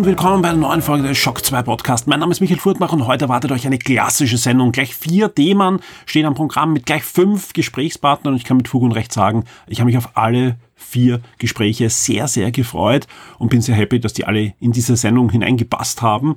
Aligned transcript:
Und 0.00 0.06
willkommen 0.06 0.40
bei 0.40 0.48
einer 0.48 0.56
neuen 0.56 0.80
Folge 0.80 1.08
des 1.08 1.18
Shock 1.18 1.44
2 1.44 1.62
Podcast. 1.62 2.06
Mein 2.06 2.20
Name 2.20 2.32
ist 2.32 2.40
Michael 2.40 2.58
Furtmach 2.58 2.90
und 2.94 3.06
heute 3.06 3.26
erwartet 3.26 3.52
euch 3.52 3.66
eine 3.66 3.76
klassische 3.76 4.38
Sendung. 4.38 4.72
Gleich 4.72 4.94
vier 4.94 5.34
Themen 5.34 5.80
stehen 6.06 6.24
am 6.24 6.34
Programm 6.34 6.72
mit 6.72 6.86
gleich 6.86 7.02
fünf 7.02 7.52
Gesprächspartnern 7.52 8.32
und 8.32 8.38
ich 8.38 8.44
kann 8.44 8.56
mit 8.56 8.66
Fug 8.66 8.82
und 8.82 8.92
Recht 8.92 9.12
sagen, 9.12 9.44
ich 9.66 9.78
habe 9.78 9.90
mich 9.90 9.98
auf 9.98 10.16
alle 10.16 10.56
vier 10.74 11.20
Gespräche 11.36 11.90
sehr, 11.90 12.28
sehr 12.28 12.50
gefreut 12.50 13.08
und 13.38 13.50
bin 13.50 13.60
sehr 13.60 13.74
happy, 13.74 14.00
dass 14.00 14.14
die 14.14 14.24
alle 14.24 14.54
in 14.58 14.72
diese 14.72 14.96
Sendung 14.96 15.28
hineingepasst 15.28 16.00
haben. 16.00 16.36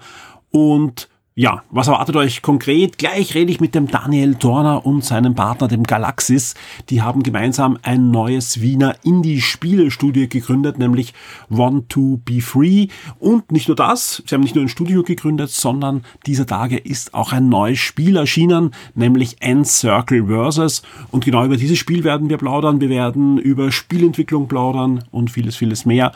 Und 0.51 1.07
ja, 1.35 1.63
was 1.71 1.87
erwartet 1.87 2.15
euch 2.15 2.43
konkret? 2.43 2.99
Gleich 2.99 3.33
rede 3.33 3.51
ich 3.51 3.59
mit 3.59 3.73
dem 3.73 3.87
Daniel 3.87 4.35
Dorner 4.35 4.85
und 4.85 5.03
seinem 5.03 5.33
Partner, 5.33 5.67
dem 5.67 5.81
Galaxis. 5.81 6.53
Die 6.91 7.01
haben 7.01 7.23
gemeinsam 7.23 7.79
ein 7.81 8.11
neues 8.11 8.61
Wiener 8.61 8.95
Indie-Spielestudio 9.03 10.27
gegründet, 10.27 10.77
nämlich 10.77 11.15
Want 11.49 11.89
to 11.89 12.19
Be 12.23 12.39
Free. 12.39 12.89
Und 13.17 13.51
nicht 13.51 13.67
nur 13.67 13.75
das, 13.75 14.21
sie 14.27 14.35
haben 14.35 14.41
nicht 14.41 14.53
nur 14.53 14.63
ein 14.63 14.69
Studio 14.69 15.01
gegründet, 15.01 15.49
sondern 15.49 16.03
dieser 16.27 16.45
Tage 16.45 16.77
ist 16.77 17.15
auch 17.15 17.33
ein 17.33 17.49
neues 17.49 17.79
Spiel 17.79 18.15
erschienen, 18.15 18.69
nämlich 18.93 19.37
End 19.39 19.65
Circle 19.65 20.27
Versus. 20.27 20.83
Und 21.09 21.25
genau 21.25 21.45
über 21.45 21.57
dieses 21.57 21.79
Spiel 21.79 22.03
werden 22.03 22.29
wir 22.29 22.37
plaudern. 22.37 22.79
Wir 22.79 22.89
werden 22.89 23.39
über 23.39 23.71
Spielentwicklung 23.71 24.47
plaudern 24.47 25.05
und 25.09 25.31
vieles, 25.31 25.55
vieles 25.55 25.83
mehr. 25.83 26.11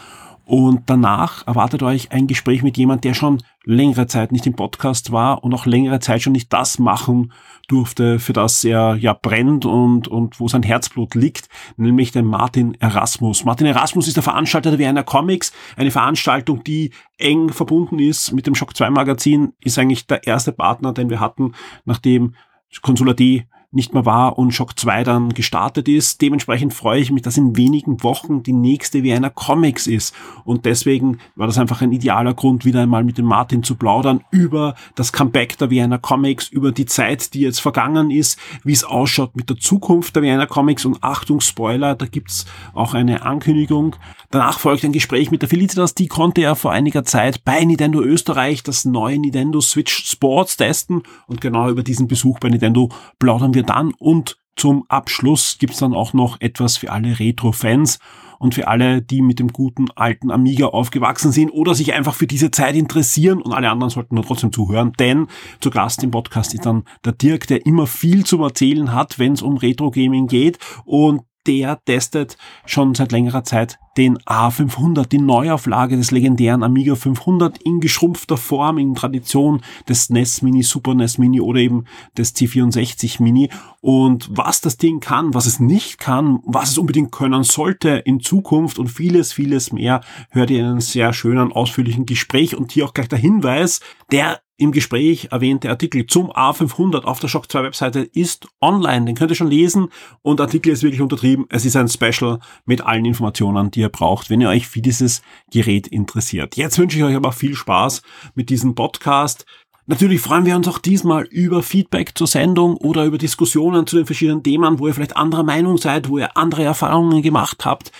Und 0.48 0.84
danach 0.86 1.45
erwartet 1.45 1.84
euch 1.84 2.14
ein 2.14 2.26
Gespräch 2.26 2.64
mit 2.64 2.78
jemand, 2.78 3.03
der 3.03 3.14
schon 3.14 3.44
längere 3.66 4.08
Zeit 4.08 4.31
nicht 4.31 4.48
im 4.48 4.53
Podcast 4.53 5.12
war 5.12 5.44
und 5.44 5.53
auch 5.53 5.66
längere 5.66 6.00
Zeit 6.00 6.22
schon 6.22 6.31
nicht 6.31 6.53
das 6.53 6.80
machen 6.80 7.34
durfte, 7.67 8.17
für 8.17 8.31
das 8.31 8.64
er 8.64 8.95
ja 8.95 9.12
brennt 9.12 9.66
und, 9.66 10.08
und 10.08 10.40
wo 10.40 10.48
sein 10.48 10.64
Herzblut 10.64 11.16
liegt, 11.16 11.50
nämlich 11.75 12.14
den 12.14 12.23
Martin 12.23 12.75
Erasmus. 12.80 13.44
Martin 13.44 13.68
Erasmus 13.68 14.08
ist 14.08 14.16
der 14.16 14.23
Veranstalter 14.23 14.70
der 14.70 14.80
Vienna 14.80 15.03
Comics, 15.03 15.52
eine 15.75 15.92
Veranstaltung, 15.92 16.64
die 16.64 16.94
eng 17.18 17.50
verbunden 17.50 18.00
ist 18.00 18.31
mit 18.31 18.48
dem 18.48 18.56
Shock 18.56 18.73
2 18.73 18.90
Magazin, 18.90 19.52
ist 19.59 19.78
eigentlich 19.78 20.08
der 20.08 20.25
erste 20.25 20.53
Partner, 20.53 20.94
den 20.94 21.09
wir 21.09 21.20
hatten, 21.20 21.56
nachdem 21.84 22.36
Consular 22.81 23.16
D 23.16 23.48
nicht 23.72 23.94
mehr 23.94 24.06
war 24.06 24.38
und 24.38 24.52
Shock 24.52 24.80
2 24.80 25.04
dann 25.04 25.34
gestartet 25.34 25.90
ist. 25.90 26.22
Dementsprechend 26.22 26.73
freue 26.73 27.02
ich 27.02 27.12
mich, 27.12 27.22
dass 27.22 27.36
in 27.36 27.58
wenigen 27.58 28.02
Wochen 28.02 28.42
die 28.42 28.54
nächste 28.54 29.04
Vienna 29.04 29.30
Comics 29.30 29.88
ist. 29.88 30.16
Und 30.46 30.66
deswegen 30.66 31.20
war 31.36 31.48
das 31.48 31.58
einfach 31.58 31.82
ein 31.82 31.92
idealer 31.92 32.34
Grund, 32.34 32.64
wieder 32.64 32.82
einmal 32.82 33.04
mit 33.04 33.18
dem 33.18 33.26
Martin 33.26 33.64
zu 33.64 33.76
plaudern 33.76 34.24
über 34.32 34.76
das 34.96 35.12
Comeback 35.12 35.58
der 35.58 35.70
Vienna 35.70 35.98
Comics, 35.98 36.48
über 36.48 36.72
die 36.72 36.86
Zeit, 36.86 37.34
die 37.34 37.42
jetzt 37.42 37.59
vergangen 37.59 38.09
ist, 38.09 38.40
wie 38.64 38.72
es 38.72 38.86
ausschaut 38.86 39.36
mit 39.36 39.50
der 39.50 39.58
Zukunft 39.58 40.16
der 40.16 40.24
Vienna 40.24 40.46
Comics 40.46 40.86
und 40.86 41.04
Achtung, 41.04 41.42
Spoiler, 41.42 41.96
da 41.96 42.06
gibt's 42.06 42.46
auch 42.74 42.94
eine 42.94 43.24
Ankündigung. 43.24 43.98
Danach 44.31 44.59
folgt 44.59 44.86
ein 44.86 44.94
Gespräch 44.94 45.30
mit 45.30 45.42
der 45.42 45.50
Felicitas, 45.50 45.94
die 45.94 46.08
konnte 46.08 46.42
ja 46.42 46.56
vor 46.56 46.72
einiger 46.72 47.04
Zeit 47.04 47.44
bei 47.44 47.64
Nintendo 47.64 48.02
Österreich 48.02 48.64
das 48.64 48.86
neue 48.86 49.20
Nintendo 49.20 49.59
Switch 49.59 50.09
Sports 50.09 50.56
testen 50.58 51.04
und 51.28 51.42
genau 51.42 51.70
über 51.70 51.84
diesen 51.84 52.08
Besuch 52.08 52.40
bei 52.40 52.50
Nintendo 52.50 52.90
plaudern 53.20 53.54
wir 53.54 53.56
dann 53.63 53.94
und 53.97 54.38
zum 54.55 54.86
Abschluss 54.89 55.58
gibt's 55.59 55.77
dann 55.77 55.94
auch 55.94 56.13
noch 56.13 56.41
etwas 56.41 56.78
für 56.78 56.91
alle 56.91 57.19
Retro-Fans 57.19 58.00
und 58.40 58.56
für 58.56 58.68
alle, 58.68 59.01
die 59.01 59.22
mit 59.22 59.40
dem 59.40 59.50
guten 59.50 59.90
alten 59.95 60.31
Amiga 60.31 60.68
aufgewachsen 60.68 61.31
sind 61.31 61.51
oder 61.51 61.75
sich 61.75 61.94
einfach 61.94 62.13
für 62.13 62.28
diese 62.28 62.51
Zeit 62.51 62.75
interessieren 62.75 63.41
und 63.41 63.53
alle 63.53 63.69
anderen 63.69 63.90
sollten 63.90 64.16
dann 64.16 64.25
trotzdem 64.25 64.51
zuhören, 64.51 64.94
denn 65.00 65.28
zu 65.59 65.69
Gast 65.69 66.03
im 66.03 66.12
Podcast 66.12 66.53
ist 66.53 66.66
dann 66.66 66.84
der 67.06 67.13
Dirk, 67.13 67.47
der 67.47 67.66
immer 67.66 67.88
viel 67.88 68.25
zu 68.25 68.41
erzählen 68.44 68.94
hat, 68.94 69.19
wenn 69.19 69.34
es 69.34 69.41
um 69.41 69.57
Retro-Gaming 69.57 70.28
geht 70.28 70.57
und 70.85 71.22
der 71.47 71.80
testet 71.85 72.38
schon 72.66 72.94
seit 72.94 73.12
längerer 73.12 73.44
Zeit 73.44 73.80
den 73.97 74.19
A500, 74.19 75.08
die 75.08 75.18
Neuauflage 75.18 75.97
des 75.97 76.12
legendären 76.12 76.62
Amiga 76.62 76.94
500 76.94 77.58
in 77.63 77.80
geschrumpfter 77.80 78.38
Form, 78.38 78.78
in 78.78 78.94
Tradition 78.94 79.62
des 79.90 80.12
NES 80.12 80.44
Mini, 80.44 80.62
Super 80.62 80.94
NES 80.94 81.18
Mini 81.18 81.41
oder 81.41 81.59
eben 81.59 81.85
des 82.16 82.35
C64 82.35 83.24
Mini. 83.24 83.50
Und 83.81 84.30
was 84.31 84.62
das 84.62 84.78
Ding 84.78 85.00
kann, 85.00 85.34
was 85.34 85.47
es 85.47 85.59
nicht 85.59 85.97
kann, 85.97 86.40
was 86.46 86.72
es 86.72 86.78
unbedingt 86.78 87.12
können 87.12 87.44
sollte 87.44 87.90
in 87.90 88.19
Zukunft 88.19 88.78
und 88.78 88.90
vieles, 88.90 89.34
vieles 89.34 89.72
mehr, 89.72 90.02
hört 90.29 90.52
ihr 90.52 90.59
in 90.59 90.66
einem 90.66 90.81
sehr 90.81 91.12
schönen, 91.14 91.52
ausführlichen 91.52 92.06
Gespräch. 92.06 92.56
Und 92.56 92.72
hier 92.72 92.85
auch 92.85 92.94
gleich 92.94 93.09
der 93.09 93.19
Hinweis, 93.19 93.79
der 94.12 94.40
im 94.57 94.72
Gespräch 94.72 95.28
erwähnte 95.31 95.69
Artikel 95.69 96.07
zum 96.07 96.31
A500 96.31 97.03
auf 97.03 97.19
der 97.19 97.28
Shock 97.28 97.51
2 97.51 97.63
Webseite 97.63 98.00
ist 98.00 98.47
online. 98.59 99.06
Den 99.06 99.16
könnt 99.16 99.31
ihr 99.31 99.35
schon 99.35 99.50
lesen 99.50 99.90
und 100.23 100.41
Artikel 100.41 100.72
ist 100.72 100.81
wirklich 100.81 101.01
untertrieben. 101.01 101.45
Es 101.50 101.63
ist 101.63 101.75
ein 101.75 101.88
Special 101.88 102.40
mit 102.66 102.81
allen 102.81 103.06
Informationen, 103.06 103.69
die 103.69 103.81
ihr 103.81 103.90
braucht, 103.90 104.31
wenn 104.31 104.41
ihr 104.41 104.50
euch 104.50 104.67
für 104.67 104.81
dieses 104.81 105.22
Gerät 105.51 105.88
interessiert. 105.88 106.57
Jetzt 106.57 106.79
wünsche 106.79 106.97
ich 106.97 107.03
euch 107.03 107.16
aber 107.16 107.31
viel 107.31 107.53
Spaß 107.53 108.01
mit 108.34 108.50
diesem 108.50 108.73
Podcast. 108.73 109.46
Natürlich 109.85 110.22
freuen 110.22 110.46
wir 110.46 110.56
uns 110.56 110.67
auch 110.67 110.79
diesmal 110.79 111.23
über 111.25 111.63
Feedback 111.63 112.17
zur 112.17 112.28
Sendung 112.28 112.75
oder 112.78 113.06
über 113.06 113.17
Diskussionen 113.17 113.88
zu 113.88 113.96
den 113.96 114.06
verschiedenen 114.06 114.44
Themen, 114.44 114.79
wo 114.79 114.88
ihr 114.88 114.94
vielleicht 114.94 115.16
anderer 115.16 115.44
Meinung 115.44 115.78
seid, 115.78 116.09
wo 116.09 116.17
ihr 116.17 116.35
andere 116.35 116.63
Erfahrungen 116.63 117.22
gemacht 117.22 117.63
habt. 117.63 117.91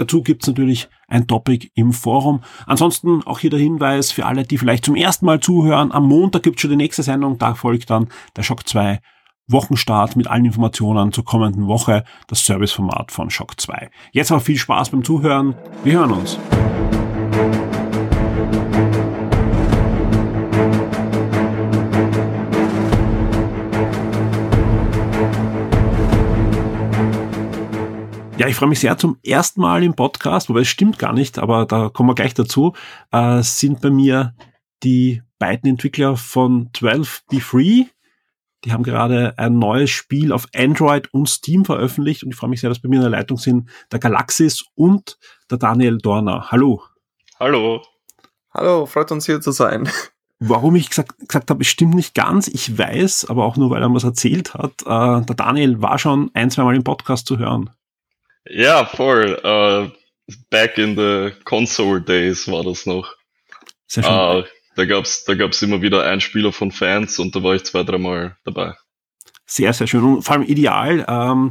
Dazu 0.00 0.22
gibt's 0.22 0.46
natürlich 0.46 0.88
ein 1.08 1.26
Topic 1.26 1.70
im 1.74 1.92
Forum. 1.92 2.40
Ansonsten 2.64 3.22
auch 3.26 3.38
hier 3.38 3.50
der 3.50 3.58
Hinweis 3.58 4.12
für 4.12 4.24
alle, 4.24 4.44
die 4.44 4.56
vielleicht 4.56 4.86
zum 4.86 4.96
ersten 4.96 5.26
Mal 5.26 5.40
zuhören. 5.40 5.92
Am 5.92 6.08
Montag 6.08 6.42
gibt's 6.42 6.62
schon 6.62 6.70
die 6.70 6.76
nächste 6.76 7.02
Sendung. 7.02 7.36
Da 7.36 7.54
folgt 7.54 7.90
dann 7.90 8.08
der 8.34 8.42
Shock 8.42 8.66
2 8.66 8.98
Wochenstart 9.46 10.16
mit 10.16 10.26
allen 10.26 10.46
Informationen 10.46 11.12
zur 11.12 11.26
kommenden 11.26 11.66
Woche, 11.66 12.04
das 12.28 12.46
Serviceformat 12.46 13.12
von 13.12 13.28
Shock 13.28 13.60
2. 13.60 13.90
Jetzt 14.12 14.32
aber 14.32 14.40
viel 14.40 14.56
Spaß 14.56 14.88
beim 14.88 15.04
Zuhören. 15.04 15.54
Wir 15.84 15.98
hören 15.98 16.12
uns. 16.12 16.38
Ja, 28.40 28.48
ich 28.48 28.56
freue 28.56 28.70
mich 28.70 28.80
sehr 28.80 28.96
zum 28.96 29.18
ersten 29.22 29.60
Mal 29.60 29.84
im 29.84 29.92
Podcast, 29.92 30.48
wobei 30.48 30.60
es 30.60 30.68
stimmt 30.68 30.98
gar 30.98 31.12
nicht, 31.12 31.38
aber 31.38 31.66
da 31.66 31.90
kommen 31.90 32.08
wir 32.08 32.14
gleich 32.14 32.32
dazu, 32.32 32.72
äh, 33.12 33.42
sind 33.42 33.82
bei 33.82 33.90
mir 33.90 34.34
die 34.82 35.20
beiden 35.38 35.68
Entwickler 35.68 36.16
von 36.16 36.70
12 36.74 37.24
Be 37.28 37.40
Free. 37.42 37.84
Die 38.64 38.72
haben 38.72 38.82
gerade 38.82 39.34
ein 39.36 39.58
neues 39.58 39.90
Spiel 39.90 40.32
auf 40.32 40.46
Android 40.56 41.12
und 41.12 41.28
Steam 41.28 41.66
veröffentlicht 41.66 42.24
und 42.24 42.30
ich 42.30 42.36
freue 42.36 42.48
mich 42.48 42.62
sehr, 42.62 42.70
dass 42.70 42.78
bei 42.78 42.88
mir 42.88 42.96
in 42.96 43.02
der 43.02 43.10
Leitung 43.10 43.36
sind 43.36 43.68
der 43.92 43.98
Galaxis 43.98 44.64
und 44.74 45.18
der 45.50 45.58
Daniel 45.58 45.98
Dorner. 45.98 46.50
Hallo. 46.50 46.82
Hallo. 47.38 47.82
Hallo, 48.54 48.86
freut 48.86 49.12
uns 49.12 49.26
hier 49.26 49.42
zu 49.42 49.52
sein. 49.52 49.86
Warum 50.38 50.76
ich 50.76 50.88
gesagt, 50.88 51.18
gesagt 51.18 51.50
habe, 51.50 51.60
es 51.60 51.68
stimmt 51.68 51.94
nicht 51.94 52.14
ganz. 52.14 52.48
Ich 52.48 52.78
weiß, 52.78 53.26
aber 53.28 53.44
auch 53.44 53.58
nur, 53.58 53.68
weil 53.68 53.82
er 53.82 53.92
was 53.92 54.04
erzählt 54.04 54.54
hat. 54.54 54.80
Äh, 54.86 55.26
der 55.26 55.36
Daniel 55.36 55.82
war 55.82 55.98
schon 55.98 56.30
ein, 56.32 56.50
zwei 56.50 56.64
Mal 56.64 56.76
im 56.76 56.84
Podcast 56.84 57.26
zu 57.26 57.36
hören. 57.36 57.68
Ja, 58.50 58.84
voll. 58.84 59.38
Uh, 59.44 59.90
back 60.50 60.78
in 60.78 60.96
the 60.96 61.32
console 61.44 62.00
days 62.00 62.48
war 62.48 62.64
das 62.64 62.86
noch. 62.86 63.14
Sehr 63.86 64.02
schön. 64.02 64.12
Uh, 64.12 64.44
da 64.76 64.84
gab's, 64.84 65.24
da 65.24 65.34
gab's 65.34 65.62
immer 65.62 65.82
wieder 65.82 66.04
Einspieler 66.04 66.52
von 66.52 66.72
Fans 66.72 67.18
und 67.18 67.34
da 67.34 67.42
war 67.42 67.54
ich 67.54 67.64
zwei, 67.64 67.82
dreimal 67.82 68.36
dabei. 68.44 68.74
Sehr, 69.46 69.72
sehr 69.72 69.86
schön. 69.86 70.02
Und 70.02 70.22
vor 70.22 70.34
allem 70.34 70.44
ideal. 70.44 71.04
Ähm, 71.08 71.50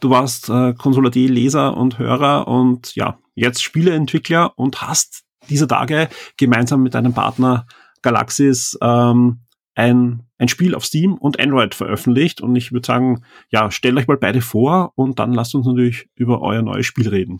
du 0.00 0.10
warst 0.10 0.48
äh, 0.48 0.74
Konsolidee-Leser 0.74 1.76
und 1.76 1.98
Hörer 1.98 2.46
und 2.46 2.94
ja, 2.94 3.18
jetzt 3.34 3.62
Spieleentwickler 3.62 4.52
und 4.56 4.82
hast 4.82 5.24
diese 5.48 5.66
Tage 5.66 6.08
gemeinsam 6.36 6.82
mit 6.82 6.94
deinem 6.94 7.14
Partner 7.14 7.66
Galaxis 8.02 8.76
ähm, 8.82 9.40
ein, 9.78 10.24
ein 10.38 10.48
Spiel 10.48 10.74
auf 10.74 10.84
Steam 10.84 11.14
und 11.14 11.38
Android 11.38 11.72
veröffentlicht. 11.72 12.40
Und 12.40 12.56
ich 12.56 12.72
würde 12.72 12.84
sagen, 12.84 13.24
ja, 13.48 13.70
stellt 13.70 13.96
euch 13.96 14.08
mal 14.08 14.16
beide 14.16 14.40
vor 14.40 14.92
und 14.96 15.20
dann 15.20 15.32
lasst 15.32 15.54
uns 15.54 15.66
natürlich 15.66 16.10
über 16.16 16.42
euer 16.42 16.62
neues 16.62 16.84
Spiel 16.84 17.08
reden. 17.08 17.38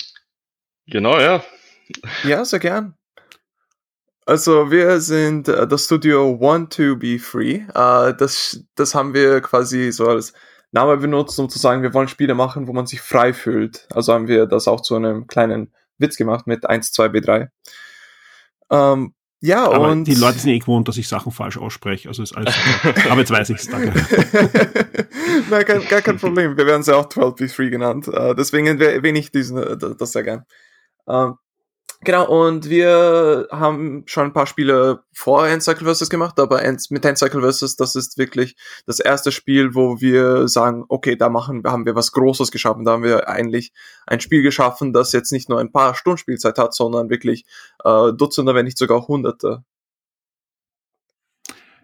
Genau, 0.87 1.19
ja. 1.19 1.43
Ja, 2.23 2.45
sehr 2.45 2.61
gern. 2.61 2.95
Also 4.25 4.71
wir 4.71 5.01
sind 5.01 5.49
äh, 5.49 5.67
das 5.67 5.87
Studio 5.87 6.39
Want 6.41 6.73
to 6.77 6.97
Be 6.97 7.19
Free. 7.19 7.63
Äh, 7.75 8.15
das, 8.15 8.63
das 8.77 8.95
haben 8.95 9.15
wir 9.15 9.41
quasi 9.41 9.91
so 9.91 10.07
als 10.07 10.33
Name 10.71 10.99
benutzt, 10.99 11.41
um 11.41 11.49
zu 11.49 11.59
sagen, 11.59 11.83
wir 11.83 11.93
wollen 11.93 12.09
Spiele 12.09 12.35
machen, 12.35 12.69
wo 12.69 12.73
man 12.73 12.87
sich 12.87 13.01
frei 13.01 13.33
fühlt. 13.33 13.89
Also 13.93 14.13
haben 14.13 14.29
wir 14.29 14.47
das 14.47 14.69
auch 14.69 14.83
zu 14.83 14.95
einem 14.95 15.27
kleinen 15.27 15.73
Witz 15.97 16.17
gemacht 16.17 16.47
mit 16.47 16.67
1, 16.67 16.93
2, 16.93 17.07
B3. 17.07 17.49
Ähm, 18.71 19.15
Ja, 19.41 19.71
Aber 19.71 19.91
und 19.91 20.05
die 20.05 20.15
Leute 20.15 20.39
sind 20.39 20.51
eh 20.51 20.59
gewohnt, 20.59 20.89
dass 20.89 20.97
ich 20.97 21.07
Sachen 21.07 21.31
falsch 21.31 21.59
ausspreche. 21.59 22.09
Also 22.09 22.23
ist 22.25 22.37
alles. 22.37 22.55
Aber 23.09 23.21
jetzt 23.21 23.31
weiß 23.31 23.51
ich's, 23.51 23.69
danke. 23.69 23.93
Nein, 25.51 25.65
kein, 25.65 25.87
gar 25.87 26.03
kein 26.03 26.19
Problem. 26.19 26.57
Wir 26.57 26.67
werden 26.67 26.83
sie 26.83 26.97
auch 26.97 27.07
12b3 27.07 27.71
genannt. 27.71 28.09
Äh, 28.09 28.35
deswegen 28.35 28.67
erwähne 28.81 29.19
ich 29.19 29.31
diesen, 29.31 29.59
äh, 29.59 29.77
das 29.77 30.13
sehr 30.13 30.25
gern. 30.25 30.45
Ähm, 31.09 31.35
genau, 32.01 32.29
und 32.29 32.69
wir 32.69 33.49
haben 33.51 34.05
schon 34.07 34.27
ein 34.27 34.33
paar 34.33 34.47
Spiele 34.47 35.03
vor 35.13 35.47
Endcycle 35.47 35.93
vs. 35.93 36.11
gemacht, 36.11 36.39
aber 36.39 36.63
mit 36.91 37.05
Endcycle 37.05 37.43
vs. 37.43 37.77
das 37.77 37.97
ist 37.97 38.19
wirklich 38.19 38.57
das 38.87 39.01
erste 39.01 39.33
Spiel, 39.33 39.75
wo 39.75 40.01
wir 40.01 40.49
sagen, 40.49 40.85
okay, 40.89 41.17
da 41.17 41.29
machen, 41.29 41.63
haben 41.67 41.87
wir 41.87 41.95
was 41.95 42.13
Großes 42.13 42.51
geschaffen. 42.51 42.85
Da 42.85 42.93
haben 42.93 43.03
wir 43.03 43.29
eigentlich 43.29 43.73
ein 44.07 44.21
Spiel 44.21 44.43
geschaffen, 44.43 44.93
das 44.93 45.13
jetzt 45.13 45.33
nicht 45.33 45.49
nur 45.49 45.61
ein 45.61 45.73
paar 45.73 45.95
Stunden 45.95 46.19
Spielzeit 46.19 46.59
hat, 46.59 46.75
sondern 46.75 47.11
wirklich 47.11 47.45
äh, 47.85 48.13
Dutzende, 48.13 48.55
wenn 48.55 48.65
nicht 48.65 48.79
sogar 48.79 49.07
Hunderte. 49.09 49.65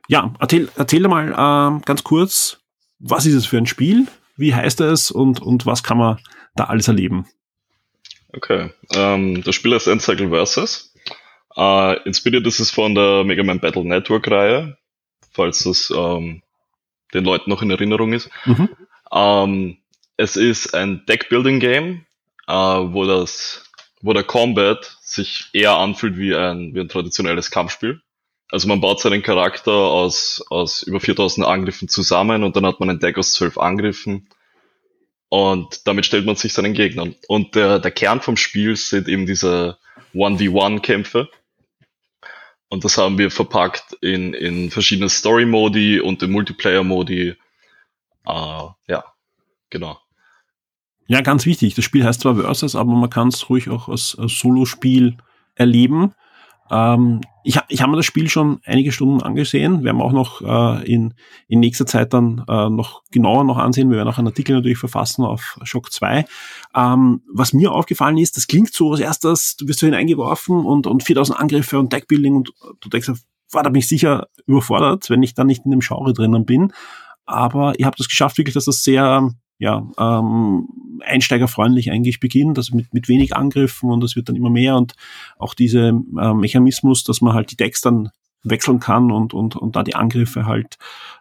Ja, 0.08 0.34
erzähl, 0.38 0.69
erzähl 0.76 1.08
mal 1.08 1.34
ähm, 1.37 1.82
ganz 1.82 2.05
kurz, 2.05 2.58
was 2.99 3.26
ist 3.26 3.34
es 3.34 3.46
für 3.46 3.58
ein 3.58 3.66
Spiel? 3.66 4.06
Wie 4.37 4.55
heißt 4.55 4.81
es 4.81 5.11
und, 5.11 5.40
und 5.40 5.66
was 5.66 5.82
kann 5.82 5.99
man 5.99 6.19
da 6.56 6.64
alles 6.64 6.88
erleben? 6.88 7.26
Okay, 8.36 8.70
ähm, 8.94 9.42
das 9.42 9.54
Spiel 9.54 9.75
heißt 9.75 9.86
Endcycle 9.86 10.31
Versus. 10.31 10.92
Äh, 11.56 12.02
inspiriert 12.04 12.46
ist 12.46 12.58
es 12.58 12.70
von 12.70 12.94
der 12.94 13.25
Mega 13.25 13.44
Man 13.44 13.60
Battle 13.60 13.84
Network 13.84 14.28
Reihe, 14.28 14.76
falls 15.31 15.62
das 15.64 15.92
ähm, 15.94 16.42
den 17.12 17.25
Leuten 17.25 17.48
noch 17.48 17.62
in 17.62 17.70
Erinnerung 17.70 18.12
ist. 18.12 18.28
Mhm. 18.44 18.69
Ähm, 19.12 19.78
es 20.16 20.36
ist 20.36 20.75
ein 20.75 21.06
Deck-Building-Game, 21.06 22.06
äh, 22.48 22.52
wo 22.52 23.04
das, 23.04 23.70
wo 24.02 24.12
der 24.12 24.25
Combat 24.25 24.96
sich 25.00 25.50
eher 25.52 25.76
anfühlt 25.76 26.16
wie 26.19 26.34
ein, 26.34 26.75
wie 26.75 26.80
ein 26.80 26.88
traditionelles 26.88 27.50
Kampfspiel. 27.50 28.00
Also 28.50 28.69
man 28.69 28.80
baut 28.80 29.00
seinen 29.00 29.22
Charakter 29.22 29.72
aus, 29.72 30.44
aus 30.50 30.82
über 30.82 31.00
4000 31.00 31.46
Angriffen 31.46 31.88
zusammen 31.88 32.44
und 32.44 32.56
dann 32.56 32.66
hat 32.66 32.80
man 32.80 32.90
ein 32.90 33.00
Deck 33.00 33.16
aus 33.16 33.32
12 33.32 33.58
Angriffen. 33.58 34.28
Und 35.34 35.88
damit 35.88 36.06
stellt 36.06 36.26
man 36.26 36.36
sich 36.36 36.52
seinen 36.52 36.75
Gegnern. 36.75 37.16
Und 37.26 37.56
der, 37.56 37.81
der 37.81 37.90
Kern 37.90 38.20
vom 38.20 38.36
Spiel 38.36 38.76
sind 38.76 39.08
eben 39.08 39.26
diese 39.26 39.78
1v1-Kämpfe. 40.14 41.28
Und 42.69 42.84
das 42.84 42.96
haben 42.98 43.19
wir 43.19 43.32
verpackt 43.32 43.94
in, 44.00 44.32
in 44.32 44.70
verschiedene 44.70 45.08
Story-Modi 45.08 45.98
und 45.98 46.22
in 46.22 46.31
Multiplayer-Modi. 46.31 47.31
Äh, 47.31 48.64
ja, 48.86 49.04
genau. 49.70 49.98
Ja, 51.08 51.20
ganz 51.20 51.46
wichtig. 51.46 51.75
Das 51.75 51.84
Spiel 51.84 52.04
heißt 52.04 52.20
zwar 52.20 52.37
Versus, 52.37 52.76
aber 52.76 52.92
man 52.92 53.10
kann 53.10 53.26
es 53.26 53.50
ruhig 53.50 53.69
auch 53.70 53.88
als, 53.88 54.16
als 54.16 54.38
Solo-Spiel 54.38 55.16
erleben. 55.56 56.14
Ähm, 56.70 57.20
ich 57.43 57.58
ich 57.69 57.82
habe 57.82 57.90
mir 57.90 57.99
das 57.99 58.06
Spiel 58.06 58.28
schon 58.28 58.61
einige 58.64 58.90
Stunden 58.90 59.22
angesehen. 59.22 59.84
werden 59.84 59.99
Wir 59.99 60.05
auch 60.05 60.12
noch 60.12 60.40
äh, 60.40 60.90
in, 60.90 61.14
in 61.46 61.61
nächster 61.61 61.87
Zeit 61.87 62.14
dann 62.14 62.44
äh, 62.49 62.70
noch 62.70 63.02
genauer 63.11 63.44
noch 63.44 63.58
ansehen. 63.58 63.90
Wir 63.90 63.99
werden 63.99 64.08
auch 64.08 64.19
einen 64.19 64.28
Artikel 64.28 64.56
natürlich 64.56 64.78
verfassen 64.78 65.25
auf 65.25 65.58
Shock 65.62 65.93
2. 65.93 66.25
Ähm, 66.75 67.22
was 67.32 67.52
mir 67.52 67.72
aufgefallen 67.72 68.16
ist, 68.16 68.37
das 68.37 68.46
klingt 68.46 68.72
so 68.72 68.93
als 68.93 69.00
erstes, 69.00 69.56
du 69.56 69.69
wirst 69.69 69.81
so 69.81 69.87
hineingeworfen 69.87 70.64
und, 70.64 70.87
und 70.87 71.02
4000 71.02 71.38
Angriffe 71.38 71.78
und 71.78 71.93
Deckbuilding 71.93 72.37
und 72.37 72.52
du 72.81 72.88
denkst, 72.88 73.11
war 73.50 73.62
da 73.62 73.70
bin 73.70 73.81
ich 73.81 73.88
sicher 73.88 74.28
überfordert, 74.46 75.11
wenn 75.11 75.22
ich 75.22 75.34
da 75.34 75.44
nicht 75.44 75.64
in 75.64 75.70
dem 75.70 75.81
Genre 75.81 76.12
drinnen 76.12 76.44
bin. 76.44 76.72
Aber 77.26 77.78
ihr 77.78 77.87
habt 77.87 78.00
es 78.00 78.08
geschafft, 78.08 78.38
wirklich, 78.38 78.55
dass 78.55 78.66
das 78.66 78.82
sehr 78.82 79.31
ja, 79.64 79.82
ähm, 79.99 80.69
einsteigerfreundlich 81.00 81.90
eigentlich 81.90 82.20
beginnt, 82.20 82.58
also 82.58 82.76
mit, 82.76 82.93
mit 82.93 83.08
wenig 83.08 83.34
Angriffen 83.34 83.90
und 83.90 84.05
es 84.05 84.14
wird 84.14 84.28
dann 84.28 84.37
immer 84.37 84.50
mehr 84.50 84.76
und 84.76 84.93
auch 85.38 85.55
diese 85.55 85.88
äh, 85.88 86.34
Mechanismus, 86.34 87.02
dass 87.02 87.22
man 87.22 87.32
halt 87.32 87.50
die 87.50 87.56
Decks 87.56 87.81
dann 87.81 88.11
wechseln 88.43 88.78
kann 88.78 89.11
und, 89.11 89.32
und, 89.32 89.56
und 89.56 89.75
da 89.75 89.82
die 89.82 89.94
Angriffe 89.94 90.44
halt 90.44 90.76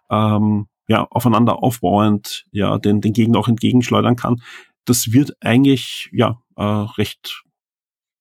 ähm, 0.09 0.67
ja, 0.89 1.07
aufeinander 1.09 1.63
aufbauend 1.63 2.45
ja, 2.51 2.77
den, 2.79 2.99
den 2.99 3.13
Gegner 3.13 3.39
auch 3.39 3.47
entgegenschleudern 3.47 4.17
kann. 4.17 4.41
Das 4.83 5.13
wird 5.13 5.37
eigentlich 5.39 6.09
ja 6.11 6.41
äh, 6.57 6.63
recht 6.63 7.45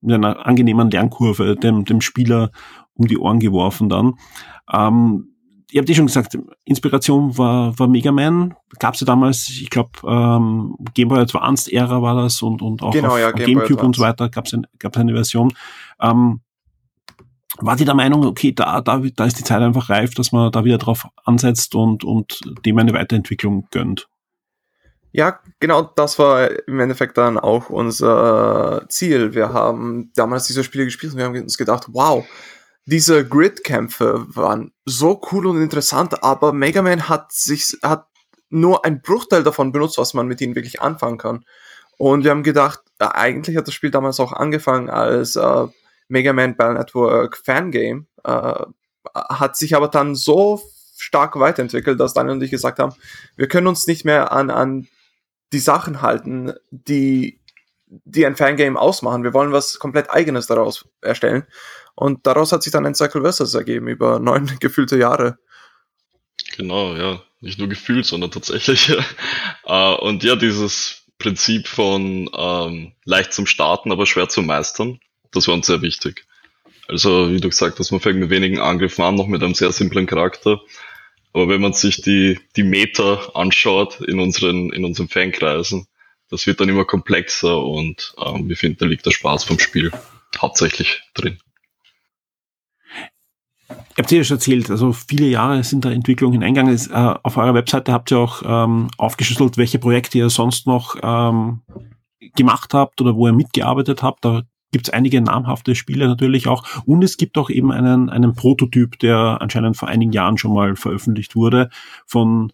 mit 0.02 0.14
einer 0.14 0.46
angenehmen 0.46 0.88
Lernkurve 0.88 1.56
dem, 1.56 1.84
dem 1.84 2.00
Spieler 2.00 2.52
um 2.94 3.08
die 3.08 3.18
Ohren 3.18 3.40
geworfen 3.40 3.88
dann. 3.88 4.14
Ähm, 4.72 5.31
ihr 5.72 5.80
habt 5.80 5.88
eh 5.88 5.94
schon 5.94 6.06
gesagt, 6.06 6.38
Inspiration 6.64 7.36
war, 7.36 7.76
war 7.78 7.88
Mega 7.88 8.12
Man. 8.12 8.54
Gab 8.78 8.94
es 8.94 9.00
ja 9.00 9.06
damals, 9.06 9.48
ich 9.48 9.70
glaube, 9.70 9.90
ähm, 10.06 10.76
Game 10.94 11.08
Boy 11.08 11.20
Advance 11.20 11.72
Ära 11.72 12.02
war 12.02 12.14
das 12.14 12.42
und, 12.42 12.62
und 12.62 12.82
auch 12.82 12.92
Genau, 12.92 13.14
auf, 13.14 13.18
ja, 13.18 13.28
auf 13.28 13.34
Game 13.34 13.58
Gamecube 13.58 13.82
und 13.82 13.96
so 13.96 14.02
weiter 14.02 14.28
gab 14.28 14.46
es 14.46 14.52
ein, 14.52 14.66
gab's 14.78 14.98
eine 14.98 15.14
Version. 15.14 15.52
Ähm, 16.00 16.40
war 17.58 17.76
die 17.76 17.84
der 17.84 17.94
Meinung, 17.94 18.24
okay, 18.26 18.52
da, 18.52 18.80
da, 18.80 18.98
da 18.98 19.24
ist 19.24 19.38
die 19.38 19.44
Zeit 19.44 19.62
einfach 19.62 19.90
reif, 19.90 20.14
dass 20.14 20.32
man 20.32 20.52
da 20.52 20.64
wieder 20.64 20.78
drauf 20.78 21.06
ansetzt 21.24 21.74
und, 21.74 22.04
und 22.04 22.40
dem 22.64 22.78
eine 22.78 22.92
Weiterentwicklung 22.92 23.66
gönnt? 23.70 24.08
Ja, 25.14 25.40
genau 25.60 25.82
das 25.82 26.18
war 26.18 26.50
im 26.66 26.80
Endeffekt 26.80 27.18
dann 27.18 27.38
auch 27.38 27.68
unser 27.68 28.86
Ziel. 28.88 29.34
Wir 29.34 29.52
haben 29.52 30.10
damals 30.14 30.46
diese 30.46 30.64
Spiele 30.64 30.86
gespielt 30.86 31.12
und 31.12 31.18
wir 31.18 31.26
haben 31.26 31.38
uns 31.38 31.58
gedacht, 31.58 31.88
wow, 31.88 32.24
diese 32.84 33.26
Grid-Kämpfe 33.26 34.26
waren 34.28 34.72
so 34.84 35.20
cool 35.30 35.46
und 35.46 35.62
interessant, 35.62 36.22
aber 36.22 36.52
Mega 36.52 36.82
Man 36.82 37.08
hat 37.08 37.32
sich, 37.32 37.78
hat 37.82 38.06
nur 38.50 38.84
ein 38.84 39.00
Bruchteil 39.02 39.42
davon 39.42 39.72
benutzt, 39.72 39.98
was 39.98 40.14
man 40.14 40.26
mit 40.26 40.40
ihnen 40.40 40.54
wirklich 40.54 40.82
anfangen 40.82 41.18
kann. 41.18 41.44
Und 41.96 42.24
wir 42.24 42.32
haben 42.32 42.42
gedacht, 42.42 42.80
äh, 42.98 43.06
eigentlich 43.06 43.56
hat 43.56 43.66
das 43.66 43.74
Spiel 43.74 43.90
damals 43.90 44.20
auch 44.20 44.32
angefangen 44.32 44.90
als 44.90 45.36
äh, 45.36 45.66
Mega 46.08 46.32
Man 46.32 46.56
Battle 46.56 46.74
Network 46.74 47.36
Fangame, 47.36 48.06
äh, 48.24 48.64
hat 49.14 49.56
sich 49.56 49.74
aber 49.74 49.88
dann 49.88 50.14
so 50.14 50.60
stark 50.98 51.38
weiterentwickelt, 51.38 51.98
dass 51.98 52.14
Daniel 52.14 52.36
und 52.36 52.42
ich 52.42 52.50
gesagt 52.50 52.78
haben, 52.78 52.94
wir 53.36 53.48
können 53.48 53.66
uns 53.66 53.86
nicht 53.86 54.04
mehr 54.04 54.32
an, 54.32 54.50
an 54.50 54.88
die 55.52 55.58
Sachen 55.58 56.02
halten, 56.02 56.52
die, 56.70 57.40
die 57.86 58.26
ein 58.26 58.36
Fangame 58.36 58.78
ausmachen. 58.78 59.24
Wir 59.24 59.34
wollen 59.34 59.52
was 59.52 59.78
komplett 59.78 60.10
eigenes 60.10 60.46
daraus 60.46 60.88
erstellen. 61.00 61.44
Und 61.94 62.26
daraus 62.26 62.52
hat 62.52 62.62
sich 62.62 62.72
dann 62.72 62.86
ein 62.86 62.94
Cycle 62.94 63.22
Versus 63.22 63.54
ergeben 63.54 63.88
über 63.88 64.18
neun 64.18 64.50
gefühlte 64.60 64.98
Jahre. 64.98 65.38
Genau, 66.56 66.96
ja. 66.96 67.22
Nicht 67.40 67.58
nur 67.58 67.68
gefühlt, 67.68 68.06
sondern 68.06 68.30
tatsächlich. 68.30 68.90
äh, 69.64 69.94
und 69.94 70.22
ja, 70.22 70.36
dieses 70.36 71.02
Prinzip 71.18 71.66
von 71.68 72.30
ähm, 72.36 72.92
leicht 73.04 73.32
zum 73.32 73.46
Starten, 73.46 73.92
aber 73.92 74.06
schwer 74.06 74.28
zu 74.28 74.42
meistern, 74.42 75.00
das 75.32 75.48
war 75.48 75.54
uns 75.54 75.66
sehr 75.66 75.82
wichtig. 75.82 76.26
Also, 76.88 77.30
wie 77.30 77.40
du 77.40 77.48
gesagt 77.48 77.78
hast, 77.78 77.90
man 77.90 78.00
fängt 78.00 78.18
mit 78.18 78.30
wenigen 78.30 78.58
Angriffen 78.58 79.02
an, 79.02 79.14
noch 79.14 79.26
mit 79.26 79.42
einem 79.42 79.54
sehr 79.54 79.72
simplen 79.72 80.06
Charakter. 80.06 80.60
Aber 81.32 81.48
wenn 81.48 81.60
man 81.60 81.72
sich 81.72 82.02
die, 82.02 82.38
die 82.56 82.64
Meter 82.64 83.34
anschaut 83.34 84.00
in 84.00 84.20
unseren, 84.20 84.72
in 84.72 84.84
unseren 84.84 85.08
Fankreisen, 85.08 85.86
das 86.28 86.46
wird 86.46 86.60
dann 86.60 86.68
immer 86.68 86.84
komplexer 86.84 87.62
und 87.62 88.14
ähm, 88.18 88.48
wir 88.48 88.56
finden, 88.56 88.78
da 88.78 88.86
liegt 88.86 89.06
der 89.06 89.10
Spaß 89.10 89.44
vom 89.44 89.58
Spiel 89.58 89.92
hauptsächlich 90.40 91.02
drin. 91.14 91.38
Ihr 93.72 93.98
habt 93.98 94.10
ja 94.10 94.24
schon 94.24 94.36
erzählt, 94.36 94.70
also 94.70 94.92
viele 94.92 95.26
Jahre 95.26 95.62
sind 95.64 95.84
da 95.84 95.90
Entwicklungen 95.90 96.34
hineingegangen. 96.34 96.74
Es, 96.74 96.86
Äh, 96.88 97.14
auf 97.22 97.36
eurer 97.36 97.54
Webseite 97.54 97.92
habt 97.92 98.10
ihr 98.10 98.18
auch 98.18 98.42
ähm, 98.44 98.88
aufgeschlüsselt, 98.98 99.56
welche 99.58 99.78
Projekte 99.78 100.18
ihr 100.18 100.30
sonst 100.30 100.66
noch 100.66 100.96
ähm, 101.02 101.60
gemacht 102.36 102.72
habt 102.74 103.00
oder 103.00 103.14
wo 103.16 103.26
ihr 103.26 103.32
mitgearbeitet 103.32 104.02
habt. 104.02 104.24
Da 104.24 104.42
gibt 104.70 104.88
es 104.88 104.94
einige 104.94 105.20
namhafte 105.20 105.74
Spiele 105.74 106.06
natürlich 106.08 106.48
auch. 106.48 106.64
Und 106.86 107.02
es 107.04 107.18
gibt 107.18 107.36
auch 107.36 107.50
eben 107.50 107.70
einen, 107.72 108.08
einen 108.08 108.34
Prototyp, 108.34 108.98
der 109.00 109.38
anscheinend 109.40 109.76
vor 109.76 109.88
einigen 109.88 110.12
Jahren 110.12 110.38
schon 110.38 110.54
mal 110.54 110.76
veröffentlicht 110.76 111.36
wurde 111.36 111.68
von, 112.06 112.52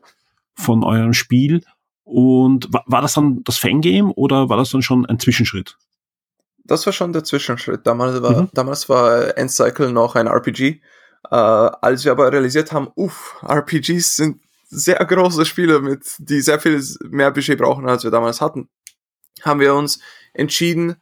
von 0.54 0.82
eurem 0.82 1.12
Spiel. 1.12 1.62
Und 2.02 2.66
wa 2.72 2.82
war 2.86 3.02
das 3.02 3.14
dann 3.14 3.44
das 3.44 3.58
Fangame 3.58 4.12
oder 4.14 4.48
war 4.48 4.56
das 4.56 4.70
dann 4.70 4.82
schon 4.82 5.06
ein 5.06 5.20
Zwischenschritt? 5.20 5.76
Das 6.64 6.84
war 6.86 6.92
schon 6.92 7.12
der 7.12 7.22
Zwischenschritt. 7.24 7.86
Damals 7.86 8.20
war, 8.22 8.42
Mhm. 8.42 8.48
damals 8.52 8.88
war 8.88 9.38
Endcycle 9.38 9.92
noch 9.92 10.16
ein 10.16 10.26
RPG. 10.26 10.80
Äh, 11.30 11.34
als 11.34 12.04
wir 12.04 12.12
aber 12.12 12.32
realisiert 12.32 12.72
haben, 12.72 12.88
uff, 12.94 13.36
RPGs 13.42 14.16
sind 14.16 14.40
sehr 14.70 14.96
große 14.96 15.44
Spiele, 15.44 15.80
mit, 15.80 16.04
die 16.18 16.40
sehr 16.40 16.60
viel 16.60 16.82
mehr 17.08 17.30
Budget 17.30 17.58
brauchen, 17.58 17.88
als 17.88 18.04
wir 18.04 18.10
damals 18.10 18.40
hatten, 18.40 18.68
haben 19.42 19.60
wir 19.60 19.74
uns 19.74 19.98
entschieden, 20.34 20.96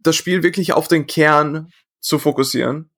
das 0.00 0.16
Spiel 0.16 0.42
wirklich 0.42 0.72
auf 0.72 0.88
den 0.88 1.06
Kern 1.06 1.72
zu 2.00 2.18
fokussieren. 2.18 2.90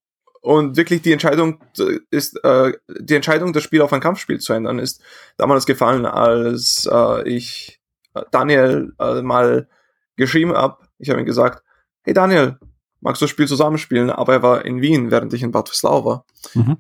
Und 0.43 0.77
wirklich 0.77 1.03
die 1.03 1.13
Entscheidung 1.13 1.63
ist, 2.11 2.43
äh, 2.45 2.73
die 2.89 3.15
Entscheidung, 3.15 3.53
das 3.53 3.63
Spiel 3.63 3.83
auf 3.83 3.93
ein 3.93 4.01
Kampfspiel 4.01 4.39
zu 4.39 4.55
ändern, 4.55 4.79
ist 4.79 5.03
damals 5.37 5.67
gefallen, 5.67 6.07
als 6.07 6.89
äh, 6.91 7.29
ich 7.29 7.81
äh, 8.15 8.23
Daniel 8.31 8.95
äh, 8.99 9.21
mal 9.21 9.69
geschrieben 10.17 10.55
habe. 10.55 10.79
Ich 10.99 11.11
habe 11.11 11.21
ihm 11.21 11.27
gesagt, 11.27 11.63
hey 12.03 12.15
Daniel, 12.15 12.59
magst 13.01 13.21
du 13.21 13.25
das 13.25 13.31
Spiel 13.31 13.47
zusammenspielen? 13.49 14.11
Aber 14.11 14.33
er 14.35 14.43
war 14.43 14.65
in 14.65 14.81
Wien, 14.81 15.11
während 15.11 15.33
ich 15.35 15.43
in 15.43 15.53
Bad 15.53 15.71
Visslau 15.71 16.05
war. 16.05 16.25
Mhm. 16.55 16.77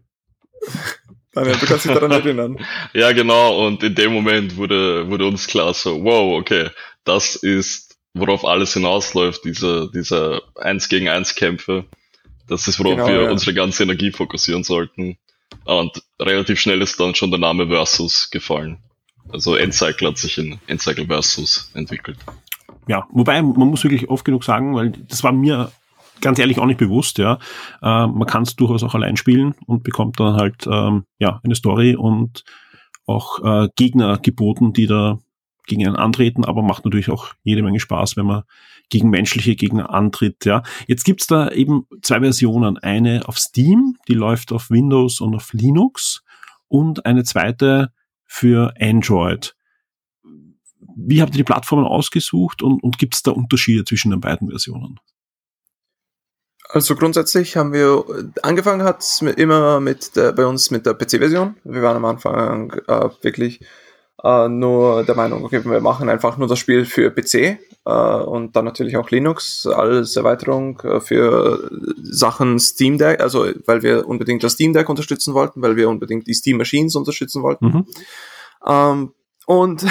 Daniel, 1.32 1.56
du 1.56 1.66
kannst 1.66 1.84
dich 1.84 1.92
daran 1.92 2.10
erinnern. 2.10 2.58
Ja, 2.92 3.12
genau. 3.12 3.66
Und 3.66 3.82
in 3.82 3.94
dem 3.94 4.12
Moment 4.12 4.56
wurde, 4.56 5.08
wurde 5.08 5.26
uns 5.26 5.46
klar 5.46 5.72
so, 5.74 6.02
wow, 6.02 6.38
okay, 6.40 6.70
das 7.04 7.36
ist, 7.36 7.96
worauf 8.14 8.44
alles 8.44 8.74
hinausläuft, 8.74 9.44
diese, 9.44 9.90
diese 9.94 10.42
1 10.56 10.88
gegen 10.88 11.08
1 11.08 11.36
Kämpfe. 11.36 11.84
Das 12.48 12.66
ist, 12.66 12.80
worauf 12.80 12.96
Genau, 12.96 13.06
wir 13.06 13.22
ja. 13.22 13.30
unsere 13.30 13.54
ganze 13.54 13.84
Energie 13.84 14.10
fokussieren 14.10 14.64
sollten. 14.64 15.18
Und 15.64 16.02
relativ 16.20 16.58
schnell 16.60 16.82
ist 16.82 16.98
dann 16.98 17.14
schon 17.14 17.30
der 17.30 17.38
Name 17.38 17.68
Versus 17.68 18.30
gefallen. 18.30 18.78
Also 19.32 19.54
Endcycle 19.54 20.08
hat 20.08 20.18
sich 20.18 20.36
in 20.36 20.58
Endcycle 20.66 21.06
Versus 21.06 21.70
entwickelt. 21.74 22.18
Ja, 22.88 23.06
wobei 23.12 23.40
man 23.40 23.68
muss 23.68 23.84
wirklich 23.84 24.08
oft 24.08 24.24
genug 24.24 24.42
sagen, 24.42 24.74
weil 24.74 24.90
das 25.08 25.22
war 25.22 25.30
mir 25.30 25.70
ganz 26.20 26.38
ehrlich 26.38 26.58
auch 26.58 26.66
nicht 26.66 26.78
bewusst, 26.78 27.18
ja. 27.18 27.38
Äh, 27.82 28.06
man 28.06 28.26
kann 28.26 28.42
es 28.42 28.56
durchaus 28.56 28.82
auch 28.82 28.94
allein 28.94 29.16
spielen 29.16 29.54
und 29.66 29.84
bekommt 29.84 30.20
dann 30.20 30.34
halt 30.34 30.66
ähm, 30.66 31.04
ja 31.18 31.40
eine 31.42 31.54
Story 31.54 31.94
und 31.96 32.44
auch 33.06 33.42
äh, 33.44 33.68
Gegner 33.76 34.18
geboten, 34.18 34.72
die 34.72 34.86
da 34.86 35.18
gegen 35.66 35.86
einen 35.86 35.96
antreten, 35.96 36.44
aber 36.44 36.62
macht 36.62 36.84
natürlich 36.84 37.10
auch 37.10 37.28
jede 37.42 37.62
Menge 37.62 37.80
Spaß, 37.80 38.16
wenn 38.16 38.26
man 38.26 38.42
gegen 38.88 39.08
menschliche 39.08 39.54
Gegner 39.54 39.90
antritt. 39.90 40.44
Ja, 40.44 40.62
jetzt 40.86 41.04
gibt's 41.04 41.26
da 41.26 41.50
eben 41.50 41.86
zwei 42.02 42.20
Versionen: 42.20 42.76
eine 42.78 43.28
auf 43.28 43.38
Steam, 43.38 43.96
die 44.08 44.14
läuft 44.14 44.52
auf 44.52 44.70
Windows 44.70 45.20
und 45.20 45.34
auf 45.34 45.52
Linux, 45.52 46.24
und 46.68 47.04
eine 47.04 47.24
zweite 47.24 47.92
für 48.26 48.74
Android. 48.80 49.54
Wie 50.96 51.20
habt 51.20 51.34
ihr 51.34 51.38
die 51.38 51.44
Plattformen 51.44 51.84
ausgesucht 51.84 52.62
und, 52.62 52.82
und 52.82 52.98
gibt 52.98 53.14
es 53.14 53.22
da 53.22 53.32
Unterschiede 53.32 53.84
zwischen 53.84 54.10
den 54.10 54.20
beiden 54.20 54.48
Versionen? 54.48 54.98
Also 56.72 56.94
grundsätzlich 56.94 57.56
haben 57.56 57.72
wir 57.72 58.04
angefangen 58.42 58.82
hat 58.82 59.04
immer 59.36 59.80
mit 59.80 60.14
der, 60.16 60.32
bei 60.32 60.46
uns 60.46 60.70
mit 60.70 60.86
der 60.86 60.94
PC-Version. 60.94 61.56
Wir 61.64 61.82
waren 61.82 61.96
am 61.96 62.04
Anfang 62.04 62.72
äh, 62.86 63.08
wirklich 63.22 63.60
äh, 64.22 64.48
nur 64.48 65.04
der 65.04 65.14
Meinung, 65.14 65.44
okay, 65.44 65.64
wir 65.64 65.80
machen 65.80 66.08
einfach 66.08 66.36
nur 66.36 66.46
das 66.46 66.58
Spiel 66.58 66.84
für 66.84 67.10
PC 67.10 67.58
äh, 67.86 67.90
und 67.90 68.54
dann 68.54 68.64
natürlich 68.64 68.96
auch 68.96 69.10
Linux 69.10 69.66
als 69.66 70.16
Erweiterung 70.16 70.78
äh, 70.80 71.00
für 71.00 71.70
Sachen 72.02 72.58
Steam 72.58 72.98
Deck, 72.98 73.20
also 73.20 73.46
weil 73.66 73.82
wir 73.82 74.06
unbedingt 74.06 74.44
das 74.44 74.52
Steam 74.52 74.72
Deck 74.72 74.88
unterstützen 74.88 75.34
wollten, 75.34 75.62
weil 75.62 75.76
wir 75.76 75.88
unbedingt 75.88 76.26
die 76.26 76.34
Steam 76.34 76.58
Machines 76.58 76.94
unterstützen 76.96 77.42
wollten. 77.42 77.66
Mhm. 77.66 77.86
Ähm, 78.66 79.12
und 79.46 79.86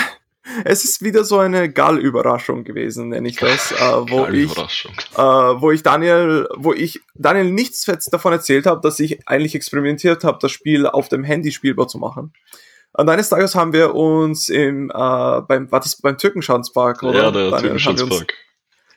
es 0.66 0.84
ist 0.84 1.02
wieder 1.02 1.24
so 1.24 1.40
eine 1.40 1.72
Gall-Überraschung 1.72 2.64
gewesen, 2.64 3.10
nenne 3.10 3.28
ich 3.28 3.38
das, 3.38 3.72
äh, 3.72 3.76
wo 4.10 4.26
ich 4.28 4.56
äh, 4.58 5.22
wo 5.22 5.72
ich 5.72 5.84
Daniel, 5.84 6.48
wo 6.56 6.74
ich 6.74 7.02
Daniel 7.16 7.52
nichts 7.52 7.86
davon 8.12 8.34
erzählt 8.34 8.66
habe, 8.66 8.82
dass 8.82 9.00
ich 9.00 9.28
eigentlich 9.28 9.56
experimentiert 9.56 10.24
habe, 10.24 10.40
das 10.42 10.52
Spiel 10.52 10.88
auf 10.88 11.10
dem 11.10 11.24
Handy 11.24 11.52
spielbar 11.52 11.88
zu 11.88 11.98
machen. 11.98 12.34
Und 12.94 13.08
eines 13.08 13.30
Tages 13.30 13.56
haben 13.56 13.74
wir 13.74 13.94
uns 13.94 14.50
im, 14.50 14.90
äh, 14.90 14.94
beim, 14.94 15.72
war 15.72 15.80
das 15.80 15.96
beim 16.02 16.18
Türkenschanzpark, 16.18 17.04
oder? 17.04 17.24
Ja, 17.24 17.32
der 17.32 17.52
Türkenschanzpark. 17.58 18.34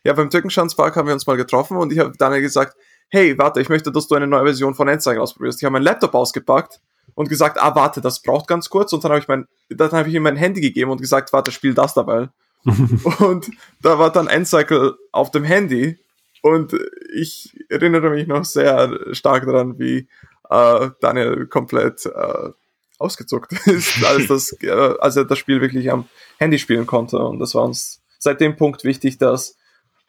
Ja, 0.04 0.14
beim 0.14 0.30
Türkenschanzpark 0.30 0.96
haben 0.96 1.06
wir 1.06 1.14
uns 1.14 1.26
mal 1.26 1.36
getroffen 1.36 1.76
und 1.76 1.92
ich 1.92 1.98
habe 1.98 2.12
Daniel 2.18 2.40
gesagt, 2.42 2.76
hey, 3.08 3.36
warte, 3.38 3.60
ich 3.60 3.68
möchte, 3.68 3.92
dass 3.92 4.08
du 4.08 4.14
eine 4.14 4.26
neue 4.26 4.44
Version 4.44 4.74
von 4.74 4.88
Endzeichen 4.88 5.20
ausprobierst. 5.20 5.60
Ich 5.60 5.64
habe 5.64 5.74
meinen 5.74 5.84
Laptop 5.84 6.14
ausgepackt 6.14 6.80
und 7.14 7.28
gesagt, 7.28 7.60
ah, 7.60 7.74
warte, 7.74 8.00
das 8.00 8.22
braucht 8.22 8.46
ganz 8.46 8.70
kurz. 8.70 8.92
Und 8.92 9.04
dann 9.04 9.12
habe 9.12 9.20
ich 9.20 9.28
mein, 9.28 9.46
dann 9.68 9.92
habe 9.92 10.08
ich 10.08 10.14
ihm 10.14 10.22
mein 10.22 10.36
Handy 10.36 10.60
gegeben 10.60 10.90
und 10.90 11.00
gesagt, 11.00 11.32
warte, 11.32 11.52
spiel 11.52 11.74
das 11.74 11.94
dabei. 11.94 12.28
und 13.18 13.50
da 13.80 13.98
war 13.98 14.12
dann 14.12 14.28
Endcycle 14.28 14.96
auf 15.10 15.30
dem 15.30 15.44
Handy 15.44 15.98
und 16.42 16.76
ich 17.14 17.56
erinnere 17.68 18.10
mich 18.10 18.26
noch 18.26 18.44
sehr 18.44 18.98
stark 19.12 19.46
daran, 19.46 19.78
wie 19.78 20.08
äh, 20.48 20.90
Daniel 21.00 21.46
komplett 21.46 22.06
äh, 22.06 22.50
ausgezuckt 22.98 23.52
ist, 23.66 24.04
als, 24.04 24.26
das, 24.28 24.56
äh, 24.62 24.70
als 24.70 25.16
er 25.16 25.24
das 25.24 25.38
Spiel 25.38 25.60
wirklich 25.60 25.90
am 25.90 26.08
Handy 26.38 26.58
spielen 26.58 26.86
konnte. 26.86 27.18
Und 27.18 27.38
das 27.38 27.54
war 27.54 27.64
uns 27.64 28.00
seit 28.18 28.40
dem 28.40 28.56
Punkt 28.56 28.84
wichtig, 28.84 29.18
dass 29.18 29.56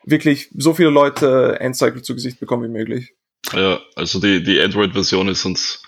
wirklich 0.06 0.50
so 0.56 0.74
viele 0.74 0.90
Leute 0.90 1.60
Endcycle 1.60 2.02
zu 2.02 2.14
Gesicht 2.14 2.40
bekommen 2.40 2.64
wie 2.64 2.78
möglich. 2.78 3.14
Ja, 3.52 3.80
also 3.96 4.20
die, 4.20 4.44
die 4.44 4.60
Android-Version 4.60 5.28
ist 5.28 5.46
uns, 5.46 5.84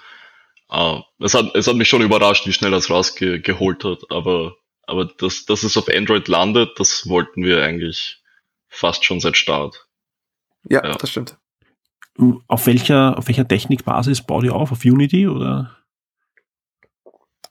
äh, 0.69 0.99
es, 1.19 1.33
hat, 1.33 1.53
es 1.55 1.67
hat 1.67 1.75
mich 1.75 1.87
schon 1.87 2.01
überrascht, 2.01 2.45
wie 2.47 2.53
schnell 2.53 2.71
das 2.71 2.89
rausgeholt 2.89 3.83
hat, 3.83 3.99
aber, 4.09 4.55
aber 4.83 5.05
dass, 5.05 5.45
dass 5.45 5.63
es 5.63 5.77
auf 5.77 5.87
Android 5.89 6.27
landet, 6.27 6.71
das 6.79 7.07
wollten 7.07 7.43
wir 7.43 7.63
eigentlich 7.63 8.21
fast 8.67 9.05
schon 9.05 9.19
seit 9.19 9.37
Start. 9.37 9.87
Ja, 10.69 10.83
Ja. 10.85 10.95
das 10.95 11.09
stimmt. 11.09 11.37
Auf 12.47 12.65
welcher, 12.65 13.17
auf 13.17 13.27
welcher 13.27 13.47
Technikbasis 13.47 14.21
baut 14.21 14.43
ihr 14.45 14.55
auf? 14.55 14.71
Auf 14.71 14.85
Unity 14.85 15.27
oder? 15.27 15.75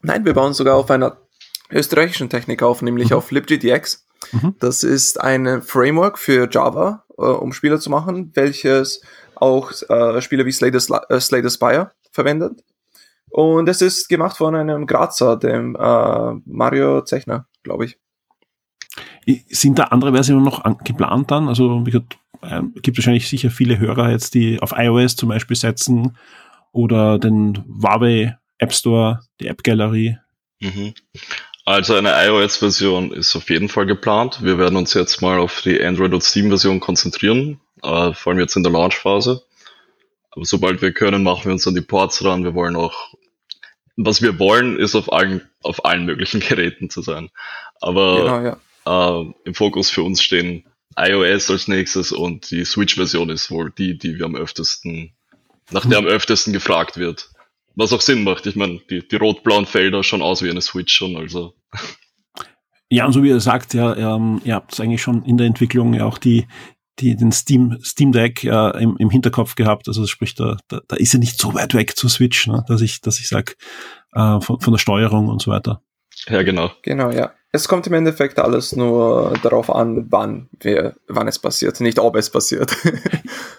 Nein, 0.00 0.24
wir 0.24 0.34
bauen 0.34 0.54
sogar 0.54 0.76
auf 0.76 0.90
einer 0.90 1.18
österreichischen 1.70 2.28
Technik 2.30 2.62
auf, 2.62 2.82
nämlich 2.82 3.10
Mhm. 3.10 3.16
auf 3.16 3.30
libgdx. 3.30 4.06
Mhm. 4.32 4.54
Das 4.58 4.82
ist 4.82 5.20
ein 5.20 5.62
Framework 5.62 6.18
für 6.18 6.48
Java, 6.50 7.04
äh, 7.18 7.22
um 7.22 7.52
Spiele 7.52 7.78
zu 7.78 7.90
machen, 7.90 8.30
welches 8.34 9.02
auch 9.34 9.70
äh, 9.88 10.20
Spiele 10.22 10.46
wie 10.46 10.52
Slay 10.52 10.70
the, 10.72 10.78
Sli- 10.78 11.10
äh, 11.10 11.20
Slay 11.20 11.42
the 11.42 11.50
Spire 11.50 11.92
verwendet. 12.10 12.62
Und 13.34 13.68
es 13.68 13.82
ist 13.82 14.08
gemacht 14.08 14.36
von 14.36 14.54
einem 14.54 14.86
Grazer, 14.86 15.36
dem 15.36 15.74
äh, 15.74 16.34
Mario 16.46 17.02
Zechner, 17.02 17.48
glaube 17.64 17.86
ich. 17.86 17.98
Sind 19.48 19.76
da 19.76 19.84
andere 19.84 20.12
Versionen 20.12 20.44
noch 20.44 20.64
an, 20.64 20.78
geplant 20.84 21.32
dann? 21.32 21.48
Also 21.48 21.84
wie 21.84 21.90
gesagt, 21.90 22.16
ähm, 22.44 22.74
gibt 22.80 22.96
wahrscheinlich 22.96 23.28
sicher 23.28 23.50
viele 23.50 23.80
Hörer 23.80 24.12
jetzt, 24.12 24.34
die 24.34 24.62
auf 24.62 24.72
iOS 24.76 25.16
zum 25.16 25.30
Beispiel 25.30 25.56
setzen 25.56 26.16
oder 26.70 27.18
den 27.18 27.64
Huawei 27.82 28.38
App 28.58 28.72
Store, 28.72 29.18
die 29.40 29.48
App 29.48 29.64
Gallery. 29.64 30.16
Mhm. 30.60 30.94
Also 31.64 31.96
eine 31.96 32.12
iOS-Version 32.26 33.10
ist 33.10 33.34
auf 33.34 33.50
jeden 33.50 33.68
Fall 33.68 33.86
geplant. 33.86 34.44
Wir 34.44 34.58
werden 34.58 34.76
uns 34.76 34.94
jetzt 34.94 35.22
mal 35.22 35.40
auf 35.40 35.60
die 35.62 35.82
Android- 35.82 36.14
und 36.14 36.22
Steam-Version 36.22 36.78
konzentrieren, 36.78 37.60
äh, 37.82 38.12
vor 38.12 38.30
allem 38.30 38.38
jetzt 38.38 38.54
in 38.54 38.62
der 38.62 38.70
Launch-Phase. 38.70 39.42
Aber 40.30 40.44
sobald 40.44 40.82
wir 40.82 40.92
können, 40.92 41.24
machen 41.24 41.46
wir 41.46 41.52
uns 41.52 41.66
an 41.66 41.74
die 41.74 41.80
Ports 41.80 42.24
ran. 42.24 42.44
Wir 42.44 42.54
wollen 42.54 42.76
auch, 42.76 43.14
was 43.96 44.22
wir 44.22 44.38
wollen, 44.38 44.78
ist 44.78 44.94
auf 44.94 45.12
allen, 45.12 45.42
auf 45.62 45.84
allen 45.84 46.04
möglichen 46.04 46.40
Geräten 46.48 46.90
zu 46.90 47.02
sein. 47.02 47.30
Aber 47.80 48.16
Genau, 48.16 48.58
ja. 48.86 49.20
äh, 49.20 49.32
im 49.44 49.54
Fokus 49.54 49.90
für 49.90 50.02
uns 50.02 50.22
stehen 50.22 50.64
iOS 50.96 51.50
als 51.50 51.68
nächstes 51.68 52.12
und 52.12 52.50
die 52.50 52.64
Switch-Version 52.64 53.30
ist 53.30 53.50
wohl 53.50 53.70
die, 53.70 53.98
die 53.98 54.18
wir 54.18 54.26
am 54.26 54.36
öftesten, 54.36 55.12
nach 55.70 55.86
der 55.86 55.98
am 55.98 56.06
öftesten 56.06 56.52
gefragt 56.52 56.96
wird. 56.96 57.30
Was 57.76 57.92
auch 57.92 58.00
Sinn 58.00 58.22
macht. 58.22 58.46
Ich 58.46 58.54
meine, 58.54 58.80
die, 58.88 59.06
die 59.06 59.16
rot-blauen 59.16 59.66
Felder 59.66 60.04
schauen 60.04 60.22
aus 60.22 60.42
wie 60.42 60.50
eine 60.50 60.60
Switch 60.60 60.94
schon, 60.94 61.16
also. 61.16 61.54
Ja, 62.88 63.06
und 63.06 63.12
so 63.12 63.24
wie 63.24 63.30
er 63.30 63.40
sagt, 63.40 63.74
ja, 63.74 63.96
ähm, 63.96 64.40
ihr 64.44 64.54
habt 64.54 64.78
eigentlich 64.78 65.02
schon 65.02 65.24
in 65.24 65.36
der 65.36 65.48
Entwicklung 65.48 65.92
ja 65.94 66.04
auch 66.04 66.18
die, 66.18 66.46
die, 66.98 67.16
den 67.16 67.32
Steam, 67.32 67.78
Steam 67.82 68.12
Deck 68.12 68.44
ja, 68.44 68.70
im, 68.70 68.96
im 68.98 69.10
Hinterkopf 69.10 69.54
gehabt. 69.54 69.88
Also 69.88 70.06
sprich, 70.06 70.34
da, 70.34 70.56
da, 70.68 70.80
da 70.86 70.96
ist 70.96 71.14
er 71.14 71.20
nicht 71.20 71.38
so 71.40 71.54
weit 71.54 71.74
weg 71.74 71.96
zu 71.96 72.08
Switch, 72.08 72.46
ne, 72.46 72.64
dass 72.68 72.80
ich, 72.80 73.00
dass 73.00 73.18
ich 73.18 73.28
sag, 73.28 73.56
äh, 74.12 74.40
von, 74.40 74.60
von 74.60 74.72
der 74.72 74.78
Steuerung 74.78 75.28
und 75.28 75.42
so 75.42 75.50
weiter. 75.50 75.82
Ja, 76.28 76.42
genau. 76.42 76.70
Genau, 76.82 77.10
ja. 77.10 77.32
Es 77.50 77.68
kommt 77.68 77.86
im 77.86 77.92
Endeffekt 77.92 78.38
alles 78.38 78.74
nur 78.74 79.34
darauf 79.42 79.70
an, 79.70 80.06
wann, 80.10 80.48
wir, 80.60 80.96
wann 81.08 81.28
es 81.28 81.38
passiert, 81.38 81.80
nicht 81.80 81.98
ob 81.98 82.16
es 82.16 82.30
passiert. 82.30 82.76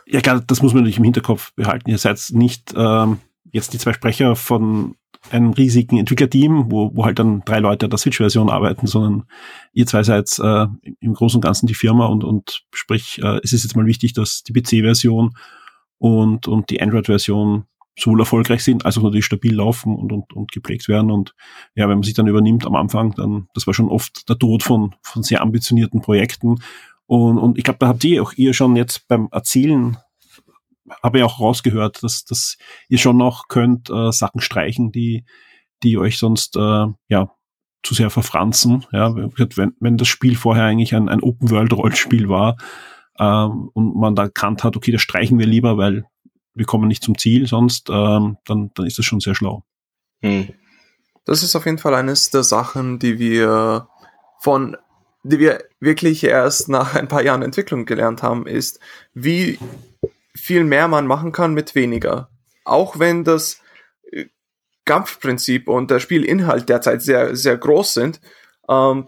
Ja, 0.07 0.21
klar, 0.21 0.39
das 0.45 0.61
muss 0.61 0.71
man 0.71 0.83
natürlich 0.83 0.99
im 0.99 1.03
Hinterkopf 1.03 1.51
behalten. 1.55 1.89
Ihr 1.89 1.97
seid 1.97 2.21
nicht 2.31 2.75
ähm, 2.77 3.19
jetzt 3.51 3.73
die 3.73 3.79
zwei 3.79 3.91
Sprecher 3.91 4.35
von 4.35 4.95
einem 5.31 5.51
riesigen 5.53 5.97
Entwicklerteam, 5.97 6.71
wo, 6.71 6.91
wo 6.93 7.05
halt 7.05 7.19
dann 7.19 7.41
drei 7.45 7.59
Leute 7.59 7.85
an 7.85 7.89
der 7.89 7.97
Switch-Version 7.99 8.49
arbeiten, 8.49 8.87
sondern 8.87 9.25
ihr 9.73 9.85
zwei 9.85 10.03
seid 10.03 10.37
äh, 10.39 10.67
im 10.99 11.13
Großen 11.13 11.37
und 11.37 11.41
Ganzen 11.41 11.67
die 11.67 11.73
Firma 11.73 12.05
und, 12.05 12.23
und 12.23 12.63
sprich, 12.73 13.19
äh, 13.23 13.39
es 13.43 13.53
ist 13.53 13.63
jetzt 13.63 13.75
mal 13.75 13.85
wichtig, 13.85 14.13
dass 14.13 14.43
die 14.43 14.53
PC-Version 14.53 15.35
und, 15.97 16.47
und 16.47 16.69
die 16.69 16.81
Android-Version 16.81 17.65
sowohl 17.97 18.19
erfolgreich 18.19 18.63
sind, 18.63 18.85
als 18.85 18.97
auch 18.97 19.03
natürlich 19.03 19.25
stabil 19.25 19.55
laufen 19.55 19.95
und, 19.95 20.11
und, 20.11 20.33
und 20.33 20.51
gepflegt 20.51 20.87
werden. 20.87 21.11
Und 21.11 21.33
ja, 21.75 21.87
wenn 21.87 21.97
man 21.97 22.03
sich 22.03 22.13
dann 22.13 22.27
übernimmt 22.27 22.65
am 22.65 22.75
Anfang, 22.75 23.13
dann, 23.15 23.47
das 23.53 23.67
war 23.67 23.73
schon 23.73 23.89
oft 23.89 24.27
der 24.27 24.37
Tod 24.37 24.63
von, 24.63 24.95
von 25.01 25.23
sehr 25.23 25.41
ambitionierten 25.41 26.01
Projekten. 26.01 26.57
Und, 27.07 27.37
und 27.37 27.57
ich 27.57 27.63
glaube, 27.63 27.79
da 27.79 27.87
habt 27.87 28.03
ihr 28.03 28.21
auch 28.21 28.33
ihr 28.33 28.53
schon 28.53 28.75
jetzt 28.75 29.07
beim 29.07 29.29
Erzählen, 29.31 29.97
habe 31.01 31.17
ich 31.17 31.23
auch 31.23 31.39
rausgehört, 31.39 32.03
dass, 32.03 32.25
dass 32.25 32.57
ihr 32.89 32.97
schon 32.97 33.17
noch 33.17 33.47
könnt 33.47 33.89
äh, 33.89 34.11
Sachen 34.11 34.41
streichen, 34.41 34.91
die, 34.91 35.25
die 35.83 35.97
euch 35.97 36.17
sonst 36.17 36.55
äh, 36.55 36.85
ja 37.07 37.31
zu 37.83 37.93
sehr 37.93 38.09
verfranzen. 38.09 38.85
Ja, 38.91 39.15
wenn, 39.15 39.75
wenn 39.79 39.97
das 39.97 40.07
Spiel 40.07 40.35
vorher 40.35 40.65
eigentlich 40.65 40.95
ein, 40.95 41.09
ein 41.09 41.21
Open-World-Rollenspiel 41.21 42.29
war 42.29 42.57
ähm, 43.19 43.69
und 43.73 43.95
man 43.95 44.15
da 44.15 44.23
erkannt 44.23 44.63
hat, 44.63 44.75
okay, 44.75 44.91
das 44.91 45.01
streichen 45.01 45.39
wir 45.39 45.45
lieber, 45.45 45.77
weil 45.77 46.05
wir 46.53 46.65
kommen 46.65 46.87
nicht 46.87 47.03
zum 47.03 47.17
Ziel, 47.17 47.47
sonst 47.47 47.89
ähm, 47.89 48.37
dann, 48.45 48.71
dann 48.73 48.85
ist 48.85 48.97
das 48.97 49.05
schon 49.05 49.19
sehr 49.19 49.35
schlau. 49.35 49.63
Hm. 50.21 50.49
Das 51.25 51.43
ist 51.43 51.55
auf 51.55 51.65
jeden 51.65 51.79
Fall 51.79 51.95
eines 51.95 52.29
der 52.29 52.43
Sachen, 52.43 52.99
die 52.99 53.19
wir 53.19 53.87
von, 54.39 54.77
die 55.23 55.39
wir 55.39 55.63
wirklich 55.79 56.23
erst 56.23 56.69
nach 56.69 56.95
ein 56.95 57.07
paar 57.07 57.23
Jahren 57.23 57.41
Entwicklung 57.41 57.85
gelernt 57.85 58.21
haben, 58.23 58.45
ist, 58.45 58.79
wie 59.13 59.57
viel 60.35 60.63
mehr 60.63 60.87
man 60.87 61.07
machen 61.07 61.31
kann 61.31 61.53
mit 61.53 61.75
weniger. 61.75 62.29
Auch 62.63 62.99
wenn 62.99 63.23
das 63.23 63.61
äh, 64.11 64.25
Kampfprinzip 64.85 65.67
und 65.67 65.91
der 65.91 65.99
Spielinhalt 65.99 66.69
derzeit 66.69 67.01
sehr, 67.01 67.35
sehr 67.35 67.57
groß 67.57 67.93
sind, 67.93 68.19
ähm, 68.69 69.05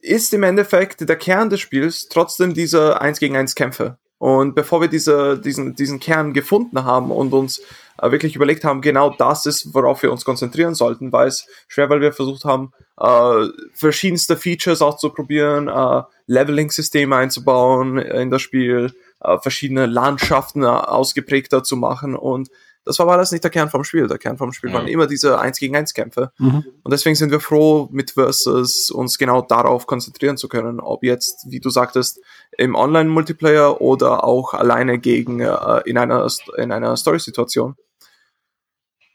ist 0.00 0.34
im 0.34 0.42
Endeffekt 0.42 1.08
der 1.08 1.16
Kern 1.16 1.48
des 1.48 1.60
Spiels 1.60 2.08
trotzdem 2.08 2.52
diese 2.52 3.00
1 3.00 3.20
gegen 3.20 3.36
1 3.36 3.54
Kämpfe. 3.54 3.98
Und 4.18 4.54
bevor 4.54 4.80
wir 4.80 4.88
diese, 4.88 5.38
diesen, 5.38 5.74
diesen 5.74 6.00
Kern 6.00 6.32
gefunden 6.32 6.84
haben 6.84 7.10
und 7.10 7.32
uns 7.32 7.60
äh, 8.00 8.10
wirklich 8.10 8.36
überlegt 8.36 8.64
haben, 8.64 8.80
genau 8.80 9.10
das 9.10 9.44
ist, 9.46 9.74
worauf 9.74 10.02
wir 10.02 10.12
uns 10.12 10.24
konzentrieren 10.24 10.74
sollten, 10.74 11.12
war 11.12 11.26
es 11.26 11.46
schwer, 11.68 11.90
weil 11.90 12.00
wir 12.00 12.12
versucht 12.12 12.44
haben, 12.44 12.72
äh, 12.98 13.48
verschiedenste 13.74 14.36
Features 14.36 14.82
auszuprobieren, 14.82 15.68
äh, 15.68 16.02
Leveling-Systeme 16.26 17.16
einzubauen 17.16 17.98
in 17.98 18.30
das 18.30 18.42
Spiel, 18.42 18.94
äh, 19.24 19.38
verschiedene 19.38 19.86
Landschaften 19.86 20.62
äh, 20.62 20.66
ausgeprägter 20.66 21.62
zu 21.62 21.76
machen 21.76 22.14
und 22.14 22.48
das 22.84 22.98
war 22.98 23.08
alles 23.08 23.32
nicht 23.32 23.42
der 23.42 23.50
Kern 23.50 23.70
vom 23.70 23.82
Spiel. 23.82 24.08
Der 24.08 24.18
Kern 24.18 24.36
vom 24.36 24.52
Spiel 24.52 24.70
Ja. 24.70 24.76
waren 24.76 24.88
immer 24.88 25.06
diese 25.06 25.38
1 25.38 25.58
gegen 25.58 25.74
1 25.74 25.94
Kämpfe. 25.94 26.32
Mhm. 26.38 26.64
Und 26.82 26.92
deswegen 26.92 27.16
sind 27.16 27.30
wir 27.30 27.40
froh, 27.40 27.88
mit 27.90 28.10
Versus 28.12 28.90
uns 28.90 29.16
genau 29.16 29.40
darauf 29.40 29.86
konzentrieren 29.86 30.36
zu 30.36 30.48
können. 30.48 30.80
Ob 30.80 31.02
jetzt, 31.02 31.46
wie 31.50 31.60
du 31.60 31.70
sagtest, 31.70 32.20
im 32.58 32.74
Online-Multiplayer 32.74 33.80
oder 33.80 34.24
auch 34.24 34.52
alleine 34.52 34.98
gegen 34.98 35.40
äh, 35.40 35.80
in 35.86 35.96
einer 35.96 36.28
in 36.58 36.72
einer 36.72 36.96
Story-Situation. 36.96 37.74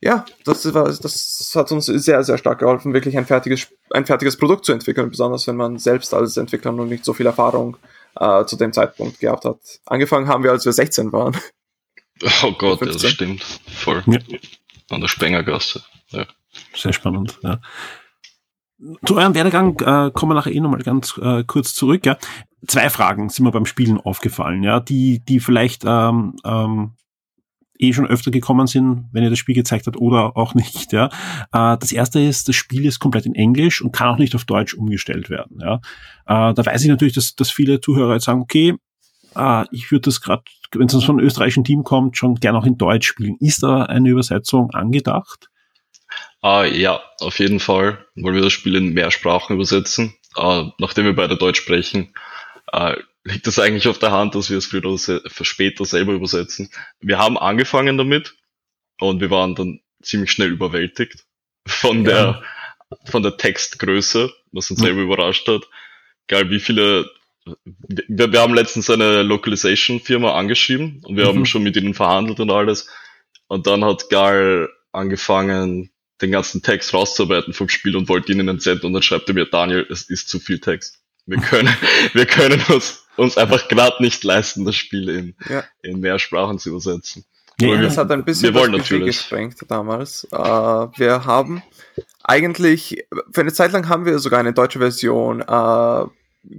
Ja, 0.01 0.25
das, 0.45 0.73
war, 0.73 0.85
das 0.85 1.51
hat 1.55 1.71
uns 1.73 1.87
sehr, 1.87 2.23
sehr 2.23 2.37
stark 2.37 2.59
geholfen, 2.59 2.93
wirklich 2.93 3.17
ein 3.17 3.25
fertiges, 3.25 3.67
ein 3.91 4.05
fertiges 4.05 4.37
Produkt 4.37 4.63
zu 4.63 4.71
entwickeln, 4.71 5.09
besonders 5.09 5.45
wenn 5.45 5.57
man 5.57 5.77
selbst 5.77 6.13
als 6.13 6.37
Entwickler 6.37 6.71
noch 6.71 6.85
nicht 6.85 7.03
so 7.03 7.13
viel 7.13 7.25
Erfahrung 7.25 7.75
äh, 8.15 8.45
zu 8.45 8.55
dem 8.55 8.73
Zeitpunkt 8.73 9.19
gehabt 9.19 9.45
hat. 9.45 9.59
Angefangen 9.85 10.27
haben 10.27 10.43
wir, 10.43 10.51
als 10.51 10.65
wir 10.65 10.73
16 10.73 11.11
waren. 11.11 11.37
Oh 12.43 12.51
Gott, 12.51 12.81
ja, 12.81 12.87
das 12.87 13.01
15. 13.01 13.09
stimmt. 13.11 13.43
Voll. 13.73 14.03
Ja. 14.05 14.19
An 14.89 14.99
der 14.99 15.07
Spengergasse. 15.07 15.83
Ja. 16.09 16.25
Sehr 16.75 16.91
spannend, 16.91 17.39
ja. 17.43 17.61
Zu 19.05 19.17
eurem 19.17 19.35
Werdegang 19.35 19.79
äh, 19.79 20.11
kommen 20.11 20.31
wir 20.31 20.35
nachher 20.35 20.51
eh 20.51 20.59
nochmal 20.59 20.81
ganz 20.81 21.17
äh, 21.17 21.45
kurz 21.45 21.73
zurück. 21.73 22.05
Ja. 22.05 22.17
Zwei 22.67 22.89
Fragen 22.89 23.29
sind 23.29 23.45
mir 23.45 23.51
beim 23.51 23.65
Spielen 23.65 23.99
aufgefallen, 23.99 24.63
ja, 24.63 24.81
die, 24.81 25.19
die 25.23 25.39
vielleicht 25.39 25.83
ähm, 25.85 26.35
ähm, 26.43 26.91
eh 27.79 27.93
schon 27.93 28.05
öfter 28.05 28.29
gekommen 28.29 28.67
sind, 28.67 29.05
wenn 29.11 29.23
ihr 29.23 29.29
das 29.29 29.39
Spiel 29.39 29.55
gezeigt 29.55 29.87
habt 29.87 29.97
oder 29.97 30.37
auch 30.37 30.53
nicht. 30.53 30.91
Ja. 30.93 31.07
Äh, 31.51 31.77
das 31.77 31.91
erste 31.91 32.19
ist, 32.19 32.47
das 32.47 32.55
Spiel 32.55 32.85
ist 32.85 32.99
komplett 32.99 33.25
in 33.25 33.35
Englisch 33.35 33.81
und 33.81 33.91
kann 33.91 34.09
auch 34.09 34.17
nicht 34.17 34.35
auf 34.35 34.45
Deutsch 34.45 34.73
umgestellt 34.73 35.29
werden. 35.29 35.59
Ja. 35.61 35.75
Äh, 36.25 36.53
da 36.53 36.65
weiß 36.65 36.83
ich 36.83 36.89
natürlich, 36.89 37.13
dass, 37.13 37.35
dass 37.35 37.49
viele 37.49 37.81
Zuhörer 37.81 38.13
jetzt 38.13 38.25
sagen, 38.25 38.41
okay, 38.41 38.75
äh, 39.35 39.65
ich 39.71 39.91
würde 39.91 40.03
das 40.03 40.21
gerade, 40.21 40.43
wenn 40.73 40.87
es 40.87 41.03
von 41.03 41.17
einem 41.17 41.25
österreichischen 41.25 41.63
Team 41.63 41.83
kommt, 41.83 42.17
schon 42.17 42.35
gerne 42.35 42.57
auch 42.57 42.65
in 42.65 42.77
Deutsch 42.77 43.07
spielen. 43.07 43.37
Ist 43.39 43.63
da 43.63 43.83
eine 43.83 44.09
Übersetzung 44.09 44.71
angedacht? 44.71 45.49
Ah, 46.41 46.63
ja, 46.63 47.01
auf 47.19 47.39
jeden 47.39 47.59
Fall, 47.59 48.05
weil 48.15 48.33
wir 48.33 48.41
das 48.41 48.53
Spiel 48.53 48.75
in 48.75 48.93
mehr 48.93 49.11
Sprachen 49.11 49.55
übersetzen. 49.55 50.13
Äh, 50.37 50.65
nachdem 50.79 51.05
wir 51.05 51.15
beide 51.15 51.37
Deutsch 51.37 51.59
sprechen, 51.59 52.13
äh, 52.71 52.95
liegt 53.23 53.47
das 53.47 53.59
eigentlich 53.59 53.87
auf 53.87 53.99
der 53.99 54.11
Hand, 54.11 54.35
dass 54.35 54.49
wir 54.49 54.57
es 54.57 54.67
früher 54.67 54.85
oder 54.85 54.97
später 55.43 55.85
selber 55.85 56.13
übersetzen. 56.13 56.69
Wir 56.99 57.17
haben 57.17 57.37
angefangen 57.37 57.97
damit 57.97 58.35
und 58.99 59.21
wir 59.21 59.29
waren 59.29 59.55
dann 59.55 59.81
ziemlich 60.01 60.31
schnell 60.31 60.51
überwältigt 60.51 61.25
von 61.67 62.03
der, 62.05 62.41
von 63.05 63.23
der 63.23 63.37
Textgröße, 63.37 64.31
was 64.51 64.71
uns 64.71 64.79
Mhm. 64.79 64.85
selber 64.85 65.01
überrascht 65.01 65.47
hat. 65.47 65.67
Geil, 66.27 66.49
wie 66.49 66.59
viele, 66.59 67.09
wir, 68.07 68.31
wir 68.31 68.39
haben 68.41 68.53
letztens 68.53 68.89
eine 68.89 69.23
Localization-Firma 69.23 70.33
angeschrieben 70.37 71.01
und 71.05 71.17
wir 71.17 71.25
Mhm. 71.25 71.27
haben 71.29 71.45
schon 71.45 71.63
mit 71.63 71.75
ihnen 71.75 71.93
verhandelt 71.93 72.39
und 72.39 72.51
alles. 72.51 72.87
Und 73.47 73.67
dann 73.67 73.83
hat 73.83 74.09
Gal 74.09 74.69
angefangen, 74.91 75.91
den 76.21 76.31
ganzen 76.31 76.61
Text 76.61 76.93
rauszuarbeiten 76.93 77.53
vom 77.53 77.69
Spiel 77.69 77.95
und 77.95 78.09
wollte 78.09 78.31
ihn 78.31 78.39
ihnen 78.39 78.59
senden 78.59 78.87
und 78.87 78.93
dann 78.93 79.01
schreibt 79.03 79.27
er 79.29 79.35
mir, 79.35 79.45
Daniel, 79.45 79.85
es 79.89 80.09
ist 80.09 80.29
zu 80.29 80.39
viel 80.39 80.59
Text. 80.59 80.99
Wir 81.25 81.39
können, 81.39 81.73
wir 82.13 82.25
können 82.25 82.61
uns, 82.69 83.05
uns 83.19 83.37
einfach 83.37 83.67
glatt 83.67 83.99
nicht 83.99 84.23
leisten, 84.23 84.65
das 84.65 84.75
Spiel 84.75 85.09
in, 85.09 85.35
Ja. 85.49 85.63
in 85.81 85.99
mehr 85.99 86.17
Sprachen 86.19 86.57
zu 86.59 86.69
übersetzen. 86.69 87.25
Ja, 87.61 87.67
wir- 87.69 87.81
Das 87.81 87.97
hat 87.97 88.09
ein 88.11 88.23
bisschen 88.23 88.53
wir 88.53 88.59
wollen 88.59 88.71
das 88.71 88.81
Budget 88.81 88.99
natürlich. 88.99 89.17
gesprengt 89.17 89.57
damals. 89.67 90.25
Äh, 90.31 90.37
wir 90.37 91.25
haben 91.25 91.61
eigentlich, 92.23 93.05
für 93.31 93.41
eine 93.41 93.51
Zeit 93.53 93.71
lang 93.73 93.89
haben 93.89 94.05
wir 94.05 94.19
sogar 94.19 94.39
eine 94.39 94.53
deutsche 94.53 94.79
Version 94.79 95.41
äh, 95.41 96.05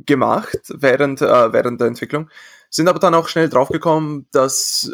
gemacht, 0.04 0.58
während, 0.68 1.22
äh, 1.22 1.52
während 1.52 1.80
der 1.80 1.88
Entwicklung, 1.88 2.28
sind 2.68 2.86
aber 2.88 2.98
dann 2.98 3.14
auch 3.14 3.28
schnell 3.28 3.48
draufgekommen, 3.48 4.26
dass 4.30 4.92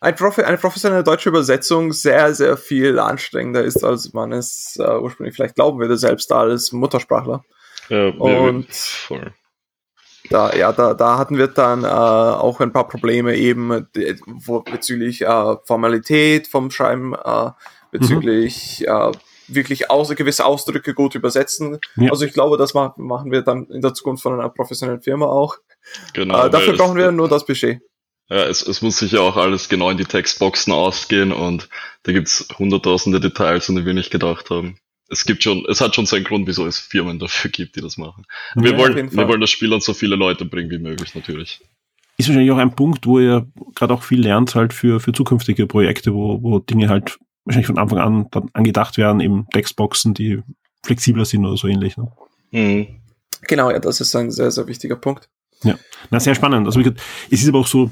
ein 0.00 0.14
Profi 0.14 0.42
eine 0.42 0.58
professionelle 0.58 1.02
deutsche 1.02 1.30
Übersetzung 1.30 1.92
sehr, 1.92 2.34
sehr 2.34 2.56
viel 2.56 2.98
anstrengender 2.98 3.64
ist, 3.64 3.82
als 3.82 4.12
man 4.12 4.32
es 4.32 4.76
äh, 4.78 4.96
ursprünglich 4.98 5.34
vielleicht 5.34 5.56
glauben 5.56 5.78
würde, 5.80 5.96
selbst 5.96 6.30
als 6.32 6.70
Muttersprachler. 6.72 7.44
Ja, 7.88 8.08
Und- 8.08 8.72
voll. 8.72 9.32
Da, 10.30 10.54
ja, 10.54 10.72
da, 10.72 10.94
da 10.94 11.18
hatten 11.18 11.38
wir 11.38 11.48
dann 11.48 11.84
äh, 11.84 11.86
auch 11.86 12.60
ein 12.60 12.72
paar 12.72 12.88
Probleme 12.88 13.36
eben 13.36 13.86
wo, 14.26 14.60
bezüglich 14.60 15.22
äh, 15.22 15.56
Formalität 15.64 16.46
vom 16.46 16.70
Schreiben, 16.70 17.14
äh, 17.14 17.50
bezüglich 17.90 18.86
äh, 18.86 19.12
wirklich 19.48 19.90
aus, 19.90 20.08
gewisse 20.10 20.44
Ausdrücke 20.44 20.94
gut 20.94 21.14
übersetzen. 21.14 21.78
Ja. 21.96 22.10
Also 22.10 22.24
ich 22.24 22.32
glaube, 22.32 22.56
das 22.56 22.74
ma 22.74 22.94
machen 22.96 23.30
wir 23.30 23.42
dann 23.42 23.66
in 23.66 23.80
der 23.80 23.94
Zukunft 23.94 24.22
von 24.22 24.32
einer 24.32 24.48
professionellen 24.48 25.02
Firma 25.02 25.26
auch. 25.26 25.56
Genau. 26.14 26.46
äh, 26.46 26.50
dafür 26.50 26.76
brauchen 26.76 26.96
wir 26.96 27.12
nur 27.12 27.28
das 27.28 27.46
Budget. 27.46 27.80
Ja, 28.28 28.44
es, 28.44 28.66
es 28.66 28.82
muss 28.82 28.98
sich 28.98 29.12
ja 29.12 29.20
auch 29.20 29.36
alles 29.36 29.68
genau 29.68 29.88
in 29.90 29.98
die 29.98 30.04
Textboxen 30.04 30.72
ausgehen 30.72 31.32
und 31.32 31.68
da 32.02 32.12
gibt's 32.12 32.48
hunderttausende 32.58 33.20
Details, 33.20 33.68
an 33.68 33.76
die 33.76 33.86
wir 33.86 33.94
nicht 33.94 34.10
gedacht 34.10 34.50
haben. 34.50 34.78
Es 35.08 35.24
gibt 35.24 35.42
schon, 35.42 35.64
es 35.68 35.80
hat 35.80 35.94
schon 35.94 36.06
seinen 36.06 36.24
Grund, 36.24 36.46
wieso 36.46 36.66
es 36.66 36.78
Firmen 36.78 37.18
dafür 37.18 37.50
gibt, 37.50 37.76
die 37.76 37.80
das 37.80 37.96
machen. 37.96 38.24
Wir 38.54 38.70
Ja, 38.70 38.76
auf 38.76 38.82
wollen, 38.82 39.12
wir 39.12 39.28
wollen 39.28 39.40
das 39.40 39.50
Spiel 39.50 39.72
an 39.72 39.80
so 39.80 39.94
viele 39.94 40.16
Leute 40.16 40.44
bringen 40.44 40.70
wie 40.70 40.78
möglich, 40.78 41.14
natürlich. 41.14 41.60
ist 42.18 42.28
wahrscheinlich 42.28 42.50
auch 42.50 42.58
ein 42.58 42.74
Punkt, 42.74 43.06
wo 43.06 43.20
ihr 43.20 43.46
gerade 43.74 43.94
auch 43.94 44.02
viel 44.02 44.20
lernt 44.20 44.54
halt 44.54 44.72
für, 44.72 44.98
für 45.00 45.12
zukünftige 45.12 45.66
Projekte, 45.66 46.12
wo, 46.12 46.42
wo 46.42 46.58
Dinge 46.58 46.88
halt 46.88 47.18
wahrscheinlich 47.44 47.68
von 47.68 47.78
Anfang 47.78 47.98
an 47.98 48.26
dann 48.32 48.50
angedacht 48.52 48.96
werden, 48.98 49.20
eben 49.20 49.46
Textboxen, 49.52 50.14
die 50.14 50.42
flexibler 50.84 51.24
sind 51.24 51.44
oder 51.46 51.56
so 51.56 51.68
ähnlich. 51.68 51.96
Ne? 51.96 52.10
Mhm. 52.50 52.86
Genau, 53.42 53.70
ja, 53.70 53.78
das 53.78 54.00
ist 54.00 54.14
ein 54.16 54.30
sehr, 54.30 54.50
sehr 54.50 54.66
wichtiger 54.66 54.96
Punkt. 54.96 55.28
Na, 56.10 56.20
sehr 56.20 56.34
spannend. 56.34 56.66
Also 56.66 56.80
es 56.80 57.42
ist 57.42 57.48
aber 57.48 57.60
auch 57.60 57.66
so, 57.66 57.90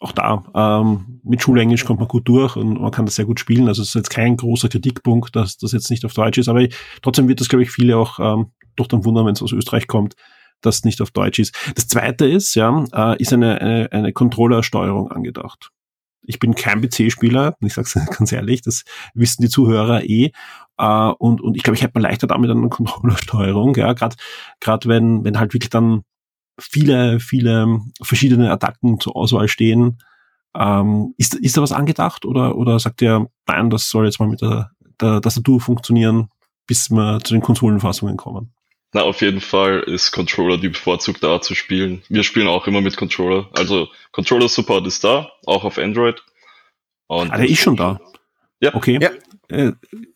auch 0.00 0.12
da, 0.12 0.44
ähm, 0.54 1.20
mit 1.24 1.42
Schulenglisch 1.42 1.84
kommt 1.84 1.98
man 1.98 2.08
gut 2.08 2.28
durch 2.28 2.56
und 2.56 2.80
man 2.80 2.90
kann 2.90 3.06
das 3.06 3.16
sehr 3.16 3.24
gut 3.24 3.40
spielen. 3.40 3.66
Also 3.68 3.82
es 3.82 3.88
ist 3.88 3.94
jetzt 3.94 4.10
kein 4.10 4.36
großer 4.36 4.68
Kritikpunkt, 4.68 5.34
dass 5.34 5.56
das 5.56 5.72
jetzt 5.72 5.90
nicht 5.90 6.04
auf 6.04 6.14
Deutsch 6.14 6.38
ist, 6.38 6.48
aber 6.48 6.66
trotzdem 7.02 7.28
wird 7.28 7.40
das, 7.40 7.48
glaube 7.48 7.64
ich, 7.64 7.70
viele 7.70 7.96
auch 7.96 8.18
ähm, 8.20 8.52
doch 8.76 8.86
dann 8.86 9.04
wundern, 9.04 9.26
wenn 9.26 9.34
es 9.34 9.42
aus 9.42 9.52
Österreich 9.52 9.88
kommt, 9.88 10.14
dass 10.60 10.76
es 10.76 10.84
nicht 10.84 11.00
auf 11.00 11.10
Deutsch 11.10 11.40
ist. 11.40 11.54
Das 11.74 11.88
zweite 11.88 12.26
ist, 12.26 12.54
ja, 12.54 12.84
äh, 12.92 13.20
ist 13.20 13.32
eine, 13.32 13.60
eine, 13.60 13.92
eine 13.92 14.12
Controllersteuerung 14.12 15.10
angedacht. 15.10 15.70
Ich 16.22 16.38
bin 16.38 16.54
kein 16.54 16.80
PC-Spieler, 16.80 17.56
ich 17.60 17.74
sag's 17.74 17.94
ganz 18.18 18.30
ehrlich, 18.30 18.62
das 18.62 18.84
wissen 19.14 19.42
die 19.42 19.48
Zuhörer 19.48 20.04
eh. 20.04 20.30
Äh, 20.78 21.12
und, 21.18 21.40
und 21.40 21.56
ich 21.56 21.64
glaube, 21.64 21.76
ich 21.76 21.82
hätte 21.82 21.98
mir 21.98 22.02
leichter 22.02 22.28
damit 22.28 22.50
eine 22.50 22.68
Controllersteuerung, 22.68 23.74
ja, 23.74 23.92
gerade 23.94 24.16
gerade 24.60 24.88
wenn, 24.88 25.24
wenn 25.24 25.40
halt 25.40 25.54
wirklich 25.54 25.70
dann 25.70 26.04
viele, 26.58 27.20
viele 27.20 27.80
verschiedene 28.02 28.50
Attacken 28.50 29.00
zur 29.00 29.16
Auswahl 29.16 29.48
stehen. 29.48 30.02
Ähm, 30.56 31.14
ist, 31.16 31.34
ist 31.34 31.56
da 31.56 31.62
was 31.62 31.72
angedacht 31.72 32.24
oder, 32.24 32.56
oder 32.56 32.78
sagt 32.78 33.02
ihr, 33.02 33.28
nein, 33.46 33.70
das 33.70 33.90
soll 33.90 34.06
jetzt 34.06 34.18
mal 34.18 34.28
mit 34.28 34.40
der, 34.42 34.70
der 35.00 35.20
Tastatur 35.20 35.60
funktionieren, 35.60 36.30
bis 36.66 36.90
wir 36.90 37.20
zu 37.22 37.34
den 37.34 37.42
Konsolenfassungen 37.42 38.16
kommen? 38.16 38.52
Na, 38.92 39.02
auf 39.02 39.20
jeden 39.20 39.40
Fall 39.40 39.80
ist 39.80 40.12
Controller 40.12 40.56
die 40.56 40.70
bevorzugte 40.70 41.28
Art 41.28 41.44
zu 41.44 41.54
spielen. 41.54 42.02
Wir 42.08 42.22
spielen 42.22 42.48
auch 42.48 42.66
immer 42.66 42.80
mit 42.80 42.96
Controller. 42.96 43.48
Also 43.52 43.88
Controller 44.12 44.48
Support 44.48 44.86
ist 44.86 45.04
da, 45.04 45.30
auch 45.44 45.64
auf 45.64 45.78
Android. 45.78 46.22
Und 47.06 47.30
Ah, 47.30 47.36
der 47.36 47.48
ist 47.48 47.60
schon 47.60 47.76
da. 47.76 48.00
Ja. 48.60 48.74
Okay. 48.74 48.98
Ja. 49.00 49.10
Äh, 49.50 49.72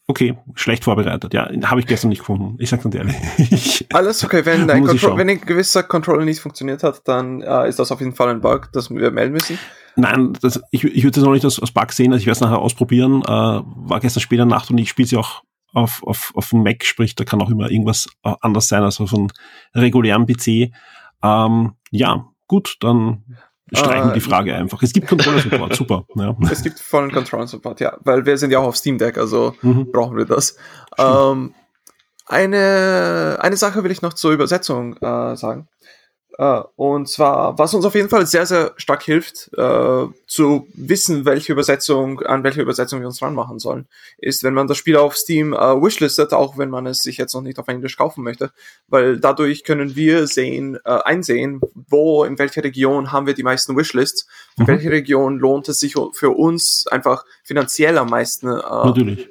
okay, 0.07 0.37
schlecht 0.55 0.85
vorbereitet. 0.85 1.33
Ja, 1.33 1.49
habe 1.65 1.81
ich 1.81 1.87
gestern 1.87 2.09
nicht 2.09 2.19
gefunden. 2.19 2.57
Ich 2.59 2.69
sag 2.69 2.83
ganz 2.83 2.95
ehrlich. 2.95 3.87
Alles 3.93 4.23
okay, 4.25 4.45
wenn 4.45 4.69
ein, 4.69 4.87
wenn 4.87 5.31
ein 5.31 5.41
gewisser 5.41 5.83
Controller 5.83 6.25
nicht 6.25 6.41
funktioniert 6.41 6.83
hat, 6.83 7.07
dann 7.09 7.41
äh, 7.41 7.69
ist 7.69 7.79
das 7.79 7.93
auf 7.93 8.01
jeden 8.01 8.15
Fall 8.15 8.29
ein 8.29 8.41
Bug, 8.41 8.69
das 8.73 8.91
wir 8.91 9.11
melden 9.11 9.33
müssen. 9.33 9.59
Nein, 9.97 10.33
das, 10.41 10.61
ich, 10.71 10.85
ich 10.85 11.03
würde 11.05 11.15
das 11.15 11.25
noch 11.25 11.33
nicht 11.33 11.45
als, 11.45 11.61
als 11.61 11.71
Bug 11.71 11.93
sehen, 11.93 12.13
also 12.13 12.21
ich 12.21 12.27
werde 12.27 12.37
es 12.37 12.41
nachher 12.41 12.59
ausprobieren. 12.59 13.23
Äh, 13.23 13.29
war 13.29 14.01
gestern 14.01 14.21
später 14.21 14.45
Nacht 14.45 14.71
und 14.71 14.79
ich 14.79 14.91
spiele 14.91 15.09
sie 15.09 15.17
auch 15.17 15.43
auf, 15.73 16.03
auf, 16.03 16.33
auf 16.35 16.51
dem 16.51 16.63
Mac, 16.63 16.85
sprich, 16.85 17.15
da 17.15 17.25
kann 17.25 17.41
auch 17.41 17.51
immer 17.51 17.71
irgendwas 17.71 18.09
äh, 18.25 18.35
anders 18.41 18.69
sein 18.69 18.83
als 18.83 19.01
auf 19.01 19.15
einem 19.15 19.29
regulären 19.75 20.27
PC. 20.27 20.73
Ähm, 21.23 21.73
ja, 21.91 22.27
gut, 22.49 22.77
dann 22.81 23.25
streichen 23.75 24.11
Äh, 24.11 24.15
die 24.15 24.21
Frage 24.21 24.55
einfach. 24.55 24.83
Es 24.83 24.93
gibt 24.93 25.09
Controller-Support, 25.09 25.75
super. 25.77 26.05
Ja. 26.17 26.37
Es 26.51 26.63
gibt 26.63 26.79
vollen 26.81 27.11
Controller-Support, 27.13 27.81
ja, 27.81 27.97
weil 28.05 28.25
wir 28.27 28.37
sind 28.39 28.51
ja 28.51 28.59
auch 28.59 28.67
auf 28.69 28.77
Steam 28.77 28.99
Deck, 28.99 29.19
also 29.19 29.55
Mhm. 29.63 29.91
brauchen 29.93 30.17
wir 30.17 30.25
das. 30.25 30.57
Ähm, 30.99 31.55
eine, 32.27 33.37
eine 33.41 33.57
Sache 33.57 33.83
will 33.85 33.91
ich 33.91 34.03
noch 34.03 34.13
zur 34.15 34.33
Übersetzung 34.33 34.97
äh, 34.99 35.37
sagen. 35.37 35.69
Uh, 36.39 36.63
und 36.77 37.09
zwar, 37.09 37.59
was 37.59 37.75
uns 37.75 37.85
auf 37.85 37.95
jeden 37.95 38.09
Fall 38.09 38.27
sehr, 38.27 38.47
sehr 38.47 38.73
stark 38.77 39.03
hilft, 39.03 39.51
uh, 39.59 40.09
zu 40.27 40.67
wissen, 40.73 41.27
welche 41.27 41.53
Übersetzung, 41.53 42.21
an 42.23 42.43
welche 42.43 42.63
Übersetzung 42.63 43.01
wir 43.01 43.07
uns 43.07 43.21
ranmachen 43.21 43.59
sollen, 43.59 43.87
ist, 44.17 44.43
wenn 44.43 44.55
man 44.55 44.67
das 44.67 44.79
Spiel 44.79 44.97
auf 44.97 45.15
Steam 45.15 45.53
uh, 45.53 45.83
wishlistet, 45.83 46.33
auch 46.33 46.57
wenn 46.57 46.71
man 46.71 46.87
es 46.87 47.03
sich 47.03 47.19
jetzt 47.19 47.35
noch 47.35 47.43
nicht 47.43 47.59
auf 47.59 47.69
Englisch 47.69 47.99
kaufen 47.99 48.25
möchte, 48.25 48.51
weil 48.89 49.19
dadurch 49.19 49.63
können 49.63 49.95
wir 49.95 50.27
sehen, 50.27 50.79
einsehen, 50.85 51.61
wo, 51.75 52.25
in 52.25 52.39
welcher 52.39 52.65
Region 52.65 53.13
haben 53.13 53.27
wir 53.27 53.35
die 53.35 53.43
meisten 53.43 53.77
Wishlists, 53.77 54.27
in 54.57 54.65
mhm. 54.65 54.69
welche 54.69 54.91
Region 54.91 55.39
lohnt 55.39 55.69
es 55.69 55.81
sich 55.81 55.97
für 56.13 56.31
uns 56.31 56.87
einfach 56.87 57.25
finanziell 57.45 57.99
am 57.99 58.09
meisten, 58.09 58.49
Natürlich 58.49 59.29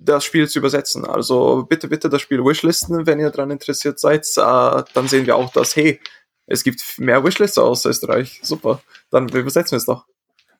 das 0.00 0.24
Spiel 0.24 0.48
zu 0.48 0.58
übersetzen. 0.58 1.04
Also 1.04 1.66
bitte, 1.68 1.88
bitte 1.88 2.08
das 2.08 2.22
Spiel 2.22 2.42
wishlisten, 2.44 3.06
wenn 3.06 3.20
ihr 3.20 3.30
daran 3.30 3.50
interessiert 3.50 4.00
seid. 4.00 4.26
Äh, 4.36 4.82
dann 4.94 5.08
sehen 5.08 5.26
wir 5.26 5.36
auch, 5.36 5.52
dass, 5.52 5.76
hey, 5.76 6.00
es 6.50 6.64
gibt 6.64 6.82
mehr 6.98 7.24
Wishlists 7.24 7.56
aus 7.58 7.86
Österreich. 7.86 8.40
Super. 8.42 8.82
Dann 9.10 9.28
übersetzen 9.28 9.72
wir 9.72 9.78
es 9.78 9.86
doch. 9.86 10.04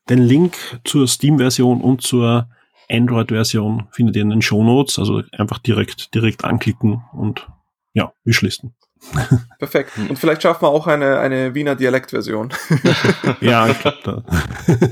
Den 0.08 0.20
Link 0.20 0.56
zur 0.84 1.06
Steam-Version 1.06 1.80
und 1.80 2.00
zur 2.02 2.48
Android-Version 2.88 3.88
findet 3.90 4.16
ihr 4.16 4.22
in 4.22 4.30
den 4.30 4.42
Show 4.42 4.62
Notes. 4.62 4.98
Also 4.98 5.22
einfach 5.32 5.58
direkt, 5.58 6.14
direkt 6.14 6.44
anklicken 6.44 7.04
und 7.12 7.48
ja, 7.92 8.12
Wishlisten. 8.24 8.74
Perfekt. 9.58 9.92
Und 10.08 10.18
vielleicht 10.18 10.42
schaffen 10.42 10.62
wir 10.62 10.68
auch 10.68 10.86
eine, 10.86 11.18
eine 11.18 11.54
Wiener 11.54 11.74
Dialektversion. 11.74 12.50
ja, 13.40 13.66
ich 13.68 13.78
glaube, 13.80 13.98
da 14.04 14.22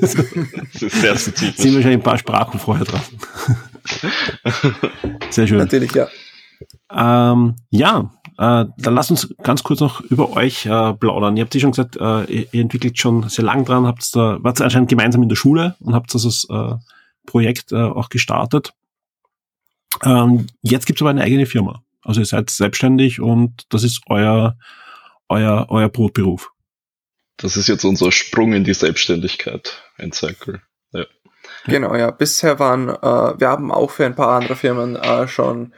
das 0.00 0.14
ist 0.14 1.00
sehr 1.00 1.16
spezifisch. 1.16 1.56
Sind 1.56 1.74
wahrscheinlich 1.74 1.98
ein 1.98 2.02
paar 2.02 2.18
Sprachen 2.18 2.58
vorher 2.58 2.84
dran. 2.84 3.02
Sehr 5.30 5.46
schön. 5.46 5.58
Natürlich, 5.58 5.92
ja. 5.92 6.08
Ähm, 6.90 7.56
ja, 7.70 8.10
äh, 8.38 8.66
dann 8.76 8.94
lasst 8.94 9.10
uns 9.10 9.34
ganz 9.42 9.64
kurz 9.64 9.80
noch 9.80 10.00
über 10.00 10.36
euch 10.36 10.64
äh, 10.64 10.94
plaudern. 10.94 11.36
Ihr 11.36 11.42
habt 11.42 11.54
ja 11.56 11.60
schon 11.60 11.72
gesagt, 11.72 11.96
äh, 11.96 12.24
ihr, 12.32 12.46
ihr, 12.52 12.60
entwickelt 12.62 12.96
schon 12.96 13.28
sehr 13.28 13.44
lang 13.44 13.64
dran, 13.64 13.84
habt 13.84 14.14
da, 14.14 14.38
wart 14.40 14.60
anscheinend 14.60 14.88
gemeinsam 14.88 15.24
in 15.24 15.28
der 15.28 15.34
Schule 15.34 15.74
und 15.80 15.94
habt 15.94 16.14
das 16.14 16.46
äh, 16.48 16.74
Projekt 17.26 17.72
äh, 17.72 17.76
auch 17.76 18.08
gestartet. 18.08 18.72
Ähm, 20.04 20.46
jetzt 20.62 20.86
gibt 20.86 20.98
es 20.98 21.02
aber 21.02 21.10
eine 21.10 21.22
eigene 21.22 21.46
Firma. 21.46 21.82
Also 22.02 22.20
ihr 22.20 22.26
seid 22.26 22.48
selbstständig 22.48 23.20
und 23.20 23.64
das 23.70 23.82
ist 23.82 24.02
euer, 24.06 24.56
euer, 25.28 25.66
euer 25.68 25.88
Brotberuf. 25.88 26.52
Das 27.38 27.56
ist 27.56 27.66
jetzt 27.66 27.84
unser 27.84 28.12
Sprung 28.12 28.52
in 28.52 28.62
die 28.62 28.74
Selbstständigkeit, 28.74 29.82
ein 29.96 30.12
Cycle. 30.12 30.62
Ja. 30.92 31.06
Genau, 31.66 31.96
ja. 31.96 32.12
Bisher 32.12 32.60
waren, 32.60 32.88
äh, 32.88 33.40
wir 33.40 33.48
haben 33.48 33.72
auch 33.72 33.90
für 33.90 34.06
ein 34.06 34.14
paar 34.14 34.40
andere 34.40 34.54
Firmen 34.54 34.94
äh, 34.94 35.26
schon 35.26 35.72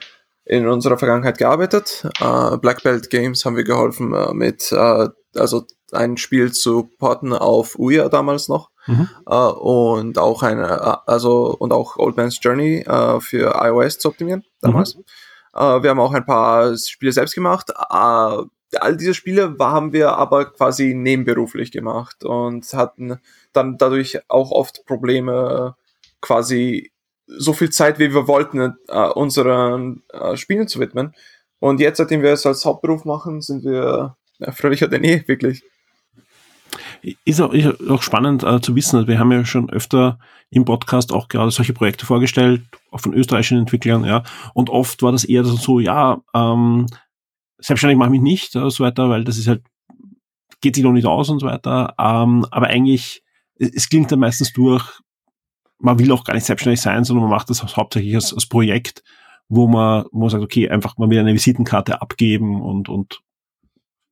in 0.45 0.67
unserer 0.67 0.99
Vergangenheit 0.99 1.39
gearbeitet. 1.39 2.09
Äh, 2.21 2.57
Black 2.59 2.83
Belt 2.83 3.11
Games 3.11 3.45
haben 3.45 3.57
wir 3.57 3.65
geholfen 3.65 4.15
äh, 4.15 4.33
mit, 4.33 4.73
äh, 4.73 5.09
also 5.37 5.65
ein 5.93 6.17
Spiel 6.17 6.53
zu 6.53 6.91
porten 6.99 7.33
auf 7.33 7.79
Ouya 7.79 8.09
damals 8.09 8.49
noch. 8.49 8.71
Mhm. 8.87 9.09
Äh, 9.27 9.35
und 9.35 10.19
auch 10.19 10.43
eine, 10.43 10.67
äh, 10.67 11.11
also 11.11 11.55
und 11.59 11.73
auch 11.73 11.97
Old 11.97 12.17
Man's 12.17 12.39
Journey 12.41 12.81
äh, 12.81 13.21
für 13.21 13.55
iOS 13.63 13.99
zu 13.99 14.09
optimieren 14.09 14.45
damals. 14.61 14.97
Mhm. 14.97 15.05
Wir 15.53 15.91
haben 15.91 15.99
auch 15.99 16.13
ein 16.13 16.25
paar 16.25 16.77
Spiele 16.77 17.11
selbst 17.11 17.35
gemacht. 17.35 17.73
All 17.77 18.47
diese 18.97 19.15
Spiele 19.15 19.57
haben 19.59 19.93
wir 19.93 20.13
aber 20.13 20.45
quasi 20.53 20.95
nebenberuflich 20.95 21.73
gemacht 21.73 22.23
und 22.23 22.73
hatten 22.73 23.19
dann 23.53 23.77
dadurch 23.77 24.21
auch 24.29 24.53
oft 24.53 24.87
Probleme, 24.87 25.75
quasi 26.21 26.93
so 27.39 27.53
viel 27.53 27.71
Zeit, 27.71 27.99
wie 27.99 28.13
wir 28.15 28.27
wollten, 28.27 28.75
äh, 28.89 29.09
unseren 29.09 30.03
äh, 30.09 30.37
Spielen 30.37 30.69
zu 30.69 30.81
widmen. 30.81 31.15
Und 31.59 31.81
jetzt, 31.81 31.99
seitdem 31.99 32.23
wir 32.23 32.33
es 32.33 32.47
als 32.47 32.65
Hauptberuf 32.65 33.05
machen, 33.05 33.41
sind 33.41 33.65
wir 33.65 34.17
ja, 34.39 34.53
fröhlicher 34.53 34.89
denn 34.89 35.05
eh, 35.05 35.27
wirklich. 35.27 35.63
Ist 37.25 37.41
auch, 37.41 37.53
ist 37.53 37.89
auch 37.89 38.03
spannend 38.03 38.43
äh, 38.43 38.61
zu 38.61 38.75
wissen, 38.75 39.07
wir 39.07 39.19
haben 39.19 39.33
ja 39.33 39.45
schon 39.45 39.71
öfter 39.71 40.19
im 40.51 40.65
Podcast 40.65 41.13
auch 41.13 41.29
gerade 41.29 41.51
solche 41.51 41.73
Projekte 41.73 42.05
vorgestellt, 42.05 42.63
auch 42.91 43.01
von 43.01 43.15
österreichischen 43.15 43.59
Entwicklern, 43.59 44.05
ja. 44.05 44.23
Und 44.55 44.69
oft 44.69 45.03
war 45.03 45.13
das 45.13 45.25
eher 45.25 45.45
so, 45.45 45.81
ja, 45.81 46.21
ähm, 46.35 46.87
selbstständig 47.59 47.99
mache 47.99 48.09
ich 48.09 48.21
mich 48.21 48.23
nicht, 48.23 48.57
äh, 48.57 48.71
so 48.71 48.85
weiter, 48.85 49.09
weil 49.09 49.25
das 49.25 49.39
ist 49.39 49.47
halt, 49.47 49.63
geht 50.61 50.75
sich 50.75 50.85
noch 50.85 50.93
nicht 50.93 51.07
aus 51.07 51.29
und 51.31 51.41
so 51.41 51.47
weiter. 51.47 51.95
Ähm, 51.99 52.47
aber 52.51 52.67
eigentlich, 52.67 53.23
es 53.57 53.89
klingt 53.89 54.13
dann 54.13 54.21
meistens 54.21 54.53
durch, 54.53 55.01
man 55.81 55.99
will 55.99 56.13
auch 56.13 56.25
gar 56.25 56.35
nicht 56.35 56.47
selbstständig 56.47 56.81
sein, 56.81 57.05
sondern 57.05 57.29
man 57.29 57.37
macht 57.37 57.51
das 57.51 57.77
hauptsächlich 57.77 58.15
als, 58.15 58.33
als 58.33 58.47
Projekt, 58.47 59.03
wo 59.49 59.67
man, 59.67 60.05
wo 60.13 60.21
man 60.21 60.31
sagt, 60.31 60.45
okay, 60.45 60.69
einfach 60.69 60.97
man 60.99 61.11
will 61.11 61.19
eine 61.19 61.35
Visitenkarte 61.35 62.01
abgeben 62.01 62.61
und, 62.61 62.89
und 62.89 63.21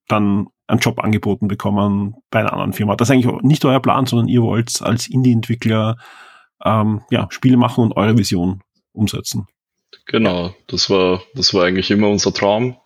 dann 0.09 0.49
einen 0.67 0.81
Job 0.81 0.99
angeboten 1.03 1.49
bekommen 1.49 2.17
bei 2.31 2.41
einer 2.41 2.53
anderen 2.53 2.73
Firma. 2.73 2.97
Das 2.97 3.09
ist 3.09 3.15
eigentlich 3.15 3.43
nicht 3.43 3.65
euer 3.65 3.81
Plan, 3.81 4.07
sondern 4.07 4.29
ihr 4.29 4.43
wollt 4.43 4.83
als 4.83 5.09
Indie-Entwickler 5.09 5.97
ähm, 6.65 7.03
ja, 7.11 7.27
Spiele 7.31 7.57
machen 7.57 7.85
und 7.85 7.97
eure 7.97 8.19
Vision 8.19 8.63
umsetzen. 8.93 9.47
Genau, 10.07 10.55
das 10.67 10.91
war, 10.91 11.23
das 11.35 11.55
war 11.55 11.65
eigentlich 11.65 11.91
immer 11.91 12.09
unser 12.09 12.33
Traum. 12.33 12.77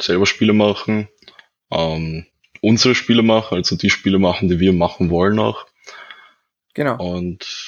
Selber 0.00 0.26
Spiele 0.26 0.52
machen, 0.52 1.08
ähm, 1.70 2.26
unsere 2.60 2.94
Spiele 2.94 3.22
machen, 3.22 3.56
also 3.56 3.76
die 3.76 3.90
Spiele 3.90 4.18
machen, 4.18 4.48
die 4.48 4.58
wir 4.58 4.72
machen 4.72 5.10
wollen 5.10 5.38
auch. 5.38 5.66
Genau. 6.74 6.96
Und 6.96 7.63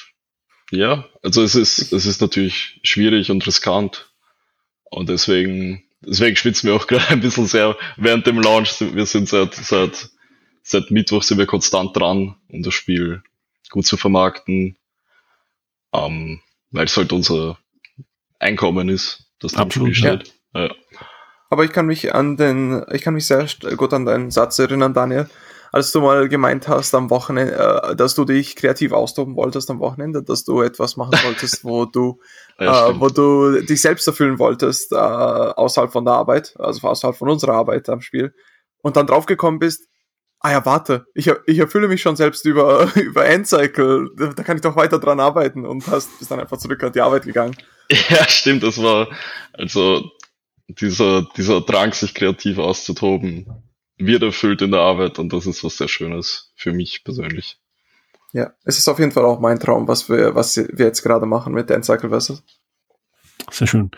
ja, 0.71 1.05
also 1.23 1.43
es 1.43 1.55
ist, 1.55 1.93
es 1.93 2.05
ist 2.05 2.21
natürlich 2.21 2.79
schwierig 2.83 3.31
und 3.31 3.45
riskant. 3.45 4.09
Und 4.83 5.09
deswegen, 5.09 5.83
deswegen 6.01 6.35
schwitzen 6.35 6.67
wir 6.67 6.75
auch 6.75 6.87
gerade 6.87 7.07
ein 7.09 7.21
bisschen 7.21 7.47
sehr 7.47 7.77
während 7.95 8.27
dem 8.27 8.41
Launch. 8.41 8.79
Wir 8.79 9.05
sind 9.05 9.29
seit, 9.29 9.55
seit, 9.55 10.09
seit 10.63 10.91
Mittwoch 10.91 11.23
sind 11.23 11.37
wir 11.37 11.45
konstant 11.45 11.95
dran, 11.95 12.35
um 12.49 12.63
das 12.63 12.73
Spiel 12.73 13.23
gut 13.69 13.85
zu 13.85 13.97
vermarkten. 13.97 14.77
Ähm, 15.93 16.41
weil 16.71 16.85
es 16.85 16.97
halt 16.97 17.13
unser 17.13 17.57
Einkommen 18.39 18.89
ist, 18.89 19.25
das 19.39 19.53
da 19.53 19.63
im 19.63 19.71
Spiel 19.71 19.95
steht. 19.95 20.33
Ja. 20.53 20.67
Ja. 20.67 20.75
Aber 21.49 21.63
ich 21.63 21.71
kann 21.71 21.85
mich 21.85 22.13
an 22.13 22.35
den, 22.35 22.83
ich 22.91 23.01
kann 23.01 23.13
mich 23.13 23.25
sehr 23.25 23.47
gut 23.77 23.93
an 23.93 24.05
deinen 24.05 24.31
Satz 24.31 24.59
erinnern, 24.59 24.93
Daniel 24.93 25.29
als 25.71 25.91
du 25.91 26.01
mal 26.01 26.29
gemeint 26.29 26.67
hast 26.67 26.93
am 26.95 27.09
Wochenende, 27.09 27.55
äh, 27.55 27.95
dass 27.95 28.15
du 28.15 28.25
dich 28.25 28.55
kreativ 28.55 28.91
austoben 28.91 29.35
wolltest 29.35 29.69
am 29.69 29.79
Wochenende, 29.79 30.23
dass 30.23 30.43
du 30.43 30.61
etwas 30.61 30.97
machen 30.97 31.13
wolltest, 31.25 31.63
wo 31.63 31.85
du, 31.85 32.19
ja, 32.59 32.89
äh, 32.89 32.99
wo 32.99 33.09
du 33.09 33.61
dich 33.61 33.81
selbst 33.81 34.07
erfüllen 34.07 34.39
wolltest, 34.39 34.91
äh, 34.91 34.95
außerhalb 34.95 35.91
von 35.91 36.05
der 36.05 36.15
Arbeit, 36.15 36.55
also 36.59 36.87
außerhalb 36.87 37.15
von 37.15 37.29
unserer 37.29 37.53
Arbeit 37.53 37.89
am 37.89 38.01
Spiel, 38.01 38.33
und 38.81 38.95
dann 38.95 39.07
draufgekommen 39.07 39.59
bist, 39.59 39.87
ah 40.39 40.51
ja, 40.51 40.65
warte, 40.65 41.07
ich, 41.13 41.31
ich 41.45 41.57
erfülle 41.59 41.87
mich 41.87 42.01
schon 42.01 42.15
selbst 42.15 42.45
über, 42.45 42.89
über 42.95 43.25
Endcycle, 43.25 44.11
da 44.15 44.43
kann 44.43 44.57
ich 44.57 44.61
doch 44.61 44.75
weiter 44.75 44.99
dran 44.99 45.19
arbeiten 45.19 45.65
und 45.65 45.87
hast, 45.87 46.17
bist 46.19 46.31
dann 46.31 46.39
einfach 46.39 46.57
zurück 46.57 46.83
an 46.83 46.93
die 46.93 47.01
Arbeit 47.01 47.23
gegangen. 47.23 47.55
Ja, 48.09 48.27
stimmt, 48.27 48.63
das 48.63 48.83
war, 48.83 49.07
also, 49.53 50.11
dieser, 50.67 51.25
dieser 51.37 51.61
Drang, 51.61 51.93
sich 51.93 52.13
kreativ 52.13 52.57
auszutoben, 52.57 53.45
wird 53.97 54.23
erfüllt 54.23 54.61
in 54.61 54.71
der 54.71 54.81
Arbeit 54.81 55.19
und 55.19 55.33
das 55.33 55.45
ist 55.45 55.63
was 55.63 55.77
sehr 55.77 55.87
Schönes 55.87 56.51
für 56.55 56.71
mich 56.71 57.03
persönlich. 57.03 57.59
Ja, 58.33 58.51
es 58.65 58.77
ist 58.77 58.87
auf 58.87 58.99
jeden 58.99 59.11
Fall 59.11 59.25
auch 59.25 59.39
mein 59.39 59.59
Traum, 59.59 59.87
was 59.87 60.09
wir, 60.09 60.35
was 60.35 60.57
wir 60.57 60.85
jetzt 60.85 61.01
gerade 61.01 61.25
machen 61.25 61.53
mit 61.53 61.69
Dance 61.69 61.87
Cycle. 61.87 62.11
Sehr 63.51 63.67
schön. 63.67 63.91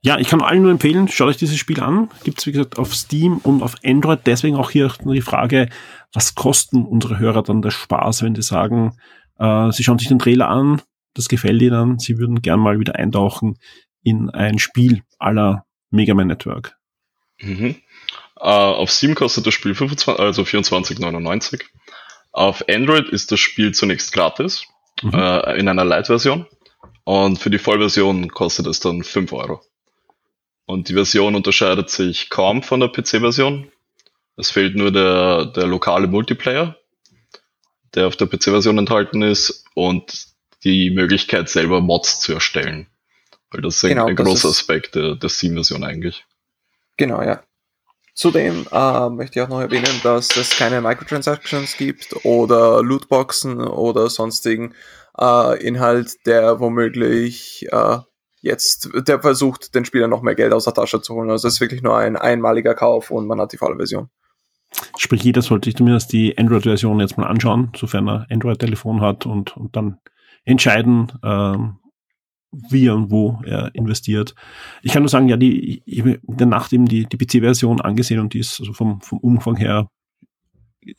Ja, 0.00 0.18
ich 0.18 0.28
kann 0.28 0.42
allen 0.42 0.62
nur 0.62 0.70
empfehlen, 0.70 1.08
schaut 1.08 1.28
euch 1.28 1.36
dieses 1.36 1.56
Spiel 1.56 1.80
an. 1.80 2.10
Gibt 2.24 2.38
es, 2.38 2.46
wie 2.46 2.52
gesagt, 2.52 2.78
auf 2.78 2.94
Steam 2.94 3.38
und 3.38 3.62
auf 3.62 3.76
Android. 3.82 4.20
Deswegen 4.26 4.56
auch 4.56 4.70
hier 4.70 4.92
die 5.02 5.20
Frage, 5.22 5.68
was 6.12 6.34
kosten 6.34 6.84
unsere 6.84 7.18
Hörer 7.18 7.42
dann 7.42 7.62
der 7.62 7.70
Spaß, 7.70 8.22
wenn 8.22 8.34
die 8.34 8.42
sagen, 8.42 8.98
äh, 9.38 9.70
sie 9.72 9.82
schauen 9.82 9.98
sich 9.98 10.08
den 10.08 10.18
Trailer 10.18 10.48
an, 10.48 10.82
das 11.14 11.28
gefällt 11.28 11.62
ihnen, 11.62 11.98
sie 11.98 12.18
würden 12.18 12.42
gern 12.42 12.60
mal 12.60 12.78
wieder 12.78 12.96
eintauchen 12.96 13.58
in 14.02 14.28
ein 14.28 14.58
Spiel 14.58 15.02
aller 15.18 15.64
Mega 15.90 16.12
Man 16.12 16.26
Network. 16.26 16.76
Mhm. 17.40 17.76
Uh, 18.44 18.76
auf 18.76 18.90
Steam 18.90 19.14
kostet 19.14 19.46
das 19.46 19.54
Spiel 19.54 19.74
25, 19.74 20.22
also 20.22 20.42
24,99. 20.42 21.62
Auf 22.30 22.62
Android 22.68 23.08
ist 23.08 23.32
das 23.32 23.40
Spiel 23.40 23.72
zunächst 23.72 24.12
gratis, 24.12 24.66
mhm. 25.02 25.14
uh, 25.14 25.50
in 25.56 25.66
einer 25.66 25.84
Light-Version. 25.86 26.46
Und 27.04 27.38
für 27.38 27.48
die 27.48 27.58
Vollversion 27.58 28.28
kostet 28.28 28.66
es 28.66 28.80
dann 28.80 29.02
5 29.02 29.32
Euro. 29.32 29.62
Und 30.66 30.90
die 30.90 30.92
Version 30.92 31.34
unterscheidet 31.34 31.88
sich 31.88 32.28
kaum 32.28 32.62
von 32.62 32.80
der 32.80 32.88
PC-Version. 32.88 33.72
Es 34.36 34.50
fehlt 34.50 34.76
nur 34.76 34.92
der, 34.92 35.46
der 35.46 35.66
lokale 35.66 36.06
Multiplayer, 36.06 36.76
der 37.94 38.08
auf 38.08 38.16
der 38.16 38.26
PC-Version 38.26 38.76
enthalten 38.76 39.22
ist, 39.22 39.64
und 39.74 40.26
die 40.64 40.90
Möglichkeit, 40.90 41.48
selber 41.48 41.80
Mods 41.80 42.20
zu 42.20 42.34
erstellen. 42.34 42.88
Weil 43.50 43.62
das 43.62 43.76
ist 43.76 43.88
genau, 43.88 44.06
ein, 44.06 44.16
großer 44.16 44.48
Aspekt 44.48 44.96
der, 44.96 45.14
der 45.14 45.30
Steam-Version 45.30 45.82
eigentlich. 45.82 46.26
Genau, 46.98 47.22
ja. 47.22 47.42
Zudem 48.14 48.66
äh, 48.70 49.10
möchte 49.10 49.38
ich 49.38 49.44
auch 49.44 49.48
noch 49.48 49.60
erwähnen, 49.60 50.00
dass 50.04 50.36
es 50.36 50.50
keine 50.50 50.80
Microtransactions 50.80 51.76
gibt 51.76 52.24
oder 52.24 52.80
Lootboxen 52.80 53.60
oder 53.60 54.08
sonstigen 54.08 54.72
äh, 55.18 55.60
Inhalt, 55.60 56.24
der 56.24 56.60
womöglich 56.60 57.66
äh, 57.72 57.98
jetzt, 58.40 58.88
der 58.94 59.20
versucht, 59.20 59.74
den 59.74 59.84
Spieler 59.84 60.06
noch 60.06 60.22
mehr 60.22 60.36
Geld 60.36 60.52
aus 60.52 60.64
der 60.64 60.74
Tasche 60.74 61.02
zu 61.02 61.14
holen. 61.14 61.30
Also 61.30 61.48
es 61.48 61.54
ist 61.54 61.60
wirklich 61.60 61.82
nur 61.82 61.96
ein 61.96 62.16
einmaliger 62.16 62.74
Kauf 62.74 63.10
und 63.10 63.26
man 63.26 63.40
hat 63.40 63.52
die 63.52 63.56
volle 63.56 63.76
Version. 63.76 64.08
Sprich, 64.96 65.22
jeder 65.22 65.42
sollte 65.42 65.66
sich 65.66 65.76
zumindest 65.76 66.12
die 66.12 66.38
Android-Version 66.38 67.00
jetzt 67.00 67.18
mal 67.18 67.26
anschauen, 67.26 67.72
sofern 67.76 68.08
er 68.08 68.26
Android-Telefon 68.30 69.00
hat 69.00 69.26
und, 69.26 69.56
und 69.56 69.74
dann 69.74 69.98
entscheiden, 70.44 71.12
ähm, 71.24 71.78
wie 72.70 72.88
und 72.88 73.10
wo 73.10 73.40
er 73.44 73.74
investiert. 73.74 74.34
Ich 74.82 74.92
kann 74.92 75.02
nur 75.02 75.08
sagen, 75.08 75.28
ja, 75.28 75.36
die, 75.36 75.82
ich 75.84 76.00
habe 76.00 76.20
in 76.26 76.36
der 76.36 76.46
Nacht 76.46 76.72
eben 76.72 76.86
die, 76.86 77.06
die 77.06 77.16
PC-Version 77.16 77.80
angesehen 77.80 78.20
und 78.20 78.34
die 78.34 78.40
ist 78.40 78.60
also 78.60 78.72
vom, 78.72 79.00
vom 79.00 79.18
Umfang 79.18 79.56
her 79.56 79.88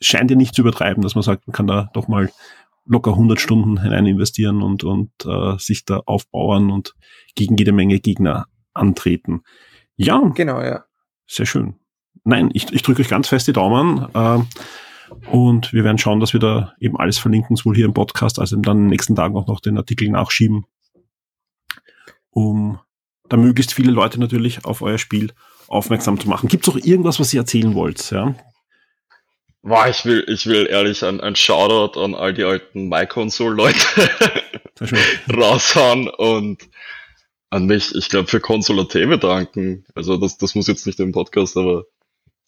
scheint 0.00 0.30
ja 0.30 0.36
nicht 0.36 0.54
zu 0.54 0.62
übertreiben, 0.62 1.02
dass 1.02 1.14
man 1.14 1.22
sagt, 1.22 1.46
man 1.46 1.54
kann 1.54 1.66
da 1.66 1.90
doch 1.92 2.08
mal 2.08 2.30
locker 2.86 3.12
100 3.12 3.40
Stunden 3.40 3.80
hinein 3.82 4.06
investieren 4.06 4.62
und, 4.62 4.84
und 4.84 5.10
äh, 5.24 5.58
sich 5.58 5.84
da 5.84 6.02
aufbauen 6.06 6.70
und 6.70 6.94
gegen 7.34 7.56
jede 7.56 7.72
Menge 7.72 8.00
Gegner 8.00 8.46
antreten. 8.74 9.42
Ja. 9.96 10.20
Genau, 10.34 10.60
ja. 10.60 10.84
Sehr 11.26 11.46
schön. 11.46 11.74
Nein, 12.24 12.50
ich, 12.52 12.72
ich 12.72 12.82
drücke 12.82 13.02
euch 13.02 13.08
ganz 13.08 13.28
fest 13.28 13.48
die 13.48 13.52
Daumen. 13.52 14.06
Äh, 14.14 14.38
und 15.30 15.72
wir 15.72 15.84
werden 15.84 15.98
schauen, 15.98 16.20
dass 16.20 16.32
wir 16.32 16.40
da 16.40 16.74
eben 16.80 16.96
alles 16.96 17.18
verlinken, 17.18 17.56
sowohl 17.56 17.76
hier 17.76 17.84
im 17.84 17.94
Podcast 17.94 18.38
als 18.38 18.52
eben 18.52 18.62
dann 18.62 18.78
in 18.78 18.82
den 18.84 18.90
nächsten 18.90 19.14
Tagen 19.14 19.36
auch 19.36 19.46
noch 19.46 19.60
den 19.60 19.78
Artikel 19.78 20.08
nachschieben, 20.10 20.64
um 22.36 22.78
da 23.30 23.38
möglichst 23.38 23.72
viele 23.72 23.90
Leute 23.90 24.20
natürlich 24.20 24.66
auf 24.66 24.82
euer 24.82 24.98
Spiel 24.98 25.32
aufmerksam 25.68 26.20
zu 26.20 26.28
machen. 26.28 26.50
Gibt 26.50 26.68
es 26.68 26.74
auch 26.74 26.76
irgendwas, 26.76 27.18
was 27.18 27.32
ihr 27.32 27.40
erzählen 27.40 27.74
wollt? 27.74 28.10
Ja? 28.10 28.34
Boah, 29.62 29.88
ich 29.88 30.04
will, 30.04 30.22
ich 30.28 30.46
will 30.46 30.66
ehrlich 30.66 31.02
ein, 31.02 31.22
ein 31.22 31.34
Shoutout 31.34 31.98
an 31.98 32.14
all 32.14 32.34
die 32.34 32.44
alten 32.44 32.90
MyConsole-Leute 32.90 33.78
raushauen 35.34 36.08
und 36.08 36.68
an 37.48 37.64
mich, 37.64 37.94
ich 37.94 38.10
glaube, 38.10 38.28
für 38.28 38.40
Console.at 38.40 38.92
bedanken. 38.92 39.86
Also 39.94 40.18
das, 40.18 40.36
das 40.36 40.54
muss 40.54 40.66
jetzt 40.66 40.86
nicht 40.86 41.00
im 41.00 41.12
Podcast, 41.12 41.56
aber, 41.56 41.86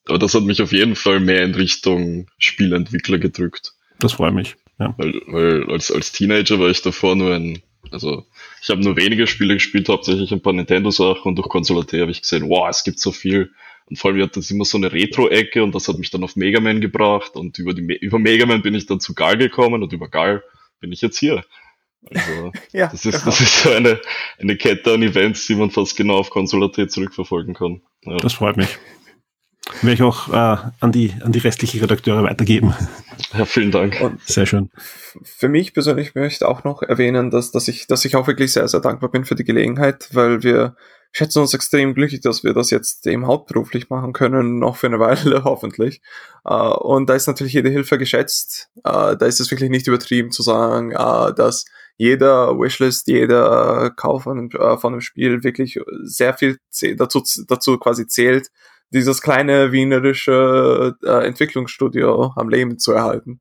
aber 0.07 0.19
das 0.19 0.35
hat 0.35 0.43
mich 0.43 0.61
auf 0.61 0.73
jeden 0.73 0.97
Fall 0.97 1.19
mehr 1.19 1.43
in 1.45 1.55
Richtung 1.55 2.29
Spielentwickler 2.37 3.17
gedrückt. 3.17 3.73
Das 4.01 4.13
freut 4.13 4.35
mich. 4.35 4.57
Ja. 4.79 4.95
Weil, 4.99 5.15
weil 5.29 5.71
als, 5.71 5.91
als 5.91 6.13
Teenager 6.13 6.61
war 6.61 6.69
ich 6.69 6.83
davor 6.83 7.17
nur 7.17 7.35
ein, 7.35 7.63
also 7.93 8.27
ich 8.63 8.69
habe 8.69 8.83
nur 8.83 8.97
wenige 8.97 9.27
Spiele 9.27 9.55
gespielt, 9.55 9.89
hauptsächlich 9.89 10.33
ein 10.33 10.43
paar 10.43 10.53
Nintendo-Sachen 10.53 11.25
und 11.25 11.37
durch 11.37 11.49
Console.at 11.49 11.93
habe 11.93 12.11
ich 12.11 12.23
gesehen, 12.23 12.49
wow, 12.49 12.69
es 12.69 12.85
gibt 12.85 12.99
so 12.99 13.13
viel 13.13 13.53
und 13.87 13.99
vor 13.99 14.11
allem 14.11 14.23
hat 14.23 14.37
das 14.37 14.51
immer 14.51 14.65
so 14.65 14.77
eine 14.77 14.93
Retro-Ecke 14.93 15.63
und 15.63 15.75
das 15.75 15.89
hat 15.89 15.99
mich 15.99 16.11
dann 16.11 16.25
auf 16.25 16.37
Mega 16.37 16.61
Man 16.61 16.81
gebracht 16.81 17.37
und 17.37 17.59
über, 17.59 17.75
die, 17.75 17.83
über 17.97 18.19
Mega 18.19 18.47
Man 18.47 18.63
bin 18.63 18.75
ich 18.75 18.87
dann 18.87 19.01
zu 19.01 19.15
Gal 19.15 19.39
gekommen 19.39 19.83
und 19.83 19.93
über 19.93 20.09
Gal 20.09 20.43
bin 20.81 20.93
ich 20.93 21.01
jetzt 21.01 21.19
hier. 21.19 21.45
Also, 22.11 22.53
ja, 22.73 22.89
das, 22.89 23.05
ist, 23.05 23.13
genau. 23.13 23.25
das 23.27 23.41
ist 23.41 23.63
so 23.63 23.71
eine, 23.71 24.01
eine 24.39 24.57
Kette 24.57 24.93
an 24.93 25.03
Events, 25.03 25.47
die 25.47 25.55
man 25.55 25.71
fast 25.71 25.97
genau 25.97 26.19
auf 26.19 26.31
Console.at 26.31 26.91
zurückverfolgen 26.91 27.55
kann. 27.55 27.83
Ja. 28.05 28.17
Das 28.19 28.35
freut 28.35 28.57
mich. 28.57 28.79
Werde 29.83 29.95
ich 29.95 30.03
auch 30.03 30.29
äh, 30.29 30.57
an, 30.81 30.93
die, 30.93 31.13
an 31.23 31.33
die 31.33 31.39
restlichen 31.39 31.81
Redakteure 31.81 32.23
weitergeben. 32.23 32.75
Ja, 33.37 33.45
vielen 33.45 33.71
Dank. 33.71 34.01
Und 34.01 34.21
sehr 34.23 34.47
schön. 34.47 34.71
Für 35.23 35.49
mich 35.49 35.75
persönlich 35.75 36.15
möchte 36.15 36.45
ich 36.45 36.49
auch 36.49 36.65
noch 36.65 36.83
erwähnen, 36.83 37.31
dass, 37.31 37.51
dass, 37.51 37.69
ich, 37.69 37.87
dass 37.87 38.05
ich 38.05 38.17
auch 38.17 38.27
wirklich 38.27 38.53
sehr, 38.53 38.67
sehr 38.69 38.81
dankbar 38.81 39.11
bin 39.11 39.25
für 39.25 39.35
die 39.35 39.45
Gelegenheit, 39.45 40.09
weil 40.13 40.43
wir 40.43 40.77
schätzen 41.13 41.41
uns 41.41 41.55
extrem 41.55 41.95
glücklich, 41.95 42.21
dass 42.21 42.45
wir 42.45 42.53
das 42.53 42.71
jetzt 42.71 43.07
eben 43.07 43.27
hauptberuflich 43.27 43.91
machen 43.91 44.13
können, 44.13 44.59
noch 44.59 44.77
für 44.77 44.87
eine 44.87 44.99
Weile 45.01 45.45
hoffentlich. 45.45 46.01
Uh, 46.45 46.75
und 46.75 47.09
da 47.09 47.15
ist 47.15 47.27
natürlich 47.27 47.53
jede 47.53 47.71
Hilfe 47.71 47.99
geschätzt. 47.99 48.71
Uh, 48.79 49.15
da 49.15 49.27
ist 49.27 49.41
es 49.41 49.51
wirklich 49.51 49.71
nicht 49.71 49.87
übertrieben 49.87 50.31
zu 50.31 50.43
sagen, 50.43 50.95
uh, 50.95 51.31
dass 51.33 51.65
jeder 51.97 52.59
Wishlist, 52.59 53.09
jeder 53.09 53.91
Kauf 53.91 54.23
von, 54.23 54.51
von 54.51 54.93
einem 54.93 55.01
Spiel 55.01 55.43
wirklich 55.43 55.81
sehr 56.03 56.33
viel 56.35 56.59
dazu, 56.97 57.25
dazu 57.49 57.77
quasi 57.77 58.07
zählt, 58.07 58.51
dieses 58.91 59.21
kleine 59.23 59.73
wienerische 59.73 60.97
Entwicklungsstudio 61.03 62.33
am 62.37 62.49
Leben 62.49 62.79
zu 62.79 62.93
erhalten. 62.93 63.41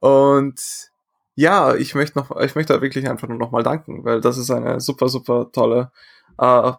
Und 0.00 0.90
ja, 1.34 1.74
ich 1.74 1.94
möchte 1.94 2.18
noch, 2.18 2.30
ich 2.40 2.54
möchte 2.54 2.80
wirklich 2.80 3.08
einfach 3.08 3.28
nur 3.28 3.38
nochmal 3.38 3.62
danken, 3.62 4.04
weil 4.04 4.20
das 4.20 4.36
ist 4.36 4.50
eine 4.50 4.80
super, 4.80 5.08
super 5.08 5.50
tolle 5.52 5.90
äh, 6.38 6.72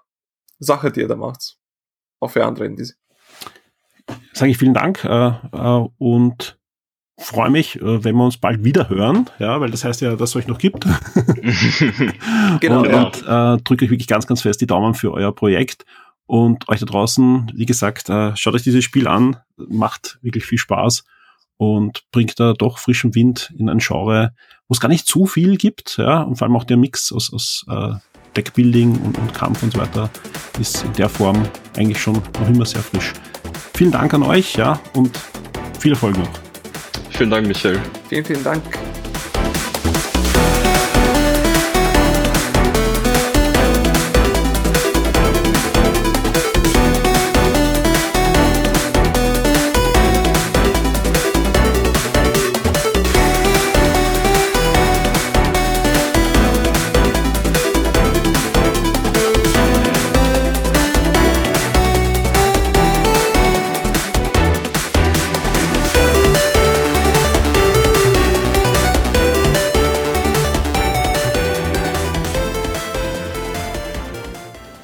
Sache, 0.60 0.92
die 0.92 1.02
ihr 1.02 1.08
da 1.08 1.16
macht. 1.16 1.58
Auch 2.20 2.30
für 2.30 2.46
andere 2.46 2.66
in 2.66 2.76
diese. 2.76 2.94
Sage 4.34 4.52
ich 4.52 4.58
vielen 4.58 4.74
Dank 4.74 5.04
äh, 5.04 5.32
äh, 5.52 5.88
und 5.98 6.58
freue 7.18 7.50
mich, 7.50 7.82
äh, 7.82 8.04
wenn 8.04 8.16
wir 8.16 8.26
uns 8.26 8.38
bald 8.38 8.64
wieder 8.64 8.90
hören, 8.90 9.30
ja, 9.40 9.60
weil 9.60 9.72
das 9.72 9.84
heißt 9.84 10.02
ja, 10.02 10.16
dass 10.16 10.32
es 10.32 10.36
euch 10.36 10.48
noch 10.48 10.58
gibt. 10.58 10.86
genau. 12.60 12.82
Und, 12.82 12.90
ja. 12.90 13.04
und 13.04 13.60
äh, 13.60 13.64
drücke 13.64 13.86
euch 13.86 13.92
wirklich 13.92 14.08
ganz, 14.08 14.28
ganz 14.28 14.42
fest 14.42 14.62
die 14.62 14.68
Daumen 14.68 14.94
für 14.94 15.12
euer 15.12 15.34
Projekt. 15.34 15.86
Und 16.26 16.70
euch 16.70 16.80
da 16.80 16.86
draußen, 16.86 17.52
wie 17.56 17.66
gesagt, 17.66 18.10
äh, 18.10 18.36
schaut 18.36 18.56
euch 18.56 18.64
dieses 18.64 18.84
Spiel 18.84 19.08
an, 19.08 19.38
macht 19.58 20.20
wirklich 20.22 20.46
viel 20.46 20.58
Spaß 20.58 21.04
und 21.58 22.04
bringt 22.12 22.40
da 22.40 22.54
doch 22.54 22.78
frischen 22.78 23.14
Wind 23.16 23.54
in 23.58 23.70
ein 23.70 23.80
Genre, 23.80 24.34
wo 24.68 24.74
es 24.74 24.80
gar 24.80 24.90
nicht 24.90 25.08
zu 25.08 25.26
viel 25.26 25.58
gibt, 25.58 25.98
ja, 25.98 26.22
und 26.22 26.38
vor 26.38 26.48
allem 26.48 26.56
auch 26.56 26.64
der 26.64 26.78
Mix 26.78 27.12
aus, 27.12 27.32
aus 27.32 27.66
äh, 27.70 27.94
Deckbuilding 28.36 29.00
und, 29.02 29.18
und 29.18 29.34
Kampf 29.34 29.64
und 29.64 29.74
so 29.74 29.80
weiter 29.80 30.10
ist 30.60 30.84
in 30.84 30.94
der 30.94 31.10
Form 31.10 31.48
eigentlich 31.78 32.02
schon 32.02 32.16
noch 32.16 32.50
immer 32.50 32.66
sehr 32.66 32.82
frisch. 32.82 33.14
Vielen 33.76 33.92
Dank 33.92 34.14
an 34.14 34.24
euch, 34.24 34.56
ja, 34.56 34.80
und 34.94 35.18
viel 35.80 35.92
Erfolg 35.92 36.18
noch. 36.18 36.30
Vielen 37.12 37.30
Dank, 37.30 37.48
Michael. 37.48 37.80
Vielen, 38.10 38.26
vielen 38.26 38.44
Dank. 38.44 38.64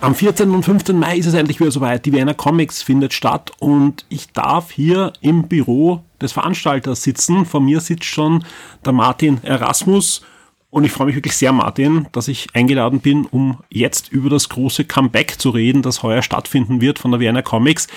Am 0.09 0.15
14. 0.15 0.49
und 0.49 0.63
15. 0.63 0.97
Mai 0.97 1.17
ist 1.17 1.27
es 1.27 1.35
endlich 1.35 1.59
wieder 1.59 1.69
soweit. 1.69 2.03
Die 2.03 2.11
Vienna 2.11 2.33
Comics 2.33 2.81
findet 2.81 3.13
statt 3.13 3.51
und 3.59 4.05
ich 4.09 4.31
darf 4.31 4.71
hier 4.71 5.13
im 5.21 5.47
Büro 5.47 6.03
des 6.19 6.31
Veranstalters 6.31 7.03
sitzen. 7.03 7.45
Vor 7.45 7.61
mir 7.61 7.79
sitzt 7.79 8.05
schon 8.05 8.43
der 8.83 8.91
Martin 8.91 9.37
Erasmus 9.43 10.23
und 10.71 10.83
ich 10.83 10.91
freue 10.91 11.05
mich 11.05 11.15
wirklich 11.15 11.37
sehr, 11.37 11.51
Martin, 11.51 12.07
dass 12.11 12.27
ich 12.27 12.47
eingeladen 12.55 13.01
bin, 13.01 13.27
um 13.27 13.59
jetzt 13.69 14.11
über 14.11 14.31
das 14.31 14.49
große 14.49 14.85
Comeback 14.85 15.39
zu 15.39 15.51
reden, 15.51 15.83
das 15.83 16.01
heuer 16.01 16.23
stattfinden 16.23 16.81
wird 16.81 16.97
von 16.97 17.11
der 17.11 17.19
Vienna 17.19 17.43
Comics. 17.43 17.87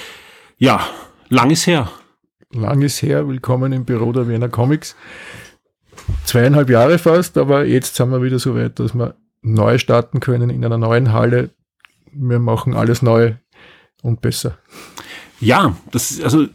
Ja, 0.59 0.87
lang 1.31 1.51
ist 1.51 1.66
her. 1.66 1.90
Lang 2.51 2.83
ist 2.83 3.01
her. 3.01 3.27
Willkommen 3.27 3.72
im 3.72 3.87
Büro 3.87 4.12
der 4.12 4.29
Vienna 4.29 4.48
Comics. 4.48 4.96
Zweieinhalb 6.27 6.68
Jahre 6.68 6.98
fast, 6.98 7.38
aber 7.38 7.64
jetzt 7.64 7.96
sind 7.96 8.11
wir 8.11 8.22
wieder 8.22 8.38
so 8.38 8.55
weit, 8.55 8.79
dass 8.81 8.92
wir 8.92 9.14
neu 9.40 9.79
starten 9.79 10.20
können 10.20 10.51
in 10.51 10.62
einer 10.62 10.77
neuen 10.77 11.14
Halle, 11.14 11.48
wir 12.12 12.38
machen 12.38 12.75
alles 12.75 13.03
neu 13.03 13.35
und 14.03 14.20
besser. 14.20 14.59
Ja, 15.40 15.77
das 15.90 16.20
also 16.20 16.46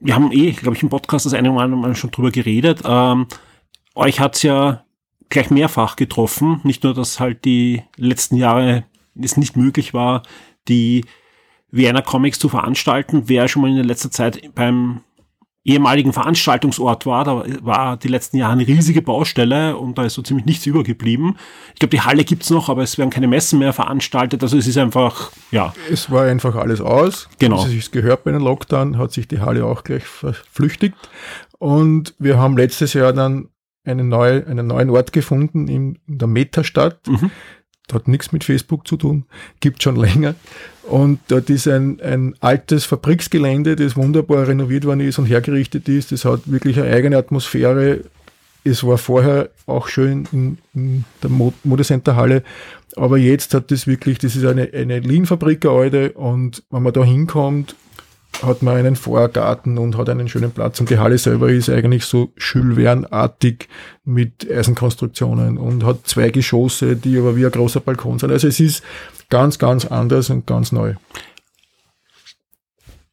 wir 0.00 0.14
haben 0.14 0.32
eh, 0.32 0.52
glaube 0.52 0.76
ich, 0.76 0.82
im 0.82 0.88
Podcast 0.88 1.26
das 1.26 1.34
eine 1.34 1.50
oder 1.52 1.62
andere 1.62 1.80
Mal 1.80 1.94
schon 1.94 2.10
drüber 2.10 2.30
geredet. 2.30 2.82
Ähm, 2.84 3.26
euch 3.94 4.20
hat's 4.20 4.42
ja 4.42 4.84
gleich 5.28 5.50
mehrfach 5.50 5.96
getroffen. 5.96 6.60
Nicht 6.64 6.84
nur, 6.84 6.94
dass 6.94 7.20
halt 7.20 7.44
die 7.44 7.82
letzten 7.96 8.36
Jahre 8.36 8.84
es 9.20 9.36
nicht 9.36 9.56
möglich 9.56 9.94
war, 9.94 10.22
die 10.68 11.04
Vienna 11.70 12.02
Comics 12.02 12.38
zu 12.38 12.48
veranstalten. 12.48 13.24
Wer 13.26 13.48
schon 13.48 13.62
mal 13.62 13.70
in 13.70 13.76
der 13.76 13.84
letzten 13.84 14.10
Zeit 14.10 14.54
beim 14.54 15.00
ehemaligen 15.64 16.12
Veranstaltungsort 16.12 17.06
war. 17.06 17.24
Da 17.24 17.44
war 17.62 17.96
die 17.96 18.08
letzten 18.08 18.36
Jahre 18.36 18.52
eine 18.52 18.66
riesige 18.66 19.02
Baustelle 19.02 19.76
und 19.76 19.96
da 19.96 20.04
ist 20.04 20.14
so 20.14 20.22
ziemlich 20.22 20.46
nichts 20.46 20.66
übergeblieben. 20.66 21.36
Ich 21.74 21.80
glaube, 21.80 21.90
die 21.90 22.00
Halle 22.00 22.24
gibt's 22.24 22.50
noch, 22.50 22.68
aber 22.68 22.82
es 22.82 22.98
werden 22.98 23.10
keine 23.10 23.28
Messen 23.28 23.58
mehr 23.58 23.72
veranstaltet. 23.72 24.42
Also 24.42 24.58
es 24.58 24.66
ist 24.66 24.78
einfach, 24.78 25.30
ja. 25.50 25.72
Es 25.90 26.10
war 26.10 26.24
einfach 26.24 26.56
alles 26.56 26.80
aus. 26.80 27.28
Genau. 27.38 27.64
Es 27.64 27.72
ist 27.72 27.92
gehört 27.92 28.24
bei 28.24 28.30
einem 28.30 28.42
Lockdown, 28.42 28.98
hat 28.98 29.12
sich 29.12 29.28
die 29.28 29.40
Halle 29.40 29.64
auch 29.64 29.84
gleich 29.84 30.04
verflüchtigt. 30.04 30.96
Und 31.58 32.14
wir 32.18 32.38
haben 32.38 32.56
letztes 32.56 32.92
Jahr 32.94 33.12
dann 33.12 33.48
einen, 33.84 34.08
neue, 34.08 34.46
einen 34.46 34.66
neuen 34.66 34.90
Ort 34.90 35.12
gefunden 35.12 35.68
in, 35.68 35.98
in 36.06 36.18
der 36.18 36.28
Metastadt. 36.28 37.06
Mhm 37.06 37.30
hat 37.92 38.08
nichts 38.08 38.32
mit 38.32 38.44
Facebook 38.44 38.86
zu 38.86 38.96
tun, 38.96 39.26
gibt 39.60 39.82
schon 39.82 39.96
länger. 39.96 40.34
Und 40.82 41.20
dort 41.28 41.48
ist 41.48 41.68
ein, 41.68 42.00
ein 42.00 42.34
altes 42.40 42.84
Fabriksgelände, 42.84 43.76
das 43.76 43.96
wunderbar 43.96 44.48
renoviert 44.48 44.84
worden 44.84 45.00
ist 45.00 45.18
und 45.18 45.26
hergerichtet 45.26 45.88
ist. 45.88 46.12
Das 46.12 46.24
hat 46.24 46.40
wirklich 46.46 46.78
eine 46.80 46.92
eigene 46.92 47.16
Atmosphäre. 47.16 48.00
Es 48.64 48.84
war 48.84 48.98
vorher 48.98 49.50
auch 49.66 49.88
schön 49.88 50.26
in, 50.32 50.58
in 50.74 51.04
der 51.22 51.30
Modecenterhalle, 51.64 52.42
aber 52.96 53.18
jetzt 53.18 53.54
hat 53.54 53.70
das 53.70 53.86
wirklich, 53.86 54.18
das 54.18 54.36
ist 54.36 54.44
eine, 54.44 54.70
eine 54.72 55.00
Lean-Fabrik, 55.00 55.64
eine 55.64 55.74
alte, 55.74 56.12
und 56.12 56.62
wenn 56.70 56.82
man 56.82 56.92
da 56.92 57.02
hinkommt, 57.02 57.74
hat 58.42 58.62
man 58.62 58.76
einen 58.76 58.96
Vorgarten 58.96 59.78
und 59.78 59.96
hat 59.96 60.08
einen 60.08 60.28
schönen 60.28 60.52
Platz 60.52 60.80
und 60.80 60.90
die 60.90 60.98
Halle 60.98 61.18
selber 61.18 61.50
ist 61.50 61.68
eigentlich 61.68 62.04
so 62.04 62.32
Jules 62.38 62.76
Verne-artig 62.76 63.68
mit 64.04 64.50
Eisenkonstruktionen 64.50 65.58
und 65.58 65.84
hat 65.84 66.06
zwei 66.06 66.30
Geschosse, 66.30 66.96
die 66.96 67.18
aber 67.18 67.36
wie 67.36 67.44
ein 67.44 67.52
großer 67.52 67.80
Balkon 67.80 68.18
sind. 68.18 68.30
Also 68.30 68.48
es 68.48 68.58
ist 68.58 68.82
ganz, 69.28 69.58
ganz 69.58 69.84
anders 69.84 70.30
und 70.30 70.46
ganz 70.46 70.72
neu. 70.72 70.94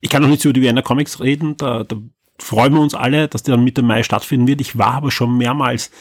Ich 0.01 0.09
kann 0.09 0.21
noch 0.21 0.29
nicht 0.29 0.45
über 0.45 0.53
die 0.53 0.61
Vienna 0.61 0.81
Comics 0.81 1.19
reden, 1.19 1.57
da, 1.57 1.83
da 1.83 1.97
freuen 2.37 2.73
wir 2.73 2.81
uns 2.81 2.93
alle, 2.93 3.27
dass 3.27 3.43
die 3.43 3.51
dann 3.51 3.63
Mitte 3.63 3.81
Mai 3.81 4.03
stattfinden 4.03 4.47
wird. 4.47 4.61
Ich 4.61 4.77
war 4.77 4.93
aber 4.93 5.11
schon 5.11 5.37
mehrmals 5.37 5.91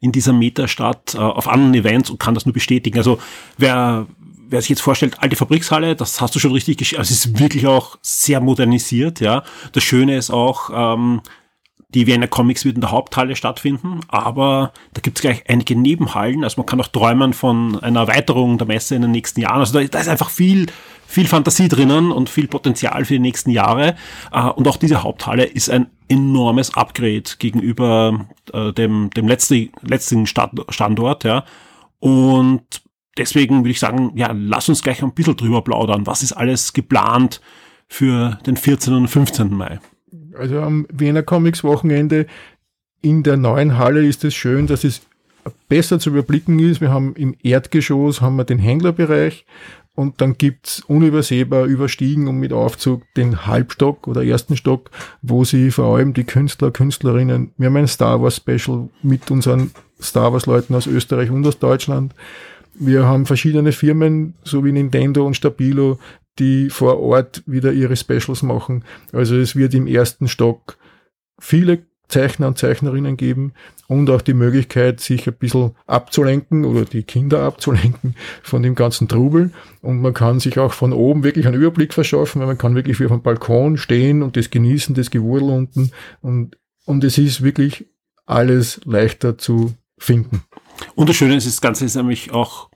in 0.00 0.12
dieser 0.12 0.32
Metastadt 0.32 1.14
äh, 1.14 1.18
auf 1.18 1.48
anderen 1.48 1.74
Events 1.74 2.10
und 2.10 2.18
kann 2.18 2.34
das 2.34 2.46
nur 2.46 2.52
bestätigen. 2.52 2.98
Also 2.98 3.18
wer, 3.56 4.06
wer 4.48 4.60
sich 4.60 4.70
jetzt 4.70 4.82
vorstellt, 4.82 5.16
alte 5.20 5.36
Fabrikshalle, 5.36 5.96
das 5.96 6.20
hast 6.20 6.34
du 6.34 6.38
schon 6.38 6.52
richtig 6.52 6.78
geschrieben. 6.78 7.00
Also 7.00 7.12
es 7.12 7.26
ist 7.26 7.38
wirklich 7.38 7.66
auch 7.66 7.98
sehr 8.02 8.40
modernisiert, 8.40 9.20
ja. 9.20 9.42
Das 9.72 9.82
Schöne 9.82 10.16
ist 10.16 10.30
auch, 10.30 10.70
ähm, 10.72 11.22
die 11.90 12.06
Vienna 12.06 12.26
Comics 12.26 12.64
wird 12.64 12.74
in 12.74 12.80
der 12.80 12.90
Haupthalle 12.90 13.36
stattfinden, 13.36 14.00
aber 14.08 14.72
da 14.92 15.00
gibt 15.00 15.18
es 15.18 15.22
gleich 15.22 15.44
einige 15.48 15.76
Nebenhallen. 15.76 16.44
Also 16.44 16.60
man 16.60 16.66
kann 16.66 16.80
auch 16.80 16.88
träumen 16.88 17.32
von 17.32 17.80
einer 17.80 18.00
Erweiterung 18.00 18.58
der 18.58 18.66
Messe 18.66 18.96
in 18.96 19.02
den 19.02 19.12
nächsten 19.12 19.40
Jahren. 19.40 19.60
Also 19.60 19.78
da, 19.78 19.86
da 19.86 20.00
ist 20.00 20.08
einfach 20.08 20.30
viel, 20.30 20.66
viel 21.06 21.26
Fantasie 21.26 21.68
drinnen 21.68 22.10
und 22.12 22.28
viel 22.28 22.48
Potenzial 22.48 23.04
für 23.04 23.14
die 23.14 23.20
nächsten 23.20 23.50
Jahre. 23.50 23.94
Äh, 24.32 24.48
und 24.48 24.66
auch 24.68 24.76
diese 24.76 25.02
Haupthalle 25.02 25.44
ist 25.44 25.70
ein 25.70 25.86
enormes 26.08 26.74
Upgrade 26.74 27.24
gegenüber 27.38 28.26
äh, 28.52 28.72
dem, 28.72 29.10
dem 29.10 29.28
letzten, 29.28 29.70
letzten 29.82 30.26
Standort. 30.26 31.24
Ja. 31.24 31.44
Und 32.00 32.82
deswegen 33.16 33.60
würde 33.60 33.70
ich 33.70 33.80
sagen, 33.80 34.12
ja, 34.14 34.32
lass 34.32 34.68
uns 34.68 34.82
gleich 34.82 35.02
ein 35.02 35.12
bisschen 35.12 35.36
drüber 35.36 35.62
plaudern. 35.62 36.06
Was 36.06 36.22
ist 36.22 36.32
alles 36.32 36.72
geplant 36.72 37.40
für 37.88 38.38
den 38.46 38.56
14. 38.56 38.94
und 38.94 39.08
15. 39.08 39.52
Mai? 39.52 39.80
Also 40.38 40.60
am 40.60 40.86
Wiener 40.92 41.22
Comics 41.22 41.64
Wochenende 41.64 42.26
in 43.02 43.22
der 43.22 43.36
neuen 43.36 43.78
Halle 43.78 44.04
ist 44.06 44.24
es 44.24 44.34
schön, 44.34 44.66
dass 44.66 44.84
es 44.84 45.02
besser 45.68 45.98
zu 45.98 46.10
überblicken 46.10 46.58
ist. 46.58 46.80
Wir 46.80 46.90
haben 46.90 47.14
im 47.14 47.36
Erdgeschoss 47.42 48.20
haben 48.20 48.36
wir 48.36 48.44
den 48.44 48.58
Händlerbereich 48.58 49.46
und 49.94 50.20
dann 50.20 50.36
gibt's 50.36 50.80
unübersehbar 50.80 51.64
überstiegen 51.64 52.28
und 52.28 52.38
mit 52.38 52.52
Aufzug 52.52 53.02
den 53.16 53.46
Halbstock 53.46 54.06
oder 54.08 54.24
ersten 54.24 54.56
Stock, 54.56 54.90
wo 55.22 55.44
sie 55.44 55.70
vor 55.70 55.96
allem 55.96 56.14
die 56.14 56.24
Künstler, 56.24 56.70
Künstlerinnen, 56.70 57.52
wir 57.56 57.68
haben 57.68 57.76
ein 57.76 57.88
Star 57.88 58.20
Wars 58.22 58.36
Special 58.36 58.88
mit 59.02 59.30
unseren 59.30 59.70
Star 60.00 60.32
Wars 60.32 60.46
Leuten 60.46 60.74
aus 60.74 60.86
Österreich 60.86 61.30
und 61.30 61.46
aus 61.46 61.58
Deutschland. 61.58 62.14
Wir 62.78 63.04
haben 63.06 63.26
verschiedene 63.26 63.72
Firmen, 63.72 64.34
so 64.44 64.64
wie 64.64 64.72
Nintendo 64.72 65.26
und 65.26 65.34
Stabilo, 65.34 65.98
die 66.38 66.68
vor 66.70 67.00
Ort 67.00 67.42
wieder 67.46 67.72
ihre 67.72 67.96
Specials 67.96 68.42
machen. 68.42 68.84
Also 69.12 69.36
es 69.36 69.56
wird 69.56 69.74
im 69.74 69.86
ersten 69.86 70.28
Stock 70.28 70.76
viele 71.38 71.86
Zeichner 72.08 72.48
und 72.48 72.58
Zeichnerinnen 72.58 73.16
geben 73.16 73.52
und 73.88 74.10
auch 74.10 74.22
die 74.22 74.34
Möglichkeit, 74.34 75.00
sich 75.00 75.26
ein 75.26 75.34
bisschen 75.34 75.72
abzulenken 75.86 76.64
oder 76.64 76.84
die 76.84 77.02
Kinder 77.02 77.42
abzulenken 77.42 78.14
von 78.42 78.62
dem 78.62 78.74
ganzen 78.74 79.08
Trubel. 79.08 79.50
Und 79.82 80.00
man 80.00 80.14
kann 80.14 80.38
sich 80.38 80.58
auch 80.58 80.72
von 80.72 80.92
oben 80.92 81.24
wirklich 81.24 81.46
einen 81.46 81.60
Überblick 81.60 81.92
verschaffen, 81.92 82.40
weil 82.40 82.48
man 82.48 82.58
kann 82.58 82.74
wirklich 82.74 83.00
wie 83.00 83.06
auf 83.06 83.12
dem 83.12 83.22
Balkon 83.22 83.76
stehen 83.76 84.22
und 84.22 84.36
das 84.36 84.50
genießen, 84.50 84.94
das 84.94 85.10
Gewurl 85.10 85.42
unten. 85.42 85.90
Und, 86.20 86.56
und 86.84 87.02
es 87.02 87.18
ist 87.18 87.42
wirklich 87.42 87.86
alles 88.24 88.80
leichter 88.84 89.38
zu 89.38 89.74
finden. 89.98 90.42
Und 90.94 91.08
das 91.08 91.16
Schöne 91.16 91.36
ist, 91.36 91.46
das 91.46 91.60
Ganze 91.60 91.84
ist 91.84 91.96
nämlich 91.96 92.32
auch 92.32 92.68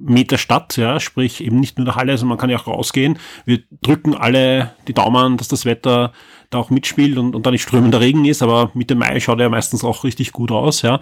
Meter 0.00 0.38
Stadt, 0.38 0.76
ja, 0.76 1.00
sprich 1.00 1.42
eben 1.42 1.58
nicht 1.58 1.76
nur 1.76 1.84
der 1.84 1.96
Halle, 1.96 2.16
sondern 2.16 2.36
man 2.36 2.38
kann 2.38 2.50
ja 2.50 2.58
auch 2.58 2.68
rausgehen. 2.68 3.18
Wir 3.44 3.62
drücken 3.82 4.14
alle 4.14 4.72
die 4.86 4.94
Daumen, 4.94 5.36
dass 5.36 5.48
das 5.48 5.64
Wetter 5.64 6.12
da 6.50 6.58
auch 6.58 6.70
mitspielt 6.70 7.18
und, 7.18 7.34
und 7.34 7.44
da 7.44 7.50
nicht 7.50 7.62
strömender 7.62 8.00
Regen 8.00 8.24
ist, 8.24 8.40
aber 8.40 8.70
Mitte 8.74 8.94
Mai 8.94 9.18
schaut 9.18 9.40
er 9.40 9.50
meistens 9.50 9.82
auch 9.82 10.04
richtig 10.04 10.32
gut 10.32 10.52
aus, 10.52 10.82
ja. 10.82 11.00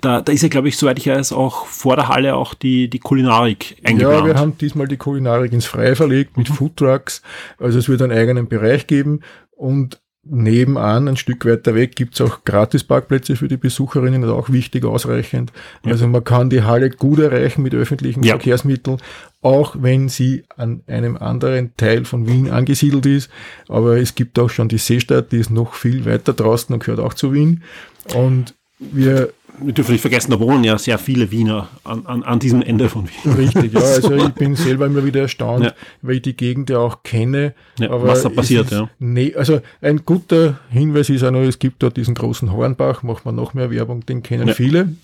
Da, 0.00 0.20
da 0.20 0.32
ist 0.32 0.42
ja, 0.42 0.48
glaube 0.48 0.68
ich, 0.68 0.76
soweit 0.76 0.98
ich 0.98 1.08
weiß, 1.08 1.32
auch 1.32 1.66
vor 1.66 1.96
der 1.96 2.08
Halle 2.08 2.36
auch 2.36 2.54
die, 2.54 2.88
die 2.88 2.98
Kulinarik 2.98 3.78
eingeplant. 3.82 4.20
Ja, 4.20 4.26
wir 4.26 4.38
haben 4.38 4.56
diesmal 4.58 4.86
die 4.86 4.98
Kulinarik 4.98 5.52
ins 5.52 5.66
Freie 5.66 5.96
verlegt 5.96 6.36
mit 6.36 6.50
mhm. 6.50 6.54
Foodtrucks. 6.54 7.22
Also 7.58 7.78
es 7.78 7.88
wird 7.88 8.02
einen 8.02 8.12
eigenen 8.12 8.46
Bereich 8.46 8.86
geben 8.86 9.22
und 9.52 10.00
nebenan, 10.28 11.08
ein 11.08 11.16
Stück 11.16 11.44
weiter 11.44 11.74
weg, 11.74 11.96
gibt's 11.96 12.20
auch 12.20 12.44
Gratisparkplätze 12.44 13.36
für 13.36 13.48
die 13.48 13.56
Besucherinnen, 13.56 14.22
das 14.22 14.30
ist 14.30 14.36
auch 14.36 14.50
wichtig, 14.50 14.84
ausreichend. 14.84 15.52
Ja. 15.84 15.92
Also 15.92 16.06
man 16.08 16.24
kann 16.24 16.50
die 16.50 16.62
Halle 16.62 16.90
gut 16.90 17.18
erreichen 17.18 17.62
mit 17.62 17.74
öffentlichen 17.74 18.22
ja. 18.22 18.34
Verkehrsmitteln, 18.34 18.98
auch 19.42 19.76
wenn 19.78 20.08
sie 20.08 20.44
an 20.56 20.82
einem 20.86 21.16
anderen 21.16 21.76
Teil 21.76 22.04
von 22.04 22.26
Wien 22.26 22.50
angesiedelt 22.50 23.06
ist. 23.06 23.30
Aber 23.68 23.96
es 23.98 24.14
gibt 24.14 24.38
auch 24.38 24.50
schon 24.50 24.68
die 24.68 24.78
Seestadt, 24.78 25.32
die 25.32 25.38
ist 25.38 25.50
noch 25.50 25.74
viel 25.74 26.04
weiter 26.04 26.32
draußen 26.32 26.72
und 26.72 26.84
gehört 26.84 27.00
auch 27.00 27.14
zu 27.14 27.32
Wien. 27.32 27.62
Und 28.14 28.54
wir 28.78 29.32
wir 29.60 29.72
dürfen 29.72 29.92
nicht 29.92 30.00
vergessen, 30.00 30.30
da 30.30 30.40
wohnen 30.40 30.64
ja 30.64 30.76
sehr 30.78 30.98
viele 30.98 31.30
Wiener 31.30 31.68
an, 31.84 32.06
an, 32.06 32.22
an 32.22 32.38
diesem 32.38 32.62
Ende 32.62 32.88
von 32.88 33.08
Wien. 33.08 33.32
Richtig, 33.36 33.72
ja. 33.72 33.80
Also 33.80 34.14
ich 34.14 34.30
bin 34.30 34.54
selber 34.54 34.86
immer 34.86 35.04
wieder 35.04 35.22
erstaunt, 35.22 35.64
ja. 35.64 35.72
weil 36.02 36.16
ich 36.16 36.22
die 36.22 36.36
Gegend 36.36 36.70
ja 36.70 36.78
auch 36.78 37.02
kenne. 37.02 37.54
Ja, 37.78 37.88
was 38.02 38.22
da 38.22 38.28
passiert, 38.28 38.70
ja. 38.70 38.88
Nee, 38.98 39.34
also 39.34 39.60
ein 39.80 40.02
guter 40.04 40.58
Hinweis 40.70 41.08
ist 41.08 41.24
auch 41.24 41.30
noch, 41.30 41.40
es 41.40 41.58
gibt 41.58 41.82
dort 41.82 41.96
diesen 41.96 42.14
großen 42.14 42.52
Hornbach, 42.52 43.02
macht 43.02 43.24
man 43.24 43.34
noch 43.34 43.54
mehr 43.54 43.70
Werbung, 43.70 44.04
den 44.04 44.22
kennen 44.22 44.48
ja. 44.48 44.54
viele. 44.54 44.94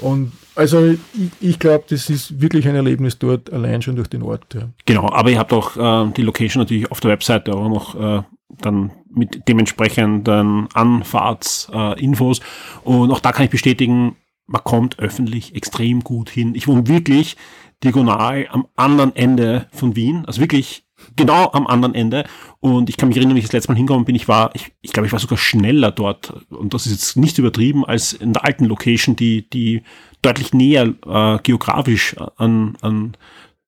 Und 0.00 0.32
also 0.54 0.84
ich, 0.86 0.98
ich 1.40 1.58
glaube, 1.58 1.84
das 1.88 2.10
ist 2.10 2.40
wirklich 2.40 2.68
ein 2.68 2.76
Erlebnis 2.76 3.18
dort, 3.18 3.52
allein 3.52 3.82
schon 3.82 3.96
durch 3.96 4.08
den 4.08 4.22
Ort. 4.22 4.54
Ja. 4.54 4.68
Genau, 4.84 5.08
aber 5.10 5.30
ihr 5.30 5.38
habt 5.38 5.52
auch 5.52 5.76
äh, 5.76 6.12
die 6.12 6.22
Location 6.22 6.62
natürlich 6.62 6.90
auf 6.90 7.00
der 7.00 7.10
Webseite 7.10 7.54
auch 7.54 7.68
noch 7.68 8.18
äh, 8.18 8.22
dann 8.60 8.92
mit 9.08 9.48
dementsprechenden 9.48 10.68
Anfahrtsinfos. 10.72 12.40
Und 12.82 13.10
auch 13.10 13.20
da 13.20 13.32
kann 13.32 13.44
ich 13.44 13.50
bestätigen, 13.50 14.16
man 14.46 14.64
kommt 14.64 14.98
öffentlich 14.98 15.54
extrem 15.54 16.00
gut 16.00 16.30
hin. 16.30 16.54
Ich 16.54 16.68
wohne 16.68 16.86
wirklich 16.86 17.36
diagonal 17.82 18.46
am 18.50 18.66
anderen 18.76 19.14
Ende 19.16 19.66
von 19.72 19.96
Wien, 19.96 20.24
also 20.26 20.40
wirklich 20.40 20.84
genau 21.16 21.50
am 21.52 21.66
anderen 21.66 21.94
Ende. 21.94 22.24
Und 22.60 22.88
ich 22.88 22.96
kann 22.96 23.08
mich 23.08 23.16
erinnern, 23.16 23.36
wie 23.36 23.40
ich 23.40 23.46
das 23.46 23.52
letzte 23.52 23.72
Mal 23.72 23.76
hingekommen 23.76 24.04
bin, 24.04 24.14
ich 24.14 24.28
war, 24.28 24.50
ich, 24.54 24.72
ich 24.80 24.92
glaube, 24.92 25.06
ich 25.06 25.12
war 25.12 25.20
sogar 25.20 25.38
schneller 25.38 25.90
dort. 25.90 26.32
Und 26.50 26.74
das 26.74 26.86
ist 26.86 26.92
jetzt 26.92 27.16
nicht 27.16 27.38
übertrieben 27.38 27.84
als 27.84 28.12
in 28.12 28.32
der 28.32 28.44
alten 28.44 28.64
Location, 28.64 29.16
die, 29.16 29.48
die 29.48 29.82
deutlich 30.22 30.54
näher 30.54 30.94
äh, 31.06 31.38
geografisch 31.42 32.16
an, 32.36 32.76
an 32.80 33.16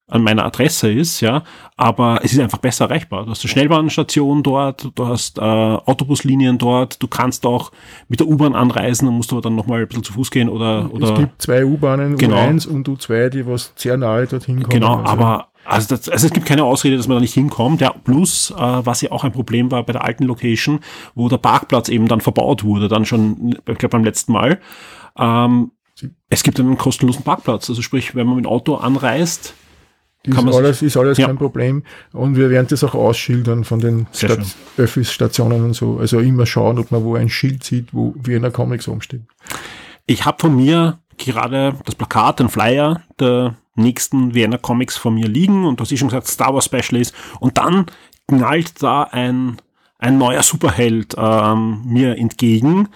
an 0.08 0.22
meiner 0.22 0.44
Adresse 0.44 0.92
ist, 0.92 1.20
ja, 1.20 1.42
aber 1.76 2.20
es 2.22 2.32
ist 2.32 2.38
einfach 2.38 2.58
besser 2.58 2.84
erreichbar. 2.84 3.24
Du 3.24 3.30
hast 3.30 3.42
eine 3.42 3.50
Schnellbahnstation 3.50 4.44
dort, 4.44 4.90
du 4.94 5.06
hast 5.06 5.38
äh, 5.38 5.40
Autobuslinien 5.40 6.58
dort, 6.58 7.02
du 7.02 7.08
kannst 7.08 7.44
auch 7.44 7.72
mit 8.08 8.20
der 8.20 8.28
U-Bahn 8.28 8.54
anreisen, 8.54 9.06
dann 9.06 9.16
musst 9.16 9.32
du 9.32 9.36
aber 9.36 9.42
dann 9.42 9.56
nochmal 9.56 9.80
ein 9.80 9.88
bisschen 9.88 10.04
zu 10.04 10.12
Fuß 10.12 10.30
gehen 10.30 10.48
oder, 10.48 10.88
oder. 10.92 11.12
Es 11.12 11.18
gibt 11.18 11.42
zwei 11.42 11.64
U-Bahnen, 11.64 12.16
genau. 12.16 12.36
U1 12.36 12.68
und 12.68 12.88
U2, 12.88 13.30
die 13.30 13.46
was 13.46 13.72
sehr 13.74 13.96
nahe 13.96 14.26
dorthin 14.26 14.62
kommen. 14.62 14.70
Genau, 14.70 14.98
also. 14.98 15.06
aber 15.06 15.48
also, 15.64 15.96
das, 15.96 16.08
also 16.08 16.28
es 16.28 16.32
gibt 16.32 16.46
keine 16.46 16.62
Ausrede, 16.62 16.96
dass 16.96 17.08
man 17.08 17.16
da 17.16 17.20
nicht 17.20 17.34
hinkommt. 17.34 17.80
Ja, 17.80 17.90
plus, 17.90 18.52
äh, 18.52 18.54
was 18.56 19.00
ja 19.00 19.10
auch 19.10 19.24
ein 19.24 19.32
Problem 19.32 19.72
war 19.72 19.84
bei 19.84 19.92
der 19.92 20.04
alten 20.04 20.24
Location, 20.24 20.80
wo 21.16 21.28
der 21.28 21.38
Parkplatz 21.38 21.88
eben 21.88 22.06
dann 22.06 22.20
verbaut 22.20 22.62
wurde, 22.62 22.86
dann 22.86 23.04
schon, 23.04 23.56
ich 23.68 23.78
glaube 23.78 23.88
beim 23.88 24.04
letzten 24.04 24.32
Mal. 24.32 24.60
Ähm, 25.18 25.72
es 26.28 26.44
gibt 26.44 26.60
einen 26.60 26.78
kostenlosen 26.78 27.24
Parkplatz. 27.24 27.68
Also 27.68 27.82
sprich, 27.82 28.14
wenn 28.14 28.26
man 28.26 28.36
mit 28.36 28.44
dem 28.44 28.50
Auto 28.50 28.76
anreist, 28.76 29.54
ist 30.26 30.38
alles, 30.38 30.82
ist 30.82 30.96
alles 30.96 31.18
ja. 31.18 31.26
kein 31.26 31.38
Problem. 31.38 31.82
Und 32.12 32.36
wir 32.36 32.50
werden 32.50 32.66
das 32.68 32.84
auch 32.84 32.94
ausschildern 32.94 33.64
von 33.64 33.80
den 33.80 34.06
Stat 34.12 34.40
Öffis-Stationen 34.76 35.64
und 35.64 35.74
so. 35.74 35.98
Also 35.98 36.20
immer 36.20 36.46
schauen, 36.46 36.78
ob 36.78 36.90
man 36.90 37.04
wo 37.04 37.14
ein 37.14 37.28
Schild 37.28 37.64
sieht, 37.64 37.92
wo 37.92 38.14
Wiener 38.16 38.50
Comics 38.50 38.88
rumsteht. 38.88 39.22
Ich 40.06 40.24
habe 40.24 40.38
von 40.40 40.54
mir 40.54 40.98
gerade 41.18 41.74
das 41.84 41.94
Plakat, 41.94 42.40
den 42.40 42.48
Flyer 42.48 43.02
der 43.18 43.56
nächsten 43.74 44.34
Wiener 44.34 44.58
Comics 44.58 44.96
von 44.96 45.14
mir 45.14 45.28
liegen 45.28 45.64
und 45.64 45.80
was 45.80 45.92
ich 45.92 45.98
schon 45.98 46.08
gesagt, 46.08 46.26
Star 46.26 46.54
Wars 46.54 46.66
Special 46.66 47.00
ist. 47.00 47.14
Und 47.40 47.58
dann 47.58 47.86
knallt 48.28 48.82
da 48.82 49.04
ein, 49.04 49.56
ein 49.98 50.18
neuer 50.18 50.42
Superheld 50.42 51.14
ähm, 51.18 51.82
mir 51.84 52.16
entgegen 52.16 52.88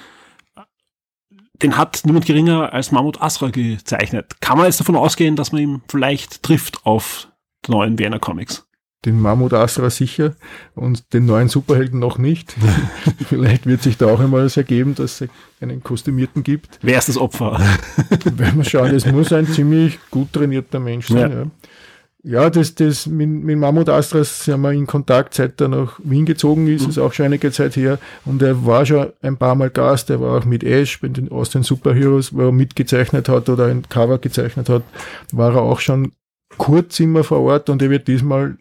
den 1.62 1.76
hat 1.76 2.02
niemand 2.04 2.26
geringer 2.26 2.72
als 2.72 2.92
Mahmoud 2.92 3.20
Asra 3.20 3.50
gezeichnet. 3.50 4.40
Kann 4.40 4.58
man 4.58 4.66
jetzt 4.66 4.80
davon 4.80 4.96
ausgehen, 4.96 5.36
dass 5.36 5.52
man 5.52 5.62
ihn 5.62 5.82
vielleicht 5.88 6.42
trifft 6.42 6.84
auf 6.84 7.28
die 7.66 7.72
neuen 7.72 7.98
Vienna 7.98 8.18
Comics? 8.18 8.66
Den 9.06 9.18
Mahmoud 9.18 9.54
Asra 9.54 9.88
sicher 9.88 10.34
und 10.74 11.14
den 11.14 11.24
neuen 11.24 11.48
Superhelden 11.48 11.98
noch 11.98 12.18
nicht. 12.18 12.54
vielleicht 13.28 13.64
wird 13.64 13.82
sich 13.82 13.96
da 13.96 14.06
auch 14.06 14.20
einmal 14.20 14.42
das 14.42 14.58
ergeben, 14.58 14.94
dass 14.94 15.22
es 15.22 15.30
einen 15.60 15.82
Kostümierten 15.82 16.42
gibt. 16.42 16.78
Wer 16.82 16.98
ist 16.98 17.08
das 17.08 17.16
Opfer? 17.16 17.58
Werden 18.24 18.58
wir 18.58 18.64
schauen, 18.64 18.94
es 18.94 19.06
muss 19.06 19.32
ein 19.32 19.46
ziemlich 19.46 19.98
gut 20.10 20.34
trainierter 20.34 20.80
Mensch 20.80 21.08
sein. 21.08 21.30
Ja. 21.30 21.38
ja. 21.38 21.46
Ja, 22.22 22.50
das, 22.50 22.74
das 22.74 23.06
mit, 23.06 23.28
mit 23.30 23.58
Mammut 23.58 23.88
Astras 23.88 24.44
sind 24.44 24.60
wir 24.60 24.72
in 24.72 24.86
Kontakt, 24.86 25.32
seit 25.32 25.58
er 25.60 25.68
nach 25.68 25.98
Wien 26.04 26.26
gezogen 26.26 26.66
ist, 26.68 26.82
mhm. 26.82 26.90
ist 26.90 26.98
auch 26.98 27.14
schon 27.14 27.26
einige 27.26 27.50
Zeit 27.50 27.76
her. 27.76 27.98
Und 28.26 28.42
er 28.42 28.66
war 28.66 28.84
schon 28.84 29.12
ein 29.22 29.38
paar 29.38 29.54
Mal 29.54 29.70
Gast, 29.70 30.10
er 30.10 30.20
war 30.20 30.38
auch 30.38 30.44
mit 30.44 30.62
Ash 30.62 31.00
bei 31.00 31.08
den 31.08 31.30
Austin 31.30 31.62
Superheroes, 31.62 32.34
wo 32.34 32.42
er 32.42 32.52
mitgezeichnet 32.52 33.28
hat 33.28 33.48
oder 33.48 33.66
ein 33.66 33.88
Cover 33.88 34.18
gezeichnet 34.18 34.68
hat, 34.68 34.82
war 35.32 35.54
er 35.54 35.62
auch 35.62 35.80
schon 35.80 36.12
kurz 36.58 37.00
immer 37.00 37.24
vor 37.24 37.40
Ort 37.40 37.70
und 37.70 37.80
er 37.80 37.88
wird 37.88 38.06
diesmal 38.06 38.56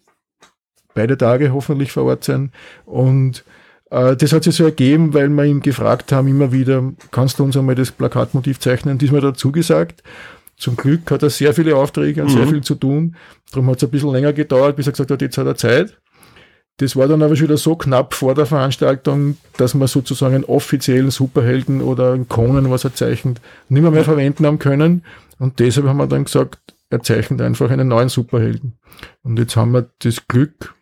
beide 0.94 1.18
Tage 1.18 1.52
hoffentlich 1.52 1.92
vor 1.92 2.04
Ort 2.04 2.24
sein. 2.24 2.52
Und 2.86 3.44
äh, 3.92 4.16
das 4.16 4.32
hat 4.32 4.44
sich 4.44 4.56
so 4.56 4.64
ergeben, 4.64 5.14
weil 5.14 5.28
wir 5.30 5.44
ihm 5.44 5.62
gefragt 5.62 6.12
haben, 6.14 6.28
immer 6.28 6.52
wieder, 6.54 6.84
kannst 7.12 7.40
du 7.40 7.44
uns 7.44 7.58
einmal 7.58 7.76
das 7.76 7.92
Plakatmotiv 7.92 8.60
zeichnen? 8.60 8.98
Diesmal 8.98 9.22
dazu 9.22 9.52
gesagt. 9.52 10.02
Zum 10.60 10.76
Glück 10.76 11.10
hat 11.10 11.24
er 11.24 11.30
sehr 11.30 11.54
viele 11.54 11.76
Aufträge 11.76 12.22
und 12.22 12.30
mhm. 12.30 12.38
sehr 12.38 12.48
viel 12.48 12.62
zu 12.62 12.76
tun. 12.76 13.16
Darum 13.52 13.70
hat 13.70 13.78
es 13.78 13.84
ein 13.84 13.90
bisschen 13.90 14.12
länger 14.12 14.34
gedauert, 14.34 14.76
bis 14.76 14.88
er 14.88 14.92
gesagt 14.92 15.10
hat, 15.10 15.22
jetzt 15.22 15.38
hat 15.38 15.48
er 15.48 15.56
Zeit. 15.56 15.98
Das 16.78 16.96
war 16.96 17.08
dann 17.08 17.24
aber 17.24 17.36
schon 17.36 17.48
wieder 17.48 17.58
so 17.58 17.76
knapp 17.76 18.14
vor 18.14 18.36
der 18.36 18.46
Veranstaltung, 18.46 19.38
dass 19.58 19.74
wir 19.74 19.88
sozusagen 19.88 20.36
einen 20.36 20.44
offiziellen 20.46 21.12
Superhelden 21.12 21.82
oder 21.82 22.14
einen 22.14 22.30
Conan, 22.30 22.72
was 22.72 22.84
er 22.84 22.94
zeichnet, 22.94 23.42
nicht 23.68 23.82
mehr, 23.82 23.92
mehr 23.92 24.06
verwenden 24.06 24.46
haben 24.46 24.60
können. 24.60 25.04
Und 25.40 25.60
deshalb 25.60 25.88
haben 25.88 25.98
wir 25.98 26.08
dann 26.08 26.26
gesagt, 26.26 26.60
er 26.90 27.02
zeichnet 27.02 27.42
einfach 27.42 27.70
einen 27.70 27.88
neuen 27.88 28.10
Superhelden. 28.10 28.78
Und 29.24 29.40
jetzt 29.40 29.56
haben 29.56 29.72
wir 29.72 29.90
das 30.00 30.28
Glück, 30.28 30.74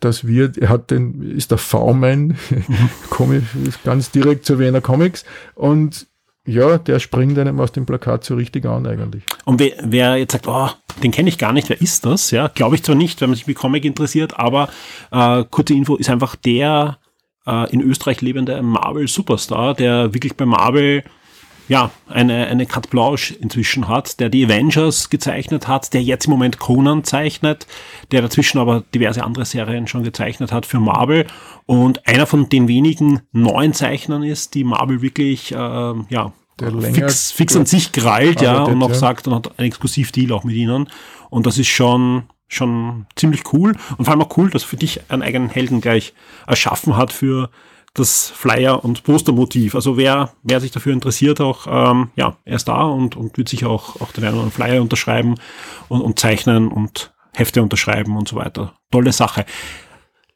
dass 0.00 0.26
wir, 0.26 0.52
er 0.60 0.68
hat 0.68 0.90
den, 0.90 1.22
ist 1.22 1.50
der 1.50 1.58
V-Man, 1.58 2.36
mhm. 2.50 3.48
ganz 3.84 4.10
direkt 4.10 4.44
zu 4.44 4.58
Wiener 4.58 4.80
Comics. 4.80 5.24
Und 5.54 6.06
ja, 6.46 6.78
der 6.78 6.98
springt 7.00 7.38
einem 7.38 7.58
aus 7.60 7.72
dem 7.72 7.86
Plakat 7.86 8.24
so 8.24 8.34
richtig 8.34 8.66
an 8.66 8.86
eigentlich. 8.86 9.24
Und 9.44 9.60
wer, 9.60 9.72
wer 9.82 10.16
jetzt 10.16 10.32
sagt, 10.32 10.46
oh, 10.46 10.68
den 11.02 11.10
kenne 11.10 11.28
ich 11.28 11.38
gar 11.38 11.52
nicht, 11.52 11.68
wer 11.68 11.80
ist 11.80 12.04
das? 12.04 12.30
Ja, 12.30 12.48
glaube 12.48 12.76
ich 12.76 12.82
zwar 12.82 12.94
nicht, 12.94 13.20
wenn 13.20 13.30
man 13.30 13.36
sich 13.36 13.46
mit 13.46 13.56
Comic 13.56 13.84
interessiert, 13.84 14.38
aber 14.38 14.68
äh, 15.10 15.44
kurze 15.50 15.74
Info 15.74 15.96
ist 15.96 16.10
einfach 16.10 16.36
der 16.36 16.98
äh, 17.46 17.70
in 17.72 17.80
Österreich 17.80 18.20
lebende 18.20 18.60
Marvel 18.62 19.08
Superstar, 19.08 19.74
der 19.74 20.12
wirklich 20.12 20.36
bei 20.36 20.44
Marvel 20.44 21.02
ja, 21.68 21.90
eine, 22.08 22.46
eine 22.46 22.66
Carte 22.66 22.88
Blanche 22.88 23.34
inzwischen 23.34 23.88
hat, 23.88 24.20
der 24.20 24.28
die 24.28 24.44
Avengers 24.44 25.08
gezeichnet 25.08 25.66
hat, 25.66 25.94
der 25.94 26.02
jetzt 26.02 26.26
im 26.26 26.30
Moment 26.30 26.58
Conan 26.58 27.04
zeichnet, 27.04 27.66
der 28.10 28.22
dazwischen 28.22 28.58
aber 28.58 28.84
diverse 28.94 29.24
andere 29.24 29.44
Serien 29.44 29.86
schon 29.86 30.02
gezeichnet 30.02 30.52
hat 30.52 30.66
für 30.66 30.80
Marvel 30.80 31.26
und 31.66 32.06
einer 32.06 32.26
von 32.26 32.48
den 32.48 32.68
wenigen 32.68 33.20
neuen 33.32 33.72
Zeichnern 33.72 34.22
ist, 34.22 34.54
die 34.54 34.64
Marvel 34.64 35.00
wirklich, 35.00 35.52
äh, 35.52 35.56
ja, 35.56 36.32
fix, 36.92 37.32
fix 37.32 37.56
an 37.56 37.66
sich 37.66 37.92
krallt, 37.92 38.40
ja, 38.40 38.62
und 38.62 38.78
noch 38.78 38.90
ja. 38.90 38.94
sagt, 38.94 39.26
und 39.26 39.34
hat 39.34 39.58
einen 39.58 39.68
Exklusivdeal 39.68 40.32
auch 40.32 40.44
mit 40.44 40.54
ihnen. 40.54 40.88
Und 41.30 41.46
das 41.46 41.58
ist 41.58 41.68
schon, 41.68 42.24
schon 42.46 43.06
ziemlich 43.16 43.52
cool. 43.52 43.74
Und 43.96 44.04
vor 44.04 44.12
allem 44.12 44.22
auch 44.22 44.36
cool, 44.36 44.50
dass 44.50 44.62
für 44.62 44.76
dich 44.76 45.00
einen 45.10 45.22
eigenen 45.22 45.50
Helden 45.50 45.80
gleich 45.80 46.14
erschaffen 46.46 46.96
hat 46.96 47.12
für 47.12 47.50
das 47.94 48.28
Flyer- 48.28 48.84
und 48.84 49.04
Postermotiv. 49.04 49.74
Also 49.74 49.96
wer, 49.96 50.32
wer 50.42 50.60
sich 50.60 50.72
dafür 50.72 50.92
interessiert, 50.92 51.40
auch, 51.40 51.66
ähm, 51.68 52.10
ja, 52.16 52.36
er 52.44 52.56
ist 52.56 52.66
da 52.66 52.82
und, 52.82 53.16
und 53.16 53.38
wird 53.38 53.48
sich 53.48 53.64
auch, 53.64 54.00
auch 54.00 54.12
den 54.12 54.24
einen 54.24 54.34
oder 54.34 54.44
anderen 54.44 54.50
Flyer 54.50 54.82
unterschreiben 54.82 55.36
und, 55.88 56.00
und 56.00 56.18
zeichnen 56.18 56.68
und 56.68 57.14
Hefte 57.32 57.62
unterschreiben 57.62 58.16
und 58.16 58.28
so 58.28 58.36
weiter. 58.36 58.74
Tolle 58.90 59.12
Sache. 59.12 59.46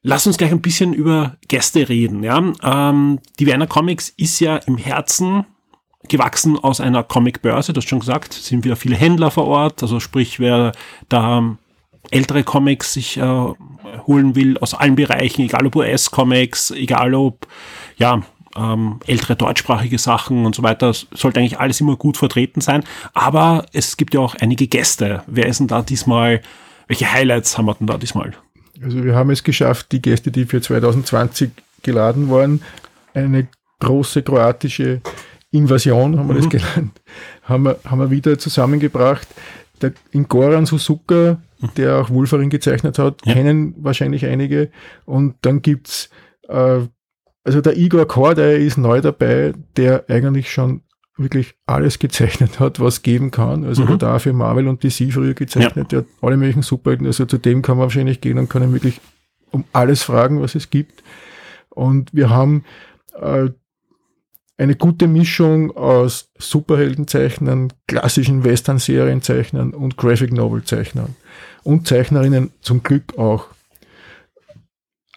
Lass 0.02 0.26
uns 0.26 0.38
gleich 0.38 0.52
ein 0.52 0.62
bisschen 0.62 0.92
über 0.94 1.36
Gäste 1.48 1.88
reden. 1.88 2.22
Ja? 2.22 2.52
Ähm, 2.62 3.18
die 3.40 3.46
Werner 3.46 3.66
Comics 3.66 4.08
ist 4.16 4.38
ja 4.38 4.56
im 4.56 4.78
Herzen 4.78 5.44
gewachsen 6.08 6.56
aus 6.58 6.80
einer 6.80 7.02
Comic-Börse, 7.02 7.72
hast 7.74 7.88
schon 7.88 8.00
gesagt, 8.00 8.32
sind 8.32 8.64
wieder 8.64 8.76
viele 8.76 8.96
Händler 8.96 9.30
vor 9.32 9.46
Ort, 9.46 9.82
also 9.82 9.98
sprich, 10.00 10.38
wer 10.38 10.72
da 11.08 11.56
ältere 12.10 12.44
Comics 12.44 12.92
sich 12.94 13.16
äh, 13.16 13.22
holen 14.06 14.34
will 14.34 14.58
aus 14.58 14.74
allen 14.74 14.96
Bereichen, 14.96 15.42
egal 15.42 15.66
ob 15.66 15.76
US-Comics, 15.76 16.70
egal 16.70 17.14
ob 17.14 17.46
ja 17.96 18.22
ähm, 18.56 19.00
ältere 19.06 19.36
deutschsprachige 19.36 19.98
Sachen 19.98 20.46
und 20.46 20.54
so 20.54 20.62
weiter, 20.62 20.92
sollte 20.92 21.40
eigentlich 21.40 21.60
alles 21.60 21.80
immer 21.80 21.96
gut 21.96 22.16
vertreten 22.16 22.60
sein. 22.60 22.84
Aber 23.14 23.66
es 23.72 23.96
gibt 23.96 24.14
ja 24.14 24.20
auch 24.20 24.34
einige 24.36 24.66
Gäste. 24.66 25.22
Wer 25.26 25.46
ist 25.46 25.60
denn 25.60 25.68
da 25.68 25.82
diesmal? 25.82 26.42
Welche 26.86 27.10
Highlights 27.12 27.58
haben 27.58 27.66
wir 27.66 27.74
denn 27.74 27.86
da 27.86 27.98
diesmal? 27.98 28.32
Also 28.82 29.04
wir 29.04 29.14
haben 29.14 29.30
es 29.30 29.42
geschafft, 29.42 29.92
die 29.92 30.00
Gäste, 30.00 30.30
die 30.30 30.46
für 30.46 30.60
2020 30.60 31.50
geladen 31.82 32.30
waren, 32.30 32.62
eine 33.14 33.48
große 33.80 34.22
kroatische 34.22 35.00
Invasion, 35.50 36.18
haben 36.18 36.28
wir 36.28 36.34
mhm. 36.34 36.38
das 36.40 36.48
genannt, 36.48 37.00
haben 37.42 37.64
wir, 37.64 37.78
haben 37.84 37.98
wir 38.00 38.10
wieder 38.10 38.38
zusammengebracht. 38.38 39.26
Der, 39.78 39.92
in 40.10 40.28
Goran 40.28 40.66
Suzuka 40.66 41.38
der 41.76 41.98
auch 41.98 42.10
Wolferin 42.10 42.50
gezeichnet 42.50 42.98
hat, 42.98 43.26
ja. 43.26 43.32
kennen 43.32 43.74
wahrscheinlich 43.78 44.26
einige. 44.26 44.70
Und 45.04 45.34
dann 45.42 45.62
gibt's 45.62 46.10
äh, 46.48 46.80
also 47.44 47.60
der 47.60 47.76
Igor 47.76 48.06
Kor, 48.06 48.34
der 48.34 48.58
ist 48.58 48.76
neu 48.76 49.00
dabei, 49.00 49.54
der 49.76 50.04
eigentlich 50.08 50.52
schon 50.52 50.82
wirklich 51.16 51.54
alles 51.66 51.98
gezeichnet 51.98 52.60
hat, 52.60 52.78
was 52.78 53.02
geben 53.02 53.30
kann. 53.30 53.64
Also 53.64 53.84
mhm. 53.84 54.00
hat 54.00 54.22
für 54.22 54.32
Marvel 54.32 54.68
und 54.68 54.84
DC 54.84 55.12
früher 55.12 55.34
gezeichnet, 55.34 55.76
ja. 55.76 55.84
der 55.84 55.98
hat 56.00 56.06
alle 56.20 56.36
möglichen 56.36 56.62
Superhelden. 56.62 57.06
Also 57.06 57.24
zu 57.24 57.38
dem 57.38 57.62
kann 57.62 57.76
man 57.76 57.84
wahrscheinlich 57.84 58.20
gehen 58.20 58.38
und 58.38 58.48
kann 58.48 58.62
ihn 58.62 58.72
wirklich 58.72 59.00
um 59.50 59.64
alles 59.72 60.02
fragen, 60.02 60.40
was 60.40 60.54
es 60.54 60.70
gibt. 60.70 61.02
Und 61.70 62.14
wir 62.14 62.30
haben 62.30 62.64
äh, 63.20 63.48
eine 64.58 64.74
gute 64.74 65.06
Mischung 65.06 65.74
aus 65.76 66.30
Superheldenzeichnern, 66.38 67.72
klassischen 67.86 68.44
Western-Serienzeichnern 68.44 69.72
und 69.72 69.96
Graphic 69.96 70.32
Novel-Zeichnern 70.32 71.14
und 71.62 71.86
Zeichnerinnen 71.86 72.50
zum 72.60 72.82
Glück 72.82 73.16
auch. 73.16 73.46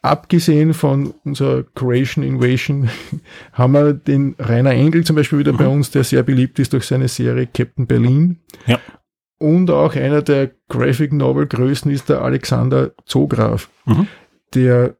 Abgesehen 0.03 0.73
von 0.73 1.13
unserer 1.25 1.63
Creation 1.75 2.23
Invasion 2.23 2.89
haben 3.53 3.73
wir 3.73 3.93
den 3.93 4.35
Rainer 4.39 4.71
Engel 4.71 5.03
zum 5.03 5.15
Beispiel 5.15 5.39
wieder 5.39 5.53
mhm. 5.53 5.57
bei 5.57 5.67
uns, 5.67 5.91
der 5.91 6.03
sehr 6.03 6.23
beliebt 6.23 6.59
ist 6.59 6.73
durch 6.73 6.85
seine 6.85 7.07
Serie 7.07 7.47
Captain 7.47 7.87
Berlin. 7.87 8.39
Ja. 8.67 8.79
Und 9.39 9.71
auch 9.71 9.95
einer 9.95 10.21
der 10.21 10.51
Graphic 10.69 11.13
Novel 11.13 11.47
Größen 11.47 11.89
ist 11.91 12.09
der 12.09 12.21
Alexander 12.21 12.91
Zograf, 13.05 13.69
mhm. 13.85 14.07
der, 14.53 14.97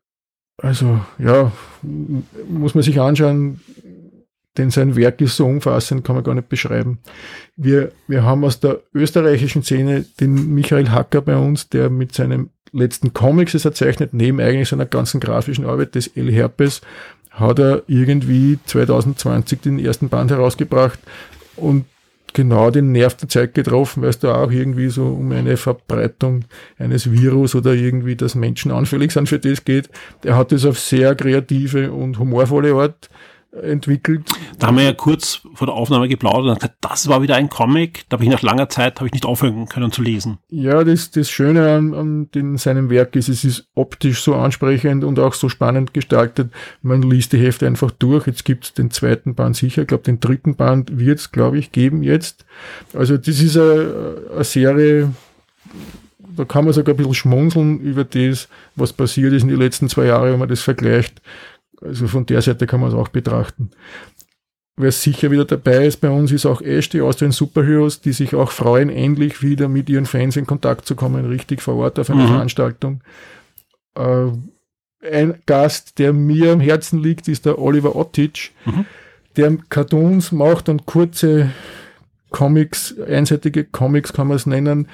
also 0.58 1.00
ja, 1.20 1.52
muss 2.50 2.74
man 2.74 2.84
sich 2.84 3.00
anschauen, 3.00 3.62
denn 4.58 4.70
sein 4.70 4.96
Werk 4.96 5.22
ist 5.22 5.38
so 5.38 5.46
umfassend, 5.46 6.04
kann 6.04 6.16
man 6.16 6.24
gar 6.24 6.36
nicht 6.36 6.50
beschreiben. 6.50 7.00
Wir, 7.56 7.92
wir 8.08 8.24
haben 8.24 8.44
aus 8.44 8.60
der 8.60 8.82
österreichischen 8.94 9.64
Szene 9.64 10.06
den 10.20 10.54
Michael 10.54 10.90
Hacker 10.90 11.22
bei 11.22 11.38
uns, 11.38 11.70
der 11.70 11.90
mit 11.90 12.14
seinem 12.14 12.50
letzten 12.74 13.14
Comics, 13.14 13.54
das 13.54 13.66
er 13.66 13.74
zeichnet, 13.74 14.14
neben 14.14 14.40
eigentlich 14.40 14.70
seiner 14.70 14.86
ganzen 14.86 15.20
grafischen 15.20 15.66
Arbeit 15.66 15.96
des 15.96 16.08
El 16.08 16.32
Herpes, 16.32 16.82
hat 17.30 17.60
er 17.60 17.84
irgendwie 17.88 18.60
2020 18.66 19.62
den 19.62 19.80
ersten 19.80 20.10
Band 20.10 20.32
herausgebracht 20.32 21.00
und 21.56 21.86
genau 22.34 22.72
den 22.72 22.92
Nerv 22.92 23.16
der 23.16 23.30
Zeit 23.30 23.54
getroffen, 23.54 24.04
weil 24.04 24.10
es 24.10 24.20
da 24.20 24.36
auch 24.36 24.52
irgendwie 24.52 24.90
so 24.90 25.08
um 25.08 25.32
eine 25.32 25.58
Verbreitung 25.58 26.46
eines 26.78 27.12
Virus 27.12 27.56
oder 27.56 27.74
irgendwie, 27.74 28.16
dass 28.16 28.36
Menschen 28.36 28.72
anfällig 28.72 29.12
sind 29.12 29.28
für 29.28 29.40
das 29.40 29.66
geht. 29.66 29.90
Er 30.24 30.38
hat 30.38 30.52
das 30.52 30.66
auf 30.66 30.80
sehr 30.80 31.16
kreative 31.16 31.92
und 31.92 32.20
humorvolle 32.20 32.74
Art 32.74 33.10
entwickelt. 33.52 34.24
Da 34.60 34.68
haben 34.68 34.78
wir 34.78 34.84
ja 34.84 34.94
kurz 34.94 35.42
vor 35.54 35.68
der 35.68 35.76
Aufnahme 35.76 36.08
geplaudert 36.08 36.52
und 36.52 36.56
gesagt, 36.60 36.78
das 36.82 37.08
war 37.10 37.22
wieder 37.22 37.36
ein 37.36 37.50
Comic, 37.50 38.06
da 38.08 38.16
habe 38.16 38.24
ich 38.24 38.30
nach 38.30 38.42
langer 38.42 38.70
Zeit 38.70 39.00
habe 39.00 39.08
ich 39.08 39.14
nicht 39.14 39.26
aufhören 39.26 39.68
können 39.68 39.92
zu 39.92 40.02
lesen. 40.02 40.38
Ja, 40.50 40.84
das, 40.84 41.12
das 41.12 41.30
Schöne 41.30 41.74
an, 41.74 41.94
an 41.94 42.32
den, 42.32 42.58
seinem 42.58 42.90
Werk 42.90 43.16
ist, 43.16 43.28
es 43.28 43.44
ist 43.44 43.68
optisch 43.76 44.22
so 44.22 44.36
ansprechend 44.36 45.04
und 45.04 45.20
auch 45.20 45.34
so 45.34 45.50
spannend 45.50 45.94
gestaltet. 45.94 46.52
Man 46.82 47.02
liest 47.02 47.34
die 47.34 47.40
Hefte 47.40 47.68
einfach 47.68 47.92
durch. 47.92 48.28
Jetzt 48.28 48.46
gibt 48.46 48.66
es 48.66 48.74
den 48.74 48.90
zweiten 48.92 49.36
Band 49.36 49.58
sicher. 49.58 49.82
Ich 49.82 49.88
glaube, 49.88 50.04
den 50.04 50.20
dritten 50.20 50.56
Band 50.56 50.98
wird 50.98 51.20
es, 51.20 51.32
glaube 51.32 51.58
ich, 51.58 51.72
geben 51.72 52.04
jetzt. 52.04 52.46
Also 52.94 53.18
das 53.18 53.42
ist 53.42 53.58
eine 53.58 54.44
Serie, 54.44 55.14
da 56.36 56.46
kann 56.46 56.66
man 56.66 56.74
sogar 56.74 56.94
ein 56.94 56.98
bisschen 56.98 57.14
schmunzeln 57.14 57.80
über 57.80 58.04
das, 58.04 58.48
was 58.76 58.94
passiert 58.94 59.34
ist 59.34 59.44
in 59.44 59.50
den 59.50 59.60
letzten 59.60 59.90
zwei 59.90 60.06
Jahren, 60.06 60.32
wenn 60.32 60.40
man 60.40 60.50
das 60.50 60.62
vergleicht 60.62 61.22
also 61.82 62.08
von 62.08 62.26
der 62.26 62.42
Seite 62.42 62.68
kann 62.68 62.80
man 62.80 62.90
es 62.90 62.96
auch 62.96 63.10
betrachten. 63.10 63.72
Wer 64.78 64.92
sicher 64.92 65.32
wieder 65.32 65.46
dabei 65.46 65.86
ist 65.86 65.98
bei 65.98 66.10
uns, 66.10 66.32
ist 66.32 66.46
auch 66.46 66.62
Ash, 66.62 66.90
die 66.90 67.02
Austrian 67.02 67.32
Superheroes, 67.32 68.02
die 68.02 68.14
sich 68.14 68.34
auch 68.36 68.52
freuen, 68.52 68.90
endlich 68.90 69.42
wieder 69.42 69.68
mit 69.68 69.90
ihren 69.90 70.06
Fans 70.06 70.38
in 70.38 70.48
Kontakt 70.48 70.86
zu 70.86 70.96
kommen, 70.96 71.26
richtig 71.26 71.62
vor 71.62 71.76
Ort 71.76 72.00
auf 72.00 72.10
einer 72.10 72.24
mhm. 72.24 72.30
Veranstaltung. 72.30 73.02
Äh, 73.96 74.28
ein 75.04 75.42
Gast, 75.46 76.00
der 76.00 76.14
mir 76.14 76.54
am 76.54 76.60
Herzen 76.60 77.02
liegt, 77.02 77.28
ist 77.28 77.46
der 77.46 77.60
Oliver 77.60 77.96
Ottich, 77.96 78.54
mhm. 78.66 78.86
der 79.36 79.58
Cartoons 79.70 80.32
macht 80.32 80.70
und 80.70 80.86
kurze 80.86 81.52
Comics, 82.30 82.98
einseitige 83.00 83.66
Comics 83.66 84.14
kann 84.14 84.28
man 84.28 84.38
es 84.38 84.46
nennen, 84.46 84.88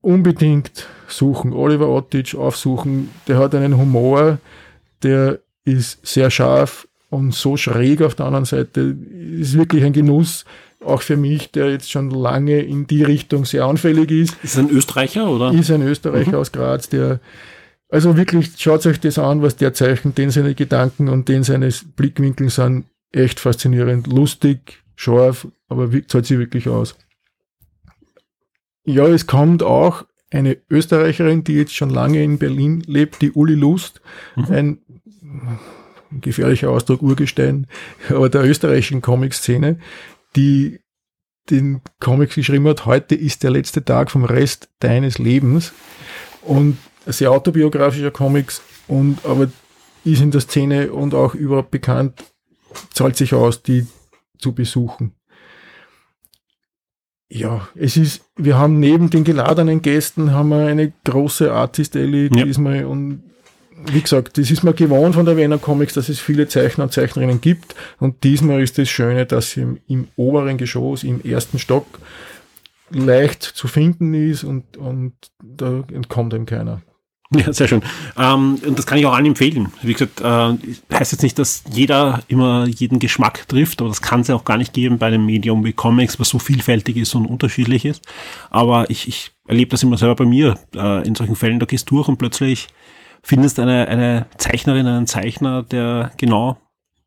unbedingt 0.00 0.88
suchen. 1.06 1.52
Oliver 1.52 1.88
Ottich 1.88 2.34
aufsuchen. 2.34 3.10
Der 3.26 3.38
hat 3.38 3.54
einen 3.54 3.76
Humor, 3.76 4.38
der 5.02 5.40
ist 5.68 6.06
sehr 6.06 6.30
scharf 6.30 6.88
und 7.10 7.34
so 7.34 7.56
schräg 7.56 8.02
auf 8.02 8.14
der 8.14 8.26
anderen 8.26 8.44
Seite. 8.44 8.96
Ist 9.38 9.56
wirklich 9.56 9.84
ein 9.84 9.92
Genuss, 9.92 10.44
auch 10.84 11.02
für 11.02 11.16
mich, 11.16 11.50
der 11.50 11.70
jetzt 11.70 11.90
schon 11.90 12.10
lange 12.10 12.60
in 12.60 12.86
die 12.86 13.02
Richtung 13.02 13.44
sehr 13.44 13.64
anfällig 13.64 14.10
ist. 14.10 14.36
Ist 14.42 14.58
ein 14.58 14.70
Österreicher, 14.70 15.28
oder? 15.28 15.52
Ist 15.52 15.70
ein 15.70 15.82
Österreicher 15.82 16.32
mhm. 16.32 16.38
aus 16.38 16.52
Graz, 16.52 16.88
der, 16.88 17.20
also 17.88 18.16
wirklich, 18.16 18.52
schaut 18.58 18.86
euch 18.86 19.00
das 19.00 19.18
an, 19.18 19.42
was 19.42 19.56
der 19.56 19.74
zeichnet, 19.74 20.18
den 20.18 20.30
seine 20.30 20.54
Gedanken 20.54 21.08
und 21.08 21.28
den 21.28 21.42
seines 21.42 21.84
Blickwinkel 21.84 22.50
sind 22.50 22.84
echt 23.12 23.40
faszinierend, 23.40 24.06
lustig, 24.06 24.82
scharf, 24.94 25.48
aber 25.68 25.90
zahlt 26.06 26.26
sich 26.26 26.38
wirklich 26.38 26.68
aus. 26.68 26.96
Ja, 28.84 29.06
es 29.06 29.26
kommt 29.26 29.62
auch 29.62 30.04
eine 30.30 30.58
Österreicherin, 30.70 31.44
die 31.44 31.54
jetzt 31.54 31.74
schon 31.74 31.90
lange 31.90 32.22
in 32.22 32.38
Berlin 32.38 32.82
lebt, 32.86 33.22
die 33.22 33.32
Uli 33.32 33.54
Lust, 33.54 34.00
mhm. 34.36 34.44
ein 34.50 34.78
gefährlicher 36.10 36.70
Ausdruck 36.70 37.02
Urgestein, 37.02 37.66
aber 38.08 38.28
der 38.28 38.44
österreichischen 38.44 39.02
Comic-Szene, 39.02 39.78
die 40.36 40.80
den 41.50 41.80
Comics 42.00 42.34
geschrieben 42.34 42.66
hat, 42.68 42.86
heute 42.86 43.14
ist 43.14 43.42
der 43.42 43.50
letzte 43.50 43.84
Tag 43.84 44.10
vom 44.10 44.24
Rest 44.24 44.68
deines 44.80 45.18
Lebens 45.18 45.72
und 46.42 46.78
sehr 47.06 47.30
autobiografischer 47.30 48.10
Comics 48.10 48.62
und 48.86 49.24
aber 49.24 49.50
ist 50.04 50.20
in 50.20 50.30
der 50.30 50.40
Szene 50.40 50.92
und 50.92 51.14
auch 51.14 51.34
überhaupt 51.34 51.70
bekannt, 51.70 52.24
zahlt 52.92 53.16
sich 53.16 53.34
aus, 53.34 53.62
die 53.62 53.86
zu 54.38 54.54
besuchen. 54.54 55.14
Ja, 57.30 57.68
es 57.74 57.96
ist, 57.96 58.24
wir 58.36 58.56
haben 58.56 58.80
neben 58.80 59.10
den 59.10 59.24
geladenen 59.24 59.82
Gästen 59.82 60.32
haben 60.32 60.48
wir 60.48 60.66
eine 60.66 60.92
große 61.04 61.52
Artist 61.52 61.94
Alley 61.94 62.30
ja. 62.34 62.44
diesmal 62.44 62.86
und 62.86 63.27
wie 63.86 64.00
gesagt, 64.00 64.38
das 64.38 64.50
ist 64.50 64.64
mir 64.64 64.74
gewohnt 64.74 65.14
von 65.14 65.24
der 65.24 65.36
Wiener 65.36 65.58
Comics, 65.58 65.94
dass 65.94 66.08
es 66.08 66.20
viele 66.20 66.48
Zeichner 66.48 66.84
und 66.84 66.92
Zeichnerinnen 66.92 67.40
gibt. 67.40 67.74
Und 67.98 68.24
diesmal 68.24 68.62
ist 68.62 68.78
das 68.78 68.88
Schöne, 68.88 69.26
dass 69.26 69.52
sie 69.52 69.60
im, 69.60 69.78
im 69.86 70.08
oberen 70.16 70.58
Geschoss, 70.58 71.04
im 71.04 71.22
ersten 71.22 71.58
Stock 71.58 71.86
leicht 72.90 73.42
zu 73.42 73.68
finden 73.68 74.14
ist 74.14 74.44
und, 74.44 74.76
und 74.76 75.12
da 75.42 75.84
entkommt 75.92 76.32
ihm 76.32 76.46
keiner. 76.46 76.82
Ja, 77.30 77.52
sehr 77.52 77.68
schön. 77.68 77.82
Ähm, 78.16 78.58
und 78.66 78.78
das 78.78 78.86
kann 78.86 78.96
ich 78.96 79.04
auch 79.04 79.12
allen 79.12 79.26
empfehlen. 79.26 79.70
Wie 79.82 79.92
gesagt, 79.92 80.22
äh, 80.22 80.94
heißt 80.94 81.12
jetzt 81.12 81.22
nicht, 81.22 81.38
dass 81.38 81.62
jeder 81.70 82.22
immer 82.28 82.66
jeden 82.66 82.98
Geschmack 82.98 83.46
trifft, 83.48 83.82
aber 83.82 83.90
das 83.90 84.00
kann 84.00 84.20
es 84.20 84.28
ja 84.28 84.34
auch 84.34 84.46
gar 84.46 84.56
nicht 84.56 84.72
geben 84.72 84.96
bei 84.96 85.08
einem 85.08 85.26
Medium 85.26 85.62
wie 85.62 85.74
Comics, 85.74 86.18
was 86.18 86.30
so 86.30 86.38
vielfältig 86.38 86.96
ist 86.96 87.14
und 87.14 87.26
unterschiedlich 87.26 87.84
ist. 87.84 88.02
Aber 88.48 88.88
ich, 88.88 89.08
ich 89.08 89.32
erlebe 89.46 89.70
das 89.70 89.82
immer 89.82 89.98
selber 89.98 90.16
bei 90.16 90.24
mir. 90.24 90.58
Äh, 90.74 91.06
in 91.06 91.14
solchen 91.14 91.36
Fällen, 91.36 91.60
da 91.60 91.66
gehst 91.66 91.90
du 91.90 91.96
durch 91.96 92.08
und 92.08 92.16
plötzlich 92.16 92.68
findest 93.22 93.58
eine, 93.58 93.88
eine 93.88 94.26
Zeichnerin, 94.36 94.86
einen 94.86 95.06
Zeichner, 95.06 95.62
der 95.62 96.12
genau 96.16 96.58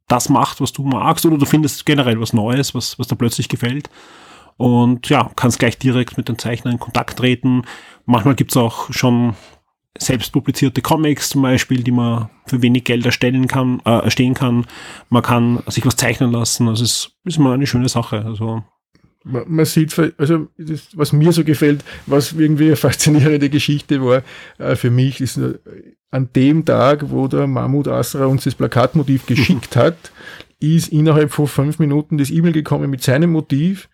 das 0.07 0.29
macht, 0.29 0.59
was 0.61 0.73
du 0.73 0.83
magst, 0.83 1.25
oder 1.25 1.37
du 1.37 1.45
findest 1.45 1.85
generell 1.85 2.19
was 2.19 2.33
Neues, 2.33 2.75
was, 2.75 2.99
was 2.99 3.07
da 3.07 3.15
plötzlich 3.15 3.49
gefällt. 3.49 3.89
Und 4.57 5.09
ja, 5.09 5.31
kannst 5.35 5.59
gleich 5.59 5.77
direkt 5.77 6.17
mit 6.17 6.27
den 6.27 6.37
Zeichnern 6.37 6.73
in 6.73 6.79
Kontakt 6.79 7.17
treten. 7.17 7.63
Manchmal 8.05 8.35
gibt's 8.35 8.57
auch 8.57 8.91
schon 8.91 9.35
selbst 9.97 10.31
publizierte 10.31 10.81
Comics 10.81 11.29
zum 11.29 11.41
Beispiel, 11.41 11.83
die 11.83 11.91
man 11.91 12.29
für 12.45 12.61
wenig 12.61 12.83
Geld 12.83 13.05
erstellen 13.05 13.47
kann, 13.47 13.81
äh, 13.85 14.03
erstehen 14.03 14.33
kann. 14.33 14.65
Man 15.09 15.23
kann 15.23 15.63
sich 15.67 15.85
was 15.85 15.95
zeichnen 15.95 16.31
lassen. 16.31 16.67
Also 16.67 16.83
es 16.83 17.11
ist 17.23 17.37
immer 17.37 17.53
eine 17.53 17.67
schöne 17.67 17.89
Sache. 17.89 18.23
Also 18.25 18.63
man, 19.23 19.43
man 19.47 19.65
sieht, 19.65 19.97
also 20.17 20.47
das, 20.57 20.89
was 20.95 21.13
mir 21.13 21.31
so 21.31 21.43
gefällt, 21.43 21.83
was 22.05 22.33
irgendwie 22.33 22.67
eine 22.67 22.75
faszinierende 22.75 23.49
Geschichte 23.49 24.03
war 24.03 24.23
äh, 24.57 24.75
für 24.75 24.89
mich, 24.89 25.21
ist 25.21 25.37
äh, 25.37 25.59
an 26.09 26.29
dem 26.35 26.65
Tag, 26.65 27.09
wo 27.09 27.27
der 27.27 27.47
Mahmoud 27.47 27.87
Asra 27.87 28.25
uns 28.25 28.43
das 28.43 28.55
Plakatmotiv 28.55 29.25
geschickt 29.25 29.75
hat, 29.75 30.11
ist 30.59 30.89
innerhalb 30.91 31.31
von 31.31 31.47
fünf 31.47 31.79
Minuten 31.79 32.17
das 32.17 32.29
E-Mail 32.29 32.53
gekommen 32.53 32.89
mit 32.89 33.01
seinem 33.01 33.31
Motiv 33.31 33.89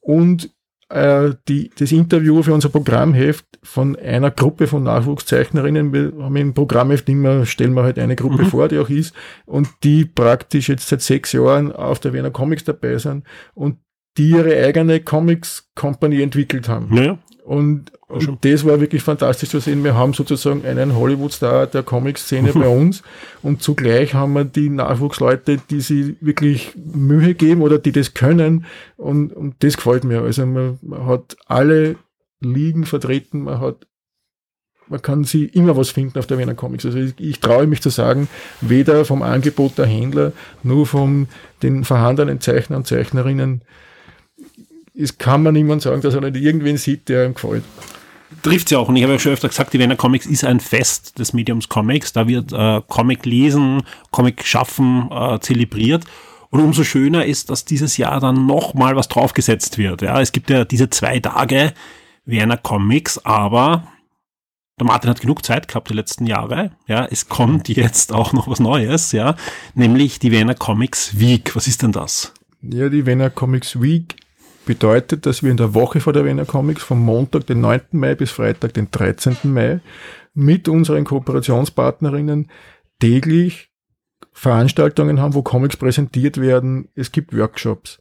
und 0.00 0.50
äh, 0.90 1.30
die, 1.48 1.70
das 1.78 1.92
Interview 1.92 2.42
für 2.42 2.52
unser 2.52 2.68
Programmheft 2.68 3.46
von 3.62 3.96
einer 3.96 4.30
Gruppe 4.30 4.66
von 4.66 4.82
Nachwuchszeichnerinnen. 4.82 5.92
Wir 5.92 6.12
haben 6.22 6.36
im 6.36 6.52
Programmheft 6.52 7.08
immer, 7.08 7.46
stellen 7.46 7.74
wir 7.74 7.84
halt 7.84 7.98
eine 7.98 8.16
Gruppe 8.16 8.42
mhm. 8.42 8.46
vor, 8.46 8.68
die 8.68 8.78
auch 8.78 8.90
ist, 8.90 9.14
und 9.46 9.68
die 9.84 10.04
praktisch 10.04 10.68
jetzt 10.68 10.88
seit 10.88 11.02
sechs 11.02 11.32
Jahren 11.32 11.72
auf 11.72 12.00
der 12.00 12.12
Wiener 12.12 12.30
Comics 12.30 12.64
dabei 12.64 12.98
sind 12.98 13.24
und 13.54 13.76
die 14.20 14.32
ihre 14.32 14.54
eigene 14.62 15.00
Comics 15.00 15.70
Company 15.74 16.20
entwickelt 16.20 16.68
haben. 16.68 16.94
Ja. 16.94 17.18
Und, 17.42 17.90
und 18.06 18.44
das 18.44 18.66
war 18.66 18.78
wirklich 18.78 19.02
fantastisch 19.02 19.48
zu 19.48 19.60
sehen. 19.60 19.82
Wir 19.82 19.94
haben 19.94 20.12
sozusagen 20.12 20.66
einen 20.66 20.94
Hollywood-Star 20.94 21.66
der 21.66 21.82
Comic-Szene 21.82 22.52
bei 22.52 22.68
uns 22.68 23.02
und 23.42 23.62
zugleich 23.62 24.12
haben 24.12 24.34
wir 24.34 24.44
die 24.44 24.68
Nachwuchsleute, 24.68 25.58
die 25.70 25.80
sich 25.80 26.16
wirklich 26.20 26.74
Mühe 26.76 27.34
geben 27.34 27.62
oder 27.62 27.78
die 27.78 27.92
das 27.92 28.12
können 28.12 28.66
und, 28.98 29.32
und 29.32 29.54
das 29.60 29.78
gefällt 29.78 30.04
mir. 30.04 30.20
Also 30.20 30.44
man, 30.44 30.78
man 30.82 31.06
hat 31.06 31.38
alle 31.46 31.96
Ligen 32.40 32.84
vertreten, 32.84 33.44
man 33.44 33.58
hat 33.58 33.86
man 34.88 35.00
kann 35.00 35.22
sie 35.22 35.44
immer 35.44 35.76
was 35.76 35.90
finden 35.90 36.18
auf 36.18 36.26
der 36.26 36.36
Wiener 36.36 36.54
Comics. 36.54 36.84
Also 36.84 36.98
ich, 36.98 37.14
ich 37.18 37.38
traue 37.38 37.68
mich 37.68 37.80
zu 37.80 37.90
sagen, 37.90 38.28
weder 38.60 39.04
vom 39.04 39.22
Angebot 39.22 39.78
der 39.78 39.86
Händler, 39.86 40.32
nur 40.64 40.84
von 40.84 41.28
den 41.62 41.84
vorhandenen 41.84 42.40
Zeichner 42.40 42.76
und 42.76 42.88
Zeichnerinnen 42.88 43.62
es 45.00 45.18
kann 45.18 45.42
man 45.42 45.54
niemand 45.54 45.82
sagen, 45.82 46.00
dass 46.02 46.14
er 46.14 46.20
nicht 46.20 46.36
irgendwen 46.36 46.76
sieht, 46.76 47.08
der 47.08 47.26
ihm 47.26 47.34
gefällt. 47.34 47.64
Trifft 48.42 48.70
ja 48.70 48.78
auch. 48.78 48.88
Und 48.88 48.96
ich 48.96 49.02
habe 49.02 49.14
ja 49.14 49.18
schon 49.18 49.32
öfter 49.32 49.48
gesagt, 49.48 49.72
die 49.72 49.78
Wiener 49.78 49.96
Comics 49.96 50.26
ist 50.26 50.44
ein 50.44 50.60
Fest 50.60 51.18
des 51.18 51.32
Mediums 51.32 51.68
Comics. 51.68 52.12
Da 52.12 52.28
wird 52.28 52.52
äh, 52.52 52.80
Comic 52.88 53.26
lesen, 53.26 53.82
Comic 54.10 54.46
schaffen 54.46 55.10
äh, 55.10 55.40
zelebriert. 55.40 56.04
Und 56.50 56.60
umso 56.60 56.84
schöner 56.84 57.24
ist, 57.24 57.50
dass 57.50 57.64
dieses 57.64 57.96
Jahr 57.96 58.20
dann 58.20 58.46
nochmal 58.46 58.96
was 58.96 59.08
draufgesetzt 59.08 59.78
wird. 59.78 60.02
Ja, 60.02 60.20
es 60.20 60.32
gibt 60.32 60.50
ja 60.50 60.64
diese 60.64 60.90
zwei 60.90 61.20
Tage 61.20 61.72
Wiener 62.24 62.56
Comics, 62.56 63.24
aber 63.24 63.84
der 64.78 64.86
Martin 64.86 65.10
hat 65.10 65.20
genug 65.20 65.44
Zeit 65.44 65.68
gehabt 65.68 65.90
die 65.90 65.94
letzten 65.94 66.26
Jahre. 66.26 66.72
Ja, 66.86 67.04
es 67.04 67.28
kommt 67.28 67.68
jetzt 67.68 68.12
auch 68.12 68.32
noch 68.32 68.48
was 68.48 68.60
Neues, 68.60 69.12
ja, 69.12 69.36
nämlich 69.74 70.18
die 70.18 70.32
Wiener 70.32 70.54
Comics 70.54 71.18
Week. 71.18 71.54
Was 71.54 71.68
ist 71.68 71.82
denn 71.82 71.92
das? 71.92 72.32
Ja, 72.62 72.88
die 72.88 73.06
Wiener 73.06 73.30
Comics 73.30 73.80
Week 73.80 74.16
bedeutet, 74.70 75.26
dass 75.26 75.42
wir 75.42 75.50
in 75.50 75.56
der 75.56 75.74
Woche 75.74 75.98
vor 75.98 76.12
der 76.12 76.24
Wiener 76.24 76.44
Comics 76.44 76.84
vom 76.84 77.00
Montag, 77.00 77.44
den 77.48 77.60
9. 77.60 77.80
Mai 77.90 78.14
bis 78.14 78.30
Freitag, 78.30 78.72
den 78.72 78.88
13. 78.88 79.36
Mai 79.42 79.80
mit 80.32 80.68
unseren 80.68 81.02
Kooperationspartnerinnen 81.02 82.48
täglich 83.00 83.72
Veranstaltungen 84.32 85.20
haben, 85.20 85.34
wo 85.34 85.42
Comics 85.42 85.76
präsentiert 85.76 86.40
werden. 86.40 86.88
Es 86.94 87.10
gibt 87.10 87.36
Workshops. 87.36 87.98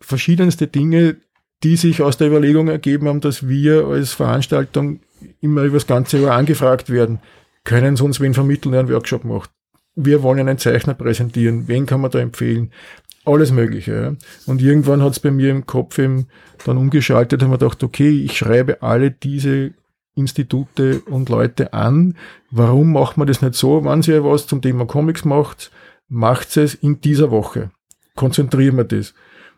Verschiedenste 0.00 0.66
Dinge, 0.66 1.18
die 1.62 1.76
sich 1.76 2.02
aus 2.02 2.16
der 2.16 2.26
Überlegung 2.26 2.66
ergeben 2.66 3.06
haben, 3.06 3.20
dass 3.20 3.46
wir 3.46 3.86
als 3.86 4.12
Veranstaltung 4.12 4.98
immer 5.40 5.62
über 5.62 5.76
das 5.76 5.86
ganze 5.86 6.18
Jahr 6.18 6.36
angefragt 6.36 6.90
werden. 6.90 7.20
Können 7.62 7.94
Sie 7.94 8.02
uns 8.02 8.18
wen 8.18 8.34
vermitteln, 8.34 8.72
der 8.72 8.80
einen 8.80 8.90
Workshop 8.90 9.22
macht? 9.22 9.50
Wir 9.94 10.24
wollen 10.24 10.40
einen 10.40 10.58
Zeichner 10.58 10.94
präsentieren. 10.94 11.68
Wen 11.68 11.86
kann 11.86 12.00
man 12.00 12.10
da 12.10 12.18
empfehlen? 12.18 12.72
Alles 13.24 13.52
Mögliche. 13.52 13.92
Ja. 13.94 14.12
Und 14.46 14.62
irgendwann 14.62 15.02
hat 15.02 15.12
es 15.12 15.20
bei 15.20 15.30
mir 15.30 15.50
im 15.50 15.66
Kopf 15.66 15.98
eben 15.98 16.26
dann 16.64 16.76
umgeschaltet 16.76 17.42
und 17.42 17.50
man 17.50 17.58
gedacht, 17.58 17.82
okay, 17.82 18.10
ich 18.10 18.36
schreibe 18.36 18.82
alle 18.82 19.10
diese 19.10 19.74
Institute 20.14 21.00
und 21.06 21.28
Leute 21.28 21.72
an. 21.72 22.16
Warum 22.50 22.92
macht 22.92 23.16
man 23.16 23.26
das 23.26 23.42
nicht 23.42 23.54
so? 23.54 23.84
Wenn 23.84 24.02
ihr 24.02 24.24
was 24.24 24.46
zum 24.46 24.60
Thema 24.60 24.86
Comics 24.86 25.24
macht, 25.24 25.70
macht 26.08 26.56
es 26.56 26.74
in 26.74 27.00
dieser 27.00 27.30
Woche. 27.30 27.70
Konzentrieren 28.14 28.76
wir 28.76 28.84
das. 28.84 29.14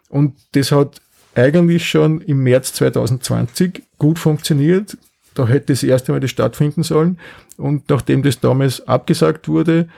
Und 0.08 0.34
das 0.52 0.70
hat 0.70 1.00
eigentlich 1.34 1.88
schon 1.88 2.20
im 2.20 2.44
März 2.44 2.74
2020 2.74 3.82
gut 3.98 4.18
funktioniert. 4.18 4.96
Da 5.34 5.48
hätte 5.48 5.72
das 5.72 5.82
erste 5.82 6.12
Mal 6.12 6.20
das 6.20 6.30
stattfinden 6.30 6.84
sollen. 6.84 7.18
Und 7.56 7.90
nachdem 7.90 8.22
das 8.22 8.38
damals 8.38 8.86
abgesagt 8.86 9.48
wurde, 9.48 9.88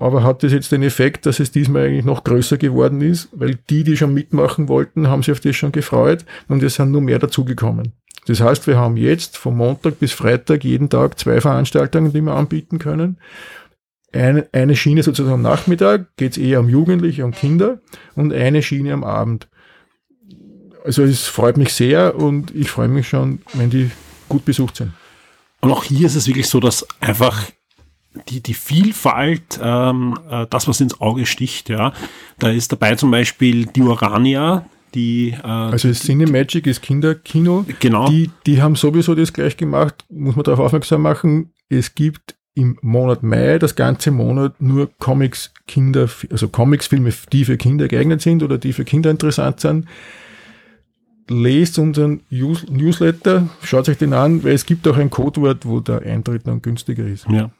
aber 0.00 0.24
hat 0.24 0.42
das 0.42 0.52
jetzt 0.52 0.72
den 0.72 0.82
Effekt, 0.82 1.26
dass 1.26 1.40
es 1.40 1.52
diesmal 1.52 1.84
eigentlich 1.84 2.06
noch 2.06 2.24
größer 2.24 2.56
geworden 2.56 3.02
ist, 3.02 3.28
weil 3.32 3.58
die, 3.68 3.84
die 3.84 3.98
schon 3.98 4.14
mitmachen 4.14 4.68
wollten, 4.68 5.08
haben 5.08 5.22
sich 5.22 5.32
auf 5.32 5.40
das 5.40 5.54
schon 5.54 5.72
gefreut 5.72 6.24
und 6.48 6.62
es 6.62 6.76
sind 6.76 6.90
nur 6.90 7.02
mehr 7.02 7.18
dazugekommen. 7.18 7.92
Das 8.26 8.40
heißt, 8.40 8.66
wir 8.66 8.78
haben 8.78 8.96
jetzt 8.96 9.36
von 9.36 9.56
Montag 9.56 9.98
bis 9.98 10.12
Freitag 10.12 10.64
jeden 10.64 10.88
Tag 10.88 11.18
zwei 11.18 11.40
Veranstaltungen, 11.40 12.12
die 12.12 12.22
wir 12.22 12.34
anbieten 12.34 12.78
können. 12.78 13.18
Eine, 14.12 14.48
eine 14.52 14.74
Schiene 14.74 15.02
sozusagen 15.02 15.34
am 15.34 15.42
Nachmittag, 15.42 16.16
geht 16.16 16.32
es 16.32 16.38
eher 16.38 16.60
um 16.60 16.68
Jugendliche 16.68 17.24
und 17.24 17.36
Kinder 17.36 17.80
und 18.14 18.32
eine 18.32 18.62
Schiene 18.62 18.94
am 18.94 19.04
Abend. 19.04 19.48
Also 20.82 21.02
es 21.02 21.26
freut 21.26 21.58
mich 21.58 21.74
sehr 21.74 22.16
und 22.16 22.54
ich 22.54 22.70
freue 22.70 22.88
mich 22.88 23.06
schon, 23.06 23.40
wenn 23.52 23.68
die 23.68 23.90
gut 24.30 24.46
besucht 24.46 24.76
sind. 24.76 24.92
Und 25.60 25.70
auch 25.70 25.84
hier 25.84 26.06
ist 26.06 26.16
es 26.16 26.26
wirklich 26.26 26.48
so, 26.48 26.58
dass 26.58 26.86
einfach 27.00 27.50
die, 28.28 28.42
die 28.42 28.54
Vielfalt, 28.54 29.60
ähm, 29.62 30.18
äh, 30.28 30.46
das, 30.50 30.66
was 30.66 30.80
ins 30.80 31.00
Auge 31.00 31.26
sticht, 31.26 31.68
ja. 31.68 31.92
Da 32.38 32.50
ist 32.50 32.72
dabei 32.72 32.96
zum 32.96 33.10
Beispiel 33.10 33.66
die 33.66 33.82
Urania, 33.82 34.66
die, 34.94 35.30
äh, 35.30 35.46
also 35.46 35.92
Cinemagic 35.92 36.66
ist 36.66 36.82
Kinderkino. 36.82 37.64
Genau. 37.78 38.08
Die, 38.08 38.30
die 38.46 38.60
haben 38.60 38.74
sowieso 38.74 39.14
das 39.14 39.32
gleich 39.32 39.56
gemacht, 39.56 40.04
muss 40.08 40.36
man 40.36 40.44
darauf 40.44 40.60
aufmerksam 40.60 41.02
machen. 41.02 41.52
Es 41.68 41.94
gibt 41.94 42.36
im 42.54 42.76
Monat 42.82 43.22
Mai, 43.22 43.58
das 43.58 43.76
ganze 43.76 44.10
Monat, 44.10 44.60
nur 44.60 44.90
Comics, 44.98 45.52
Kinder, 45.68 46.08
also 46.30 46.48
Comics-Filme, 46.48 47.12
die 47.32 47.44
für 47.44 47.56
Kinder 47.56 47.86
geeignet 47.86 48.20
sind 48.20 48.42
oder 48.42 48.58
die 48.58 48.72
für 48.72 48.84
Kinder 48.84 49.10
interessant 49.10 49.60
sind. 49.60 49.86
Lest 51.28 51.78
unseren 51.78 52.22
Newsletter, 52.28 53.48
schaut 53.62 53.88
euch 53.88 53.98
den 53.98 54.12
an, 54.12 54.42
weil 54.42 54.54
es 54.54 54.66
gibt 54.66 54.88
auch 54.88 54.96
ein 54.96 55.10
Codewort, 55.10 55.64
wo 55.64 55.78
der 55.78 56.02
Eintritt 56.02 56.44
dann 56.48 56.60
günstiger 56.60 57.06
ist. 57.06 57.24
Ja. 57.30 57.50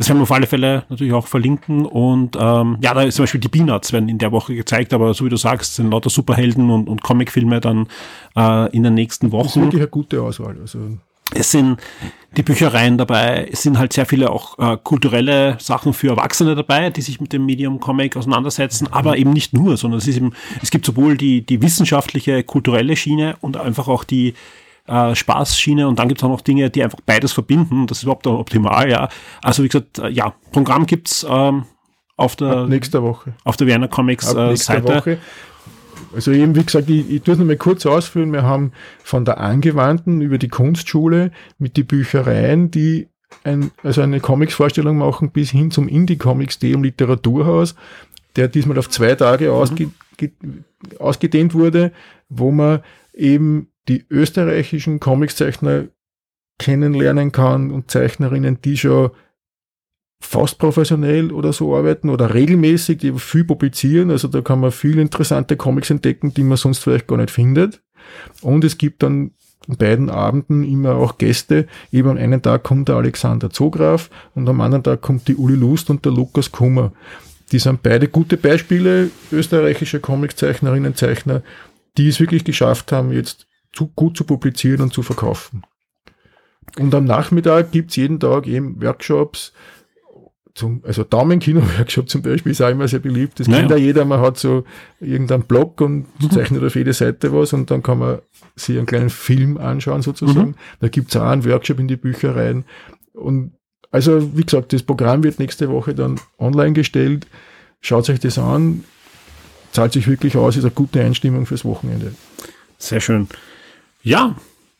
Das 0.00 0.08
werden 0.08 0.20
wir 0.20 0.22
auf 0.22 0.32
alle 0.32 0.46
Fälle 0.46 0.84
natürlich 0.88 1.12
auch 1.12 1.26
verlinken. 1.26 1.84
Und 1.84 2.34
ähm, 2.40 2.78
ja, 2.80 2.94
da 2.94 3.02
ist 3.02 3.16
zum 3.16 3.24
Beispiel 3.24 3.38
die 3.38 3.48
Peanuts 3.48 3.92
werden 3.92 4.08
in 4.08 4.16
der 4.16 4.32
Woche 4.32 4.54
gezeigt, 4.54 4.94
aber 4.94 5.12
so 5.12 5.26
wie 5.26 5.28
du 5.28 5.36
sagst, 5.36 5.74
sind 5.74 5.90
lauter 5.90 6.08
Superhelden 6.08 6.70
und, 6.70 6.88
und 6.88 7.02
Comicfilme 7.02 7.60
dann 7.60 7.86
äh, 8.34 8.74
in 8.74 8.82
den 8.82 8.94
nächsten 8.94 9.30
Wochen. 9.30 9.42
Das 9.42 9.56
ist 9.56 9.62
wirklich 9.62 9.82
eine 9.82 9.90
gute 9.90 10.22
Auswahl. 10.22 10.56
Also 10.58 10.78
Es 11.34 11.50
sind 11.50 11.80
die 12.34 12.42
Büchereien 12.42 12.96
dabei, 12.96 13.46
es 13.52 13.60
sind 13.60 13.78
halt 13.78 13.92
sehr 13.92 14.06
viele 14.06 14.30
auch 14.30 14.58
äh, 14.58 14.78
kulturelle 14.82 15.58
Sachen 15.60 15.92
für 15.92 16.08
Erwachsene 16.08 16.54
dabei, 16.54 16.88
die 16.88 17.02
sich 17.02 17.20
mit 17.20 17.34
dem 17.34 17.44
Medium 17.44 17.78
Comic 17.78 18.16
auseinandersetzen, 18.16 18.88
aber 18.90 19.18
eben 19.18 19.34
nicht 19.34 19.52
nur, 19.52 19.76
sondern 19.76 19.98
es 19.98 20.08
ist 20.08 20.16
eben, 20.16 20.32
es 20.62 20.70
gibt 20.70 20.86
sowohl 20.86 21.18
die, 21.18 21.44
die 21.44 21.60
wissenschaftliche, 21.60 22.42
kulturelle 22.42 22.96
Schiene 22.96 23.36
und 23.42 23.58
einfach 23.58 23.86
auch 23.86 24.04
die 24.04 24.32
äh, 24.86 25.14
Spaßschiene 25.14 25.86
und 25.88 25.98
dann 25.98 26.08
gibt 26.08 26.20
es 26.20 26.24
auch 26.24 26.30
noch 26.30 26.40
Dinge, 26.40 26.70
die 26.70 26.82
einfach 26.82 27.00
beides 27.04 27.32
verbinden. 27.32 27.86
Das 27.86 27.98
ist 27.98 28.02
überhaupt 28.04 28.26
auch 28.26 28.38
optimal, 28.38 28.90
ja. 28.90 29.08
Also 29.42 29.62
wie 29.62 29.68
gesagt, 29.68 29.98
äh, 29.98 30.08
ja, 30.08 30.34
Programm 30.52 30.86
gibt's 30.86 31.26
ähm, 31.28 31.64
auf 32.16 32.36
der 32.36 32.50
Ab 32.50 32.68
nächster 32.68 33.02
Woche. 33.02 33.34
Auf 33.44 33.56
der 33.56 33.66
Werner 33.66 33.88
Comics 33.88 34.32
äh, 34.34 34.56
Seite. 34.56 34.96
Woche. 34.96 35.18
Also 36.14 36.32
eben, 36.32 36.54
wie 36.56 36.64
gesagt, 36.64 36.90
ich, 36.90 37.08
ich 37.10 37.22
tue 37.22 37.34
es 37.34 37.38
nochmal 37.38 37.56
kurz 37.56 37.86
ausführen. 37.86 38.32
Wir 38.32 38.42
haben 38.42 38.72
von 39.02 39.24
der 39.24 39.38
Angewandten 39.38 40.20
über 40.20 40.38
die 40.38 40.48
Kunstschule 40.48 41.30
mit 41.58 41.76
die 41.76 41.84
Büchereien, 41.84 42.70
die 42.70 43.08
ein, 43.44 43.70
also 43.82 44.02
eine 44.02 44.20
Comics-Vorstellung 44.20 44.98
machen, 44.98 45.30
bis 45.30 45.50
hin 45.50 45.70
zum 45.70 45.88
Indie-Comics-Day 45.88 46.72
im 46.72 46.82
Literaturhaus, 46.82 47.74
der 48.36 48.48
diesmal 48.48 48.78
auf 48.78 48.90
zwei 48.90 49.14
Tage 49.14 49.46
mhm. 49.46 49.52
ausge, 49.52 49.90
ge, 50.16 50.30
ausgedehnt 50.98 51.54
wurde, 51.54 51.92
wo 52.28 52.50
man 52.50 52.80
eben 53.14 53.68
die 53.88 54.06
österreichischen 54.10 55.00
Comicszeichner 55.00 55.88
kennenlernen 56.58 57.32
kann 57.32 57.70
und 57.70 57.90
Zeichnerinnen, 57.90 58.60
die 58.62 58.76
schon 58.76 59.10
fast 60.22 60.58
professionell 60.58 61.32
oder 61.32 61.52
so 61.52 61.74
arbeiten 61.74 62.10
oder 62.10 62.34
regelmäßig, 62.34 62.98
die 62.98 63.12
viel 63.14 63.44
publizieren. 63.44 64.10
Also 64.10 64.28
da 64.28 64.42
kann 64.42 64.60
man 64.60 64.70
viel 64.70 64.98
interessante 64.98 65.56
Comics 65.56 65.90
entdecken, 65.90 66.34
die 66.34 66.44
man 66.44 66.58
sonst 66.58 66.78
vielleicht 66.78 67.06
gar 67.06 67.16
nicht 67.16 67.30
findet. 67.30 67.82
Und 68.42 68.64
es 68.64 68.76
gibt 68.76 69.02
dann 69.02 69.32
an 69.68 69.76
beiden 69.76 70.10
Abenden 70.10 70.64
immer 70.64 70.96
auch 70.96 71.18
Gäste. 71.18 71.66
Eben 71.90 72.10
am 72.10 72.16
einen 72.16 72.42
Tag 72.42 72.62
kommt 72.62 72.88
der 72.88 72.96
Alexander 72.96 73.50
Zograf 73.50 74.10
und 74.34 74.48
am 74.48 74.60
anderen 74.60 74.84
Tag 74.84 75.00
kommt 75.00 75.28
die 75.28 75.36
Uli 75.36 75.54
Lust 75.54 75.90
und 75.90 76.04
der 76.04 76.12
Lukas 76.12 76.52
Kummer. 76.52 76.92
Die 77.52 77.58
sind 77.58 77.82
beide 77.82 78.08
gute 78.08 78.36
Beispiele 78.36 79.10
österreichischer 79.32 79.98
Comiczeichnerinnen, 79.98 80.94
Zeichner, 80.94 81.42
die 81.96 82.08
es 82.08 82.20
wirklich 82.20 82.44
geschafft 82.44 82.92
haben, 82.92 83.10
jetzt 83.12 83.48
zu, 83.72 83.88
gut 83.88 84.16
zu 84.16 84.24
publizieren 84.24 84.80
und 84.82 84.92
zu 84.92 85.02
verkaufen. 85.02 85.62
Und 86.78 86.94
am 86.94 87.04
Nachmittag 87.04 87.72
gibt's 87.72 87.96
jeden 87.96 88.20
Tag 88.20 88.46
eben 88.46 88.80
Workshops, 88.80 89.52
zum, 90.54 90.82
also 90.84 91.04
Daumenkino-Workshop 91.04 92.08
zum 92.08 92.22
Beispiel 92.22 92.52
ist 92.52 92.60
auch 92.60 92.68
immer 92.68 92.88
sehr 92.88 92.98
beliebt. 92.98 93.40
Das 93.40 93.48
naja. 93.48 93.60
kennt 93.60 93.70
ja 93.72 93.76
jeder, 93.76 94.04
man 94.04 94.20
hat 94.20 94.36
so 94.36 94.64
irgendeinen 95.00 95.44
Blog 95.44 95.80
und 95.80 96.06
zeichnet 96.30 96.62
auf 96.62 96.74
jede 96.74 96.92
Seite 96.92 97.32
was 97.32 97.52
und 97.52 97.70
dann 97.70 97.82
kann 97.82 97.98
man 97.98 98.18
sich 98.56 98.76
einen 98.76 98.86
kleinen 98.86 99.10
Film 99.10 99.58
anschauen 99.58 100.02
sozusagen. 100.02 100.50
Mhm. 100.50 100.54
Da 100.80 100.88
gibt's 100.88 101.16
auch 101.16 101.22
einen 101.22 101.44
Workshop 101.44 101.78
in 101.78 101.88
die 101.88 101.96
Büchereien. 101.96 102.64
Und 103.14 103.52
also, 103.90 104.36
wie 104.36 104.44
gesagt, 104.44 104.72
das 104.72 104.82
Programm 104.82 105.24
wird 105.24 105.38
nächste 105.38 105.68
Woche 105.68 105.94
dann 105.94 106.20
online 106.38 106.74
gestellt. 106.74 107.26
Schaut 107.80 108.08
euch 108.10 108.20
das 108.20 108.38
an. 108.38 108.84
Zahlt 109.72 109.92
sich 109.92 110.08
wirklich 110.08 110.36
aus, 110.36 110.56
ist 110.56 110.64
eine 110.64 110.72
gute 110.72 111.00
Einstimmung 111.00 111.46
fürs 111.46 111.64
Wochenende. 111.64 112.14
Sehr 112.78 113.00
schön. 113.00 113.28
Ja, 114.02 114.36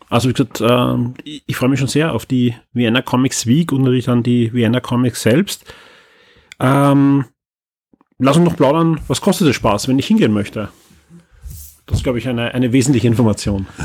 also 0.08 0.28
wie 0.28 0.32
gesagt, 0.32 0.60
äh, 0.60 0.96
ich, 1.24 1.44
ich 1.46 1.56
freue 1.56 1.68
mich 1.68 1.78
schon 1.78 1.88
sehr 1.88 2.12
auf 2.12 2.26
die 2.26 2.54
Vienna 2.72 3.00
Comics 3.02 3.46
Week 3.46 3.72
und 3.72 3.82
natürlich 3.82 4.06
dann 4.06 4.22
die 4.22 4.52
Vienna 4.52 4.80
Comics 4.80 5.22
selbst. 5.22 5.64
Ähm, 6.58 7.24
lass 8.18 8.36
uns 8.36 8.44
noch 8.44 8.56
plaudern, 8.56 9.00
was 9.06 9.20
kostet 9.20 9.48
es 9.48 9.56
Spaß, 9.56 9.88
wenn 9.88 9.98
ich 9.98 10.06
hingehen 10.06 10.32
möchte? 10.32 10.68
Das 11.86 11.98
ist, 11.98 12.04
glaube 12.04 12.18
ich, 12.18 12.28
eine, 12.28 12.54
eine 12.54 12.72
wesentliche 12.72 13.08
Information. 13.08 13.66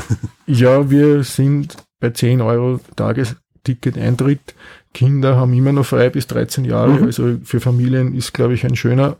Ja, 0.48 0.88
wir 0.90 1.24
sind 1.24 1.76
bei 1.98 2.10
10 2.10 2.40
Euro 2.40 2.78
Tagesticket-Eintritt. 2.94 4.54
Kinder 4.94 5.34
haben 5.36 5.52
immer 5.54 5.72
noch 5.72 5.86
frei 5.86 6.08
bis 6.08 6.28
13 6.28 6.64
Jahre. 6.64 7.00
Mhm. 7.00 7.02
Also 7.02 7.38
für 7.42 7.58
Familien 7.58 8.14
ist, 8.14 8.32
glaube 8.32 8.54
ich, 8.54 8.64
ein 8.64 8.76
schöner, 8.76 9.16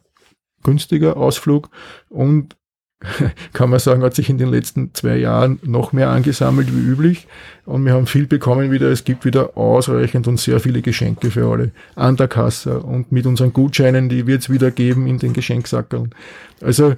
günstiger 0.62 1.16
Ausflug. 1.16 1.68
Und 2.08 2.56
kann 3.52 3.70
man 3.70 3.78
sagen, 3.78 4.02
hat 4.02 4.14
sich 4.14 4.30
in 4.30 4.38
den 4.38 4.48
letzten 4.48 4.94
zwei 4.94 5.18
Jahren 5.18 5.58
noch 5.62 5.92
mehr 5.92 6.08
angesammelt 6.08 6.74
wie 6.74 6.80
üblich. 6.80 7.26
Und 7.66 7.84
wir 7.84 7.92
haben 7.92 8.06
viel 8.06 8.26
bekommen 8.26 8.70
wieder. 8.70 8.90
Es 8.90 9.04
gibt 9.04 9.24
wieder 9.24 9.56
ausreichend 9.56 10.26
und 10.28 10.40
sehr 10.40 10.60
viele 10.60 10.82
Geschenke 10.82 11.30
für 11.30 11.50
alle 11.50 11.72
an 11.94 12.16
der 12.16 12.28
Kasse 12.28 12.80
und 12.80 13.12
mit 13.12 13.26
unseren 13.26 13.52
Gutscheinen, 13.52 14.08
die 14.08 14.26
wird 14.26 14.42
es 14.42 14.50
wieder 14.50 14.70
geben 14.70 15.06
in 15.06 15.18
den 15.18 15.34
Geschenksackeln. 15.34 16.14
Also, 16.62 16.94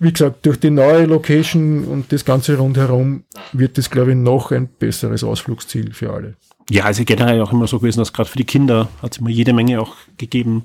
wie 0.00 0.12
gesagt, 0.12 0.44
durch 0.46 0.58
die 0.58 0.70
neue 0.70 1.04
Location 1.04 1.84
und 1.84 2.10
das 2.10 2.24
Ganze 2.24 2.56
rundherum 2.56 3.24
wird 3.52 3.78
es, 3.78 3.90
glaube 3.90 4.10
ich, 4.10 4.16
noch 4.16 4.52
ein 4.52 4.68
besseres 4.68 5.22
Ausflugsziel 5.22 5.92
für 5.92 6.12
alle. 6.12 6.34
Ja, 6.70 6.84
also 6.84 7.04
generell 7.04 7.40
auch 7.42 7.52
immer 7.52 7.66
so 7.66 7.78
gewesen, 7.78 7.98
dass 7.98 8.12
gerade 8.12 8.28
für 8.28 8.38
die 8.38 8.44
Kinder 8.44 8.88
hat 9.02 9.12
es 9.12 9.18
immer 9.18 9.28
jede 9.28 9.52
Menge 9.52 9.80
auch 9.80 9.96
gegeben. 10.16 10.64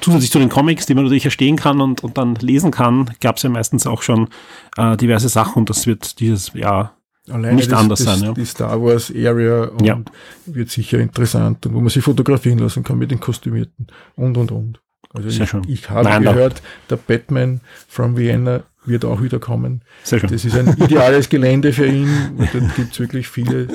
Zusätzlich 0.00 0.30
zu 0.30 0.38
den 0.38 0.48
Comics, 0.48 0.86
die 0.86 0.94
man 0.94 1.04
natürlich 1.04 1.24
erstehen 1.24 1.56
kann 1.56 1.80
und, 1.80 2.04
und 2.04 2.16
dann 2.16 2.36
lesen 2.36 2.70
kann, 2.70 3.10
gab 3.20 3.36
es 3.36 3.42
ja 3.42 3.50
meistens 3.50 3.86
auch 3.86 4.02
schon 4.02 4.28
äh, 4.76 4.96
diverse 4.96 5.28
Sachen 5.28 5.60
und 5.60 5.70
das 5.70 5.86
wird 5.86 6.20
dieses 6.20 6.52
Jahr 6.54 6.94
Alleine 7.28 7.56
nicht 7.56 7.70
das, 7.70 7.78
anders 7.78 8.04
das, 8.04 8.18
sein. 8.18 8.28
Ja. 8.28 8.32
Die 8.32 8.44
Star 8.44 8.80
Wars 8.80 9.10
Area 9.10 9.64
und 9.64 9.84
ja. 9.84 10.00
wird 10.46 10.70
sicher 10.70 10.98
interessant 10.98 11.66
und 11.66 11.74
wo 11.74 11.80
man 11.80 11.88
sich 11.88 12.02
fotografieren 12.02 12.58
lassen 12.58 12.82
kann 12.82 12.98
mit 12.98 13.10
den 13.10 13.20
Kostümierten 13.20 13.88
und 14.16 14.36
und 14.36 14.52
und. 14.52 14.80
Also 15.12 15.28
Sehr 15.28 15.44
ich, 15.44 15.50
schön. 15.50 15.62
ich 15.66 15.90
habe 15.90 16.08
Nein, 16.08 16.22
gehört, 16.22 16.62
der 16.88 16.96
Batman 16.96 17.60
from 17.88 18.16
Vienna 18.16 18.62
wird 18.84 19.04
auch 19.04 19.22
wieder 19.22 19.38
kommen. 19.38 19.82
Sehr 20.02 20.20
schön. 20.20 20.30
Das 20.30 20.44
ist 20.44 20.56
ein 20.56 20.76
ideales 20.78 21.28
Gelände 21.28 21.72
für 21.72 21.86
ihn 21.86 22.08
und 22.36 22.54
dann 22.54 22.72
gibt 22.76 22.92
es 22.92 23.00
wirklich 23.00 23.28
viele 23.28 23.68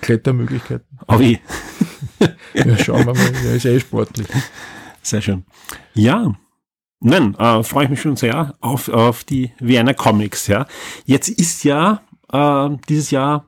Klettermöglichkeiten. 0.00 0.86
Oh 1.08 1.18
wie? 1.18 1.38
ja, 2.54 2.78
schauen 2.78 3.06
wir 3.06 3.14
mal, 3.14 3.32
er 3.44 3.56
ist 3.56 3.64
eh 3.64 3.80
sportlich. 3.80 4.26
Sehr 5.02 5.22
schön. 5.22 5.44
Ja, 5.94 6.34
Nein, 7.02 7.34
äh, 7.36 7.62
freue 7.62 7.84
ich 7.84 7.90
mich 7.90 8.02
schon 8.02 8.16
sehr 8.16 8.56
auf, 8.60 8.90
auf 8.90 9.24
die 9.24 9.52
Vienna 9.58 9.94
Comics. 9.94 10.48
Ja, 10.48 10.66
jetzt 11.06 11.30
ist 11.30 11.64
ja 11.64 12.02
äh, 12.30 12.68
dieses 12.90 13.10
Jahr 13.10 13.46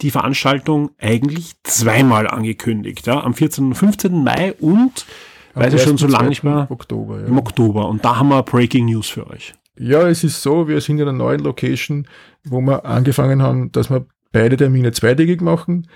die 0.00 0.10
Veranstaltung 0.10 0.90
eigentlich 0.98 1.52
zweimal 1.64 2.26
angekündigt. 2.26 3.06
Ja, 3.06 3.22
am 3.22 3.34
14. 3.34 3.66
und 3.66 3.74
15. 3.74 4.24
Mai 4.24 4.54
und 4.54 5.04
weil 5.52 5.72
es 5.72 5.82
schon 5.82 5.98
so 5.98 6.06
lange 6.06 6.30
nicht 6.30 6.42
mehr 6.42 6.66
Oktober, 6.70 7.20
ja. 7.20 7.26
im 7.26 7.38
Oktober. 7.38 7.88
Und 7.88 8.04
da 8.04 8.16
haben 8.16 8.28
wir 8.28 8.42
Breaking 8.42 8.86
News 8.86 9.08
für 9.08 9.28
euch. 9.28 9.54
Ja, 9.76 10.08
es 10.08 10.22
ist 10.22 10.40
so, 10.42 10.68
wir 10.68 10.80
sind 10.80 10.98
in 10.98 11.08
einer 11.08 11.16
neuen 11.16 11.40
Location, 11.40 12.06
wo 12.44 12.60
wir 12.60 12.84
angefangen 12.84 13.42
haben, 13.42 13.72
dass 13.72 13.90
wir 13.90 14.06
beide 14.30 14.56
Termine 14.56 14.92
zweitägig 14.92 15.40
machen. 15.40 15.88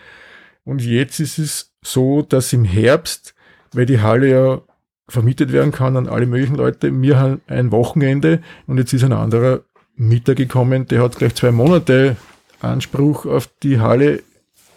Und 0.64 0.82
jetzt 0.82 1.20
ist 1.20 1.38
es 1.38 1.72
so, 1.82 2.22
dass 2.22 2.52
im 2.52 2.64
Herbst, 2.64 3.34
weil 3.72 3.86
die 3.86 4.00
Halle 4.00 4.28
ja 4.28 4.60
vermietet 5.08 5.52
werden 5.52 5.72
kann 5.72 5.96
an 5.96 6.08
alle 6.08 6.26
möglichen 6.26 6.56
Leute, 6.56 7.00
wir 7.00 7.18
haben 7.18 7.40
ein 7.46 7.70
Wochenende 7.70 8.42
und 8.66 8.78
jetzt 8.78 8.92
ist 8.92 9.04
ein 9.04 9.12
anderer 9.12 9.60
Mieter 9.96 10.34
gekommen, 10.34 10.86
der 10.86 11.02
hat 11.02 11.16
gleich 11.16 11.34
zwei 11.34 11.50
Monate 11.50 12.16
Anspruch 12.60 13.24
auf 13.24 13.48
die 13.62 13.80
Halle 13.80 14.22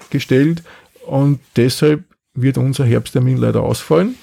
gestellt 0.10 0.64
und 1.06 1.40
deshalb 1.58 2.04
wird 2.34 2.58
unser 2.58 2.86
Herbsttermin 2.86 3.38
leider 3.38 3.62
ausfallen 3.62 4.16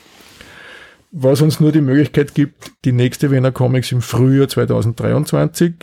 was 1.10 1.40
uns 1.40 1.60
nur 1.60 1.72
die 1.72 1.80
Möglichkeit 1.80 2.34
gibt, 2.34 2.72
die 2.84 2.92
nächste 2.92 3.30
Wiener 3.30 3.52
Comics 3.52 3.92
im 3.92 4.02
Frühjahr 4.02 4.48
2023, 4.48 5.74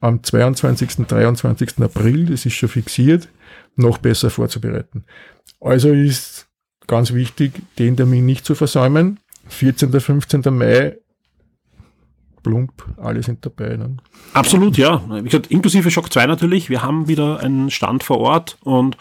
am 0.00 0.22
22. 0.22 0.98
und 0.98 1.10
23. 1.10 1.78
April, 1.80 2.26
das 2.26 2.46
ist 2.46 2.54
schon 2.54 2.68
fixiert, 2.68 3.28
noch 3.76 3.98
besser 3.98 4.30
vorzubereiten. 4.30 5.04
Also 5.60 5.92
ist 5.92 6.48
ganz 6.86 7.12
wichtig, 7.12 7.52
den 7.78 7.96
Termin 7.96 8.26
nicht 8.26 8.44
zu 8.44 8.54
versäumen. 8.54 9.20
14. 9.48 9.92
und 9.92 10.00
15. 10.00 10.42
Mai, 10.50 10.98
plump, 12.42 12.72
alle 12.96 13.22
sind 13.22 13.44
dabei. 13.44 13.76
Ne? 13.76 13.96
Absolut, 14.32 14.76
ja. 14.76 15.02
Wie 15.08 15.22
gesagt, 15.22 15.48
inklusive 15.48 15.90
Shock 15.90 16.12
2 16.12 16.26
natürlich. 16.26 16.68
Wir 16.68 16.82
haben 16.82 17.08
wieder 17.08 17.40
einen 17.40 17.70
Stand 17.70 18.02
vor 18.02 18.18
Ort 18.18 18.58
und 18.62 18.96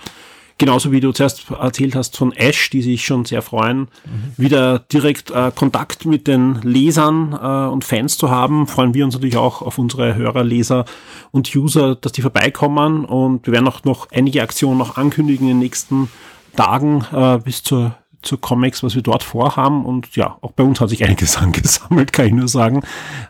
Genauso 0.57 0.93
wie 0.93 1.01
du 1.01 1.11
zuerst 1.11 1.51
erzählt 1.51 1.95
hast 1.95 2.15
von 2.15 2.31
Ash, 2.31 2.69
die 2.69 2.81
sich 2.81 3.05
schon 3.05 3.25
sehr 3.25 3.41
freuen, 3.41 3.79
mhm. 3.79 3.89
wieder 4.37 4.79
direkt 4.79 5.31
äh, 5.31 5.51
Kontakt 5.53 6.05
mit 6.05 6.27
den 6.27 6.61
Lesern 6.61 7.33
äh, 7.33 7.71
und 7.71 7.83
Fans 7.83 8.17
zu 8.17 8.29
haben, 8.29 8.65
freuen 8.65 8.93
wir 8.93 9.03
uns 9.03 9.15
natürlich 9.15 9.35
auch 9.35 9.61
auf 9.61 9.77
unsere 9.77 10.15
Hörer, 10.15 10.45
Leser 10.45 10.85
und 11.31 11.53
User, 11.53 11.95
dass 11.95 12.13
die 12.13 12.21
vorbeikommen 12.21 13.03
und 13.03 13.45
wir 13.47 13.53
werden 13.53 13.67
auch 13.67 13.83
noch 13.83 14.09
einige 14.11 14.41
Aktionen 14.41 14.77
noch 14.77 14.95
ankündigen 14.95 15.47
in 15.49 15.55
den 15.55 15.59
nächsten 15.59 16.09
Tagen 16.55 17.05
äh, 17.11 17.37
bis 17.43 17.61
zur 17.61 17.97
zu 18.25 18.37
Comics, 18.37 18.81
was 18.83 18.95
wir 18.95 19.03
dort 19.03 19.23
vorhaben. 19.23 19.85
Und 19.85 20.15
ja, 20.15 20.37
auch 20.41 20.51
bei 20.51 20.63
uns 20.63 20.81
hat 20.81 20.89
sich 20.89 21.05
einiges 21.05 21.37
angesammelt, 21.41 22.11
kann 22.11 22.25
ich 22.25 22.33
nur 22.33 22.47
sagen. 22.47 22.81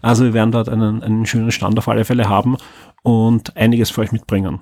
Also 0.02 0.24
wir 0.24 0.34
werden 0.34 0.52
dort 0.52 0.70
einen, 0.70 1.04
einen 1.04 1.26
schönen 1.26 1.52
Stand 1.52 1.78
auf 1.78 1.88
alle 1.88 2.06
Fälle 2.06 2.30
haben 2.30 2.58
und 3.04 3.56
einiges 3.58 3.92
für 3.92 4.02
euch 4.02 4.12
mitbringen. 4.12 4.62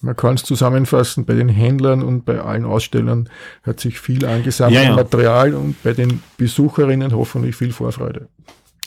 Man 0.00 0.16
kann 0.16 0.34
es 0.34 0.44
zusammenfassen, 0.44 1.26
bei 1.26 1.34
den 1.34 1.48
Händlern 1.48 2.02
und 2.02 2.24
bei 2.24 2.40
allen 2.40 2.64
Ausstellern 2.64 3.28
hat 3.62 3.80
sich 3.80 4.00
viel 4.00 4.24
angesammelt 4.24 4.82
ja, 4.82 4.90
ja. 4.90 4.96
Material 4.96 5.54
und 5.54 5.82
bei 5.82 5.92
den 5.92 6.22
Besucherinnen 6.38 7.14
hoffentlich 7.14 7.56
viel 7.56 7.72
Vorfreude. 7.72 8.28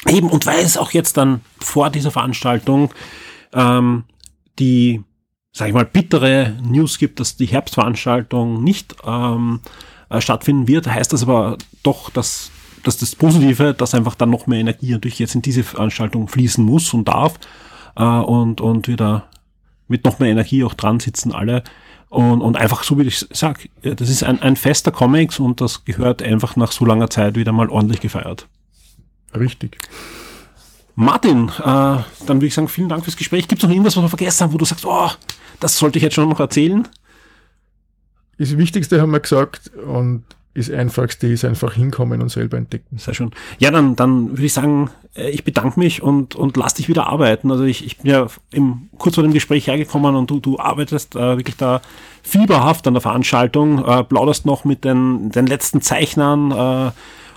Eben, 0.08 0.30
und 0.30 0.46
weil 0.46 0.60
es 0.60 0.78
auch 0.78 0.92
jetzt 0.92 1.18
dann 1.18 1.42
vor 1.60 1.90
dieser 1.90 2.12
Veranstaltung 2.12 2.92
ähm, 3.54 4.06
die 4.60 5.04
sag 5.54 5.68
ich 5.68 5.74
mal, 5.74 5.86
bittere 5.86 6.58
News 6.64 6.98
gibt, 6.98 7.20
dass 7.20 7.38
die 7.38 7.46
Herbstveranstaltung 7.46 8.64
nicht 8.64 8.96
ähm, 9.06 9.62
äh, 10.10 10.20
stattfinden 10.20 10.68
wird, 10.68 10.88
heißt 10.88 11.14
das 11.14 11.24
aber 11.24 11.58
doch, 11.84 12.10
dass, 12.10 12.50
dass 12.84 12.98
das 12.98 13.16
Positive, 13.16 13.74
dass 13.76 13.94
einfach 13.94 14.16
dann 14.16 14.32
noch 14.32 14.48
mehr 14.48 14.60
Energie 14.60 14.92
natürlich 14.92 15.20
jetzt 15.20 15.36
in 15.36 15.44
diese 15.44 15.64
Veranstaltung 15.64 16.28
fließen 16.28 16.66
muss 16.66 16.92
und 16.94 17.08
darf 17.08 17.36
äh, 17.96 18.04
und, 18.04 18.62
und 18.62 18.88
wieder 18.88 19.28
mit 19.94 20.06
noch 20.06 20.18
mehr 20.18 20.32
Energie 20.32 20.64
auch 20.64 20.74
dran 20.74 21.00
sitzen 21.00 21.32
alle. 21.32 21.64
Und, 22.10 22.42
und 22.42 22.58
einfach 22.58 22.84
so 22.84 22.98
wie 22.98 23.04
ich 23.04 23.28
sag, 23.32 23.70
das 23.84 24.10
ist 24.10 24.24
ein, 24.24 24.42
ein 24.42 24.56
fester 24.56 24.92
Comics 24.92 25.40
und 25.40 25.62
das 25.62 25.86
gehört 25.86 26.24
einfach 26.24 26.56
nach 26.56 26.72
so 26.72 26.84
langer 26.84 27.12
Zeit 27.12 27.36
wieder 27.36 27.52
mal 27.52 27.70
ordentlich 27.70 28.02
gefeiert. 28.02 28.48
Richtig. 29.36 29.78
Martin, 30.96 31.50
äh, 31.60 31.62
dann 31.62 32.06
würde 32.28 32.48
ich 32.48 32.56
sagen, 32.56 32.68
vielen 32.68 32.90
Dank 32.90 33.04
fürs 33.04 33.18
Gespräch. 33.18 33.48
Gibt 33.48 33.62
es 33.62 33.68
noch 33.68 33.72
irgendwas, 33.72 33.96
was 33.96 34.04
wir 34.04 34.10
vergessen 34.10 34.44
haben, 34.44 34.54
wo 34.54 34.58
du 34.58 34.66
sagst, 34.66 34.84
oh, 34.86 35.12
das 35.60 35.78
sollte 35.78 36.00
ich 36.00 36.04
jetzt 36.04 36.16
schon 36.16 36.28
noch 36.28 36.40
erzählen? 36.40 36.88
Das 38.40 38.58
Wichtigste 38.58 39.00
haben 39.00 39.12
wir 39.12 39.20
gesagt 39.20 39.70
und 39.76 40.24
das 40.56 40.70
Einfachste 40.70 41.28
ist 41.28 41.46
einfach 41.46 41.74
hinkommen 41.74 42.22
und 42.22 42.30
selber 42.30 42.58
entdecken. 42.58 42.98
Sehr 42.98 43.14
schön. 43.14 43.32
Ja, 43.58 43.72
dann, 43.72 43.96
dann 43.96 44.32
würde 44.32 44.46
ich 44.46 44.54
sagen, 44.54 44.90
äh, 45.16 45.30
ich 45.30 45.44
bedanke 45.44 45.80
mich 45.80 46.04
und, 46.04 46.36
und 46.36 46.58
lass 46.58 46.76
dich 46.76 46.88
wieder 46.90 47.08
arbeiten. 47.08 47.52
Also 47.52 47.64
ich, 47.64 47.86
ich 47.86 47.98
bin 47.98 48.12
ja 48.12 48.28
im, 48.52 48.90
kurz 48.98 49.16
vor 49.16 49.24
dem 49.24 49.34
Gespräch 49.34 49.68
hergekommen 49.68 50.16
und 50.16 50.30
du, 50.30 50.40
du 50.40 50.60
arbeitest 50.60 51.16
äh, 51.16 51.38
wirklich 51.38 51.58
da 51.58 51.82
fieberhaft 52.22 52.88
an 52.88 52.94
der 52.94 53.02
Veranstaltung, 53.02 53.84
äh, 53.84 54.04
plauderst 54.04 54.46
noch 54.46 54.64
mit 54.64 54.84
den, 54.86 55.32
den 55.32 55.48
letzten 55.48 55.82
Zeichnern 55.82 56.52
äh, 56.52 56.92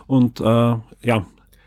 und 0.07 0.41
äh, 0.41 0.75
ja, 1.03 1.27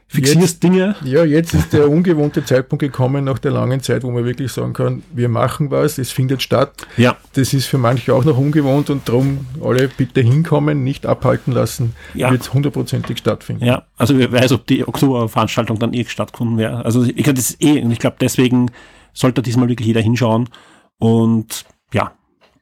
fixierst 0.10 0.42
jetzt, 0.42 0.64
Dinge. 0.64 0.96
Ja, 1.06 1.24
jetzt 1.24 1.54
ist 1.54 1.72
der 1.72 1.90
ungewohnte 1.90 2.44
Zeitpunkt 2.44 2.82
gekommen 2.82 3.24
nach 3.26 3.40
der 3.40 3.52
langen 3.52 3.82
Zeit, 3.82 4.04
wo 4.04 4.12
man 4.12 4.26
wirklich 4.26 4.52
sagen 4.52 4.74
kann, 4.74 5.04
wir 5.14 5.30
machen 5.30 5.72
was, 5.72 5.98
es 5.98 6.12
findet 6.12 6.42
statt. 6.42 6.88
Ja. 6.98 7.16
Das 7.34 7.54
ist 7.54 7.68
für 7.68 7.78
manche 7.78 8.14
auch 8.14 8.26
noch 8.26 8.38
ungewohnt 8.38 8.90
und 8.90 9.08
darum 9.08 9.46
alle 9.64 9.88
bitte 9.88 10.22
hinkommen, 10.22 10.84
nicht 10.84 11.06
abhalten 11.06 11.54
lassen, 11.54 11.96
Ja. 12.16 12.32
wird 12.32 12.52
hundertprozentig 12.54 13.20
stattfinden. 13.20 13.64
Ja, 13.64 13.84
also 13.98 14.18
wer 14.18 14.32
weiß, 14.32 14.52
ob 14.52 14.66
die 14.68 14.88
Oktoberveranstaltung 14.88 15.78
dann 15.80 15.94
eh 15.94 16.04
stattgefunden 16.06 16.58
wäre. 16.58 16.84
Also 16.84 17.04
ich 17.04 17.16
glaube, 17.24 17.36
das 17.36 17.52
ist 17.52 17.64
eh, 17.64 17.82
und 17.82 17.92
ich 17.92 18.00
glaube, 18.00 18.18
deswegen 18.20 18.72
sollte 19.14 19.42
diesmal 19.42 19.70
wirklich 19.70 19.88
jeder 19.88 20.02
hinschauen. 20.02 20.50
Und 20.98 21.66
ja, 21.94 22.14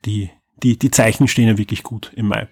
die, 0.05 0.29
die, 0.63 0.77
die 0.77 0.91
Zeichen 0.91 1.27
stehen 1.27 1.47
ja 1.47 1.57
wirklich 1.57 1.83
gut 1.83 2.11
im 2.15 2.27
Mai. 2.27 2.47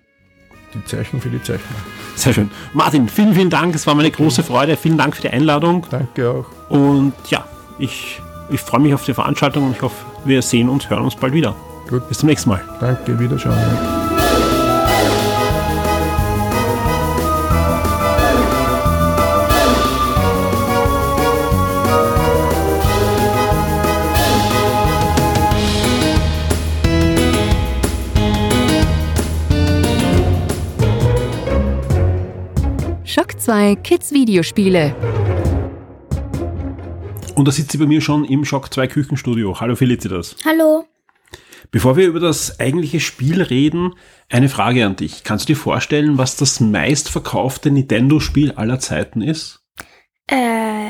Die 0.74 0.84
Zeichen 0.86 1.22
für 1.22 1.30
die 1.30 1.42
Zeichner. 1.42 1.76
Sehr 2.16 2.34
schön. 2.34 2.52
Martin, 2.74 3.08
vielen, 3.08 3.34
vielen 3.34 3.50
Dank. 3.50 3.76
Es 3.76 3.88
war 3.88 3.96
mir 3.96 4.02
eine 4.02 4.12
große 4.12 4.44
Freude. 4.44 4.76
Vielen 4.78 4.98
Dank 4.98 5.16
für 5.16 5.22
die 5.22 5.30
Einladung. 5.30 5.86
Danke 5.90 6.30
auch. 6.30 6.46
Und 6.70 7.14
ja, 7.30 7.46
ich, 7.78 8.22
ich 8.50 8.60
freue 8.60 8.82
mich 8.82 8.94
auf 8.94 9.04
die 9.06 9.14
Veranstaltung 9.14 9.68
und 9.68 9.72
ich 9.76 9.82
hoffe, 9.82 10.06
wir 10.26 10.42
sehen 10.42 10.70
uns, 10.70 10.90
hören 10.90 11.04
uns 11.04 11.16
bald 11.16 11.34
wieder. 11.34 11.56
Gut. 11.90 12.08
Bis 12.10 12.20
zum 12.20 12.30
nächsten 12.30 12.50
Mal. 12.50 12.62
Danke, 12.80 13.18
Wiederschauen. 13.20 14.05
Schock 33.16 33.40
2 33.40 33.76
Kids 33.76 34.12
Videospiele. 34.12 34.94
Und 37.36 37.48
da 37.48 37.52
sitzt 37.54 37.72
sie 37.72 37.78
bei 37.78 37.86
mir 37.86 38.02
schon 38.02 38.26
im 38.26 38.44
Schock 38.44 38.74
2 38.74 38.88
Küchenstudio. 38.88 39.58
Hallo 39.62 39.78
Felicitas. 39.78 40.36
Hallo. 40.44 40.86
Bevor 41.72 41.96
wir 41.96 42.08
über 42.08 42.20
das 42.20 42.60
eigentliche 42.60 43.00
Spiel 43.00 43.42
reden, 43.42 43.94
eine 44.28 44.50
Frage 44.50 44.86
an 44.86 44.98
dich. 44.98 45.24
Kannst 45.24 45.48
du 45.48 45.54
dir 45.54 45.58
vorstellen, 45.58 46.18
was 46.18 46.36
das 46.36 46.60
meistverkaufte 46.60 47.72
Nintendo-Spiel 47.72 48.52
aller 48.52 48.82
Zeiten 48.82 49.22
ist? 49.22 49.64
Äh, 50.30 50.90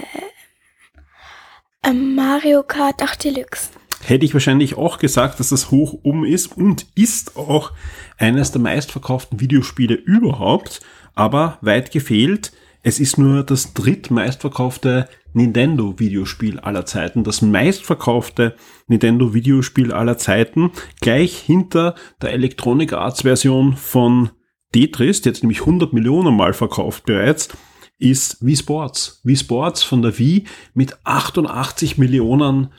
äh, 1.83 1.93
Mario 1.93 2.63
Kart 2.63 3.03
8 3.03 3.23
Deluxe. 3.23 3.69
Hätte 4.03 4.25
ich 4.25 4.33
wahrscheinlich 4.33 4.77
auch 4.77 4.97
gesagt, 4.97 5.39
dass 5.39 5.49
das 5.49 5.69
hoch 5.69 5.99
um 6.01 6.25
ist 6.25 6.57
und 6.57 6.87
ist 6.95 7.37
auch 7.37 7.71
eines 8.17 8.51
der 8.51 8.61
meistverkauften 8.61 9.39
Videospiele 9.39 9.93
überhaupt, 9.93 10.81
aber 11.15 11.57
weit 11.61 11.91
gefehlt. 11.91 12.51
Es 12.83 12.99
ist 12.99 13.17
nur 13.17 13.43
das 13.43 13.73
drittmeistverkaufte 13.73 15.09
Nintendo-Videospiel 15.33 16.59
aller 16.59 16.85
Zeiten, 16.85 17.23
das 17.23 17.41
meistverkaufte 17.41 18.55
Nintendo-Videospiel 18.87 19.91
aller 19.91 20.17
Zeiten, 20.17 20.71
gleich 21.01 21.37
hinter 21.37 21.95
der 22.21 22.31
Electronic 22.31 22.93
Arts-Version 22.93 23.75
von 23.75 24.29
Tetris, 24.71 25.21
die 25.21 25.29
jetzt 25.29 25.43
nämlich 25.43 25.61
100 25.61 25.93
Millionen 25.93 26.35
Mal 26.35 26.53
verkauft 26.53 27.05
bereits, 27.05 27.49
ist 27.97 28.45
Wii 28.45 28.55
Sports. 28.55 29.21
Wii 29.23 29.37
Sports 29.37 29.83
von 29.83 30.01
der 30.01 30.17
Wii 30.19 30.45
mit 30.73 30.97
88 31.05 31.97
Millionen 31.97 32.71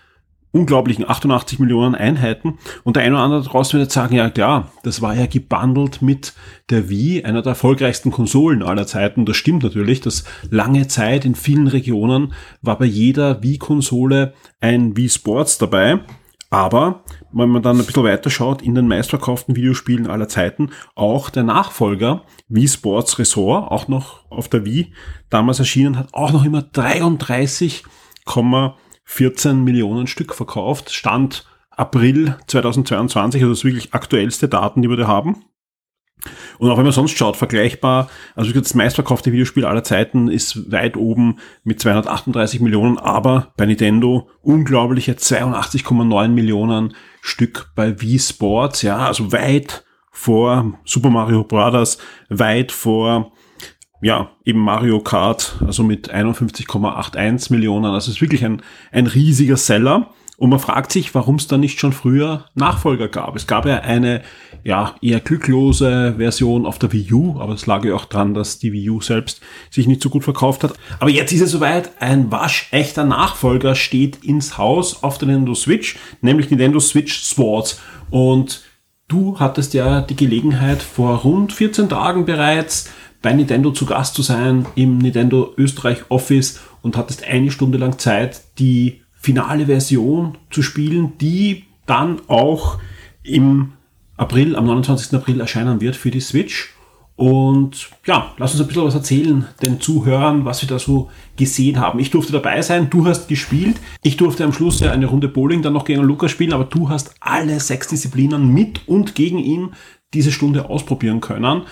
unglaublichen 0.56 1.08
88 1.08 1.58
Millionen 1.58 1.94
Einheiten. 1.94 2.58
Und 2.82 2.96
der 2.96 3.02
eine 3.02 3.16
oder 3.16 3.24
andere 3.24 3.42
draußen 3.42 3.74
wird 3.74 3.86
jetzt 3.86 3.94
sagen, 3.94 4.16
ja 4.16 4.30
klar, 4.30 4.72
das 4.82 5.02
war 5.02 5.14
ja 5.14 5.26
gebundelt 5.26 6.00
mit 6.00 6.32
der 6.70 6.88
Wii, 6.88 7.24
einer 7.24 7.42
der 7.42 7.50
erfolgreichsten 7.50 8.10
Konsolen 8.10 8.62
aller 8.62 8.86
Zeiten. 8.86 9.26
Das 9.26 9.36
stimmt 9.36 9.62
natürlich, 9.62 10.00
dass 10.00 10.24
lange 10.50 10.88
Zeit 10.88 11.24
in 11.24 11.34
vielen 11.34 11.66
Regionen 11.66 12.32
war 12.62 12.78
bei 12.78 12.86
jeder 12.86 13.42
Wii-Konsole 13.42 14.32
ein 14.60 14.96
Wii 14.96 15.10
Sports 15.10 15.58
dabei. 15.58 16.00
Aber 16.48 17.02
wenn 17.32 17.50
man 17.50 17.62
dann 17.62 17.78
ein 17.78 17.84
bisschen 17.84 18.04
weiter 18.04 18.30
schaut, 18.30 18.62
in 18.62 18.74
den 18.74 18.88
meistverkauften 18.88 19.56
Videospielen 19.56 20.06
aller 20.06 20.28
Zeiten, 20.28 20.70
auch 20.94 21.28
der 21.28 21.42
Nachfolger 21.42 22.22
Wii 22.48 22.68
Sports 22.68 23.18
Resort, 23.18 23.70
auch 23.70 23.88
noch 23.88 24.30
auf 24.30 24.48
der 24.48 24.64
Wii 24.64 24.92
damals 25.28 25.58
erschienen, 25.58 25.98
hat 25.98 26.14
auch 26.14 26.32
noch 26.32 26.44
immer 26.44 26.62
33,14 29.08 29.54
Millionen 29.54 30.06
Stück 30.06 30.34
verkauft. 30.34 30.92
Stand 30.92 31.46
April 31.70 32.36
2022, 32.46 33.42
also 33.42 33.52
das 33.52 33.64
wirklich 33.64 33.94
aktuellste 33.94 34.48
Daten, 34.48 34.82
die 34.82 34.88
wir 34.88 34.96
da 34.96 35.06
haben. 35.06 35.44
Und 36.58 36.70
auch 36.70 36.78
wenn 36.78 36.84
man 36.84 36.92
sonst 36.92 37.16
schaut, 37.16 37.36
vergleichbar, 37.36 38.08
also 38.34 38.50
das 38.52 38.74
meistverkaufte 38.74 39.32
Videospiel 39.32 39.66
aller 39.66 39.84
Zeiten 39.84 40.28
ist 40.28 40.72
weit 40.72 40.96
oben 40.96 41.38
mit 41.62 41.78
238 41.78 42.60
Millionen, 42.60 42.98
aber 42.98 43.52
bei 43.56 43.66
Nintendo 43.66 44.28
unglaubliche 44.40 45.12
82,9 45.12 46.28
Millionen 46.28 46.94
Stück 47.20 47.70
bei 47.74 48.00
Wii 48.00 48.18
Sports, 48.18 48.82
ja, 48.82 48.96
also 48.98 49.30
weit 49.32 49.84
vor 50.10 50.78
Super 50.84 51.10
Mario 51.10 51.44
Bros., 51.44 51.98
weit 52.30 52.72
vor, 52.72 53.32
ja, 54.02 54.30
eben 54.44 54.60
Mario 54.60 55.00
Kart, 55.00 55.56
also 55.66 55.82
mit 55.82 56.12
51,81 56.12 57.52
Millionen, 57.52 57.86
also 57.86 58.10
es 58.10 58.16
ist 58.16 58.20
wirklich 58.20 58.44
ein, 58.44 58.62
ein 58.92 59.06
riesiger 59.06 59.56
Seller. 59.56 60.10
Und 60.38 60.50
man 60.50 60.58
fragt 60.58 60.92
sich, 60.92 61.14
warum 61.14 61.36
es 61.36 61.46
da 61.46 61.56
nicht 61.56 61.80
schon 61.80 61.92
früher 61.92 62.44
Nachfolger 62.54 63.08
gab. 63.08 63.36
Es 63.36 63.46
gab 63.46 63.64
ja 63.64 63.78
eine 63.78 64.20
ja, 64.64 64.94
eher 65.00 65.20
glücklose 65.20 66.16
Version 66.18 66.66
auf 66.66 66.78
der 66.78 66.92
Wii 66.92 67.12
U, 67.14 67.40
aber 67.40 67.54
es 67.54 67.64
lag 67.64 67.84
ja 67.84 67.94
auch 67.94 68.04
dran, 68.04 68.34
dass 68.34 68.58
die 68.58 68.72
Wii 68.72 68.90
U 68.90 69.00
selbst 69.00 69.40
sich 69.70 69.86
nicht 69.86 70.02
so 70.02 70.10
gut 70.10 70.24
verkauft 70.24 70.62
hat. 70.62 70.74
Aber 70.98 71.08
jetzt 71.08 71.32
ist 71.32 71.40
es 71.40 71.52
soweit, 71.52 71.90
ein 72.00 72.30
waschechter 72.30 73.04
Nachfolger 73.04 73.74
steht 73.74 74.24
ins 74.24 74.58
Haus 74.58 75.02
auf 75.02 75.16
der 75.16 75.28
Nintendo 75.28 75.54
Switch, 75.54 75.96
nämlich 76.20 76.50
Nintendo 76.50 76.80
Switch 76.80 77.14
Sports. 77.14 77.80
Und 78.10 78.62
du 79.08 79.38
hattest 79.38 79.72
ja 79.72 80.02
die 80.02 80.16
Gelegenheit, 80.16 80.82
vor 80.82 81.18
rund 81.20 81.54
14 81.54 81.88
Tagen 81.88 82.26
bereits 82.26 82.90
bei 83.26 83.32
Nintendo 83.32 83.72
zu 83.72 83.86
Gast 83.86 84.14
zu 84.14 84.22
sein 84.22 84.66
im 84.76 84.98
Nintendo 84.98 85.52
Österreich 85.56 86.04
Office 86.10 86.60
und 86.82 86.96
hattest 86.96 87.24
eine 87.24 87.50
Stunde 87.50 87.76
lang 87.76 87.98
Zeit, 87.98 88.40
die 88.60 89.00
finale 89.14 89.66
Version 89.66 90.38
zu 90.48 90.62
spielen, 90.62 91.18
die 91.18 91.64
dann 91.86 92.20
auch 92.28 92.78
im 93.24 93.72
April, 94.16 94.54
am 94.54 94.66
29. 94.66 95.12
April 95.12 95.40
erscheinen 95.40 95.80
wird 95.80 95.96
für 95.96 96.12
die 96.12 96.20
Switch. 96.20 96.72
Und 97.16 97.88
ja, 98.04 98.32
lass 98.38 98.52
uns 98.52 98.60
ein 98.60 98.68
bisschen 98.68 98.84
was 98.84 98.94
erzählen, 98.94 99.48
den 99.60 99.80
Zuhörern, 99.80 100.44
was 100.44 100.62
wir 100.62 100.68
da 100.68 100.78
so 100.78 101.10
gesehen 101.36 101.80
haben. 101.80 101.98
Ich 101.98 102.12
durfte 102.12 102.30
dabei 102.30 102.62
sein, 102.62 102.90
du 102.90 103.06
hast 103.06 103.26
gespielt. 103.26 103.78
Ich 104.04 104.16
durfte 104.16 104.44
am 104.44 104.52
Schluss 104.52 104.78
ja 104.78 104.92
eine 104.92 105.06
Runde 105.06 105.26
Bowling 105.26 105.62
dann 105.62 105.72
noch 105.72 105.84
gegen 105.84 106.02
Lukas 106.04 106.30
spielen, 106.30 106.52
aber 106.52 106.66
du 106.66 106.90
hast 106.90 107.16
alle 107.18 107.58
sechs 107.58 107.88
Disziplinen 107.88 108.54
mit 108.54 108.86
und 108.86 109.16
gegen 109.16 109.38
ihn 109.38 109.70
diese 110.14 110.30
Stunde 110.30 110.70
ausprobieren 110.70 111.20
können. 111.20 111.62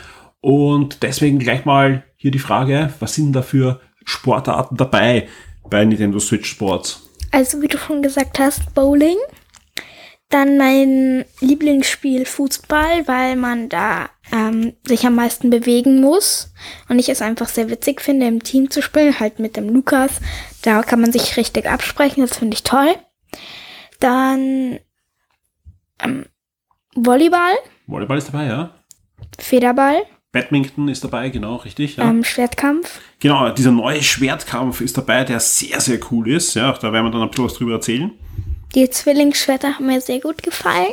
Und 0.45 1.03
deswegen 1.03 1.39
gleich 1.39 1.65
mal 1.65 2.05
hier 2.17 2.31
die 2.31 2.39
Frage, 2.39 2.93
was 3.01 3.15
sind 3.15 3.33
da 3.33 3.41
für 3.41 3.81
Sportarten 4.05 4.77
dabei 4.77 5.27
bei 5.71 5.83
Nintendo 5.87 6.19
Switch 6.19 6.51
Sports? 6.51 7.09
Also 7.33 7.63
wie 7.63 7.67
du 7.67 7.79
schon 7.79 8.03
gesagt 8.03 8.39
hast, 8.39 8.75
Bowling. 8.75 9.17
Dann 10.29 10.59
mein 10.59 11.25
Lieblingsspiel 11.41 12.27
Fußball, 12.27 13.09
weil 13.09 13.37
man 13.37 13.71
da 13.71 14.11
ähm, 14.33 14.75
sich 14.87 15.07
am 15.07 15.15
meisten 15.15 15.49
bewegen 15.49 16.03
muss. 16.03 16.53
Und 16.91 16.99
ich 16.99 17.09
es 17.09 17.23
einfach 17.23 17.49
sehr 17.49 17.71
witzig 17.71 18.03
finde, 18.03 18.27
im 18.27 18.43
Team 18.43 18.69
zu 18.69 18.83
spielen, 18.83 19.19
halt 19.19 19.39
mit 19.39 19.57
dem 19.57 19.71
Lukas. 19.71 20.21
Da 20.61 20.83
kann 20.83 21.01
man 21.01 21.11
sich 21.11 21.39
richtig 21.39 21.65
absprechen, 21.71 22.21
das 22.21 22.37
finde 22.37 22.53
ich 22.55 22.65
toll. 22.65 22.95
Dann 23.99 24.79
ähm, 26.01 26.27
Volleyball, 26.95 27.57
Volleyball 27.87 28.19
ist 28.19 28.29
dabei, 28.29 28.45
ja. 28.45 28.75
Federball, 29.39 30.03
Badminton 30.35 30.89
ist 30.89 31.05
dabei, 31.05 31.29
genau, 31.31 31.57
richtig. 31.57 31.97
Ja. 31.97 32.11
ähm, 32.11 32.25
Schwertkampf. 32.25 32.99
Genau, 33.21 33.49
dieser 33.51 33.71
neue 33.71 34.03
Schwertkampf 34.03 34.81
ist 34.81 34.99
dabei, 34.99 35.23
der 35.23 35.39
sehr, 35.39 35.81
sehr 35.81 36.01
cool 36.11 36.29
ist. 36.29 36.55
Ja, 36.55 36.73
da 36.73 36.93
werden 36.93 37.07
wir 37.07 37.11
dann 37.13 37.23
ein 37.23 37.31
bisschen 37.31 37.45
was 37.45 37.55
drüber 37.55 37.75
erzählen. 37.75 38.11
Die 38.75 38.91
Zwillingsschwerter 38.91 39.75
haben 39.75 39.87
mir 39.87 40.01
sehr 40.01 40.19
gut 40.19 40.43
gefallen. 40.43 40.93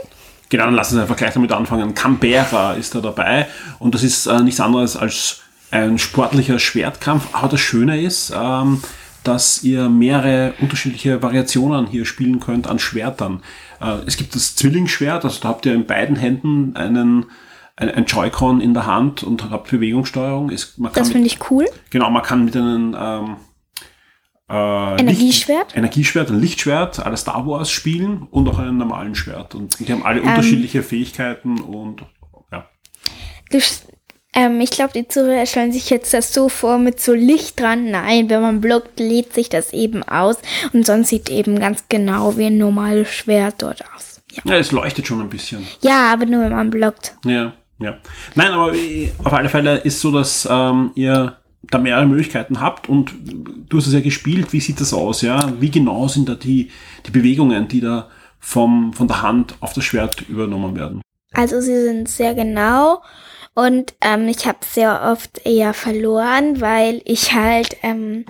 Genau, 0.50 0.66
dann 0.66 0.76
lassen 0.76 0.94
Sie 0.94 1.02
einfach 1.02 1.18
gleich 1.18 1.34
damit 1.34 1.52
anfangen. 1.52 1.96
Canberra 1.96 2.74
ist 2.74 2.94
da 2.94 3.02
dabei 3.02 3.48
und 3.80 3.96
das 3.96 4.04
ist 4.04 4.28
äh, 4.28 4.42
nichts 4.44 4.60
anderes 4.60 4.96
als 4.96 5.42
ein 5.72 5.98
sportlicher 5.98 6.60
Schwertkampf. 6.60 7.30
Aber 7.34 7.48
das 7.48 7.62
Schöne 7.62 8.00
ist, 8.00 8.32
ähm, 8.36 8.84
dass 9.24 9.64
ihr 9.64 9.90
mehrere 9.90 10.54
unterschiedliche 10.62 11.24
Variationen 11.24 11.88
hier 11.88 12.06
spielen 12.06 12.40
könnt 12.40 12.68
an 12.68 12.78
Schwertern. 12.78 13.42
Äh, 13.82 14.06
es 14.06 14.18
gibt 14.18 14.36
das 14.36 14.56
Zwillingsschwert, 14.56 15.26
also 15.26 15.40
da 15.42 15.48
habt 15.48 15.66
ihr 15.66 15.74
in 15.74 15.88
beiden 15.88 16.16
Händen 16.16 16.76
einen 16.76 17.26
ein, 17.82 17.90
ein 17.90 18.06
Joy-Con 18.06 18.62
in 18.62 18.74
der 18.74 18.86
Hand 18.86 19.24
und 19.24 19.50
habt 19.50 19.70
Bewegungssteuerung. 19.72 20.50
Es, 20.52 20.78
man 20.78 20.92
kann 20.92 21.02
Das 21.04 21.12
finde 21.12 21.28
ich 21.28 21.40
cool. 21.50 21.66
Genau, 21.90 22.10
man 22.10 22.22
kann 22.22 22.46
mit 22.46 22.56
einem 22.56 22.96
ähm, 22.98 23.38
äh, 24.50 25.02
Energieschwert? 25.02 25.68
Licht, 25.68 25.78
Energieschwert, 25.78 26.30
ein 26.30 26.40
Lichtschwert, 26.40 27.00
alle 27.06 27.18
Star 27.18 27.46
Wars 27.48 27.72
spielen 27.72 28.28
und 28.30 28.48
auch 28.48 28.60
einen 28.60 28.78
normalen 28.78 29.16
Schwert. 29.16 29.56
Und 29.56 29.80
die 29.80 29.92
haben 29.92 30.06
alle 30.06 30.22
Ähm. 30.22 30.28
unterschiedliche 30.28 30.84
Fähigkeiten 30.84 31.60
und 31.60 32.04
ja. 32.52 32.70
Du, 33.50 33.60
ähm, 34.34 34.62
ich 34.62 34.70
glaube, 34.72 34.94
die 34.94 35.08
Zuhörer 35.08 35.46
stellen 35.46 35.72
sich 35.72 35.90
jetzt 35.90 36.14
das 36.14 36.34
so 36.34 36.50
vor 36.50 36.78
mit 36.78 37.02
so 37.02 37.14
Licht 37.14 37.60
dran. 37.60 37.90
Nein, 37.90 38.30
wenn 38.30 38.42
man 38.42 38.62
blockt, 38.62 39.00
lädt 39.00 39.34
sich 39.34 39.50
das 39.50 39.74
eben 39.74 40.04
aus. 40.04 40.38
Und 40.72 40.86
sonst 40.86 41.10
sieht 41.10 41.30
eben 41.30 41.60
ganz 41.60 41.86
genau 41.90 42.38
wie 42.38 42.46
ein 42.46 42.58
normales 42.58 43.10
Schwert 43.10 43.56
dort 43.58 43.84
aus. 43.96 44.22
Ja, 44.32 44.54
ja, 44.54 44.60
es 44.60 44.72
leuchtet 44.72 45.08
schon 45.08 45.20
ein 45.20 45.30
bisschen. 45.30 45.68
ja 45.82 46.14
aber 46.14 46.26
nur 46.26 46.44
wenn 46.44 46.54
man 46.54 46.70
blockt. 46.70 47.16
Ja, 47.26 47.54
ja. 47.82 47.98
Nein, 48.36 48.52
aber 48.52 48.74
äh, 48.74 49.12
auf 49.24 49.34
alle 49.34 49.50
Fälle 49.50 49.78
ist 49.78 50.00
so, 50.00 50.12
dass 50.12 50.48
ähm, 50.50 50.92
ihr 50.96 51.38
da 51.64 51.78
mehrere 51.78 52.06
Möglichkeiten 52.06 52.60
habt 52.60 52.90
und 52.90 53.14
du 53.70 53.78
hast 53.78 53.88
es 53.88 53.94
ja 53.94 54.02
gespielt. 54.02 54.52
Wie 54.52 54.60
sieht 54.60 54.82
das 54.82 54.94
aus? 54.94 55.22
Ja, 55.22 55.54
wie 55.60 55.70
genau 55.70 56.08
sind 56.08 56.28
da 56.28 56.36
die, 56.36 56.72
die 57.06 57.12
Bewegungen, 57.12 57.68
die 57.68 57.82
da 57.82 58.10
vom, 58.40 58.94
von 58.94 59.08
der 59.08 59.22
Hand 59.22 59.56
auf 59.60 59.74
das 59.74 59.84
Schwert 59.84 60.28
übernommen 60.28 60.76
werden? 60.76 61.02
Also 61.34 61.62
sie 61.62 61.82
sind 61.82 62.10
sehr 62.10 62.34
genau. 62.34 63.02
Und 63.54 63.94
ähm, 64.02 64.28
ich 64.28 64.48
habe 64.48 64.60
sehr 64.66 65.12
oft 65.12 65.46
eher 65.46 65.74
verloren, 65.74 66.62
weil 66.62 67.02
ich 67.06 67.34
halt 67.34 67.78
ähm, 67.84 68.26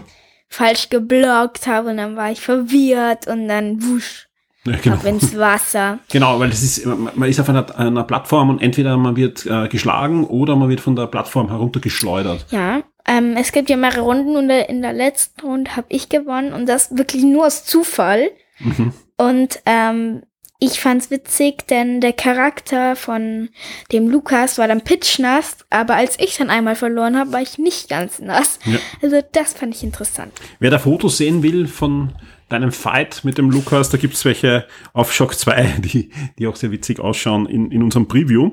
falsch 0.47 0.89
geblockt 0.89 1.67
habe 1.67 1.91
und 1.91 1.97
dann 1.97 2.15
war 2.15 2.31
ich 2.31 2.41
verwirrt 2.41 3.27
und 3.27 3.47
dann 3.47 3.83
wusch 3.83 4.27
Ja, 4.63 4.93
ab 4.93 5.03
ins 5.05 5.35
Wasser. 5.35 5.99
Genau, 6.11 6.39
weil 6.39 6.49
das 6.49 6.61
ist, 6.61 6.85
man 6.85 7.27
ist 7.27 7.39
auf 7.39 7.49
einer, 7.49 7.79
einer 7.79 8.03
Plattform 8.03 8.49
und 8.51 8.61
entweder 8.61 8.95
man 8.95 9.15
wird 9.15 9.45
äh, 9.47 9.67
geschlagen 9.67 10.23
oder 10.23 10.55
man 10.55 10.69
wird 10.69 10.81
von 10.81 10.95
der 10.95 11.07
Plattform 11.07 11.49
heruntergeschleudert. 11.49 12.45
Ja, 12.51 12.83
ähm, 13.07 13.35
es 13.37 13.51
gibt 13.51 13.69
ja 13.69 13.77
mehrere 13.77 14.01
Runden 14.01 14.35
und 14.35 14.49
in 14.49 14.81
der 14.83 14.93
letzten 14.93 15.41
Runde 15.41 15.75
habe 15.75 15.87
ich 15.89 16.09
gewonnen 16.09 16.53
und 16.53 16.67
das 16.67 16.95
wirklich 16.95 17.23
nur 17.23 17.47
aus 17.47 17.65
Zufall. 17.65 18.29
Mhm. 18.59 18.93
Und 19.17 19.59
ähm, 19.65 20.21
ich 20.59 20.79
fand's 20.79 21.09
witzig, 21.09 21.65
denn 21.67 22.01
der 22.01 22.13
Charakter 22.13 22.95
von 22.95 23.49
dem 23.91 24.09
Lukas 24.09 24.59
war 24.59 24.67
dann 24.67 24.81
pitchnass, 24.81 25.57
aber 25.71 25.95
als 25.95 26.19
ich 26.19 26.37
dann 26.37 26.51
einmal 26.51 26.75
verloren 26.75 27.17
habe, 27.17 27.33
war 27.33 27.41
ich 27.41 27.57
nicht 27.57 27.89
ganz 27.89 28.19
nass. 28.19 28.59
Ja. 28.65 28.77
Also 29.01 29.21
das 29.31 29.53
fand 29.53 29.73
ich 29.73 29.81
interessant. 29.81 30.33
Wer 30.59 30.69
da 30.69 30.77
Fotos 30.77 31.17
sehen 31.17 31.41
will 31.41 31.65
von 31.65 32.13
deinem 32.51 32.71
Fight 32.71 33.23
mit 33.23 33.37
dem 33.37 33.49
Lukas, 33.49 33.89
da 33.89 33.97
gibt's 33.97 34.25
welche 34.25 34.65
auf 34.93 35.13
Shock 35.13 35.37
2, 35.37 35.75
die, 35.79 36.09
die 36.37 36.47
auch 36.47 36.55
sehr 36.55 36.71
witzig 36.71 36.99
ausschauen 36.99 37.45
in, 37.45 37.71
in 37.71 37.83
unserem 37.83 38.07
Preview. 38.07 38.51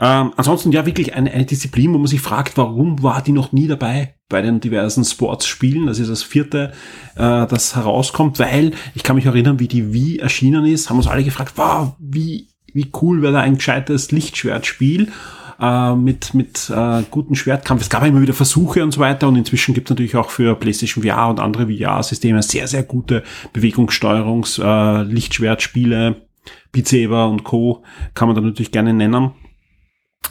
Ähm, 0.00 0.32
ansonsten 0.36 0.72
ja 0.72 0.86
wirklich 0.86 1.14
eine, 1.14 1.30
eine 1.30 1.46
Disziplin, 1.46 1.92
wo 1.92 1.98
man 1.98 2.06
sich 2.06 2.20
fragt, 2.20 2.56
warum 2.56 3.02
war 3.02 3.22
die 3.22 3.32
noch 3.32 3.52
nie 3.52 3.66
dabei 3.66 4.14
bei 4.28 4.42
den 4.42 4.60
diversen 4.60 5.04
Sportsspielen? 5.04 5.86
Das 5.86 5.98
ist 5.98 6.10
das 6.10 6.22
vierte, 6.22 6.72
äh, 7.14 7.46
das 7.46 7.76
herauskommt, 7.76 8.38
weil 8.38 8.72
ich 8.94 9.02
kann 9.02 9.16
mich 9.16 9.26
erinnern, 9.26 9.58
wie 9.58 9.68
die 9.68 9.92
Wii 9.92 10.18
erschienen 10.18 10.64
ist, 10.66 10.90
haben 10.90 10.96
uns 10.96 11.06
alle 11.06 11.24
gefragt, 11.24 11.52
wow, 11.56 11.94
wie, 11.98 12.48
wie 12.72 12.90
cool 13.00 13.22
wäre 13.22 13.34
da 13.34 13.40
ein 13.40 13.56
gescheites 13.56 14.10
Lichtschwertspiel 14.10 15.12
äh, 15.60 15.94
mit, 15.94 16.34
mit 16.34 16.70
äh, 16.70 17.02
guten 17.10 17.34
Schwertkampf. 17.34 17.82
Es 17.82 17.90
gab 17.90 18.02
ja 18.02 18.08
immer 18.08 18.22
wieder 18.22 18.34
Versuche 18.34 18.82
und 18.82 18.92
so 18.92 19.00
weiter 19.00 19.28
und 19.28 19.36
inzwischen 19.36 19.74
gibt 19.74 19.88
es 19.88 19.90
natürlich 19.90 20.16
auch 20.16 20.30
für 20.30 20.54
PlayStation 20.54 21.04
VR 21.04 21.28
und 21.28 21.40
andere 21.40 21.66
VR-Systeme 21.66 22.42
sehr, 22.42 22.68
sehr 22.68 22.82
gute 22.82 23.22
Bewegungssteuerungs-, 23.52 24.62
äh, 24.62 25.02
Lichtschwertspiele, 25.02 26.26
Beat 26.72 26.88
Saber 26.88 27.28
und 27.28 27.44
Co. 27.44 27.82
kann 28.14 28.28
man 28.28 28.34
da 28.34 28.40
natürlich 28.40 28.72
gerne 28.72 28.92
nennen. 28.92 29.32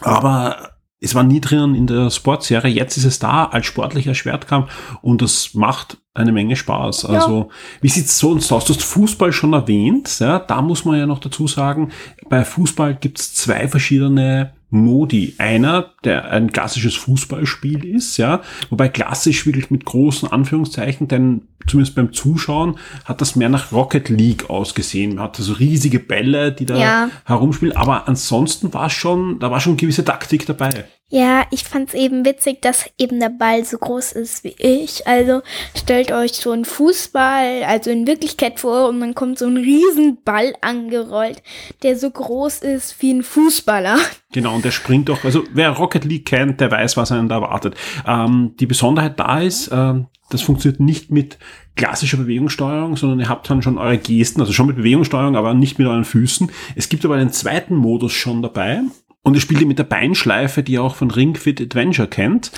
Aber 0.02 0.76
es 1.00 1.14
war 1.14 1.24
nie 1.24 1.40
drinnen 1.42 1.76
in 1.76 1.88
der 1.88 2.10
Sportserie. 2.10 2.72
Jetzt 2.72 2.98
ist 2.98 3.06
es 3.06 3.20
da 3.20 3.46
als 3.46 3.66
sportlicher 3.68 4.16
Schwertkampf 4.16 4.72
und 5.02 5.22
das 5.22 5.54
macht 5.54 5.98
eine 6.16 6.32
Menge 6.32 6.56
Spaß. 6.56 7.06
Also, 7.06 7.50
wie 7.82 7.90
sieht's 7.90 8.18
so 8.18 8.36
aus? 8.36 8.48
Du 8.48 8.74
hast 8.74 8.84
Fußball 8.84 9.32
schon 9.32 9.54
erwähnt. 9.54 10.20
Ja, 10.20 10.40
da 10.40 10.62
muss 10.62 10.86
man 10.86 10.98
ja 10.98 11.06
noch 11.06 11.20
dazu 11.20 11.48
sagen, 11.48 11.92
bei 12.30 12.44
Fußball 12.44 12.96
gibt's 12.96 13.36
zwei 13.36 13.68
verschiedene 13.68 14.55
Modi. 14.70 15.36
Einer, 15.38 15.92
der 16.04 16.32
ein 16.32 16.52
klassisches 16.52 16.96
Fußballspiel 16.96 17.86
ist, 17.86 18.18
ja, 18.18 18.42
wobei 18.70 18.90
klassisch 18.90 19.46
wirklich 19.46 19.72
mit 19.72 19.86
großen 19.86 20.32
Anführungszeichen, 20.32 21.08
denn 21.08 21.44
zumindest 21.68 21.96
beim 21.96 22.14
Zuschauen 22.14 22.78
hat 23.06 23.22
das 23.22 23.36
mehr 23.36 23.50
nach 23.50 23.72
Rocket 23.72 24.10
League 24.10 24.50
ausgesehen. 24.50 25.16
Man 25.16 25.24
hatte 25.24 25.44
so 25.44 25.54
riesige 25.54 26.00
Bälle, 26.00 26.52
die 26.52 26.66
da 26.66 26.78
Ja. 26.78 27.10
herumspielen, 27.26 27.76
aber 27.76 28.08
ansonsten 28.08 28.74
war 28.74 28.90
schon, 28.90 29.40
da 29.40 29.52
war 29.52 29.60
schon 29.60 29.78
gewisse 29.78 30.04
Taktik 30.06 30.46
dabei. 30.46 30.86
Ja, 31.10 31.46
ich 31.52 31.64
fand's 31.64 31.94
eben 31.94 32.26
witzig, 32.26 32.64
dass 32.64 32.90
eben 32.98 33.20
der 33.20 33.30
Ball 33.30 33.64
so 33.64 33.78
groß 33.78 34.14
ist 34.14 34.44
wie 34.44 34.56
ich. 34.58 35.06
Also 35.06 35.42
stellt 35.76 36.12
euch 36.12 36.34
so 36.34 36.52
einen 36.52 36.66
Fußball, 36.66 37.64
also 37.64 37.92
in 37.92 38.08
Wirklichkeit 38.08 38.60
vor, 38.60 38.90
und 38.90 39.00
dann 39.02 39.14
kommt 39.14 39.38
so 39.38 39.46
ein 39.46 39.58
riesen 39.58 40.18
Ball 40.24 40.56
angerollt, 40.62 41.44
der 41.84 41.96
so 41.96 42.10
groß 42.10 42.60
ist 42.60 43.00
wie 43.02 43.14
ein 43.14 43.24
Fußballer. 43.24 43.98
Genau, 44.32 44.54
und 44.54 44.66
der 44.66 44.72
springt 44.72 45.08
doch, 45.08 45.24
also 45.24 45.44
wer 45.54 45.70
Rocket 45.70 46.04
League 46.04 46.26
kennt, 46.26 46.60
der 46.60 46.70
weiß, 46.70 46.98
was 46.98 47.10
einen 47.14 47.30
da 47.30 47.36
erwartet. 47.36 47.76
Ähm, 48.06 48.54
die 48.60 48.66
Besonderheit 48.66 49.18
da 49.18 49.40
ist, 49.40 49.70
ähm, 49.72 50.08
das 50.30 50.42
funktioniert 50.42 50.82
nicht 50.82 51.10
mit 51.10 51.38
klassischer 51.78 52.18
Bewegungssteuerung, 52.18 52.98
sondern 52.98 53.22
ihr 53.22 53.30
habt 53.30 53.50
dann 53.50 53.62
schon 53.62 53.78
eure 53.78 53.98
Gesten, 53.98 54.42
also 54.42 54.52
schon 54.52 54.68
mit 54.68 54.76
Bewegungssteuerung, 54.76 55.38
aber 55.38 55.54
nicht 55.54 55.80
mit 55.80 55.88
euren 55.88 56.04
Füßen. 56.04 56.52
Es 56.76 56.90
gibt 56.90 57.06
aber 57.06 57.16
einen 57.16 57.32
zweiten 57.32 57.78
Modus 57.78 58.12
schon 58.12 58.42
dabei 58.42 58.82
und 59.26 59.34
ihr 59.34 59.42
spielt 59.42 59.60
ihr 59.60 59.68
mit 59.68 59.80
der 59.80 59.86
Beinschleife, 59.86 60.62
die 60.62 60.74
ihr 60.74 60.84
auch 60.84 60.96
von 60.96 61.10
Ring 61.10 61.36
Fit 61.36 61.60
Adventure 61.60 62.08
kennt. 62.08 62.52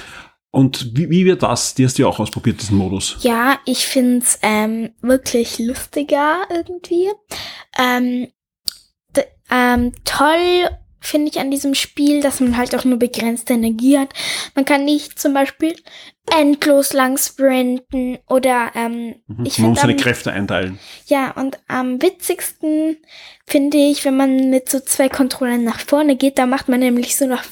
Und 0.51 0.97
wie, 0.97 1.09
wie 1.09 1.26
wird 1.26 1.41
das? 1.41 1.76
Die 1.76 1.86
hast 1.86 1.97
du 1.97 2.01
ja 2.03 2.09
auch 2.09 2.20
ausprobiert, 2.20 2.61
diesen 2.61 2.78
Modus. 2.78 3.18
Ja, 3.22 3.57
ich 3.65 3.88
find's 3.88 4.38
ähm, 4.41 4.89
wirklich 5.01 5.59
lustiger 5.59 6.41
irgendwie. 6.49 7.09
Ähm, 7.80 8.28
ähm, 9.49 9.93
toll 10.03 10.70
finde 11.08 11.30
ich 11.32 11.39
an 11.39 11.49
diesem 11.51 11.74
Spiel, 11.74 12.22
dass 12.22 12.39
man 12.39 12.58
halt 12.58 12.76
auch 12.76 12.84
nur 12.86 12.97
begrenzte 12.99 13.53
Energie 13.53 13.97
hat. 13.97 14.10
Man 14.55 14.66
kann 14.66 14.86
nicht 14.86 15.18
zum 15.20 15.34
Beispiel 15.34 15.76
endlos 16.38 16.93
lang 16.93 17.18
sprinten 17.18 18.18
oder 18.28 18.72
ähm, 18.76 19.16
Mhm. 19.28 19.45
ich 19.45 19.60
Man 19.60 19.70
muss 19.72 19.82
seine 19.82 19.95
Kräfte 19.95 20.32
einteilen. 20.32 20.78
ja 21.05 21.32
und 21.32 21.58
am 21.68 22.01
witzigsten 22.01 22.97
finde 23.45 23.78
ich, 23.78 24.03
wenn 24.05 24.18
man 24.18 24.49
mit 24.49 24.70
so 24.70 24.80
zwei 24.82 25.08
Controllern 25.10 25.64
nach 25.64 25.80
vorne 25.80 26.16
geht, 26.18 26.38
da 26.38 26.45
macht 26.45 26.68
man 26.68 26.82
nämlich 26.82 27.16
so 27.16 27.26
nach 27.28 27.45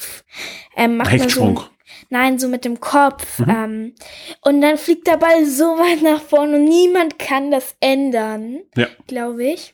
ähm, 0.76 0.98
macht 0.98 1.12
man 1.12 1.20
Hechtsprung. 1.22 1.58
so 1.58 1.66
Nein, 2.10 2.38
so 2.38 2.48
mit 2.50 2.66
dem 2.66 2.80
Kopf. 2.80 3.40
Mhm. 3.40 3.50
Ähm, 3.50 3.96
und 4.42 4.62
dann 4.62 4.78
fliegt 4.78 5.08
der 5.08 5.18
Ball 5.18 5.46
so 5.46 5.64
weit 5.78 6.02
nach 6.04 6.22
vorne 6.22 6.58
und 6.58 6.66
niemand 6.66 7.18
kann 7.18 7.50
das 7.52 7.76
ändern, 7.80 8.60
Ja, 8.76 8.88
glaube 9.08 9.44
ich. 9.46 9.74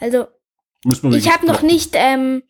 Also, 0.00 0.26
ich 0.84 1.32
habe 1.32 1.46
noch 1.46 1.62
nicht 1.62 1.92
ähm, 1.94 2.42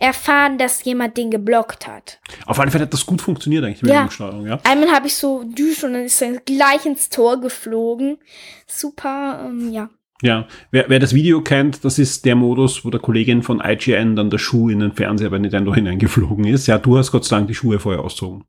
erfahren, 0.00 0.56
dass 0.58 0.82
jemand 0.84 1.16
den 1.16 1.30
geblockt 1.30 1.86
hat. 1.86 2.20
Auf 2.46 2.58
alle 2.58 2.70
Fälle 2.70 2.84
hat 2.84 2.92
das 2.92 3.04
gut 3.06 3.20
funktioniert 3.20 3.64
eigentlich, 3.64 3.80
die 3.80 3.86
Ja. 3.86 3.92
Bewegungssteuerung, 3.92 4.46
ja. 4.46 4.58
Einmal 4.64 4.90
habe 4.90 5.06
ich 5.06 5.14
so 5.14 5.44
düsch 5.44 5.84
und 5.84 5.92
dann 5.92 6.04
ist 6.04 6.20
er 6.22 6.40
gleich 6.40 6.86
ins 6.86 7.10
Tor 7.10 7.40
geflogen. 7.40 8.18
Super, 8.66 9.44
ähm, 9.46 9.70
ja. 9.70 9.90
Ja, 10.22 10.46
wer, 10.70 10.88
wer 10.88 10.98
das 10.98 11.14
Video 11.14 11.40
kennt, 11.42 11.84
das 11.84 11.98
ist 11.98 12.24
der 12.24 12.34
Modus, 12.34 12.84
wo 12.84 12.90
der 12.90 13.00
Kollegin 13.00 13.42
von 13.42 13.62
IGN 13.64 14.16
dann 14.16 14.28
der 14.30 14.38
Schuh 14.38 14.68
in 14.68 14.80
den 14.80 14.92
Fernseher 14.92 15.30
bei 15.30 15.38
Nintendo 15.38 15.74
hineingeflogen 15.74 16.44
ist. 16.46 16.66
Ja, 16.66 16.78
du 16.78 16.96
hast 16.98 17.12
Gott 17.12 17.24
sei 17.24 17.36
Dank 17.36 17.48
die 17.48 17.54
Schuhe 17.54 17.78
vorher 17.78 18.02
ausgezogen. 18.02 18.44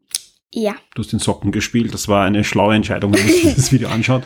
Ja. 0.53 0.75
Du 0.95 1.01
hast 1.01 1.11
den 1.13 1.19
Socken 1.19 1.51
gespielt. 1.51 1.93
Das 1.93 2.07
war 2.09 2.25
eine 2.25 2.43
schlaue 2.43 2.75
Entscheidung, 2.75 3.13
wenn 3.13 3.23
man 3.25 3.29
sich 3.29 3.55
das 3.55 3.71
Video 3.71 3.89
anschaut. 3.89 4.23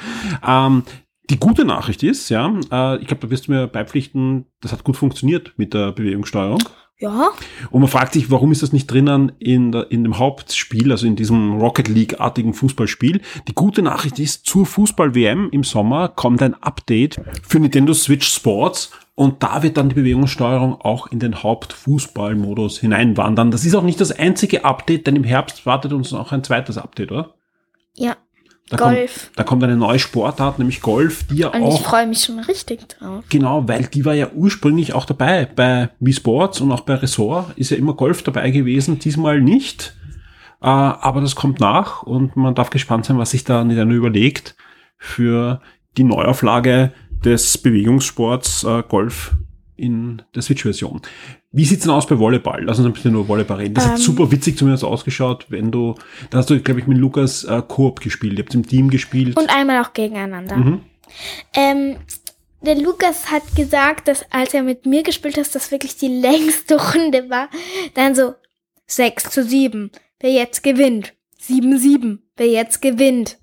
Ähm, 0.47 0.83
die 1.29 1.37
gute 1.39 1.65
Nachricht 1.65 2.03
ist, 2.03 2.29
ja, 2.29 2.47
äh, 2.71 2.97
ich 3.01 3.07
glaube, 3.07 3.21
da 3.21 3.29
wirst 3.29 3.47
du 3.47 3.51
mir 3.51 3.67
beipflichten, 3.67 4.45
das 4.61 4.71
hat 4.71 4.83
gut 4.83 4.97
funktioniert 4.97 5.53
mit 5.57 5.73
der 5.73 5.91
Bewegungssteuerung. 5.91 6.59
Ja. 6.97 7.31
Und 7.71 7.81
man 7.81 7.89
fragt 7.89 8.13
sich, 8.13 8.31
warum 8.31 8.53
ist 8.53 8.63
das 8.63 8.71
nicht 8.71 8.89
drinnen 8.89 9.33
in, 9.39 9.73
der, 9.73 9.91
in 9.91 10.03
dem 10.03 10.17
Hauptspiel, 10.17 10.91
also 10.91 11.05
in 11.05 11.17
diesem 11.17 11.59
Rocket 11.59 11.89
League-artigen 11.89 12.53
Fußballspiel? 12.53 13.21
Die 13.47 13.55
gute 13.55 13.81
Nachricht 13.81 14.17
ist, 14.17 14.45
zur 14.45 14.65
Fußball-WM 14.65 15.49
im 15.51 15.63
Sommer 15.63 16.07
kommt 16.07 16.41
ein 16.41 16.53
Update 16.53 17.19
für 17.45 17.59
Nintendo 17.59 17.93
Switch 17.93 18.27
Sports 18.27 18.91
und 19.13 19.43
da 19.43 19.61
wird 19.61 19.75
dann 19.75 19.89
die 19.89 19.95
Bewegungssteuerung 19.95 20.79
auch 20.79 21.07
in 21.07 21.19
den 21.19 21.43
Hauptfußballmodus 21.43 22.79
hineinwandern. 22.79 23.51
Das 23.51 23.65
ist 23.65 23.75
auch 23.75 23.83
nicht 23.83 23.99
das 23.99 24.13
einzige 24.13 24.63
Update, 24.63 25.07
denn 25.07 25.17
im 25.17 25.23
Herbst 25.25 25.65
wartet 25.65 25.91
uns 25.91 26.11
noch 26.11 26.31
ein 26.31 26.43
zweites 26.43 26.77
Update, 26.77 27.11
oder? 27.11 27.33
Ja. 27.93 28.15
Da 28.69 28.77
Golf. 28.77 29.25
Kommt, 29.25 29.39
da 29.39 29.43
kommt 29.43 29.63
eine 29.63 29.77
neue 29.77 29.99
Sportart, 29.99 30.57
nämlich 30.57 30.81
Golf, 30.81 31.25
die 31.27 31.37
ja 31.37 31.49
Und 31.49 31.61
auch 31.61 31.79
ich 31.79 31.85
freue 31.85 32.07
mich 32.07 32.23
schon 32.23 32.39
richtig 32.39 32.87
drauf. 32.87 33.23
Genau, 33.29 33.67
weil 33.67 33.83
die 33.85 34.05
war 34.05 34.15
ja 34.15 34.29
ursprünglich 34.33 34.93
auch 34.93 35.05
dabei. 35.05 35.45
Bei 35.45 35.89
Wii 35.99 36.13
Sports 36.13 36.61
und 36.61 36.71
auch 36.71 36.81
bei 36.81 36.95
Ressort 36.95 37.55
ist 37.57 37.69
ja 37.69 37.77
immer 37.77 37.93
Golf 37.93 38.23
dabei 38.23 38.49
gewesen, 38.49 38.97
diesmal 38.97 39.39
nicht. 39.39 39.95
Äh, 40.61 40.67
aber 40.67 41.21
das 41.21 41.35
kommt 41.35 41.59
nach 41.59 42.01
und 42.01 42.35
man 42.35 42.55
darf 42.55 42.71
gespannt 42.71 43.05
sein, 43.05 43.19
was 43.19 43.31
sich 43.31 43.43
da 43.43 43.63
Nintendo 43.63 43.93
überlegt 43.93 44.55
für 44.97 45.61
die 45.97 46.03
Neuauflage 46.03 46.91
des 47.23 47.59
Bewegungssports 47.59 48.63
äh, 48.63 48.81
Golf 48.87 49.35
in 49.77 50.21
der 50.33 50.41
Switch-Version. 50.41 51.01
Wie 51.51 51.65
sieht's 51.65 51.83
denn 51.83 51.91
aus 51.91 52.07
bei 52.07 52.17
Volleyball? 52.17 52.63
Lass 52.63 52.77
uns 52.79 52.87
ein 52.87 52.93
bisschen 52.93 53.13
über 53.13 53.27
Volleyball 53.27 53.57
reden. 53.57 53.73
Das 53.73 53.85
hat 53.85 53.91
Ähm. 53.93 53.97
super 53.97 54.31
witzig 54.31 54.57
zumindest 54.57 54.83
ausgeschaut, 54.83 55.45
wenn 55.49 55.71
du, 55.71 55.95
da 56.29 56.39
hast 56.39 56.49
du, 56.49 56.59
glaube 56.61 56.79
ich, 56.79 56.87
mit 56.87 56.97
Lukas 56.97 57.43
äh, 57.43 57.61
Koop 57.67 57.99
gespielt. 58.01 58.37
Ihr 58.37 58.43
habt 58.45 58.55
im 58.55 58.67
Team 58.67 58.89
gespielt. 58.89 59.37
Und 59.37 59.49
einmal 59.49 59.83
auch 59.83 59.93
gegeneinander. 59.93 60.55
Mhm. 60.57 60.81
Ähm, 61.53 61.97
der 62.61 62.75
Lukas 62.75 63.31
hat 63.31 63.43
gesagt, 63.55 64.07
dass 64.07 64.25
als 64.31 64.53
er 64.53 64.63
mit 64.63 64.85
mir 64.85 65.03
gespielt 65.03 65.37
hat, 65.37 65.53
das 65.53 65.71
wirklich 65.71 65.97
die 65.97 66.07
längste 66.21 66.75
Runde 66.93 67.29
war. 67.29 67.49
Dann 67.93 68.15
so 68.15 68.33
6 68.87 69.29
zu 69.29 69.43
7. 69.43 69.91
Wer 70.19 70.31
jetzt 70.31 70.63
gewinnt? 70.63 71.13
7-7. 71.41 72.19
Wer 72.37 72.47
jetzt 72.47 72.81
gewinnt? 72.81 73.37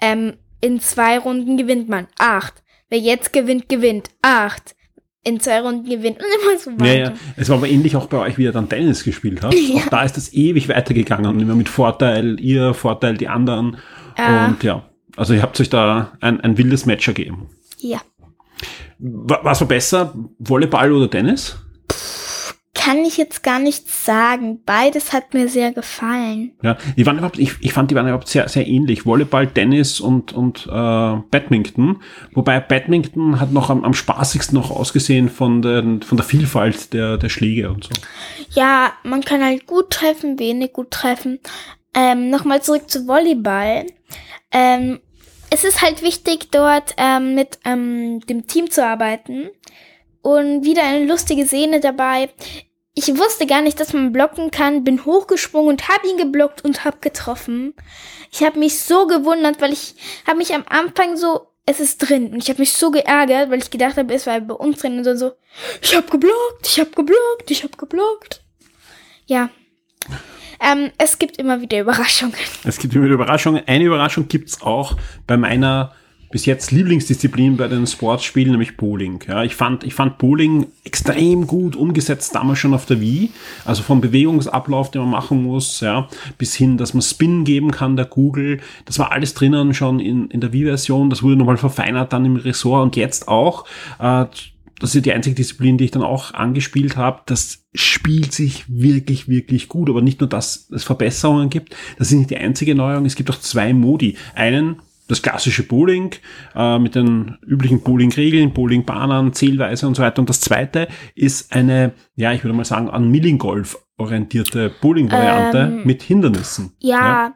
Ähm, 0.00 0.34
in 0.60 0.80
zwei 0.80 1.18
Runden 1.18 1.56
gewinnt 1.56 1.88
man. 1.88 2.08
8. 2.18 2.62
Wer 2.88 2.98
jetzt 2.98 3.32
gewinnt, 3.32 3.68
gewinnt. 3.68 4.10
8. 4.22 4.74
In 5.26 5.40
zwei 5.40 5.60
Runden 5.60 5.88
gewinnt. 5.88 6.18
Und 6.18 6.24
immer 6.42 6.58
so 6.58 6.70
weiter. 6.72 6.86
Ja, 6.98 7.04
ja. 7.10 7.12
Es 7.36 7.48
war 7.48 7.56
aber 7.56 7.68
ähnlich 7.68 7.96
auch 7.96 8.06
bei 8.06 8.18
euch, 8.18 8.36
wie 8.38 8.44
ihr 8.44 8.52
dann 8.52 8.68
Tennis 8.68 9.04
gespielt 9.04 9.42
habt. 9.42 9.54
Ja. 9.58 9.76
Auch 9.84 9.88
da 9.88 10.02
ist 10.04 10.16
das 10.18 10.32
ewig 10.34 10.68
weitergegangen 10.68 11.26
und 11.26 11.40
immer 11.40 11.54
mit 11.54 11.68
Vorteil, 11.70 12.38
ihr 12.40 12.74
Vorteil, 12.74 13.16
die 13.16 13.28
anderen. 13.28 13.78
Ja. 14.18 14.46
Und 14.46 14.62
ja, 14.62 14.84
also 15.16 15.32
ihr 15.34 15.42
habt 15.42 15.58
euch 15.60 15.70
da 15.70 16.12
ein, 16.20 16.40
ein 16.42 16.58
wildes 16.58 16.84
Match 16.86 17.08
ergeben. 17.08 17.48
ja. 17.78 18.00
Wa- 18.98 19.40
Was 19.42 19.60
war 19.60 19.68
besser, 19.68 20.14
Volleyball 20.38 20.92
oder 20.92 21.10
Tennis? 21.10 21.58
Kann 22.84 22.98
ich 23.06 23.16
jetzt 23.16 23.42
gar 23.42 23.60
nicht 23.60 23.88
sagen. 23.88 24.60
Beides 24.66 25.14
hat 25.14 25.32
mir 25.32 25.48
sehr 25.48 25.72
gefallen. 25.72 26.52
Ja, 26.62 26.76
die 26.98 27.06
waren 27.06 27.16
überhaupt, 27.16 27.38
ich, 27.38 27.54
ich 27.60 27.72
fand, 27.72 27.90
die 27.90 27.94
waren 27.94 28.06
überhaupt 28.06 28.28
sehr, 28.28 28.46
sehr 28.50 28.66
ähnlich. 28.66 29.06
Volleyball, 29.06 29.46
Tennis 29.46 30.00
und, 30.00 30.34
und 30.34 30.66
äh, 30.66 30.70
Badminton. 30.70 32.02
Wobei 32.34 32.60
Badminton 32.60 33.40
hat 33.40 33.52
noch 33.52 33.70
am, 33.70 33.84
am 33.84 33.94
spaßigsten 33.94 34.58
noch 34.58 34.70
ausgesehen 34.70 35.30
von, 35.30 35.62
den, 35.62 36.02
von 36.02 36.18
der 36.18 36.26
Vielfalt 36.26 36.92
der, 36.92 37.16
der 37.16 37.30
Schläge 37.30 37.70
und 37.70 37.84
so. 37.84 37.90
Ja, 38.50 38.92
man 39.02 39.22
kann 39.22 39.42
halt 39.42 39.66
gut 39.66 39.88
treffen, 39.88 40.38
wenig 40.38 40.74
gut 40.74 40.90
treffen. 40.90 41.40
Ähm, 41.94 42.28
Nochmal 42.28 42.60
zurück 42.60 42.90
zu 42.90 43.06
Volleyball. 43.06 43.86
Ähm, 44.52 45.00
es 45.48 45.64
ist 45.64 45.80
halt 45.80 46.02
wichtig, 46.02 46.50
dort 46.50 46.94
ähm, 46.98 47.34
mit 47.34 47.60
ähm, 47.64 48.20
dem 48.28 48.46
Team 48.46 48.70
zu 48.70 48.84
arbeiten. 48.84 49.48
Und 50.20 50.64
wieder 50.64 50.82
eine 50.82 51.06
lustige 51.06 51.46
Szene 51.46 51.80
dabei. 51.80 52.28
Ich 52.96 53.08
wusste 53.08 53.46
gar 53.46 53.60
nicht, 53.60 53.80
dass 53.80 53.92
man 53.92 54.12
blocken 54.12 54.52
kann, 54.52 54.84
bin 54.84 55.04
hochgesprungen 55.04 55.70
und 55.70 55.88
habe 55.88 56.08
ihn 56.08 56.16
geblockt 56.16 56.64
und 56.64 56.84
habe 56.84 56.98
getroffen. 57.00 57.74
Ich 58.30 58.42
habe 58.42 58.58
mich 58.58 58.78
so 58.78 59.06
gewundert, 59.08 59.60
weil 59.60 59.72
ich 59.72 59.96
habe 60.26 60.38
mich 60.38 60.54
am 60.54 60.64
Anfang 60.68 61.16
so, 61.16 61.48
es 61.66 61.80
ist 61.80 61.98
drin. 61.98 62.32
Und 62.32 62.38
ich 62.38 62.48
habe 62.50 62.60
mich 62.60 62.72
so 62.72 62.92
geärgert, 62.92 63.50
weil 63.50 63.58
ich 63.58 63.70
gedacht 63.70 63.96
habe, 63.96 64.14
es 64.14 64.26
war 64.26 64.40
bei 64.40 64.54
uns 64.54 64.78
drin 64.78 64.98
und 64.98 65.04
so, 65.04 65.16
so 65.16 65.32
ich 65.82 65.96
habe 65.96 66.08
geblockt, 66.08 66.66
ich 66.66 66.78
habe 66.78 66.90
geblockt, 66.90 67.50
ich 67.50 67.64
habe 67.64 67.76
geblockt. 67.76 68.42
Ja. 69.26 69.50
Ähm, 70.60 70.92
es 70.98 71.18
gibt 71.18 71.36
immer 71.38 71.60
wieder 71.60 71.80
Überraschungen. 71.80 72.36
Es 72.62 72.78
gibt 72.78 72.94
immer 72.94 73.04
wieder 73.04 73.14
Überraschungen. 73.14 73.66
Eine 73.66 73.84
Überraschung 73.84 74.28
gibt's 74.28 74.62
auch 74.62 74.96
bei 75.26 75.36
meiner 75.36 75.94
bis 76.34 76.46
jetzt 76.46 76.72
Lieblingsdisziplin 76.72 77.56
bei 77.56 77.68
den 77.68 77.86
Sportspielen, 77.86 78.50
nämlich 78.50 78.76
Bowling. 78.76 79.22
Ja, 79.28 79.44
ich 79.44 79.54
fand, 79.54 79.84
ich 79.84 79.94
fand 79.94 80.18
Bowling 80.18 80.66
extrem 80.82 81.46
gut 81.46 81.76
umgesetzt, 81.76 82.34
damals 82.34 82.58
schon 82.58 82.74
auf 82.74 82.86
der 82.86 83.00
Wii. 83.00 83.30
Also 83.64 83.84
vom 83.84 84.00
Bewegungsablauf, 84.00 84.90
den 84.90 85.02
man 85.02 85.12
machen 85.12 85.44
muss, 85.44 85.78
ja, 85.78 86.08
bis 86.36 86.52
hin, 86.56 86.76
dass 86.76 86.92
man 86.92 87.02
Spin 87.02 87.44
geben 87.44 87.70
kann, 87.70 87.94
der 87.94 88.06
Google. 88.06 88.58
Das 88.84 88.98
war 88.98 89.12
alles 89.12 89.34
drinnen 89.34 89.74
schon 89.74 90.00
in, 90.00 90.26
in 90.26 90.40
der 90.40 90.52
Wii-Version. 90.52 91.08
Das 91.08 91.22
wurde 91.22 91.36
nochmal 91.36 91.56
verfeinert 91.56 92.12
dann 92.12 92.24
im 92.24 92.34
Ressort 92.34 92.82
und 92.82 92.96
jetzt 92.96 93.28
auch. 93.28 93.64
Äh, 94.00 94.26
das 94.80 94.96
ist 94.96 95.06
die 95.06 95.12
einzige 95.12 95.36
Disziplin, 95.36 95.78
die 95.78 95.84
ich 95.84 95.92
dann 95.92 96.02
auch 96.02 96.34
angespielt 96.34 96.96
habe. 96.96 97.20
Das 97.26 97.64
spielt 97.76 98.32
sich 98.32 98.64
wirklich, 98.66 99.28
wirklich 99.28 99.68
gut. 99.68 99.88
Aber 99.88 100.02
nicht 100.02 100.18
nur, 100.18 100.28
dass 100.28 100.68
es 100.72 100.82
Verbesserungen 100.82 101.48
gibt. 101.48 101.76
Das 101.96 102.10
ist 102.10 102.18
nicht 102.18 102.30
die 102.30 102.38
einzige 102.38 102.74
Neuerung. 102.74 103.06
Es 103.06 103.14
gibt 103.14 103.30
auch 103.30 103.38
zwei 103.38 103.72
Modi. 103.72 104.16
Einen, 104.34 104.80
das 105.08 105.22
klassische 105.22 105.62
Bowling 105.64 106.14
äh, 106.54 106.78
mit 106.78 106.94
den 106.94 107.38
üblichen 107.46 107.82
Bowling-Regeln, 107.82 108.52
Bowlingbahnen, 108.52 109.32
Zählweise 109.32 109.86
und 109.86 109.94
so 109.94 110.02
weiter. 110.02 110.20
Und 110.20 110.28
das 110.28 110.40
zweite 110.40 110.88
ist 111.14 111.52
eine, 111.54 111.92
ja, 112.16 112.32
ich 112.32 112.42
würde 112.42 112.56
mal 112.56 112.64
sagen, 112.64 112.88
an 112.88 113.10
Millingolf 113.10 113.78
orientierte 113.96 114.72
Bowling-Variante 114.80 115.58
Ähm, 115.58 115.82
mit 115.84 116.02
Hindernissen. 116.02 116.72
Ja, 116.80 117.34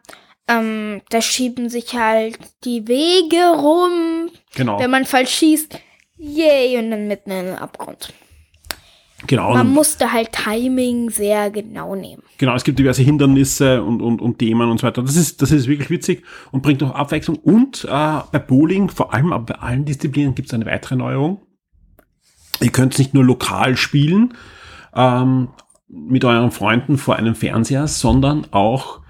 ähm, 0.49 1.03
da 1.11 1.21
schieben 1.21 1.69
sich 1.69 1.95
halt 1.95 2.39
die 2.65 2.89
Wege 2.89 3.55
rum. 3.55 4.31
Genau. 4.55 4.81
Wenn 4.81 4.91
man 4.91 5.05
falsch 5.05 5.35
schießt, 5.35 5.79
yay, 6.17 6.79
und 6.79 6.91
dann 6.91 7.07
mitten 7.07 7.31
in 7.31 7.47
den 7.47 7.55
Abgrund. 7.57 8.13
Genau. 9.27 9.55
Man 9.55 9.69
musste 9.69 10.13
halt 10.13 10.33
Timing 10.33 11.11
sehr 11.11 11.51
genau 11.51 11.95
nehmen. 11.95 12.23
Genau, 12.39 12.55
es 12.55 12.65
gibt 12.65 12.79
diverse 12.79 13.03
Hindernisse 13.03 13.83
und, 13.83 14.01
und, 14.01 14.21
und 14.21 14.39
Themen 14.39 14.71
und 14.71 14.79
so 14.79 14.87
weiter. 14.87 15.03
Das 15.03 15.17
ist, 15.17 15.43
das 15.43 15.51
ist 15.51 15.67
wirklich 15.67 15.91
witzig 15.91 16.25
und 16.53 16.63
bringt 16.63 16.83
auch 16.83 16.95
Abwechslung. 16.95 17.37
Und 17.37 17.85
äh, 17.85 17.89
bei 17.89 18.39
Bowling, 18.39 18.89
vor 18.89 19.13
allem 19.13 19.33
aber 19.33 19.55
bei 19.55 19.61
allen 19.61 19.85
Disziplinen, 19.85 20.35
gibt 20.35 20.49
es 20.49 20.55
eine 20.55 20.67
weitere 20.67 20.97
Neuerung. 20.97 21.43
Ihr 22.61 22.71
könnt 22.71 22.99
nicht 22.99 23.15
nur 23.15 23.25
lokal 23.25 23.77
spielen 23.77 24.35
ähm, 24.95 25.49
mit 25.89 26.25
euren 26.25 26.51
Freunden 26.51 26.99
vor 26.99 27.17
einem 27.17 27.35
Fernseher, 27.35 27.87
sondern 27.87 28.47
auch 28.51 29.01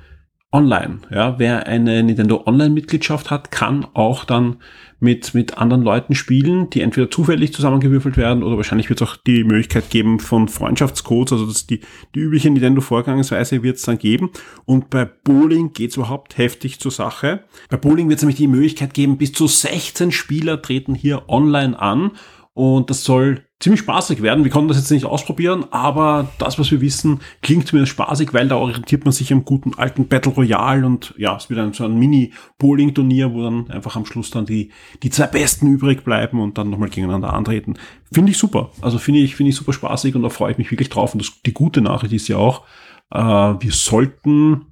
online. 0.51 1.01
Ja, 1.11 1.39
wer 1.39 1.67
eine 1.67 2.03
Nintendo 2.03 2.43
Online-Mitgliedschaft 2.47 3.31
hat, 3.31 3.51
kann 3.51 3.87
auch 3.93 4.25
dann 4.25 4.57
mit, 4.99 5.35
mit 5.35 5.59
anderen 5.59 5.83
Leuten 5.83 6.15
spielen, 6.15 6.71
die 6.71 6.81
entweder 6.81 7.11
zufällig 7.11 7.53
zusammengewürfelt 7.53 8.17
werden 8.17 8.43
oder 8.43 8.57
wahrscheinlich 8.57 8.89
wird 8.89 9.01
es 9.01 9.09
auch 9.09 9.17
die 9.17 9.45
Möglichkeit 9.45 9.91
geben 9.91 10.19
von 10.19 10.49
Freundschaftscodes, 10.49 11.33
also 11.33 11.47
das 11.47 11.67
die, 11.67 11.81
die 12.15 12.21
übliche 12.21 12.51
Nintendo-Vorgangsweise 12.51 13.63
wird 13.63 13.77
es 13.77 13.83
dann 13.83 13.99
geben. 13.99 14.31
Und 14.65 14.91
bei 14.91 15.05
Bowling 15.05 15.73
geht 15.73 15.91
es 15.91 15.97
überhaupt 15.97 16.39
heftig 16.39 16.81
zur 16.81 16.91
Sache. 16.91 17.45
Bei 17.69 17.77
Bowling 17.77 18.09
wird 18.09 18.19
es 18.19 18.23
nämlich 18.23 18.39
die 18.39 18.49
Möglichkeit 18.49 18.95
geben, 18.95 19.19
bis 19.19 19.33
zu 19.33 19.47
16 19.47 20.13
Spieler 20.13 20.63
treten 20.63 20.95
hier 20.95 21.29
online 21.29 21.79
an 21.79 22.13
und 22.55 22.91
das 22.91 23.05
soll 23.05 23.45
ziemlich 23.61 23.81
spaßig 23.81 24.23
werden. 24.23 24.45
Wir 24.45 24.53
konnten 24.53 24.69
das 24.69 24.77
jetzt 24.77 24.91
nicht 24.91 25.05
ausprobieren, 25.05 25.65
aber 25.73 26.29
das, 26.39 26.59
was 26.59 26.71
wir 26.71 26.81
wissen, 26.81 27.21
klingt 27.43 27.67
zumindest 27.67 27.93
spaßig, 27.93 28.33
weil 28.33 28.47
da 28.47 28.57
orientiert 28.57 29.05
man 29.05 29.13
sich 29.13 29.33
am 29.33 29.45
guten 29.45 29.75
alten 29.77 30.07
Battle 30.07 30.33
Royale 30.33 30.87
und 30.87 31.13
ja, 31.19 31.37
es 31.37 31.51
wird 31.51 31.59
dann 31.59 31.73
so 31.73 31.85
ein 31.85 31.99
Mini-Bowling-Turnier, 31.99 33.33
wo 33.33 33.43
dann 33.43 33.69
einfach 33.71 33.97
am 33.97 34.07
Schluss 34.07 34.31
dann 34.31 34.47
die, 34.47 34.71
die 35.03 35.11
zwei 35.11 35.27
Besten 35.27 35.67
übrig 35.67 36.05
bleiben 36.05 36.41
und 36.41 36.57
dann 36.57 36.71
nochmal 36.71 36.89
gegeneinander 36.89 37.33
antreten. 37.33 37.75
Finde 38.13 38.31
ich 38.31 38.39
super. 38.39 38.71
Also 38.81 38.99
finde 38.99 39.21
ich, 39.21 39.35
finde 39.35 39.51
ich 39.51 39.57
super 39.57 39.73
spaßig 39.73 40.15
und 40.15 40.23
da 40.23 40.29
freue 40.29 40.53
ich 40.53 40.59
mich 40.59 40.71
wirklich 40.71 40.89
drauf. 40.89 41.15
Und 41.15 41.23
das, 41.23 41.43
die 41.45 41.53
gute 41.53 41.81
Nachricht 41.81 42.13
ist 42.13 42.29
ja 42.29 42.37
auch, 42.37 42.63
äh, 43.11 43.19
wir 43.19 43.73
sollten 43.73 44.67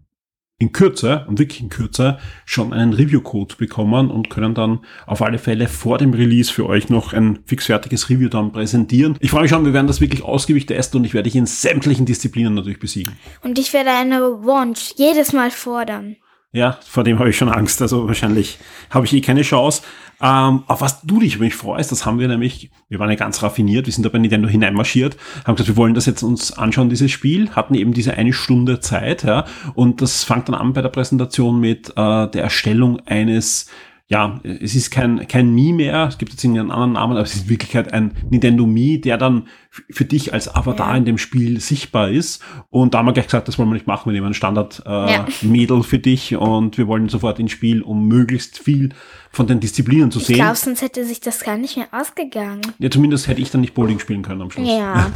in 0.59 0.73
Kürze, 0.73 1.27
und 1.29 1.39
wirklich 1.39 1.61
in 1.61 1.69
Kürze, 1.69 2.19
schon 2.47 2.73
einen 2.73 2.95
Review-Code 2.95 3.57
bekommen 3.59 4.11
und 4.11 4.31
können 4.31 4.55
dann 4.55 4.81
auf 5.07 5.21
alle 5.21 5.39
Fälle 5.39 5.69
vor 5.69 5.99
dem 5.99 6.15
Release 6.15 6.51
für 6.51 6.67
euch 6.67 6.89
noch 6.89 7.13
ein 7.13 7.41
fixfertiges 7.45 8.09
Review 8.09 8.31
dann 8.31 8.53
präsentieren. 8.53 9.17
Ich 9.21 9.31
freue 9.31 9.43
mich 9.43 9.51
schon, 9.51 9.67
wir 9.67 9.75
werden 9.75 9.87
das 9.87 10.01
wirklich 10.01 10.23
ausgiebig 10.23 10.65
testen 10.65 11.01
und 11.01 11.05
ich 11.05 11.13
werde 11.13 11.29
dich 11.29 11.37
in 11.37 11.45
sämtlichen 11.45 12.07
Disziplinen 12.07 12.55
natürlich 12.55 12.81
besiegen. 12.81 13.17
Und 13.43 13.59
ich 13.59 13.75
werde 13.75 13.91
eine 13.91 14.17
Revanche 14.17 14.95
jedes 14.97 15.35
Mal 15.35 15.51
fordern. 15.51 16.17
Ja, 16.57 16.79
vor 16.89 17.05
dem 17.05 17.19
habe 17.19 17.29
ich 17.29 17.37
schon 17.37 17.51
Angst. 17.51 17.83
Also 17.83 18.09
wahrscheinlich 18.09 18.59
habe 18.89 19.05
ich 19.05 19.13
eh 19.13 19.21
keine 19.21 19.43
Chance. 19.43 19.83
Ähm, 20.23 20.63
auf 20.69 20.81
was 20.81 21.03
du 21.03 21.21
dich 21.21 21.35
übrigens 21.35 21.57
freust, 21.57 21.93
das 21.93 22.07
haben 22.07 22.19
wir 22.19 22.29
nämlich, 22.29 22.71
wir 22.89 22.99
waren 22.99 23.11
ja 23.11 23.17
ganz 23.17 23.43
raffiniert, 23.43 23.85
wir 23.85 23.93
sind 23.93 24.07
da 24.07 24.09
bei 24.09 24.17
Nintendo 24.17 24.49
hineinmarschiert, 24.49 25.19
haben 25.45 25.57
gesagt, 25.57 25.69
wir 25.69 25.77
wollen 25.77 25.93
das 25.93 26.07
jetzt 26.07 26.23
uns 26.23 26.53
anschauen, 26.57 26.89
dieses 26.89 27.11
Spiel, 27.11 27.51
hatten 27.51 27.75
eben 27.75 27.93
diese 27.93 28.15
eine 28.15 28.33
Stunde 28.33 28.81
Zeit, 28.81 29.25
ja, 29.25 29.45
und 29.75 30.01
das 30.01 30.25
fängt 30.25 30.49
dann 30.49 30.55
an 30.55 30.73
bei 30.73 30.81
der 30.81 30.89
Präsentation 30.89 31.61
mit 31.61 31.91
äh, 31.91 32.29
der 32.29 32.45
Erstellung 32.45 33.01
eines 33.05 33.69
ja, 34.09 34.41
es 34.45 34.77
ist 34.77 34.93
kein, 34.93 35.27
kein 35.27 35.53
Mii 35.53 35.73
mehr, 35.73 36.07
es 36.07 36.19
gibt 36.19 36.31
jetzt 36.31 36.45
einen 36.45 36.71
anderen 36.71 36.93
Namen, 36.93 37.17
aber 37.17 37.23
es 37.23 37.35
ist 37.35 37.45
in 37.45 37.49
Wirklichkeit 37.49 37.93
ein 37.93 38.13
Nintendo 38.31 38.65
Mii, 38.65 39.01
der 39.01 39.19
dann 39.19 39.49
für 39.91 40.05
dich 40.05 40.33
als 40.33 40.55
Avatar 40.55 40.93
ja. 40.93 40.97
in 40.97 41.05
dem 41.05 41.19
Spiel 41.19 41.61
sichtbar 41.61 42.11
ist. 42.11 42.41
Und 42.71 42.95
da 42.95 42.99
haben 42.99 43.07
wir 43.07 43.13
gleich 43.13 43.27
gesagt, 43.27 43.49
das 43.49 43.59
wollen 43.59 43.69
wir 43.69 43.75
nicht 43.75 43.89
machen, 43.89 44.07
wir 44.07 44.13
nehmen 44.13 44.29
ein 44.29 44.35
Standard-Mädel 44.35 45.77
äh, 45.77 45.81
ja. 45.81 45.83
für 45.83 45.99
dich 45.99 46.37
und 46.37 46.79
wir 46.79 46.87
wollen 46.87 47.09
sofort 47.09 47.41
ins 47.41 47.51
Spiel, 47.51 47.83
um 47.83 48.07
möglichst 48.07 48.61
viel 48.61 48.91
von 49.31 49.47
den 49.47 49.61
Disziplinen 49.61 50.11
zu 50.11 50.19
sehen. 50.19 50.37
Ich 50.37 50.43
glaube, 50.43 50.57
sonst 50.57 50.83
hätte 50.83 51.05
sich 51.05 51.21
das 51.21 51.41
gar 51.41 51.57
nicht 51.57 51.77
mehr 51.77 51.89
ausgegangen. 51.93 52.63
Ja, 52.79 52.91
zumindest 52.91 53.29
hätte 53.29 53.41
ich 53.41 53.51
dann 53.51 53.61
nicht 53.61 53.75
Bowling 53.75 53.99
spielen 53.99 54.23
können 54.23 54.43
am 54.43 54.51
Schluss. 54.51 54.69
Ja. 54.69 55.11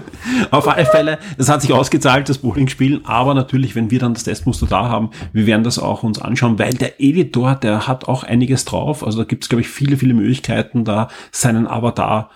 Auf 0.50 0.68
alle 0.68 0.86
Fälle, 0.86 1.18
das 1.36 1.48
hat 1.48 1.62
sich 1.62 1.72
ausgezahlt, 1.72 2.28
das 2.28 2.38
Bowling 2.38 2.68
spielen, 2.68 3.04
aber 3.04 3.34
natürlich, 3.34 3.74
wenn 3.74 3.90
wir 3.90 3.98
dann 3.98 4.14
das 4.14 4.24
Testmuster 4.24 4.66
da 4.66 4.88
haben, 4.88 5.10
wir 5.32 5.46
werden 5.46 5.64
das 5.64 5.78
auch 5.78 6.02
uns 6.02 6.20
anschauen, 6.20 6.58
weil 6.58 6.74
der 6.74 7.00
Editor, 7.00 7.54
der 7.54 7.86
hat 7.86 8.08
auch 8.08 8.24
einiges 8.24 8.64
drauf. 8.64 9.04
Also 9.04 9.18
da 9.18 9.24
gibt 9.24 9.44
es, 9.44 9.48
glaube 9.48 9.62
ich, 9.62 9.68
viele, 9.68 9.96
viele 9.96 10.14
Möglichkeiten, 10.14 10.84
da 10.84 11.08
seinen 11.30 11.66
Avatar 11.66 12.30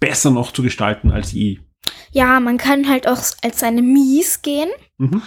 besser 0.00 0.30
noch 0.30 0.52
zu 0.52 0.62
gestalten 0.62 1.10
als 1.10 1.34
i. 1.34 1.60
Ja, 2.12 2.40
man 2.40 2.58
kann 2.58 2.88
halt 2.88 3.06
auch 3.08 3.18
als 3.42 3.60
seine 3.60 3.82
Mies 3.82 4.42
gehen. 4.42 4.68
Mhm. 4.98 5.22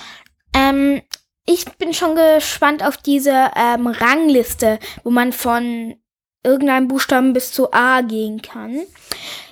Ähm, 0.54 1.02
ich 1.46 1.66
bin 1.78 1.94
schon 1.94 2.16
gespannt 2.16 2.84
auf 2.84 2.98
diese 2.98 3.52
ähm, 3.56 3.88
Rangliste, 3.88 4.80
wo 5.04 5.10
man 5.10 5.34
von 5.34 5.96
irgendeinem 6.44 6.88
Buchstaben 6.88 7.34
bis 7.34 7.52
zu 7.52 7.72
A 7.72 8.02
gehen 8.02 8.42
kann. 8.42 8.80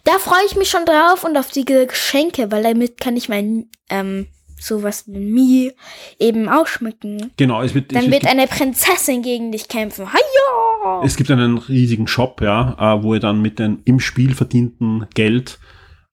Da 0.06 0.14
freue 0.14 0.46
ich 0.48 0.56
mich 0.56 0.70
schon 0.70 0.86
drauf 0.86 1.24
und 1.24 1.38
auf 1.38 1.52
die 1.52 1.66
Geschenke, 1.66 2.52
weil 2.52 2.64
damit 2.64 3.00
kann 3.00 3.16
ich 3.16 3.30
mein 3.30 3.70
ähm, 3.90 4.28
sowas 4.60 5.06
wie 5.08 5.20
Mi 5.20 5.72
eben 6.20 6.50
ausschmücken. 6.50 7.32
Genau, 7.38 7.62
es 7.62 7.74
wird. 7.74 7.94
Dann 7.94 8.06
es 8.06 8.12
wird 8.12 8.26
eine 8.26 8.48
Prinzessin 8.48 9.22
gegen 9.22 9.52
dich 9.52 9.68
kämpfen. 9.68 10.08
Hiya! 10.12 11.04
Es 11.04 11.16
gibt 11.16 11.32
einen 11.32 11.58
riesigen 11.58 12.08
Shop, 12.08 12.42
ja, 12.42 12.76
äh, 12.80 13.04
wo 13.04 13.14
ihr 13.14 13.20
dann 13.20 13.42
mit 13.42 13.60
dem 13.60 13.82
im 13.86 14.00
Spiel 14.00 14.36
verdienten 14.36 15.06
Geld 15.14 15.60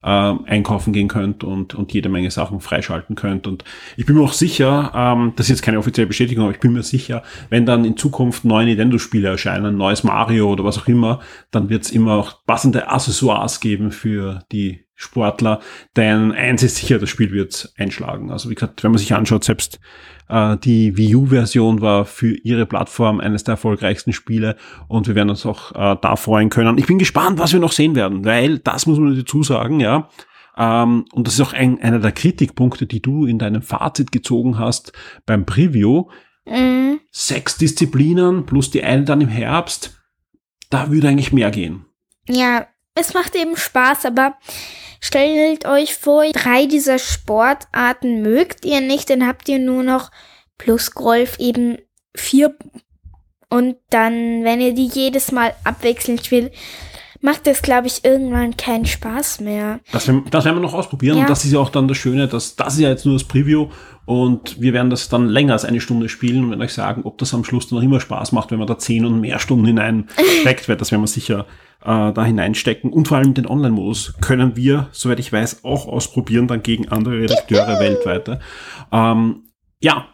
äh, 0.07 0.35
einkaufen 0.45 0.93
gehen 0.93 1.09
könnt 1.09 1.43
und, 1.43 1.75
und 1.75 1.91
jede 1.91 2.07
Menge 2.07 2.31
Sachen 2.31 2.61
freischalten 2.61 3.15
könnt. 3.15 3.45
Und 3.45 3.65
ich 3.97 4.05
bin 4.05 4.15
mir 4.15 4.23
auch 4.23 4.31
sicher, 4.31 4.91
ähm, 4.95 5.33
das 5.35 5.47
ist 5.47 5.57
jetzt 5.57 5.61
keine 5.63 5.79
offizielle 5.79 6.07
Bestätigung, 6.07 6.45
aber 6.45 6.53
ich 6.53 6.61
bin 6.61 6.71
mir 6.71 6.83
sicher, 6.83 7.23
wenn 7.49 7.65
dann 7.65 7.83
in 7.83 7.97
Zukunft 7.97 8.45
neue 8.45 8.65
Nintendo-Spiele 8.65 9.27
erscheinen, 9.27 9.77
neues 9.77 10.05
Mario 10.05 10.49
oder 10.49 10.63
was 10.63 10.77
auch 10.77 10.87
immer, 10.87 11.19
dann 11.51 11.69
wird 11.69 11.83
es 11.83 11.91
immer 11.91 12.13
auch 12.13 12.45
passende 12.45 12.87
Accessoires 12.89 13.59
geben 13.59 13.91
für 13.91 14.45
die 14.51 14.86
Sportler, 14.99 15.59
denn 15.95 16.31
eins 16.31 16.63
ist 16.63 16.77
sicher, 16.77 16.97
das 16.97 17.09
Spiel 17.09 17.31
wird 17.31 17.71
einschlagen. 17.77 18.31
Also 18.31 18.49
wie 18.49 18.55
gesagt, 18.55 18.83
wenn 18.83 18.91
man 18.91 18.97
sich 18.97 19.13
anschaut, 19.13 19.43
selbst 19.43 19.79
äh, 20.27 20.57
die 20.57 20.97
Wii 20.97 21.15
U-Version 21.15 21.81
war 21.81 22.05
für 22.05 22.33
ihre 22.35 22.65
Plattform 22.65 23.19
eines 23.19 23.43
der 23.43 23.53
erfolgreichsten 23.53 24.11
Spiele 24.11 24.57
und 24.87 25.07
wir 25.07 25.13
werden 25.13 25.29
uns 25.29 25.45
auch 25.45 25.71
äh, 25.73 25.95
da 26.01 26.15
freuen 26.15 26.49
können. 26.49 26.79
Ich 26.79 26.87
bin 26.87 26.97
gespannt, 26.97 27.37
was 27.37 27.53
wir 27.53 27.59
noch 27.59 27.73
sehen 27.73 27.95
werden, 27.95 28.25
weil 28.25 28.57
das 28.57 28.87
muss 28.87 28.97
man 28.97 29.15
dazu 29.15 29.43
sagen, 29.43 29.79
ja. 29.79 30.09
Ähm, 30.57 31.05
und 31.13 31.27
das 31.27 31.35
ist 31.35 31.41
auch 31.41 31.53
ein, 31.53 31.79
einer 31.79 31.99
der 31.99 32.11
Kritikpunkte, 32.11 32.87
die 32.87 33.01
du 33.01 33.27
in 33.27 33.37
deinem 33.37 33.61
Fazit 33.61 34.11
gezogen 34.11 34.57
hast 34.57 34.93
beim 35.27 35.45
Preview. 35.45 36.05
Mhm. 36.47 37.01
Sechs 37.11 37.57
Disziplinen 37.57 38.47
plus 38.47 38.71
die 38.71 38.83
eine 38.83 39.03
dann 39.03 39.21
im 39.21 39.29
Herbst, 39.29 39.95
da 40.71 40.89
würde 40.89 41.09
eigentlich 41.09 41.31
mehr 41.31 41.51
gehen. 41.51 41.85
Ja, 42.27 42.65
es 42.95 43.13
macht 43.13 43.35
eben 43.35 43.55
Spaß, 43.55 44.05
aber 44.05 44.35
Stellt 44.99 45.65
euch 45.65 45.95
vor, 45.95 46.25
drei 46.31 46.65
dieser 46.65 46.99
Sportarten 46.99 48.21
mögt 48.21 48.65
ihr 48.65 48.81
nicht, 48.81 49.09
dann 49.09 49.27
habt 49.27 49.47
ihr 49.49 49.59
nur 49.59 49.83
noch 49.83 50.11
plus 50.57 50.91
Golf 50.91 51.39
eben 51.39 51.77
vier. 52.15 52.55
Und 53.49 53.77
dann, 53.89 54.43
wenn 54.43 54.59
ihr 54.59 54.73
die 54.73 54.87
jedes 54.87 55.31
Mal 55.31 55.55
abwechselnd 55.63 56.25
spielt, 56.25 56.53
macht 57.21 57.47
das, 57.47 57.61
glaube 57.61 57.87
ich, 57.87 58.03
irgendwann 58.03 58.57
keinen 58.57 58.85
Spaß 58.85 59.41
mehr. 59.41 59.79
Das, 59.91 60.05
das 60.05 60.45
werden 60.45 60.57
wir 60.57 60.61
noch 60.61 60.73
ausprobieren. 60.73 61.17
Ja. 61.17 61.23
Und 61.23 61.29
das 61.29 61.45
ist 61.45 61.51
ja 61.51 61.59
auch 61.59 61.69
dann 61.69 61.87
das 61.87 61.97
Schöne, 61.97 62.27
dass 62.27 62.55
das 62.55 62.75
ist 62.75 62.79
ja 62.79 62.89
jetzt 62.89 63.05
nur 63.05 63.15
das 63.15 63.23
Preview 63.23 63.69
und 64.07 64.61
wir 64.61 64.71
werden 64.71 64.89
das 64.89 65.09
dann 65.09 65.27
länger 65.27 65.51
als 65.51 65.65
eine 65.65 65.81
Stunde 65.81 66.07
spielen 66.07 66.45
und 66.45 66.51
werden 66.51 66.61
euch 66.61 66.73
sagen, 66.73 67.01
ob 67.03 67.17
das 67.17 67.33
am 67.33 67.43
Schluss 67.43 67.67
dann 67.67 67.77
noch 67.77 67.83
immer 67.83 67.99
Spaß 67.99 68.31
macht, 68.31 68.51
wenn 68.51 68.57
man 68.57 68.67
da 68.67 68.77
zehn 68.77 69.05
und 69.05 69.19
mehr 69.19 69.37
Stunden 69.37 69.65
hineinsteckt, 69.65 70.69
weil 70.69 70.77
das 70.77 70.91
werden 70.91 71.01
wir 71.01 71.07
sicher 71.07 71.45
äh, 71.81 72.13
da 72.13 72.23
hineinstecken. 72.23 72.93
Und 72.93 73.09
vor 73.09 73.17
allem 73.17 73.33
den 73.33 73.45
Online-Modus 73.45 74.13
können 74.21 74.55
wir, 74.55 74.87
soweit 74.93 75.19
ich 75.19 75.33
weiß, 75.33 75.65
auch 75.65 75.87
ausprobieren, 75.87 76.47
dann 76.47 76.63
gegen 76.63 76.87
andere 76.87 77.19
Redakteure 77.19 77.81
weltweit. 77.81 78.39
Ähm, 78.93 79.43
ja, 79.81 80.07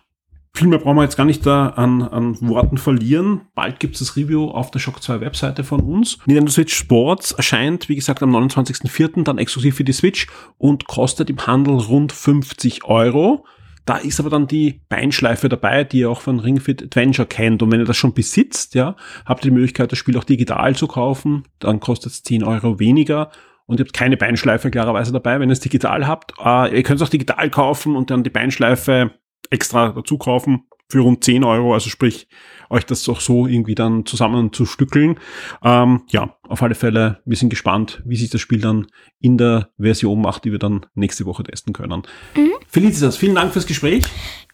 viel 0.56 0.68
mehr 0.68 0.80
brauchen 0.80 0.98
wir 0.98 1.04
jetzt 1.04 1.18
gar 1.18 1.26
nicht 1.26 1.46
da 1.46 1.70
an, 1.70 2.04
an 2.04 2.40
Worten 2.42 2.78
verlieren. 2.78 3.42
Bald 3.56 3.80
gibt 3.80 3.96
es 3.96 4.00
das 4.00 4.16
Review 4.16 4.50
auf 4.50 4.70
der 4.70 4.80
Shock 4.80 5.02
2 5.02 5.20
Webseite 5.20 5.64
von 5.64 5.82
uns. 5.82 6.20
Nintendo 6.26 6.52
Switch 6.52 6.76
Sports 6.76 7.32
erscheint, 7.32 7.90
wie 7.90 7.96
gesagt, 7.96 8.22
am 8.22 8.36
29.04. 8.36 9.24
dann 9.24 9.40
exklusiv 9.40 9.76
für 9.76 9.84
die 9.84 9.94
Switch 9.94 10.28
und 10.58 10.86
kostet 10.88 11.32
im 11.32 11.46
Handel 11.48 11.76
rund 11.76 12.12
50 12.12 12.84
Euro. 12.86 13.46
Da 13.86 13.98
ist 13.98 14.20
aber 14.20 14.30
dann 14.30 14.48
die 14.48 14.82
Beinschleife 14.88 15.50
dabei, 15.50 15.84
die 15.84 16.00
ihr 16.00 16.10
auch 16.10 16.22
von 16.22 16.40
Ring 16.40 16.60
Fit 16.60 16.84
Adventure 16.84 17.28
kennt. 17.28 17.62
Und 17.64 17.72
wenn 17.72 17.80
ihr 17.80 17.86
das 17.86 17.98
schon 17.98 18.14
besitzt, 18.14 18.76
ja, 18.76 18.96
habt 19.26 19.44
ihr 19.44 19.50
die 19.50 19.56
Möglichkeit, 19.56 19.92
das 19.92 20.00
Spiel 20.00 20.18
auch 20.18 20.24
digital 20.24 20.76
zu 20.76 20.88
kaufen. 20.88 21.44
Dann 21.60 21.80
kostet 21.80 22.14
es 22.14 22.24
10 22.24 22.44
Euro 22.44 22.80
weniger. 22.80 23.32
Und 23.66 23.80
ihr 23.80 23.86
habt 23.86 23.94
keine 23.94 24.18
Beinschleife 24.18 24.70
klarerweise 24.70 25.12
dabei, 25.12 25.40
wenn 25.40 25.50
ihr 25.50 25.54
es 25.54 25.60
digital 25.60 26.06
habt. 26.06 26.34
Äh, 26.40 26.78
ihr 26.78 26.84
könnt 26.84 27.02
es 27.02 27.08
auch 27.08 27.12
digital 27.12 27.50
kaufen 27.50 27.96
und 27.96 28.12
dann 28.12 28.24
die 28.24 28.30
Beinschleife 28.30 29.12
extra 29.54 29.90
dazu 29.90 30.18
kaufen 30.18 30.64
für 30.90 31.00
rund 31.00 31.24
10 31.24 31.44
Euro. 31.44 31.74
Also 31.74 31.90
sprich, 31.90 32.28
euch 32.70 32.86
das 32.86 33.08
auch 33.08 33.22
so 33.22 33.48
irgendwie 33.48 33.76
dann 33.76 34.06
zusammen 34.06 34.52
zu 34.52 34.66
stückeln. 34.66 35.20
Ähm, 35.64 36.02
ja, 36.10 36.36
auf 36.48 36.62
alle 36.62 36.76
Fälle, 36.76 37.22
wir 37.26 37.38
sind 37.38 37.50
gespannt, 37.50 38.02
wie 38.06 38.16
sich 38.16 38.30
das 38.30 38.42
Spiel 38.42 38.62
dann 38.62 38.88
in 39.20 39.38
der 39.38 39.70
Version 39.80 40.22
macht, 40.22 40.46
die 40.46 40.52
wir 40.52 40.60
dann 40.60 40.86
nächste 40.96 41.26
Woche 41.26 41.44
testen 41.44 41.74
können. 41.74 42.04
Mhm. 42.36 42.52
Felicitas, 42.68 43.18
vielen 43.18 43.36
Dank 43.36 43.54
fürs 43.54 43.68
Gespräch. 43.68 44.04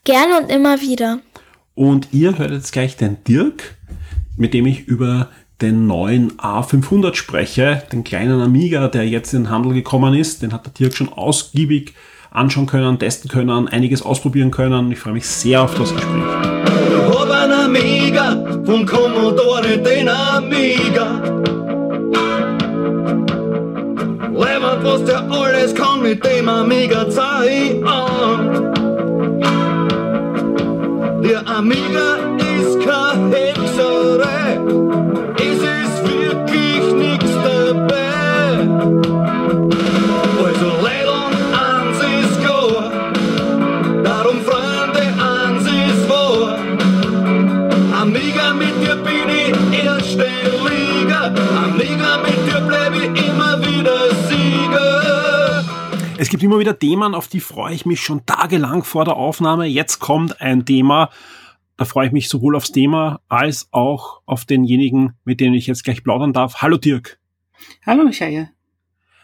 Gerne 0.04 0.39
und 0.39 0.50
immer 0.50 0.82
wieder. 0.82 1.20
Und 1.76 2.10
ihr 2.12 2.38
hört 2.38 2.52
jetzt 2.52 2.74
gleich 2.74 2.97
den 2.97 3.24
Dirk, 3.24 3.78
mit 4.38 4.54
dem 4.54 4.66
ich 4.66 4.88
über 4.88 5.30
den 5.62 5.88
neuen 5.88 6.38
A500 6.38 7.16
spreche, 7.16 7.84
den 7.91 8.04
kleinen 8.04 8.41
Amiga, 8.41 8.88
der 8.88 9.08
jetzt 9.08 9.34
in 9.34 9.43
den 9.43 9.50
Handel 9.50 9.74
gekommen 9.74 10.14
ist. 10.14 10.41
Den 10.41 10.54
hat 10.54 10.66
der 10.66 10.74
Dirk 10.74 10.95
schon 10.95 11.10
ausgiebig 11.10 11.93
anschauen 12.32 12.65
können, 12.65 12.99
testen 12.99 13.30
können, 13.30 13.67
einiges 13.67 14.01
ausprobieren 14.01 14.51
können. 14.51 14.91
Ich 14.91 14.99
freue 14.99 15.13
mich 15.13 15.27
sehr 15.27 15.61
auf 15.61 15.75
das 15.75 15.93
Gespräch. 15.93 16.49
Amiga 17.69 18.36
vom 18.65 18.84
Commodore, 18.84 19.77
den 19.77 20.09
Amiga. 20.09 21.21
Levert, 24.34 24.84
was 24.84 25.05
der 25.05 25.21
alles 25.30 25.75
kann 25.75 26.01
mit 26.01 26.25
dem 26.25 26.49
Amiga 26.49 27.07
zeigen. 27.11 27.84
Der 31.23 31.47
Amiga 31.47 32.09
ist 32.57 32.80
kein 32.84 33.32
Hexerei, 33.32 34.49
Es 56.22 56.28
gibt 56.28 56.43
immer 56.43 56.59
wieder 56.59 56.78
Themen, 56.78 57.15
auf 57.15 57.30
die 57.30 57.39
freue 57.39 57.74
ich 57.74 57.86
mich 57.86 58.01
schon 58.01 58.25
tagelang 58.25 58.83
vor 58.83 59.05
der 59.05 59.16
Aufnahme. 59.16 59.67
Jetzt 59.67 60.00
kommt 60.00 60.41
ein 60.41 60.66
Thema, 60.66 61.12
da 61.78 61.86
freue 61.86 62.08
ich 62.08 62.12
mich 62.12 62.28
sowohl 62.28 62.58
aufs 62.58 62.74
Thema 62.74 63.21
als 63.29 63.70
auch 63.71 64.20
auf 64.25 64.43
denjenigen, 64.43 65.13
mit 65.24 65.39
dem 65.39 65.54
ich 65.54 65.66
jetzt 65.66 65.86
gleich 65.86 66.04
plaudern 66.04 66.33
darf. 66.33 66.55
Hallo 66.55 66.75
Dirk. 66.75 67.21
Hallo 67.86 68.04
Michael. 68.04 68.50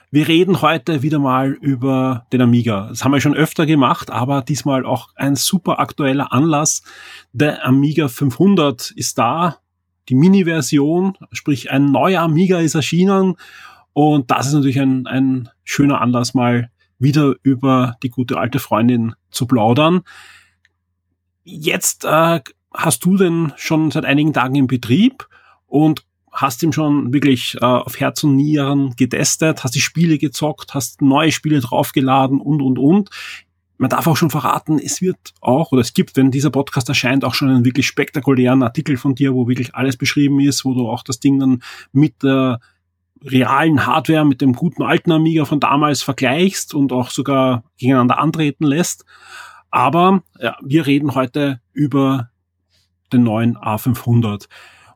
Wir 0.09 0.29
reden 0.29 0.61
heute 0.61 1.01
wieder 1.01 1.19
mal 1.19 1.51
über 1.51 2.27
den 2.31 2.39
Amiga. 2.39 2.87
Das 2.87 3.03
haben 3.03 3.11
wir 3.11 3.19
schon 3.19 3.35
öfter 3.35 3.65
gemacht, 3.65 4.09
aber 4.09 4.41
diesmal 4.41 4.85
auch 4.85 5.09
ein 5.15 5.35
super 5.35 5.79
aktueller 5.79 6.31
Anlass. 6.31 6.81
Der 7.33 7.65
Amiga 7.65 8.07
500 8.07 8.91
ist 8.91 9.17
da, 9.17 9.57
die 10.07 10.15
Mini-Version, 10.15 11.17
sprich 11.33 11.71
ein 11.71 11.91
neuer 11.91 12.21
Amiga 12.21 12.61
ist 12.61 12.75
erschienen 12.75 13.35
und 13.91 14.31
das 14.31 14.47
ist 14.47 14.53
natürlich 14.53 14.79
ein, 14.79 15.07
ein 15.07 15.49
schöner 15.65 15.99
Anlass, 15.99 16.33
mal 16.33 16.69
wieder 16.99 17.35
über 17.43 17.97
die 18.03 18.09
gute 18.09 18.37
alte 18.37 18.59
Freundin 18.59 19.13
zu 19.31 19.45
plaudern. 19.47 20.01
Jetzt 21.43 22.05
äh, 22.05 22.41
hast 22.73 23.05
du 23.05 23.17
den 23.17 23.53
schon 23.55 23.91
seit 23.91 24.05
einigen 24.05 24.33
Tagen 24.33 24.55
im 24.55 24.67
Betrieb 24.67 25.27
und 25.67 26.05
hast 26.31 26.61
ihm 26.63 26.73
schon 26.73 27.13
wirklich 27.13 27.55
äh, 27.61 27.65
auf 27.65 27.99
Herz 27.99 28.23
und 28.23 28.35
Nieren 28.35 28.93
getestet, 28.97 29.63
hast 29.63 29.75
die 29.75 29.81
Spiele 29.81 30.17
gezockt, 30.17 30.73
hast 30.73 31.01
neue 31.01 31.31
Spiele 31.31 31.61
draufgeladen 31.61 32.41
und, 32.41 32.61
und, 32.61 32.77
und. 32.77 33.09
man 33.77 33.89
darf 33.89 34.07
auch 34.07 34.17
schon 34.17 34.29
verraten, 34.29 34.79
es 34.79 35.01
wird 35.01 35.33
auch, 35.41 35.71
oder 35.71 35.81
es 35.81 35.93
gibt, 35.93 36.17
wenn 36.17 36.31
dieser 36.31 36.49
Podcast 36.49 36.89
erscheint, 36.89 37.23
auch 37.23 37.33
schon 37.33 37.49
einen 37.49 37.65
wirklich 37.65 37.87
spektakulären 37.87 38.63
Artikel 38.63 38.97
von 38.97 39.15
dir, 39.15 39.33
wo 39.33 39.47
wirklich 39.47 39.75
alles 39.75 39.97
beschrieben 39.97 40.39
ist, 40.39 40.65
wo 40.65 40.73
du 40.73 40.89
auch 40.89 41.03
das 41.03 41.19
Ding 41.19 41.39
dann 41.39 41.61
mit 41.93 42.21
der 42.23 42.59
realen 43.25 43.85
Hardware, 43.85 44.25
mit 44.25 44.41
dem 44.41 44.53
guten 44.53 44.83
alten 44.83 45.11
Amiga 45.11 45.45
von 45.45 45.59
damals 45.59 46.03
vergleichst 46.03 46.73
und 46.73 46.91
auch 46.91 47.09
sogar 47.09 47.63
gegeneinander 47.77 48.19
antreten 48.19 48.65
lässt. 48.65 49.05
Aber 49.71 50.23
ja, 50.39 50.55
wir 50.63 50.85
reden 50.85 51.15
heute 51.15 51.59
über 51.73 52.29
den 53.11 53.23
neuen 53.23 53.57
A500. 53.57 54.47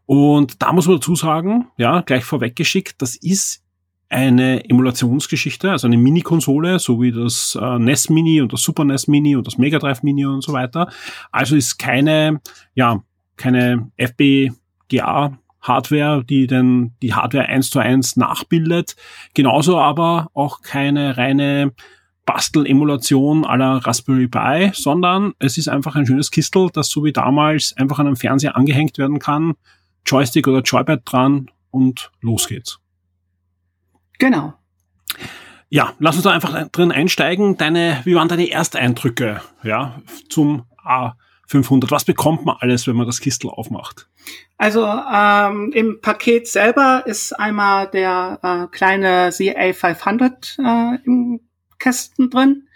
Und 0.05 0.61
da 0.61 0.73
muss 0.73 0.87
man 0.87 0.97
dazu 0.97 1.15
sagen, 1.15 1.67
ja, 1.77 2.01
gleich 2.01 2.23
vorweggeschickt, 2.23 3.01
das 3.01 3.15
ist 3.15 3.63
eine 4.09 4.67
Emulationsgeschichte, 4.67 5.69
also 5.69 5.85
eine 5.85 5.97
Mini-Konsole, 5.97 6.79
so 6.79 6.99
wie 7.01 7.11
das 7.11 7.57
äh, 7.61 7.77
NES 7.77 8.09
Mini 8.09 8.41
und 8.41 8.51
das 8.51 8.63
Super 8.63 8.83
NES 8.83 9.07
Mini 9.07 9.35
und 9.35 9.45
das 9.45 9.59
Mega 9.59 9.77
Drive 9.77 10.01
Mini 10.01 10.25
und 10.25 10.41
so 10.41 10.51
weiter. 10.51 10.89
Also 11.31 11.55
ist 11.55 11.77
keine, 11.77 12.41
ja, 12.73 13.03
keine 13.37 13.91
FPGA 13.97 15.37
Hardware, 15.61 16.23
die 16.23 16.47
denn 16.47 16.93
die 17.01 17.13
Hardware 17.13 17.47
eins 17.47 17.69
zu 17.69 17.79
eins 17.79 18.15
nachbildet. 18.15 18.95
Genauso 19.33 19.77
aber 19.79 20.29
auch 20.33 20.61
keine 20.61 21.17
reine 21.17 21.73
Bastel-Emulation 22.25 23.43
aller 23.45 23.77
Raspberry 23.77 24.27
Pi, 24.27 24.71
sondern 24.73 25.33
es 25.39 25.57
ist 25.57 25.67
einfach 25.67 25.95
ein 25.95 26.05
schönes 26.05 26.29
Kistel, 26.29 26.69
das 26.71 26.89
so 26.89 27.03
wie 27.03 27.11
damals 27.11 27.75
einfach 27.75 27.97
an 27.99 28.05
einem 28.05 28.15
Fernseher 28.15 28.55
angehängt 28.55 28.97
werden 28.99 29.19
kann, 29.19 29.55
Joystick 30.05 30.47
oder 30.47 30.61
Joypad 30.61 31.01
dran 31.05 31.49
und 31.71 32.11
los 32.21 32.47
geht's. 32.47 32.79
Genau. 34.19 34.53
Ja, 35.69 35.93
lass 35.99 36.15
uns 36.15 36.23
da 36.23 36.31
einfach 36.31 36.67
drin 36.69 36.91
einsteigen. 36.91 37.57
Deine, 37.57 38.01
wie 38.03 38.15
waren 38.15 38.27
deine 38.27 38.49
Ersteindrücke, 38.49 39.41
ja, 39.63 40.01
zum 40.29 40.65
A500? 41.49 41.91
Was 41.91 42.05
bekommt 42.05 42.45
man 42.45 42.57
alles, 42.59 42.87
wenn 42.87 42.95
man 42.95 43.07
das 43.07 43.19
Kistel 43.19 43.49
aufmacht? 43.49 44.07
Also 44.57 44.85
ähm, 44.85 45.71
im 45.73 46.01
Paket 46.01 46.47
selber 46.47 47.03
ist 47.05 47.33
einmal 47.33 47.87
der 47.87 48.39
äh, 48.43 48.75
kleine 48.75 49.29
CA500 49.29 50.59
äh, 50.59 50.99
im 51.05 51.41
Kästen 51.79 52.29
drin. 52.29 52.67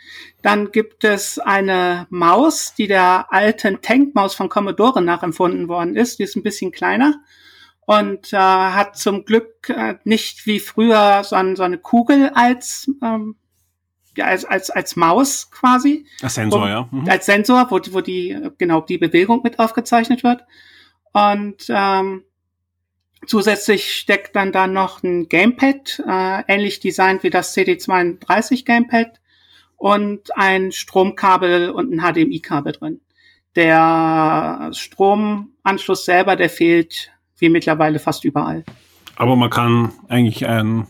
Dann 0.42 0.72
gibt 0.72 1.04
es 1.04 1.40
eine 1.40 2.08
Maus, 2.10 2.74
die 2.76 2.88
der 2.88 3.28
alten 3.32 3.82
Tankmaus 3.82 4.36
von 4.36 4.50
Commodore 4.50 5.02
nachempfunden 5.02 5.68
worden 5.68 5.96
ist. 5.96 6.20
Die 6.20 6.24
ist 6.24 6.36
ein 6.36 6.44
bisschen 6.44 6.72
kleiner 6.72 7.16
und 7.86 8.34
äh, 8.34 8.38
hat 8.38 8.98
zum 8.98 9.26
Glück 9.26 9.70
äh, 9.70 9.96
nicht 10.04 10.46
wie 10.46 10.60
früher 10.60 11.24
so, 11.24 11.36
ein, 11.36 11.56
so 11.56 11.64
eine 11.64 11.78
Kugel 11.78 12.32
als 12.34 12.90
ähm, 13.02 13.36
als, 14.20 14.46
als, 14.46 14.70
als 14.70 14.96
Maus 14.96 15.50
quasi. 15.52 16.06
Als 16.22 16.36
Sensor, 16.36 16.62
wo, 16.62 16.68
ja. 16.68 16.88
Mhm. 16.92 17.10
Als 17.10 17.26
Sensor, 17.26 17.68
wo, 17.70 17.80
wo 17.92 18.02
die, 18.02 18.38
genau, 18.58 18.82
die 18.82 18.98
Bewegung 18.98 19.42
mit 19.44 19.60
aufgezeichnet 19.60 20.24
wird. 20.24 20.44
Und 21.14 21.66
ähm, 21.70 22.24
zusätzlich 23.28 23.94
steckt 23.96 24.36
dann 24.36 24.52
da 24.52 24.68
noch 24.68 25.04
ein 25.04 25.30
Gamepad, 25.30 26.04
äh, 26.08 26.44
ähnlich 26.48 26.80
designt 26.80 27.24
wie 27.24 27.30
das 27.30 27.56
CD32 27.56 28.66
Gamepad 28.66 29.20
und 29.78 30.36
ein 30.38 30.72
Stromkabel 30.72 31.70
und 31.70 31.92
ein 31.92 32.00
HDMI-Kabel 32.00 32.74
drin. 32.74 33.02
Der 33.56 34.70
Stromanschluss 34.72 36.06
selber, 36.06 36.36
der 36.36 36.50
fehlt 36.50 37.12
wie 37.38 37.50
mittlerweile 37.50 38.00
fast 38.00 38.24
überall. 38.24 38.64
Aber 39.16 39.36
man 39.36 39.50
kann 39.50 39.92
eigentlich 40.08 40.48
ein 40.48 40.88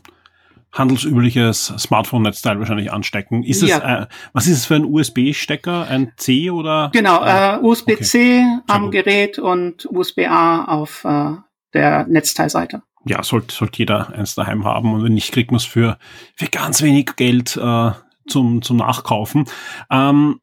handelsübliches 0.73 1.73
Smartphone-Netzteil 1.77 2.59
wahrscheinlich 2.59 2.91
anstecken. 2.91 3.43
Ist 3.43 3.61
ja. 3.61 3.77
es, 3.77 3.83
äh, 3.83 4.07
was 4.33 4.47
ist 4.47 4.57
es 4.57 4.65
für 4.65 4.75
ein 4.75 4.85
USB-Stecker? 4.85 5.87
Ein 5.87 6.13
C 6.17 6.49
oder? 6.49 6.89
Genau, 6.93 7.23
äh, 7.23 7.59
USB-C 7.61 8.39
okay. 8.39 8.61
am 8.67 8.91
Gerät 8.91 9.39
und 9.39 9.85
USB-A 9.85 10.65
auf 10.65 11.05
äh, 11.05 11.35
der 11.73 12.07
Netzteilseite. 12.07 12.81
Ja, 13.05 13.21
sollte, 13.21 13.53
sollte 13.53 13.79
jeder 13.79 14.13
eins 14.13 14.35
daheim 14.35 14.65
haben 14.65 14.93
und 14.93 15.03
wenn 15.03 15.13
nicht, 15.13 15.31
kriegt 15.31 15.51
man 15.51 15.57
es 15.57 15.65
für, 15.65 15.97
für 16.35 16.47
ganz 16.47 16.81
wenig 16.81 17.15
Geld 17.17 17.57
äh, 17.57 17.91
zum, 18.27 18.61
zum 18.61 18.77
Nachkaufen. 18.77 19.45
Ähm, 19.91 20.39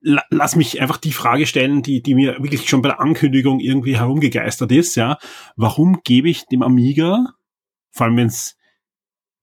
lass 0.00 0.56
mich 0.56 0.80
einfach 0.80 0.96
die 0.96 1.12
Frage 1.12 1.46
stellen, 1.46 1.82
die, 1.82 2.02
die 2.02 2.14
mir 2.14 2.42
wirklich 2.42 2.68
schon 2.68 2.82
bei 2.82 2.88
der 2.88 3.00
Ankündigung 3.00 3.60
irgendwie 3.60 3.96
herumgegeistert 3.96 4.72
ist, 4.72 4.96
ja. 4.96 5.18
Warum 5.56 6.00
gebe 6.04 6.28
ich 6.28 6.46
dem 6.46 6.62
Amiga, 6.62 7.26
vor 7.90 8.06
allem 8.06 8.16
wenn 8.16 8.26
es 8.28 8.57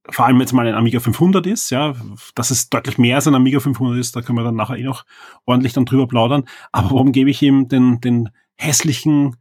vor 0.09 0.25
allem 0.25 0.39
jetzt 0.39 0.53
mal 0.53 0.67
ein 0.67 0.75
Amiga 0.75 0.99
500 0.99 1.45
ist, 1.47 1.69
ja, 1.71 1.95
dass 2.35 2.51
es 2.51 2.69
deutlich 2.69 2.97
mehr 2.97 3.15
als 3.15 3.27
ein 3.27 3.35
Amiga 3.35 3.59
500 3.59 3.97
ist, 3.97 4.15
da 4.15 4.21
können 4.21 4.37
wir 4.37 4.43
dann 4.43 4.55
nachher 4.55 4.77
eh 4.77 4.83
noch 4.83 5.05
ordentlich 5.45 5.73
dann 5.73 5.85
drüber 5.85 6.07
plaudern. 6.07 6.45
Aber 6.71 6.91
warum 6.91 7.11
gebe 7.11 7.29
ich 7.29 7.41
ihm 7.41 7.67
den, 7.67 8.01
den 8.01 8.29
hässlichen 8.55 9.35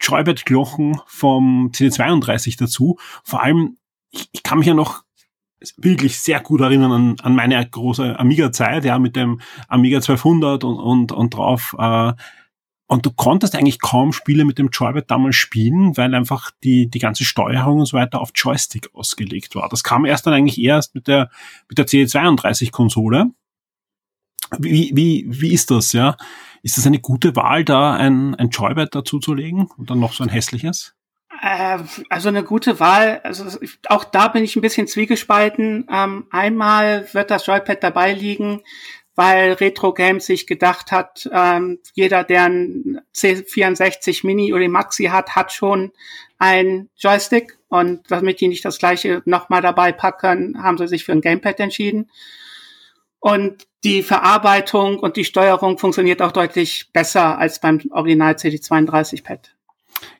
Joybird-Glochen 0.00 1.00
vom 1.06 1.70
CD32 1.72 2.58
dazu? 2.58 2.98
Vor 3.24 3.42
allem, 3.42 3.78
ich, 4.10 4.28
ich 4.32 4.42
kann 4.42 4.58
mich 4.58 4.68
ja 4.68 4.74
noch 4.74 5.02
wirklich 5.76 6.18
sehr 6.18 6.40
gut 6.40 6.60
erinnern 6.60 6.92
an, 6.92 7.16
an 7.22 7.34
meine 7.34 7.68
große 7.68 8.18
Amiga-Zeit, 8.18 8.84
ja, 8.84 8.98
mit 8.98 9.16
dem 9.16 9.40
Amiga 9.68 9.98
1200 9.98 10.64
und, 10.64 10.76
und, 10.76 11.12
und 11.12 11.34
drauf. 11.34 11.74
Äh, 11.78 12.12
und 12.86 13.06
du 13.06 13.10
konntest 13.10 13.54
eigentlich 13.54 13.80
kaum 13.80 14.12
Spiele 14.12 14.44
mit 14.44 14.58
dem 14.58 14.68
Joybird 14.70 15.10
damals 15.10 15.36
spielen, 15.36 15.96
weil 15.96 16.14
einfach 16.14 16.50
die, 16.62 16.90
die 16.90 16.98
ganze 16.98 17.24
Steuerung 17.24 17.80
und 17.80 17.86
so 17.86 17.96
weiter 17.96 18.20
auf 18.20 18.30
Joystick 18.34 18.94
ausgelegt 18.94 19.54
war. 19.54 19.68
Das 19.68 19.82
kam 19.82 20.04
erst 20.04 20.26
dann 20.26 20.34
eigentlich 20.34 20.60
erst 20.60 20.94
mit 20.94 21.08
der, 21.08 21.30
mit 21.68 21.78
der 21.78 21.86
CD32-Konsole. 21.86 23.30
Wie, 24.58 24.90
wie, 24.94 25.24
wie 25.28 25.52
ist 25.52 25.70
das, 25.70 25.92
ja? 25.92 26.16
Ist 26.62 26.76
das 26.76 26.86
eine 26.86 27.00
gute 27.00 27.34
Wahl, 27.34 27.64
da 27.64 27.94
ein, 27.94 28.34
ein 28.34 28.50
Joybird 28.50 28.94
dazuzulegen 28.94 29.68
und 29.76 29.90
dann 29.90 29.98
noch 29.98 30.12
so 30.12 30.22
ein 30.22 30.28
hässliches? 30.28 30.94
Äh, 31.40 31.78
also 32.08 32.28
eine 32.28 32.44
gute 32.44 32.78
Wahl. 32.78 33.20
Also 33.24 33.58
auch 33.88 34.04
da 34.04 34.28
bin 34.28 34.44
ich 34.44 34.54
ein 34.54 34.62
bisschen 34.62 34.86
zwiegespalten. 34.86 35.86
Ähm, 35.90 36.26
einmal 36.30 37.12
wird 37.14 37.30
das 37.30 37.46
Joypad 37.46 37.82
dabei 37.82 38.12
liegen, 38.12 38.60
weil 39.14 39.52
Retro 39.52 39.92
Games 39.92 40.26
sich 40.26 40.46
gedacht 40.46 40.90
hat, 40.90 41.28
ähm, 41.32 41.78
jeder, 41.94 42.24
der 42.24 42.44
ein 42.44 43.00
C64 43.14 44.26
Mini 44.26 44.54
oder 44.54 44.68
Maxi 44.68 45.04
hat, 45.04 45.36
hat 45.36 45.52
schon 45.52 45.92
ein 46.38 46.88
Joystick. 46.96 47.58
Und 47.68 48.10
damit 48.10 48.40
die 48.40 48.48
nicht 48.48 48.64
das 48.64 48.78
gleiche 48.78 49.22
nochmal 49.24 49.62
dabei 49.62 49.92
packen, 49.92 50.62
haben 50.62 50.78
sie 50.78 50.88
sich 50.88 51.04
für 51.04 51.12
ein 51.12 51.20
Gamepad 51.20 51.60
entschieden. 51.60 52.10
Und 53.20 53.66
die 53.84 54.02
Verarbeitung 54.02 54.98
und 54.98 55.16
die 55.16 55.24
Steuerung 55.24 55.78
funktioniert 55.78 56.22
auch 56.22 56.32
deutlich 56.32 56.90
besser 56.92 57.38
als 57.38 57.60
beim 57.60 57.80
Original 57.90 58.34
CD32 58.34 59.24
Pad. 59.24 59.54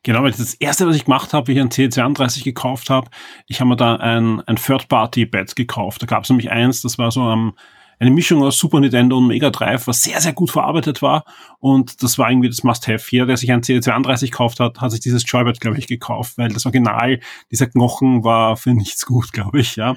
Genau, 0.02 0.22
weil 0.22 0.30
das 0.30 0.54
erste, 0.54 0.86
was 0.86 0.96
ich 0.96 1.04
gemacht 1.04 1.32
habe, 1.32 1.48
wie 1.48 1.52
ich 1.52 1.60
ein 1.60 1.70
C32 1.70 2.44
gekauft 2.44 2.90
habe, 2.90 3.10
ich 3.46 3.60
habe 3.60 3.70
mir 3.70 3.76
da 3.76 3.96
ein, 3.96 4.40
ein 4.42 4.56
Third-Party-Bed 4.56 5.56
gekauft. 5.56 6.02
Da 6.02 6.06
gab 6.06 6.24
es 6.24 6.30
nämlich 6.30 6.50
eins, 6.50 6.82
das 6.82 6.98
war 6.98 7.10
so 7.10 7.22
am 7.22 7.54
eine 8.02 8.10
Mischung 8.10 8.42
aus 8.42 8.58
Super 8.58 8.80
Nintendo 8.80 9.16
und 9.18 9.28
Mega 9.28 9.50
Drive, 9.50 9.86
was 9.86 10.02
sehr, 10.02 10.20
sehr 10.20 10.32
gut 10.32 10.50
verarbeitet 10.50 11.02
war. 11.02 11.24
Und 11.60 12.02
das 12.02 12.18
war 12.18 12.28
irgendwie 12.28 12.48
das 12.48 12.64
Must-Have. 12.64 13.04
Jeder, 13.10 13.26
der 13.26 13.36
sich 13.36 13.52
ein 13.52 13.62
CD32 13.62 14.26
gekauft 14.26 14.58
hat, 14.58 14.80
hat 14.80 14.90
sich 14.90 14.98
dieses 14.98 15.22
Joybird, 15.24 15.60
glaube 15.60 15.78
ich, 15.78 15.86
gekauft, 15.86 16.36
weil 16.36 16.48
das 16.48 16.66
Original, 16.66 17.20
dieser 17.52 17.68
Knochen 17.68 18.24
war 18.24 18.56
für 18.56 18.74
nichts 18.74 19.06
gut, 19.06 19.32
glaube 19.32 19.60
ich, 19.60 19.76
ja. 19.76 19.94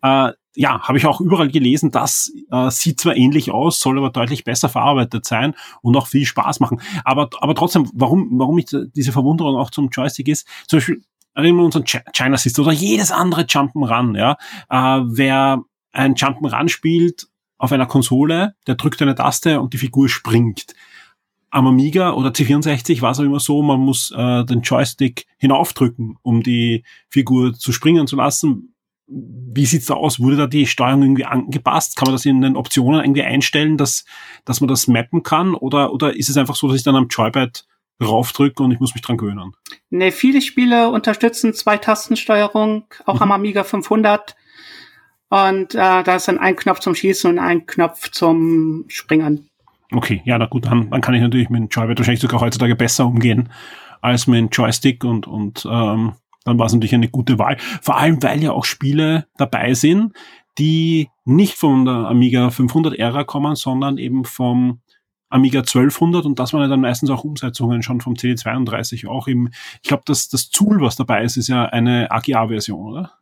Äh, 0.00 0.32
ja, 0.54 0.80
habe 0.82 0.98
ich 0.98 1.06
auch 1.06 1.20
überall 1.20 1.48
gelesen, 1.48 1.90
das 1.90 2.32
äh, 2.52 2.70
sieht 2.70 3.00
zwar 3.00 3.16
ähnlich 3.16 3.50
aus, 3.50 3.80
soll 3.80 3.98
aber 3.98 4.10
deutlich 4.10 4.44
besser 4.44 4.68
verarbeitet 4.68 5.24
sein 5.24 5.54
und 5.82 5.96
auch 5.96 6.06
viel 6.06 6.26
Spaß 6.26 6.60
machen. 6.60 6.80
Aber, 7.04 7.30
aber 7.40 7.56
trotzdem, 7.56 7.90
warum, 7.94 8.28
warum 8.38 8.58
ich 8.58 8.66
diese 8.66 9.10
Verwunderung 9.10 9.56
auch 9.56 9.70
zum 9.70 9.88
Joystick 9.88 10.28
ist, 10.28 10.46
zum 10.68 10.78
Beispiel 10.78 11.02
erinnern 11.34 11.56
wir 11.56 11.64
uns 11.64 11.76
an 11.76 11.84
China 11.84 12.36
System 12.36 12.64
oder 12.64 12.74
jedes 12.74 13.10
andere 13.10 13.42
Jump'n'Run, 13.42 14.16
ja. 14.16 14.36
Äh, 14.68 15.02
wer 15.06 15.64
ein 15.92 16.14
Jump'n'Run 16.14 16.68
spielt 16.68 17.29
auf 17.60 17.72
einer 17.72 17.86
Konsole, 17.86 18.54
der 18.66 18.74
drückt 18.74 19.02
eine 19.02 19.14
Taste 19.14 19.60
und 19.60 19.74
die 19.74 19.78
Figur 19.78 20.08
springt. 20.08 20.74
Am 21.50 21.66
Amiga 21.66 22.12
oder 22.12 22.30
C64 22.30 23.02
war 23.02 23.10
es 23.10 23.20
auch 23.20 23.24
immer 23.24 23.40
so, 23.40 23.60
man 23.60 23.80
muss 23.80 24.12
äh, 24.16 24.44
den 24.44 24.62
Joystick 24.62 25.26
hinaufdrücken, 25.36 26.16
um 26.22 26.42
die 26.42 26.84
Figur 27.08 27.52
zu 27.54 27.72
springen 27.72 28.06
zu 28.06 28.16
lassen 28.16 28.74
wie 29.12 29.66
sieht's 29.66 29.86
da 29.86 29.94
aus? 29.94 30.20
Wurde 30.20 30.36
da 30.36 30.46
die 30.46 30.66
Steuerung 30.66 31.02
irgendwie 31.02 31.24
angepasst? 31.24 31.96
Kann 31.96 32.06
man 32.06 32.14
das 32.14 32.24
in 32.24 32.40
den 32.42 32.56
Optionen 32.56 33.00
irgendwie 33.00 33.24
einstellen, 33.24 33.76
dass, 33.76 34.04
dass 34.44 34.60
man 34.60 34.68
das 34.68 34.86
mappen 34.86 35.24
kann? 35.24 35.54
Oder, 35.54 35.92
oder 35.92 36.14
ist 36.14 36.30
es 36.30 36.36
einfach 36.36 36.54
so, 36.54 36.68
dass 36.68 36.76
ich 36.76 36.84
dann 36.84 36.94
am 36.94 37.08
Joypad 37.08 37.66
raufdrücke 38.00 38.62
und 38.62 38.70
ich 38.70 38.78
muss 38.78 38.94
mich 38.94 39.02
dran 39.02 39.16
gewöhnen? 39.16 39.52
Ne, 39.90 40.12
viele 40.12 40.40
Spiele 40.40 40.90
unterstützen 40.90 41.54
Zwei-Tastensteuerung, 41.54 42.84
auch 43.04 43.16
mhm. 43.16 43.22
am 43.22 43.32
Amiga 43.32 43.64
500. 43.64 44.36
Und 45.30 45.74
äh, 45.74 46.02
da 46.02 46.16
ist 46.16 46.28
dann 46.28 46.38
ein 46.38 46.56
Knopf 46.56 46.80
zum 46.80 46.94
Schießen 46.94 47.30
und 47.30 47.38
ein 47.38 47.64
Knopf 47.64 48.10
zum 48.10 48.84
Springen. 48.88 49.48
Okay, 49.92 50.22
ja, 50.24 50.38
na 50.38 50.46
gut, 50.46 50.66
dann, 50.66 50.90
dann 50.90 51.00
kann 51.00 51.14
ich 51.14 51.22
natürlich 51.22 51.50
mit 51.50 51.60
dem 51.60 51.68
Joypad 51.68 51.98
wahrscheinlich 51.98 52.20
sogar 52.20 52.40
heutzutage 52.40 52.76
besser 52.76 53.06
umgehen 53.06 53.48
als 54.00 54.26
mit 54.26 54.38
dem 54.38 54.48
Joystick 54.48 55.04
und, 55.04 55.26
und 55.26 55.66
ähm, 55.70 56.12
dann 56.44 56.58
war 56.58 56.66
es 56.66 56.72
natürlich 56.72 56.94
eine 56.94 57.08
gute 57.08 57.38
Wahl. 57.38 57.58
Vor 57.82 57.96
allem, 57.96 58.22
weil 58.22 58.42
ja 58.42 58.52
auch 58.52 58.64
Spiele 58.64 59.26
dabei 59.36 59.74
sind, 59.74 60.14
die 60.58 61.08
nicht 61.24 61.54
von 61.54 61.84
der 61.84 61.94
Amiga 61.94 62.50
500 62.50 62.98
Ära 62.98 63.24
kommen, 63.24 63.54
sondern 63.56 63.98
eben 63.98 64.24
vom 64.24 64.80
Amiga 65.28 65.60
1200 65.60 66.24
und 66.24 66.38
das 66.40 66.52
waren 66.52 66.62
ja 66.62 66.68
dann 66.68 66.80
meistens 66.80 67.08
auch 67.10 67.22
Umsetzungen 67.22 67.82
schon 67.82 68.00
vom 68.00 68.14
CD32 68.14 69.06
auch 69.08 69.28
im, 69.28 69.50
ich 69.80 69.88
glaube, 69.88 70.02
das, 70.06 70.28
das 70.28 70.50
Tool, 70.50 70.80
was 70.80 70.96
dabei 70.96 71.22
ist, 71.22 71.36
ist 71.36 71.48
ja 71.48 71.66
eine 71.66 72.10
AGA-Version, 72.10 72.88
oder? 72.88 73.12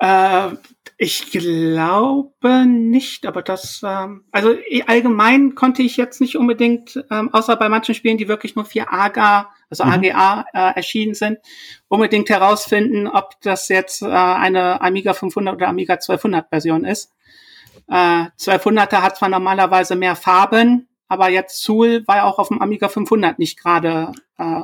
Äh, 0.00 0.56
ich 1.00 1.30
glaube 1.30 2.66
nicht, 2.66 3.24
aber 3.24 3.42
das, 3.42 3.82
ähm, 3.86 4.24
also 4.32 4.56
allgemein 4.86 5.54
konnte 5.54 5.80
ich 5.82 5.96
jetzt 5.96 6.20
nicht 6.20 6.36
unbedingt, 6.36 7.02
ähm, 7.12 7.32
außer 7.32 7.54
bei 7.54 7.68
manchen 7.68 7.94
Spielen, 7.94 8.18
die 8.18 8.26
wirklich 8.26 8.56
nur 8.56 8.64
für 8.64 8.90
AGA, 8.90 9.48
also 9.70 9.84
mhm. 9.84 9.92
AGA 9.92 10.44
äh, 10.52 10.74
erschienen 10.74 11.14
sind, 11.14 11.38
unbedingt 11.86 12.28
herausfinden, 12.30 13.06
ob 13.06 13.40
das 13.42 13.68
jetzt 13.68 14.02
äh, 14.02 14.06
eine 14.06 14.80
Amiga 14.80 15.14
500 15.14 15.54
oder 15.54 15.68
Amiga 15.68 15.94
1200 15.94 16.48
Version 16.48 16.84
ist. 16.84 17.12
Äh, 17.86 18.26
1200er 18.36 19.00
hat 19.00 19.18
zwar 19.18 19.28
normalerweise 19.28 19.94
mehr 19.94 20.16
Farben, 20.16 20.88
aber 21.06 21.28
jetzt 21.28 21.62
Zool 21.62 22.02
war 22.08 22.16
ja 22.16 22.24
auch 22.24 22.40
auf 22.40 22.48
dem 22.48 22.60
Amiga 22.60 22.88
500 22.88 23.38
nicht 23.38 23.56
gerade 23.56 24.10
äh, 24.36 24.62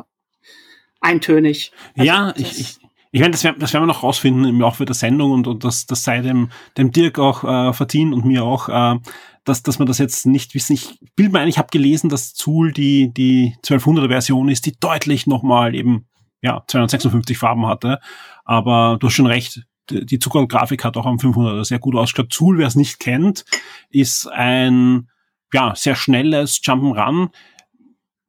eintönig. 1.01 1.71
Also 1.97 2.07
ja, 2.07 2.35
ich, 2.37 2.59
ich, 2.59 2.79
ich 3.15 3.21
meine, 3.21 3.31
das 3.31 3.45
werden, 3.45 3.61
das 3.61 3.73
werden 3.73 3.85
wir 3.85 3.87
noch 3.87 4.03
rausfinden 4.03 4.45
im 4.45 4.61
Laufe 4.61 4.85
der 4.85 4.97
Sendung 4.97 5.31
und, 5.31 5.47
und 5.47 5.63
das, 5.63 5.87
das 5.87 6.03
sei 6.03 6.21
dem, 6.21 6.51
dem 6.77 6.91
Dirk 6.91 7.21
auch 7.21 7.45
äh, 7.45 7.73
verziehen 7.73 8.13
und 8.13 8.25
mir 8.25 8.43
auch, 8.43 8.69
äh, 8.69 8.99
dass, 9.45 9.63
dass 9.63 9.79
man 9.79 9.87
das 9.87 9.99
jetzt 9.99 10.27
nicht 10.27 10.57
wissen. 10.57 10.73
Ich 10.73 10.99
will 11.17 11.29
mir 11.29 11.39
eigentlich, 11.39 11.55
ich 11.55 11.59
habe 11.59 11.69
gelesen, 11.71 12.11
dass 12.11 12.35
Zool 12.35 12.73
die, 12.73 13.15
die 13.15 13.55
1200er 13.65 14.09
Version 14.09 14.49
ist, 14.49 14.67
die 14.67 14.77
deutlich 14.81 15.29
nochmal 15.29 15.77
eben 15.77 16.09
ja, 16.43 16.65
256 16.67 17.39
Farben 17.39 17.69
hatte. 17.69 18.01
Aber 18.45 18.97
du 18.99 19.07
hast 19.07 19.15
schon 19.15 19.29
recht, 19.29 19.63
die 19.91 20.19
Zuckergrafik 20.19 20.85
hat 20.85 20.97
auch 20.97 21.07
am 21.07 21.19
500er 21.19 21.65
sehr 21.65 21.79
gut 21.79 21.95
ausgeschaut. 21.95 22.33
Zool, 22.33 22.59
wer 22.59 22.67
es 22.67 22.75
nicht 22.75 22.99
kennt, 22.99 23.45
ist 23.91 24.27
ein 24.27 25.09
ja, 25.53 25.73
sehr 25.77 25.95
schnelles 25.95 26.61
Jump'n'Run, 26.65 27.29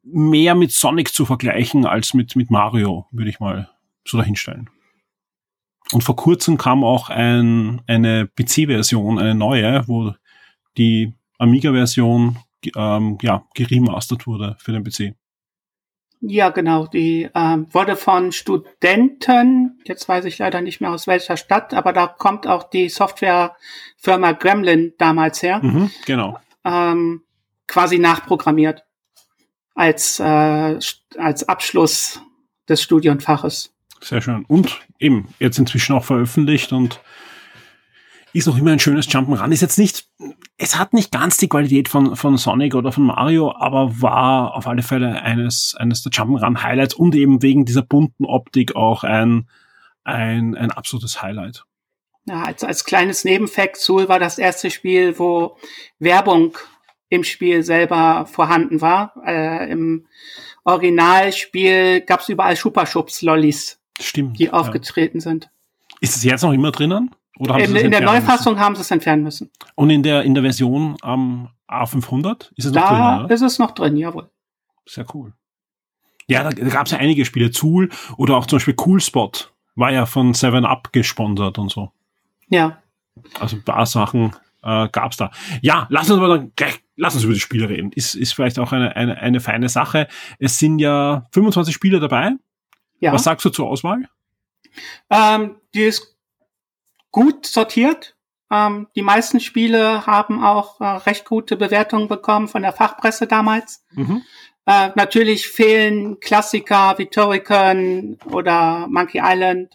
mehr 0.03 0.53
mit 0.53 0.71
Sonic 0.71 1.11
zu 1.11 1.25
vergleichen 1.25 1.87
als 1.87 2.13
mit, 2.13 2.35
mit 2.35 2.51
Mario, 2.51 3.07
würde 3.09 3.31
ich 3.31 3.39
mal 3.39 3.71
so 4.07 4.19
dahinstellen. 4.19 4.69
Und 5.91 6.03
vor 6.03 6.15
kurzem 6.15 6.57
kam 6.57 6.83
auch 6.83 7.09
ein, 7.09 7.81
eine 7.87 8.27
PC-Version, 8.27 9.19
eine 9.19 9.35
neue, 9.35 9.87
wo 9.87 10.13
die 10.77 11.13
Amiga-Version 11.37 12.37
ähm, 12.75 13.17
ja, 13.21 13.45
geremastert 13.53 14.25
wurde 14.25 14.55
für 14.59 14.71
den 14.71 14.83
PC. 14.83 15.15
Ja, 16.21 16.49
genau. 16.49 16.87
Die 16.87 17.29
ähm, 17.35 17.67
wurde 17.71 17.95
von 17.95 18.31
Studenten, 18.31 19.79
jetzt 19.85 20.09
weiß 20.09 20.25
ich 20.25 20.39
leider 20.39 20.61
nicht 20.61 20.81
mehr 20.81 20.91
aus 20.91 21.05
welcher 21.05 21.37
Stadt, 21.37 21.73
aber 21.73 21.93
da 21.93 22.07
kommt 22.07 22.47
auch 22.47 22.63
die 22.63 22.89
Softwarefirma 22.89 24.31
Gremlin 24.31 24.93
damals 24.97 25.43
her. 25.43 25.59
Mhm, 25.61 25.91
genau 26.05 26.39
ähm, 26.65 27.21
quasi 27.67 27.99
nachprogrammiert 27.99 28.83
als, 29.75 30.19
äh, 30.19 30.79
als 31.17 31.47
Abschluss 31.47 32.21
des 32.67 32.81
Studienfaches. 32.81 33.73
Sehr 34.05 34.21
schön. 34.21 34.45
Und 34.45 34.81
eben 34.99 35.29
jetzt 35.39 35.57
inzwischen 35.57 35.95
auch 35.95 36.03
veröffentlicht 36.03 36.71
und 36.71 37.01
ist 38.33 38.45
noch 38.45 38.55
immer 38.55 38.71
ein 38.71 38.79
schönes 38.79 39.09
Jump'n'Run. 39.09 39.51
Ist 39.51 39.61
jetzt 39.61 39.79
nicht, 39.79 40.07
es 40.57 40.77
hat 40.77 40.93
nicht 40.93 41.11
ganz 41.11 41.37
die 41.37 41.49
Qualität 41.49 41.89
von, 41.89 42.15
von 42.15 42.37
Sonic 42.37 42.75
oder 42.75 42.91
von 42.91 43.05
Mario, 43.05 43.55
aber 43.57 43.99
war 44.01 44.53
auf 44.53 44.67
alle 44.67 44.83
Fälle 44.83 45.23
eines, 45.23 45.73
eines 45.79 46.03
der 46.03 46.11
Jump'n'Run 46.11 46.61
Highlights 46.61 46.93
und 46.93 47.15
eben 47.15 47.41
wegen 47.41 47.65
dieser 47.65 47.81
bunten 47.81 48.25
Optik 48.25 48.75
auch 48.75 49.03
ein, 49.03 49.49
ein, 50.03 50.53
ein 50.53 50.69
absolutes 50.69 51.23
Highlight. 51.23 51.63
Ja, 52.25 52.43
als, 52.43 52.63
als 52.63 52.85
kleines 52.85 53.25
Nebenfakt, 53.25 53.77
Soul 53.77 54.07
war 54.07 54.19
das 54.19 54.37
erste 54.37 54.69
Spiel, 54.69 55.17
wo 55.17 55.57
Werbung 55.97 56.55
im 57.09 57.23
Spiel 57.23 57.63
selber 57.63 58.27
vorhanden 58.31 58.81
war. 58.81 59.15
Äh, 59.25 59.71
Im 59.71 60.05
Originalspiel 60.63 62.01
gab 62.01 62.19
es 62.19 62.29
überall 62.29 62.55
Schupa-Schubs-Lollis, 62.55 63.79
Stimmt, 63.99 64.39
die 64.39 64.51
aufgetreten 64.51 65.17
ja. 65.17 65.21
sind. 65.21 65.49
Ist 66.01 66.15
es 66.15 66.23
jetzt 66.23 66.41
noch 66.41 66.51
immer 66.53 66.71
drinnen? 66.71 67.11
Oder 67.37 67.55
haben 67.55 67.63
in, 67.63 67.75
in 67.75 67.91
der 67.91 68.01
Neufassung 68.01 68.53
müssen? 68.53 68.65
haben 68.65 68.75
sie 68.75 68.81
es 68.81 68.91
entfernen 68.91 69.23
müssen. 69.23 69.49
Und 69.75 69.89
in 69.89 70.03
der, 70.03 70.23
in 70.23 70.33
der 70.33 70.43
Version 70.43 70.97
am 71.01 71.49
A500 71.69 72.51
ist 72.55 72.65
es 72.65 72.71
da 72.71 72.81
noch 72.81 73.17
drin? 73.17 73.27
Da 73.27 73.33
ist 73.33 73.41
es 73.41 73.59
noch 73.59 73.71
drin, 73.71 73.97
jawohl. 73.97 74.29
Sehr 74.85 75.05
cool. 75.13 75.33
Ja, 76.27 76.43
da, 76.43 76.49
da 76.49 76.69
gab 76.69 76.85
es 76.85 76.91
ja 76.91 76.97
einige 76.97 77.25
Spiele, 77.25 77.51
Zool 77.51 77.89
oder 78.17 78.37
auch 78.37 78.45
zum 78.45 78.57
Beispiel 78.57 78.75
Cool 78.83 78.99
Spot 78.99 79.31
war 79.75 79.91
ja 79.91 80.05
von 80.05 80.33
7-Up 80.33 80.93
gesponsert 80.93 81.57
und 81.59 81.69
so. 81.69 81.91
Ja. 82.47 82.81
Also 83.39 83.57
ein 83.57 83.63
paar 83.63 83.85
Sachen 83.85 84.33
äh, 84.63 84.87
gab 84.89 85.15
da. 85.17 85.31
Ja, 85.61 85.87
lass 85.89 86.09
uns 86.09 86.19
aber 86.19 86.37
dann 86.37 86.51
gleich, 86.55 86.79
lass 86.95 87.15
uns 87.15 87.23
über 87.23 87.33
die 87.33 87.39
Spiele 87.39 87.69
reden. 87.69 87.91
Ist, 87.91 88.15
ist 88.15 88.33
vielleicht 88.33 88.57
auch 88.57 88.71
eine, 88.71 88.95
eine, 88.95 89.17
eine 89.17 89.39
feine 89.39 89.69
Sache. 89.69 90.07
Es 90.39 90.59
sind 90.59 90.79
ja 90.79 91.25
25 91.31 91.73
Spiele 91.73 91.99
dabei. 91.99 92.31
Ja. 93.05 93.13
Was 93.13 93.23
sagst 93.23 93.45
du 93.45 93.49
zur 93.49 93.67
Auswahl? 93.67 94.09
Ähm, 95.09 95.55
die 95.73 95.83
ist 95.83 96.17
gut 97.11 97.45
sortiert. 97.45 98.15
Ähm, 98.51 98.87
die 98.95 99.01
meisten 99.01 99.39
Spiele 99.39 100.05
haben 100.05 100.43
auch 100.43 100.81
äh, 100.81 100.85
recht 100.85 101.25
gute 101.25 101.57
Bewertungen 101.57 102.07
bekommen 102.07 102.47
von 102.47 102.61
der 102.61 102.73
Fachpresse 102.73 103.27
damals. 103.27 103.83
Mhm. 103.91 104.23
Äh, 104.65 104.89
natürlich 104.95 105.47
fehlen 105.47 106.19
Klassiker 106.19 106.97
wie 106.97 107.05
Turrican 107.05 108.17
oder 108.25 108.87
Monkey 108.87 109.21
Island 109.23 109.71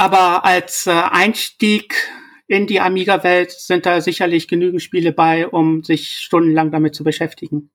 aber 0.00 0.46
als 0.46 0.86
äh, 0.86 0.92
Einstieg 0.92 1.94
in 2.46 2.66
die 2.66 2.80
Amiga-Welt 2.80 3.52
sind 3.52 3.84
da 3.84 4.00
sicherlich 4.00 4.48
genügend 4.48 4.82
Spiele 4.82 5.12
bei, 5.12 5.46
um 5.46 5.84
sich 5.84 6.16
stundenlang 6.16 6.70
damit 6.70 6.94
zu 6.94 7.04
beschäftigen. 7.04 7.70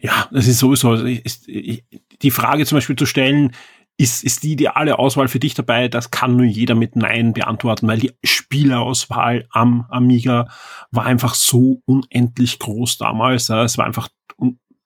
Ja, 0.00 0.28
das 0.32 0.46
ist 0.46 0.58
sowieso 0.58 0.94
ist, 0.94 1.46
die 1.46 2.30
Frage 2.30 2.64
zum 2.66 2.76
Beispiel 2.76 2.96
zu 2.96 3.06
stellen, 3.06 3.52
ist, 3.96 4.24
ist 4.24 4.44
die 4.44 4.52
ideale 4.52 4.98
Auswahl 4.98 5.28
für 5.28 5.40
dich 5.40 5.52
dabei? 5.52 5.88
Das 5.88 6.10
kann 6.10 6.36
nur 6.36 6.46
jeder 6.46 6.74
mit 6.74 6.96
Nein 6.96 7.34
beantworten, 7.34 7.86
weil 7.86 7.98
die 7.98 8.12
Spielerauswahl 8.24 9.46
am 9.50 9.84
Amiga 9.90 10.48
war 10.90 11.04
einfach 11.04 11.34
so 11.34 11.82
unendlich 11.84 12.58
groß 12.58 12.96
damals. 12.96 13.50
Es 13.50 13.76
war 13.76 13.84
einfach 13.84 14.08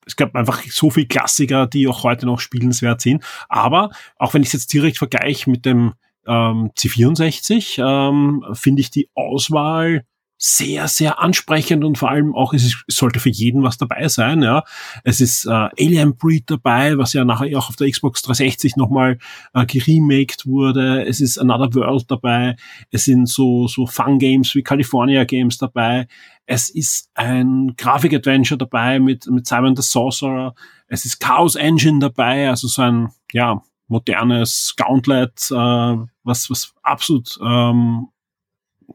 es 0.06 0.16
gab 0.16 0.34
einfach 0.34 0.62
so 0.62 0.90
viel 0.90 1.06
Klassiker, 1.06 1.66
die 1.66 1.88
auch 1.88 2.02
heute 2.02 2.26
noch 2.26 2.40
spielenswert 2.40 3.01
sind. 3.01 3.24
Aber 3.48 3.90
auch 4.16 4.34
wenn 4.34 4.42
ich 4.42 4.48
es 4.48 4.55
jetzt 4.55 4.72
direkt 4.72 4.98
vergleiche 4.98 5.48
mit 5.48 5.64
dem 5.64 5.94
ähm, 6.26 6.70
C64 6.76 7.82
ähm, 7.82 8.44
finde 8.52 8.80
ich 8.80 8.90
die 8.90 9.09
Auswahl 9.14 10.05
sehr, 10.36 10.89
sehr 10.89 11.20
ansprechend 11.20 11.85
und 11.85 11.97
vor 11.97 12.11
allem 12.11 12.35
auch, 12.35 12.52
es, 12.52 12.65
ist, 12.65 12.85
sollte 12.89 13.20
für 13.20 13.31
jeden 13.31 13.62
was 13.62 13.78
dabei 13.78 14.09
sein. 14.09 14.43
Ja, 14.43 14.65
Es 15.05 15.20
ist 15.20 15.47
äh, 15.47 15.51
Alien 15.51 16.16
Breed 16.16 16.51
dabei, 16.51 16.98
was 16.98 17.12
ja 17.12 17.24
nachher 17.24 17.56
auch 17.59 17.69
auf 17.69 17.77
der 17.77 17.90
Xbox 17.90 18.23
360 18.23 18.77
nochmal 18.77 19.19
äh, 19.55 19.65
geremaked 19.65 20.47
wurde. 20.47 21.05
Es 21.06 21.20
ist 21.20 21.39
Another 21.39 21.73
World 21.74 22.11
dabei. 22.11 22.56
Es 22.90 23.05
sind 23.05 23.28
so, 23.28 23.69
so 23.69 23.86
Fun-Games 23.86 24.55
wie 24.55 24.62
California 24.62 25.24
Games 25.24 25.59
dabei. 25.59 26.09
Es 26.47 26.69
ist 26.69 27.11
ein 27.15 27.74
Grafik-Adventure 27.77 28.59
dabei 28.59 28.98
mit, 28.98 29.27
mit 29.28 29.47
Simon 29.47 29.77
the 29.77 29.82
Sorcerer. 29.82 30.55
Es 30.89 31.05
ist 31.05 31.20
Chaos 31.20 31.55
Engine 31.55 32.01
dabei, 32.01 32.51
also 32.51 32.69
so 32.69 32.82
ein, 32.82 33.09
ja, 33.32 33.62
modernes 33.86 34.74
Gauntlet, 34.77 35.51
äh, 35.51 35.97
was, 36.24 36.51
was 36.51 36.74
absolut 36.82 37.39
ähm, 37.43 38.09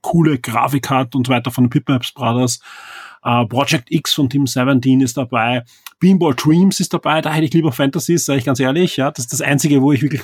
coole 0.01 0.39
Grafik 0.39 0.89
hat 0.89 1.15
und 1.15 1.27
so 1.27 1.33
weiter 1.33 1.51
von 1.51 1.65
den 1.65 1.69
Pitmaps 1.69 2.11
Brothers. 2.11 2.59
Uh, 3.25 3.45
Project 3.45 3.91
X 3.91 4.13
von 4.13 4.29
Team 4.29 4.47
17 4.47 5.01
ist 5.01 5.17
dabei. 5.17 5.65
Beanball 5.99 6.33
Dreams 6.33 6.79
ist 6.79 6.93
dabei. 6.93 7.19
Da 7.21 7.33
hätte 7.33 7.45
ich 7.45 7.53
lieber 7.53 7.73
Fantasies, 7.73 8.25
sage 8.25 8.39
ich 8.39 8.45
ganz 8.45 8.61
ehrlich. 8.61 8.95
Ja, 8.95 9.11
das 9.11 9.25
ist 9.25 9.33
das 9.33 9.41
Einzige, 9.41 9.81
wo 9.81 9.91
ich 9.91 10.01
wirklich 10.01 10.21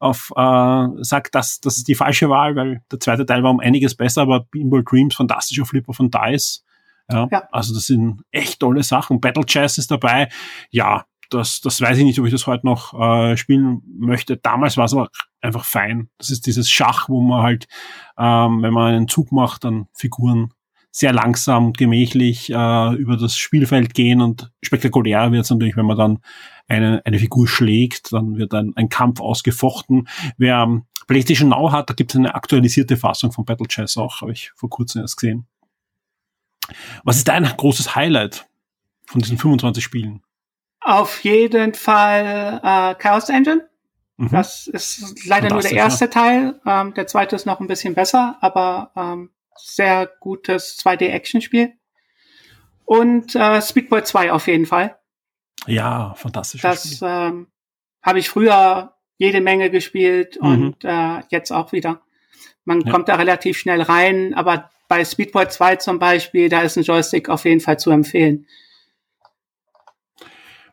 auf 0.00 0.32
äh, 0.36 0.88
sage, 1.04 1.30
das, 1.30 1.60
das 1.60 1.76
ist 1.76 1.86
die 1.86 1.94
falsche 1.94 2.28
Wahl, 2.28 2.56
weil 2.56 2.82
der 2.90 2.98
zweite 2.98 3.24
Teil 3.24 3.44
war 3.44 3.52
um 3.52 3.60
einiges 3.60 3.94
besser, 3.94 4.22
aber 4.22 4.40
Beanball 4.50 4.82
Dreams, 4.82 5.14
fantastischer 5.14 5.64
Flipper 5.64 5.92
von 5.92 6.10
DICE. 6.10 6.64
Ja, 7.10 7.28
ja, 7.30 7.48
also 7.52 7.74
das 7.74 7.86
sind 7.86 8.22
echt 8.32 8.60
tolle 8.60 8.82
Sachen. 8.82 9.20
Battle 9.20 9.44
Chess 9.44 9.78
ist 9.78 9.90
dabei. 9.90 10.28
Ja, 10.70 11.04
das, 11.32 11.60
das 11.60 11.80
weiß 11.80 11.98
ich 11.98 12.04
nicht, 12.04 12.18
ob 12.18 12.26
ich 12.26 12.32
das 12.32 12.46
heute 12.46 12.66
noch 12.66 12.98
äh, 12.98 13.36
spielen 13.36 13.82
möchte. 13.98 14.36
Damals 14.36 14.76
war 14.76 14.84
es 14.84 14.92
aber 14.92 15.08
einfach 15.40 15.64
fein. 15.64 16.08
Das 16.18 16.30
ist 16.30 16.46
dieses 16.46 16.70
Schach, 16.70 17.08
wo 17.08 17.20
man 17.20 17.42
halt, 17.42 17.66
ähm, 18.18 18.62
wenn 18.62 18.72
man 18.72 18.94
einen 18.94 19.08
Zug 19.08 19.32
macht, 19.32 19.64
dann 19.64 19.86
Figuren 19.94 20.52
sehr 20.90 21.12
langsam 21.12 21.66
und 21.66 21.78
gemächlich 21.78 22.50
äh, 22.50 22.94
über 22.94 23.16
das 23.16 23.36
Spielfeld 23.36 23.94
gehen 23.94 24.20
und 24.20 24.52
spektakulär 24.62 25.32
wird 25.32 25.44
es 25.44 25.50
natürlich, 25.50 25.76
wenn 25.76 25.86
man 25.86 25.96
dann 25.96 26.18
eine, 26.68 27.00
eine 27.06 27.18
Figur 27.18 27.48
schlägt, 27.48 28.12
dann 28.12 28.36
wird 28.36 28.52
ein, 28.52 28.72
ein 28.76 28.90
Kampf 28.90 29.20
ausgefochten. 29.20 30.06
Wer 30.36 30.58
ähm, 30.58 30.84
PlayStation 31.06 31.48
Now 31.48 31.72
hat, 31.72 31.88
da 31.88 31.94
gibt 31.94 32.12
es 32.12 32.18
eine 32.18 32.34
aktualisierte 32.34 32.98
Fassung 32.98 33.32
von 33.32 33.46
Battle 33.46 33.66
Chess 33.66 33.96
auch, 33.96 34.20
habe 34.20 34.32
ich 34.32 34.52
vor 34.54 34.68
kurzem 34.68 35.00
erst 35.00 35.16
gesehen. 35.16 35.46
Was 37.04 37.16
ist 37.16 37.28
dein 37.28 37.44
großes 37.44 37.96
Highlight 37.96 38.46
von 39.06 39.20
diesen 39.22 39.38
25 39.38 39.82
Spielen? 39.82 40.22
Auf 40.84 41.22
jeden 41.22 41.74
Fall 41.74 42.60
äh, 42.62 42.94
Chaos 43.00 43.28
Engine. 43.28 43.68
Mhm. 44.16 44.28
Das 44.30 44.66
ist 44.66 45.26
leider 45.26 45.50
nur 45.50 45.60
der 45.62 45.72
erste. 45.72 46.10
Teil. 46.10 46.60
Ähm, 46.66 46.94
der 46.94 47.06
zweite 47.06 47.36
ist 47.36 47.46
noch 47.46 47.60
ein 47.60 47.66
bisschen 47.66 47.94
besser, 47.94 48.36
aber 48.40 48.90
ähm, 48.96 49.30
sehr 49.56 50.10
gutes 50.20 50.78
2D-Action-Spiel. 50.78 51.72
Und 52.84 53.34
äh, 53.34 53.62
Speedboy 53.62 54.02
2 54.04 54.32
auf 54.32 54.46
jeden 54.48 54.66
Fall. 54.66 54.96
Ja, 55.66 56.14
fantastisch. 56.14 56.62
Das 56.62 57.00
ähm, 57.02 57.46
habe 58.02 58.18
ich 58.18 58.28
früher 58.28 58.94
jede 59.18 59.40
Menge 59.40 59.70
gespielt 59.70 60.38
mhm. 60.40 60.48
und 60.48 60.84
äh, 60.84 61.22
jetzt 61.30 61.52
auch 61.52 61.72
wieder. 61.72 62.02
Man 62.64 62.80
ja. 62.80 62.90
kommt 62.90 63.08
da 63.08 63.16
relativ 63.16 63.58
schnell 63.58 63.82
rein, 63.82 64.34
aber 64.34 64.70
bei 64.88 65.04
Speedboy 65.04 65.48
2 65.48 65.76
zum 65.76 65.98
Beispiel, 65.98 66.48
da 66.48 66.62
ist 66.62 66.76
ein 66.76 66.82
Joystick 66.82 67.28
auf 67.28 67.44
jeden 67.44 67.60
Fall 67.60 67.78
zu 67.78 67.90
empfehlen. 67.90 68.46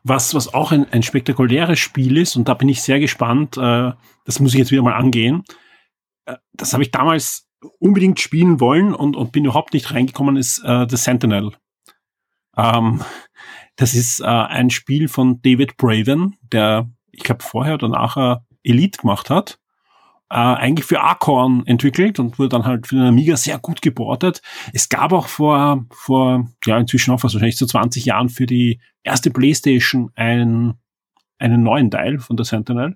Was, 0.03 0.33
was 0.33 0.53
auch 0.53 0.71
ein, 0.71 0.91
ein 0.91 1.03
spektakuläres 1.03 1.79
Spiel 1.79 2.17
ist, 2.17 2.35
und 2.35 2.47
da 2.47 2.53
bin 2.53 2.69
ich 2.69 2.81
sehr 2.81 2.99
gespannt, 2.99 3.57
äh, 3.57 3.91
das 4.25 4.39
muss 4.39 4.53
ich 4.53 4.59
jetzt 4.59 4.71
wieder 4.71 4.81
mal 4.81 4.93
angehen. 4.93 5.43
Äh, 6.25 6.37
das 6.53 6.73
habe 6.73 6.83
ich 6.83 6.91
damals 6.91 7.47
unbedingt 7.79 8.19
spielen 8.19 8.59
wollen 8.59 8.93
und, 8.93 9.15
und 9.15 9.31
bin 9.31 9.45
überhaupt 9.45 9.73
nicht 9.73 9.93
reingekommen, 9.93 10.37
ist 10.37 10.63
äh, 10.63 10.85
The 10.89 10.95
Sentinel. 10.95 11.51
Ähm, 12.55 13.01
das 13.75 13.93
ist 13.93 14.19
äh, 14.21 14.25
ein 14.25 14.69
Spiel 14.69 15.07
von 15.07 15.41
David 15.41 15.77
Braven, 15.77 16.37
der, 16.41 16.89
ich 17.11 17.23
glaube, 17.23 17.43
vorher 17.43 17.75
oder 17.75 17.89
nachher 17.89 18.45
Elite 18.63 18.99
gemacht 18.99 19.29
hat. 19.29 19.59
Äh, 20.31 20.35
eigentlich 20.35 20.85
für 20.85 21.01
Acorn 21.01 21.65
entwickelt 21.65 22.19
und 22.19 22.37
wurde 22.37 22.49
dann 22.49 22.65
halt 22.65 22.85
für 22.85 22.95
den 22.95 23.05
Amiga 23.05 23.35
sehr 23.35 23.57
gut 23.57 23.81
geportet. 23.81 24.41
Es 24.73 24.87
gab 24.87 25.11
auch 25.11 25.27
vor, 25.27 25.85
vor, 25.91 26.47
ja, 26.65 26.77
inzwischen 26.77 27.11
auch 27.11 27.23
wahrscheinlich 27.23 27.57
so 27.57 27.65
20 27.65 28.05
Jahren 28.05 28.29
für 28.29 28.45
die 28.45 28.79
erste 29.03 29.31
Playstation 29.31 30.11
einen, 30.15 30.75
einen 31.39 31.63
neuen 31.63 31.89
Teil 31.89 32.19
von 32.19 32.37
der 32.37 32.45
Sentinel. 32.45 32.95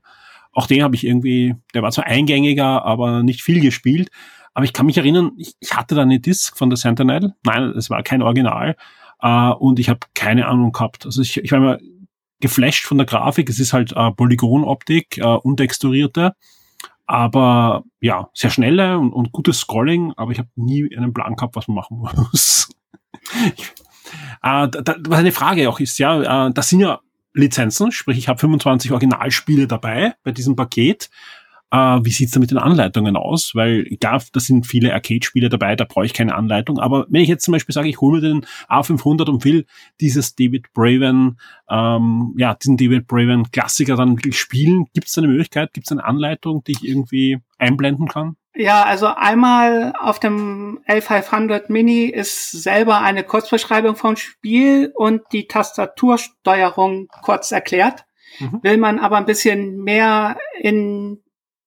Auch 0.51 0.68
den 0.68 0.84
habe 0.84 0.95
ich 0.95 1.07
irgendwie, 1.07 1.55
der 1.73 1.81
war 1.81 1.91
zwar 1.91 2.05
eingängiger, 2.05 2.85
aber 2.85 3.23
nicht 3.23 3.41
viel 3.41 3.60
gespielt. 3.60 4.11
Aber 4.53 4.65
ich 4.65 4.73
kann 4.73 4.85
mich 4.85 4.97
erinnern, 4.97 5.31
ich, 5.38 5.55
ich 5.60 5.76
hatte 5.76 5.95
da 5.95 6.03
eine 6.03 6.19
Disc 6.19 6.55
von 6.55 6.69
der 6.69 6.77
Sentinel. 6.77 7.34
Nein, 7.43 7.64
es 7.76 7.89
war 7.89 8.03
kein 8.03 8.22
Original. 8.22 8.76
Uh, 9.23 9.53
und 9.57 9.80
ich 9.80 9.89
habe 9.89 10.01
keine 10.14 10.47
Ahnung 10.47 10.73
gehabt. 10.73 11.05
Also 11.05 11.22
ich, 11.22 11.38
ich 11.38 11.51
war 11.51 11.57
immer 11.57 11.80
geflasht 12.41 12.85
von 12.85 12.97
der 12.97 13.07
Grafik. 13.07 13.49
Es 13.49 13.60
ist 13.60 13.73
halt 13.73 13.95
uh, 13.95 14.11
Polygonoptik, 14.11 15.19
uh, 15.23 15.38
untexturierte, 15.38 16.35
aber 17.06 17.84
ja, 18.00 18.30
sehr 18.34 18.50
schnelle 18.50 18.98
und, 18.98 19.12
und 19.12 19.32
gutes 19.32 19.60
Scrolling, 19.60 20.14
aber 20.16 20.32
ich 20.32 20.40
habe 20.40 20.50
nie 20.56 20.96
einen 20.96 21.14
Plan 21.14 21.36
gehabt, 21.36 21.56
was 21.56 21.68
man 21.68 21.76
machen 21.76 21.98
muss. 22.32 22.70
äh, 23.46 23.50
da, 24.42 24.68
da, 24.68 24.96
was 25.00 25.20
eine 25.20 25.32
Frage 25.32 25.70
auch 25.70 25.80
ist, 25.80 25.98
ja, 25.98 26.48
äh, 26.48 26.54
das 26.54 26.70
sind 26.70 26.80
ja 26.80 27.02
Lizenzen, 27.34 27.92
sprich 27.92 28.18
ich 28.18 28.28
habe 28.28 28.40
25 28.40 28.92
Originalspiele 28.92 29.68
dabei 29.68 30.16
bei 30.24 30.32
diesem 30.32 30.56
Paket. 30.56 31.10
Äh, 31.74 32.02
wie 32.04 32.12
sieht's 32.12 32.34
da 32.34 32.40
mit 32.40 32.52
den 32.52 32.60
Anleitungen 32.60 33.18
aus? 33.18 33.54
Weil 33.56 33.86
klar, 34.00 34.22
da 34.32 34.40
sind 34.40 34.68
viele 34.68 34.94
Arcade-Spiele 34.94 35.50
dabei, 35.50 35.76
da 35.76 35.86
brauche 35.86 36.06
ich 36.06 36.14
keine 36.14 36.36
Anleitung. 36.36 36.78
Aber 36.78 37.08
wenn 37.10 37.24
ich 37.24 37.28
jetzt 37.28 37.45
zum 37.45 37.52
Beispiel 37.52 37.74
sage, 37.74 37.90
ich 37.90 38.00
hole 38.00 38.22
mir 38.22 38.28
den 38.28 38.45
A500 38.70 39.28
und 39.28 39.44
will 39.44 39.66
dieses 40.00 40.36
David 40.36 40.72
Braven, 40.74 41.40
ähm, 41.68 42.36
ja, 42.38 42.54
diesen 42.54 42.78
David 42.78 43.08
Braven 43.08 43.50
Klassiker 43.52 43.95
dann 43.95 44.18
wirklich 44.18 44.40
spielen, 44.40 44.86
gibt 44.94 45.08
es 45.08 45.14
da 45.14 45.22
eine 45.22 45.30
Möglichkeit, 45.30 45.74
gibt 45.74 45.88
es 45.88 45.91
eine 45.91 46.06
Anleitung, 46.06 46.64
die 46.64 46.74
ich 46.74 46.88
irgendwie 46.88 47.40
einblenden 47.58 48.08
kann? 48.08 48.36
Ja, 48.56 48.84
also 48.84 49.08
einmal 49.08 49.94
auf 50.00 50.20
dem 50.20 50.80
L500 50.88 51.72
Mini 51.72 52.06
ist 52.06 52.52
selber 52.52 53.02
eine 53.02 53.24
Kurzbeschreibung 53.24 53.95
vom 53.95 54.16
Spiel 54.16 54.94
und 54.94 55.24
die 55.32 55.48
Tastatursteuerung 55.48 57.08
kurz 57.24 57.52
erklärt. 57.52 58.06
Mhm. 58.38 58.60
Will 58.62 58.78
man 58.78 59.00
aber 59.00 59.18
ein 59.18 59.26
bisschen 59.26 59.78
mehr 59.84 60.38
in 60.60 61.24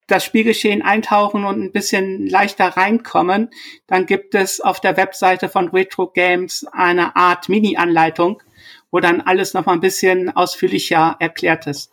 das 0.06 0.24
Spielgeschehen 0.24 0.82
eintauchen 0.82 1.44
und 1.44 1.60
ein 1.60 1.72
bisschen 1.72 2.26
leichter 2.26 2.68
reinkommen, 2.68 3.50
dann 3.86 4.06
gibt 4.06 4.34
es 4.34 4.60
auf 4.60 4.80
der 4.80 4.96
Webseite 4.96 5.48
von 5.48 5.68
Retro 5.68 6.08
Games 6.08 6.64
eine 6.72 7.16
Art 7.16 7.48
Mini-Anleitung, 7.48 8.42
wo 8.90 9.00
dann 9.00 9.20
alles 9.20 9.54
noch 9.54 9.66
mal 9.66 9.72
ein 9.72 9.80
bisschen 9.80 10.30
ausführlicher 10.30 11.16
erklärt 11.18 11.66
ist. 11.66 11.92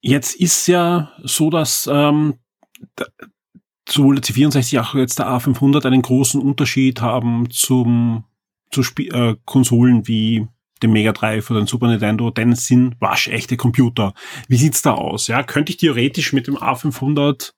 Jetzt 0.00 0.36
ist 0.36 0.66
ja 0.68 1.12
so, 1.22 1.50
dass 1.50 1.88
ähm, 1.92 2.38
sowohl 3.88 4.16
der 4.16 4.24
C64 4.24 4.78
als 4.78 4.88
auch 4.88 4.94
jetzt 4.94 5.18
der 5.18 5.26
A500 5.26 5.86
einen 5.86 6.02
großen 6.02 6.40
Unterschied 6.40 7.00
haben 7.00 7.50
zum 7.50 8.24
zu 8.70 8.82
Sp 8.82 9.08
äh, 9.08 9.36
Konsolen 9.44 10.06
wie 10.06 10.46
dem 10.82 10.92
Mega 10.92 11.12
Drive 11.12 11.50
oder 11.50 11.60
dem 11.60 11.66
Super 11.66 11.88
Nintendo, 11.88 12.30
denn 12.30 12.52
es 12.52 12.66
sind 12.66 13.00
waschechte 13.00 13.56
Computer. 13.56 14.12
Wie 14.48 14.56
sieht's 14.56 14.82
da 14.82 14.92
aus? 14.92 15.28
Ja, 15.28 15.42
könnte 15.42 15.70
ich 15.70 15.78
theoretisch 15.78 16.32
mit 16.32 16.46
dem 16.46 16.56
A500 16.56 17.52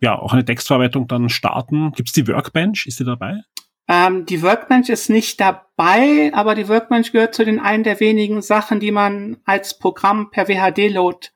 ja 0.00 0.18
auch 0.18 0.32
eine 0.32 0.44
Textverarbeitung 0.44 1.08
dann 1.08 1.28
starten? 1.28 1.92
Gibt's 1.92 2.12
die 2.12 2.26
Workbench? 2.28 2.86
Ist 2.86 3.00
die 3.00 3.04
dabei? 3.04 3.42
Ähm, 3.88 4.24
die 4.24 4.42
Workbench 4.42 4.88
ist 4.88 5.10
nicht 5.10 5.40
dabei, 5.40 6.30
aber 6.32 6.54
die 6.54 6.68
Workbench 6.68 7.12
gehört 7.12 7.34
zu 7.34 7.44
den 7.44 7.58
einen 7.58 7.82
der 7.82 7.98
wenigen 7.98 8.40
Sachen, 8.40 8.78
die 8.78 8.92
man 8.92 9.38
als 9.44 9.78
Programm 9.78 10.30
per 10.30 10.48
WHD-Load 10.48 11.28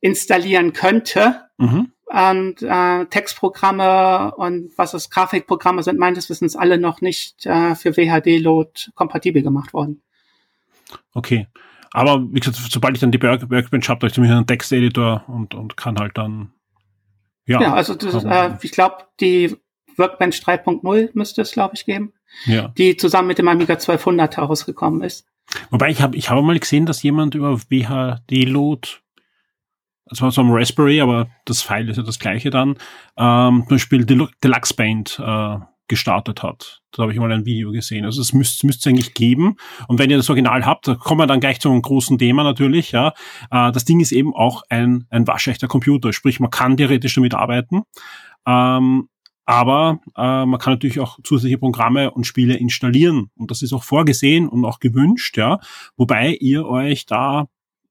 installieren 0.00 0.72
könnte. 0.72 1.42
Mhm. 1.58 1.92
Und 2.04 2.62
äh, 2.62 3.06
Textprogramme 3.06 4.34
und 4.34 4.72
was 4.76 4.94
es 4.94 5.10
Grafikprogramme 5.10 5.82
sind, 5.82 5.98
meines 5.98 6.28
Wissens 6.28 6.56
alle 6.56 6.76
noch 6.76 7.00
nicht 7.00 7.46
äh, 7.46 7.76
für 7.76 7.96
WHD-Load 7.96 8.90
kompatibel 8.94 9.42
gemacht 9.42 9.72
worden. 9.72 10.02
Okay. 11.14 11.46
Aber 11.92 12.22
wie 12.30 12.40
gesagt, 12.40 12.56
sobald 12.70 12.94
ich 12.94 13.00
dann 13.00 13.10
die 13.10 13.22
Work 13.22 13.50
Workbench 13.50 13.88
habe, 13.88 13.98
habe 13.98 14.06
ich 14.06 14.14
zumindest 14.14 14.36
einen 14.36 14.46
Texteditor 14.46 15.24
und, 15.26 15.54
und 15.54 15.76
kann 15.76 15.98
halt 15.98 16.16
dann. 16.16 16.52
Ja, 17.46 17.60
ja 17.60 17.74
also 17.74 17.94
das, 17.94 18.24
äh, 18.24 18.56
ich 18.62 18.70
glaube, 18.70 19.06
die 19.18 19.56
Workbench 19.96 20.40
3.0 20.40 21.10
müsste 21.14 21.42
es, 21.42 21.52
glaube 21.52 21.74
ich, 21.74 21.84
geben. 21.84 22.12
Ja. 22.44 22.68
Die 22.68 22.96
zusammen 22.96 23.28
mit 23.28 23.38
dem 23.38 23.48
Amiga 23.48 23.74
1200 23.74 24.36
herausgekommen 24.36 25.02
ist. 25.02 25.26
Wobei 25.70 25.90
ich 25.90 26.00
habe 26.00 26.16
ich 26.16 26.30
habe 26.30 26.42
mal 26.42 26.58
gesehen, 26.58 26.86
dass 26.86 27.02
jemand 27.02 27.34
über 27.34 27.60
WHD-Load, 27.60 28.88
also 30.06 30.22
war 30.22 30.30
so 30.30 30.42
am 30.42 30.52
Raspberry, 30.52 31.00
aber 31.00 31.28
das 31.44 31.60
File 31.60 31.88
ist 31.88 31.96
ja 31.96 32.04
das 32.04 32.20
gleiche 32.20 32.50
dann, 32.50 32.76
ähm, 33.16 33.64
zum 33.66 33.76
Beispiel 33.76 34.04
Deluxe 34.04 34.74
Paint 34.74 35.18
äh, 35.18 35.58
gestartet 35.90 36.42
hat. 36.42 36.80
Da 36.92 37.02
habe 37.02 37.12
ich 37.12 37.18
mal 37.18 37.30
ein 37.30 37.44
Video 37.44 37.70
gesehen. 37.70 38.06
Also 38.06 38.22
es 38.22 38.32
müsste 38.32 38.66
es 38.66 38.86
eigentlich 38.86 39.12
geben. 39.12 39.56
Und 39.88 39.98
wenn 39.98 40.08
ihr 40.08 40.16
das 40.16 40.30
Original 40.30 40.64
habt, 40.64 40.88
da 40.88 40.94
kommen 40.94 41.20
wir 41.20 41.26
dann 41.26 41.40
gleich 41.40 41.60
zu 41.60 41.70
einem 41.70 41.82
großen 41.82 42.16
Thema 42.16 42.42
natürlich. 42.42 42.92
Ja, 42.92 43.08
äh, 43.50 43.70
das 43.72 43.84
Ding 43.84 44.00
ist 44.00 44.12
eben 44.12 44.34
auch 44.34 44.62
ein 44.70 45.06
ein 45.10 45.26
waschechter 45.26 45.68
Computer. 45.68 46.12
Sprich, 46.14 46.40
man 46.40 46.50
kann 46.50 46.78
theoretisch 46.78 47.14
damit 47.14 47.34
arbeiten. 47.34 47.82
Ähm, 48.46 49.08
aber 49.44 50.00
äh, 50.16 50.46
man 50.46 50.58
kann 50.58 50.74
natürlich 50.74 51.00
auch 51.00 51.18
zusätzliche 51.24 51.58
Programme 51.58 52.12
und 52.12 52.24
Spiele 52.24 52.54
installieren. 52.54 53.30
Und 53.36 53.50
das 53.50 53.62
ist 53.62 53.72
auch 53.72 53.82
vorgesehen 53.82 54.48
und 54.48 54.64
auch 54.64 54.78
gewünscht, 54.78 55.36
ja. 55.36 55.58
Wobei 55.96 56.36
ihr 56.40 56.66
euch 56.66 57.04
da 57.04 57.48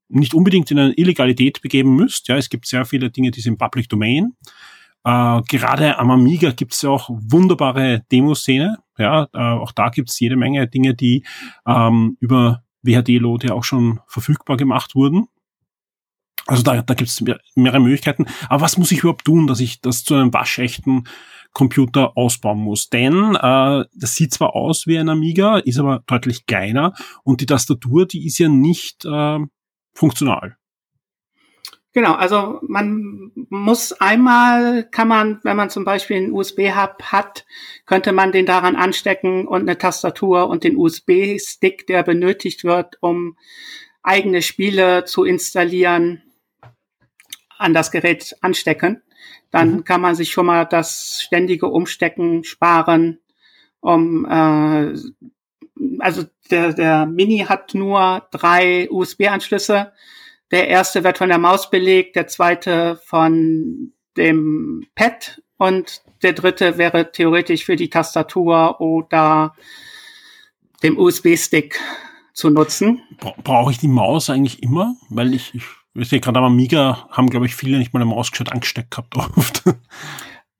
nicht 0.07 0.33
unbedingt 0.33 0.71
in 0.71 0.79
eine 0.79 0.93
Illegalität 0.93 1.61
begeben 1.61 1.95
müsst. 1.95 2.29
Ja, 2.29 2.37
es 2.37 2.49
gibt 2.49 2.65
sehr 2.65 2.85
viele 2.85 3.11
Dinge, 3.11 3.31
die 3.31 3.41
sind 3.41 3.57
Public 3.57 3.89
Domain. 3.89 4.37
Äh, 5.09 5.41
gerade 5.47 5.97
am 5.97 6.11
Amiga 6.11 6.51
gibt 6.51 6.73
es 6.73 6.83
ja 6.83 6.91
auch 6.91 7.09
wunderbare 7.09 8.03
Demoszene. 8.11 8.77
Ja, 8.97 9.27
äh, 9.33 9.37
auch 9.37 9.71
da 9.71 9.89
gibt 9.89 10.09
es 10.09 10.19
jede 10.19 10.35
Menge 10.35 10.67
Dinge, 10.67 10.93
die 10.93 11.25
ähm, 11.65 12.17
über 12.19 12.63
WHD-Load 12.83 13.47
ja 13.47 13.53
auch 13.53 13.63
schon 13.63 14.01
verfügbar 14.07 14.57
gemacht 14.57 14.93
wurden. 14.93 15.27
Also 16.45 16.63
da, 16.63 16.81
da 16.81 16.93
gibt 16.93 17.09
es 17.09 17.21
mehr, 17.21 17.39
mehrere 17.55 17.79
Möglichkeiten. 17.79 18.27
Aber 18.49 18.61
was 18.61 18.77
muss 18.77 18.91
ich 18.91 18.99
überhaupt 18.99 19.25
tun, 19.25 19.47
dass 19.47 19.59
ich 19.59 19.81
das 19.81 20.03
zu 20.03 20.13
einem 20.13 20.33
waschechten 20.33 21.07
Computer 21.53 22.15
ausbauen 22.15 22.59
muss? 22.59 22.89
Denn 22.89 23.35
äh, 23.35 23.85
das 23.93 24.15
sieht 24.15 24.33
zwar 24.33 24.55
aus 24.55 24.85
wie 24.85 24.99
ein 24.99 25.09
Amiga, 25.09 25.57
ist 25.57 25.79
aber 25.79 26.03
deutlich 26.05 26.45
kleiner 26.45 26.93
und 27.23 27.41
die 27.41 27.47
Tastatur, 27.47 28.05
die 28.05 28.27
ist 28.27 28.37
ja 28.37 28.49
nicht 28.49 29.05
äh, 29.05 29.39
funktional. 29.93 30.58
Genau, 31.93 32.13
also 32.13 32.59
man 32.61 33.31
muss 33.49 33.93
einmal, 33.93 34.83
kann 34.83 35.07
man, 35.07 35.39
wenn 35.43 35.57
man 35.57 35.71
zum 35.71 35.85
Beispiel 35.85 36.17
einen 36.17 36.33
USB-Hub 36.33 37.01
hat, 37.03 37.45
könnte 37.87 38.11
man 38.11 38.31
den 38.31 38.45
daran 38.45 38.75
anstecken 38.75 39.47
und 39.47 39.61
eine 39.61 39.77
Tastatur 39.77 40.49
und 40.49 40.63
den 40.63 40.77
USB-Stick, 40.77 41.87
der 41.87 42.03
benötigt 42.03 42.63
wird, 42.63 42.97
um 43.01 43.37
eigene 44.03 44.43
Spiele 44.43 45.05
zu 45.05 45.23
installieren, 45.23 46.21
an 47.57 47.73
das 47.73 47.89
Gerät 47.89 48.35
anstecken. 48.41 49.01
Dann 49.49 49.77
mhm. 49.77 49.83
kann 49.83 50.01
man 50.01 50.13
sich 50.13 50.31
schon 50.31 50.45
mal 50.45 50.65
das 50.65 51.21
ständige 51.23 51.67
Umstecken 51.67 52.43
sparen, 52.43 53.19
um 53.81 54.25
äh, 54.25 54.93
also 55.99 56.23
der, 56.51 56.73
der 56.73 57.05
Mini 57.07 57.45
hat 57.47 57.73
nur 57.73 58.27
drei 58.31 58.89
USB-Anschlüsse 58.91 59.91
der 60.51 60.67
erste 60.67 61.03
wird 61.03 61.17
von 61.17 61.29
der 61.29 61.37
Maus 61.37 61.69
belegt, 61.69 62.15
der 62.15 62.27
zweite 62.27 62.99
von 63.05 63.93
dem 64.17 64.85
Pad 64.95 65.41
und 65.57 66.01
der 66.23 66.33
dritte 66.33 66.77
wäre 66.77 67.11
theoretisch 67.11 67.65
für 67.65 67.75
die 67.75 67.89
Tastatur 67.89 68.81
oder 68.81 69.55
dem 70.83 70.97
USB-Stick 70.97 71.79
zu 72.33 72.49
nutzen. 72.49 73.01
Brauche 73.43 73.71
ich 73.71 73.77
die 73.77 73.87
Maus 73.87 74.29
eigentlich 74.29 74.63
immer? 74.63 74.95
Weil 75.09 75.33
ich, 75.33 75.53
ich, 75.53 75.63
ich 75.93 76.09
sehe 76.09 76.19
gerade 76.19 76.39
am 76.39 76.45
Amiga 76.45 77.07
haben, 77.11 77.29
glaube 77.29 77.45
ich, 77.45 77.55
viele 77.55 77.77
nicht 77.77 77.93
mal 77.93 78.01
eine 78.01 78.09
Maus 78.09 78.31
gescheit 78.31 78.51
angesteckt 78.51 78.91
gehabt 78.91 79.15
oft. 79.15 79.63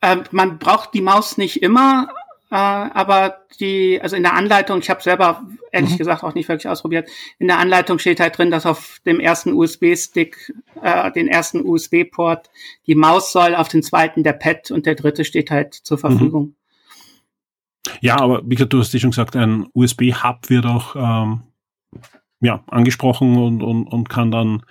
Ähm, 0.01 0.23
man 0.31 0.59
braucht 0.59 0.93
die 0.93 1.01
Maus 1.01 1.37
nicht 1.37 1.61
immer, 1.61 2.07
äh, 2.51 2.55
aber 2.55 3.45
die, 3.59 3.99
also 4.01 4.15
in 4.15 4.23
der 4.23 4.33
Anleitung, 4.33 4.79
ich 4.79 4.89
habe 4.89 5.03
selber 5.03 5.43
ehrlich 5.71 5.91
mhm. 5.91 5.97
gesagt 5.97 6.23
auch 6.23 6.33
nicht 6.33 6.49
wirklich 6.49 6.67
ausprobiert, 6.67 7.07
in 7.37 7.47
der 7.47 7.59
Anleitung 7.59 7.99
steht 7.99 8.19
halt 8.19 8.37
drin, 8.37 8.49
dass 8.49 8.65
auf 8.65 8.99
dem 9.05 9.19
ersten 9.19 9.53
USB-Stick, 9.53 10.53
äh, 10.81 11.11
den 11.11 11.27
ersten 11.27 11.63
USB-Port, 11.63 12.49
die 12.87 12.95
Maus 12.95 13.31
soll, 13.31 13.55
auf 13.55 13.67
den 13.67 13.83
zweiten 13.83 14.23
der 14.23 14.33
Pad 14.33 14.71
und 14.71 14.85
der 14.85 14.95
dritte 14.95 15.25
steht 15.25 15.51
halt 15.51 15.73
zur 15.75 15.97
mhm. 15.97 16.01
Verfügung. 16.01 16.43
Mhm. 16.43 16.55
Ja, 18.01 18.19
aber 18.19 18.41
wie 18.45 18.55
gesagt, 18.55 18.73
du 18.73 18.79
hast 18.79 18.93
ja 18.93 18.99
schon 18.99 19.11
gesagt, 19.11 19.35
ein 19.35 19.67
USB-Hub 19.73 20.49
wird 20.49 20.65
auch 20.65 20.95
ähm, 20.95 21.43
ja, 22.41 22.63
angesprochen 22.67 23.37
und, 23.37 23.61
und, 23.61 23.87
und 23.87 24.09
kann 24.09 24.31
dann 24.31 24.63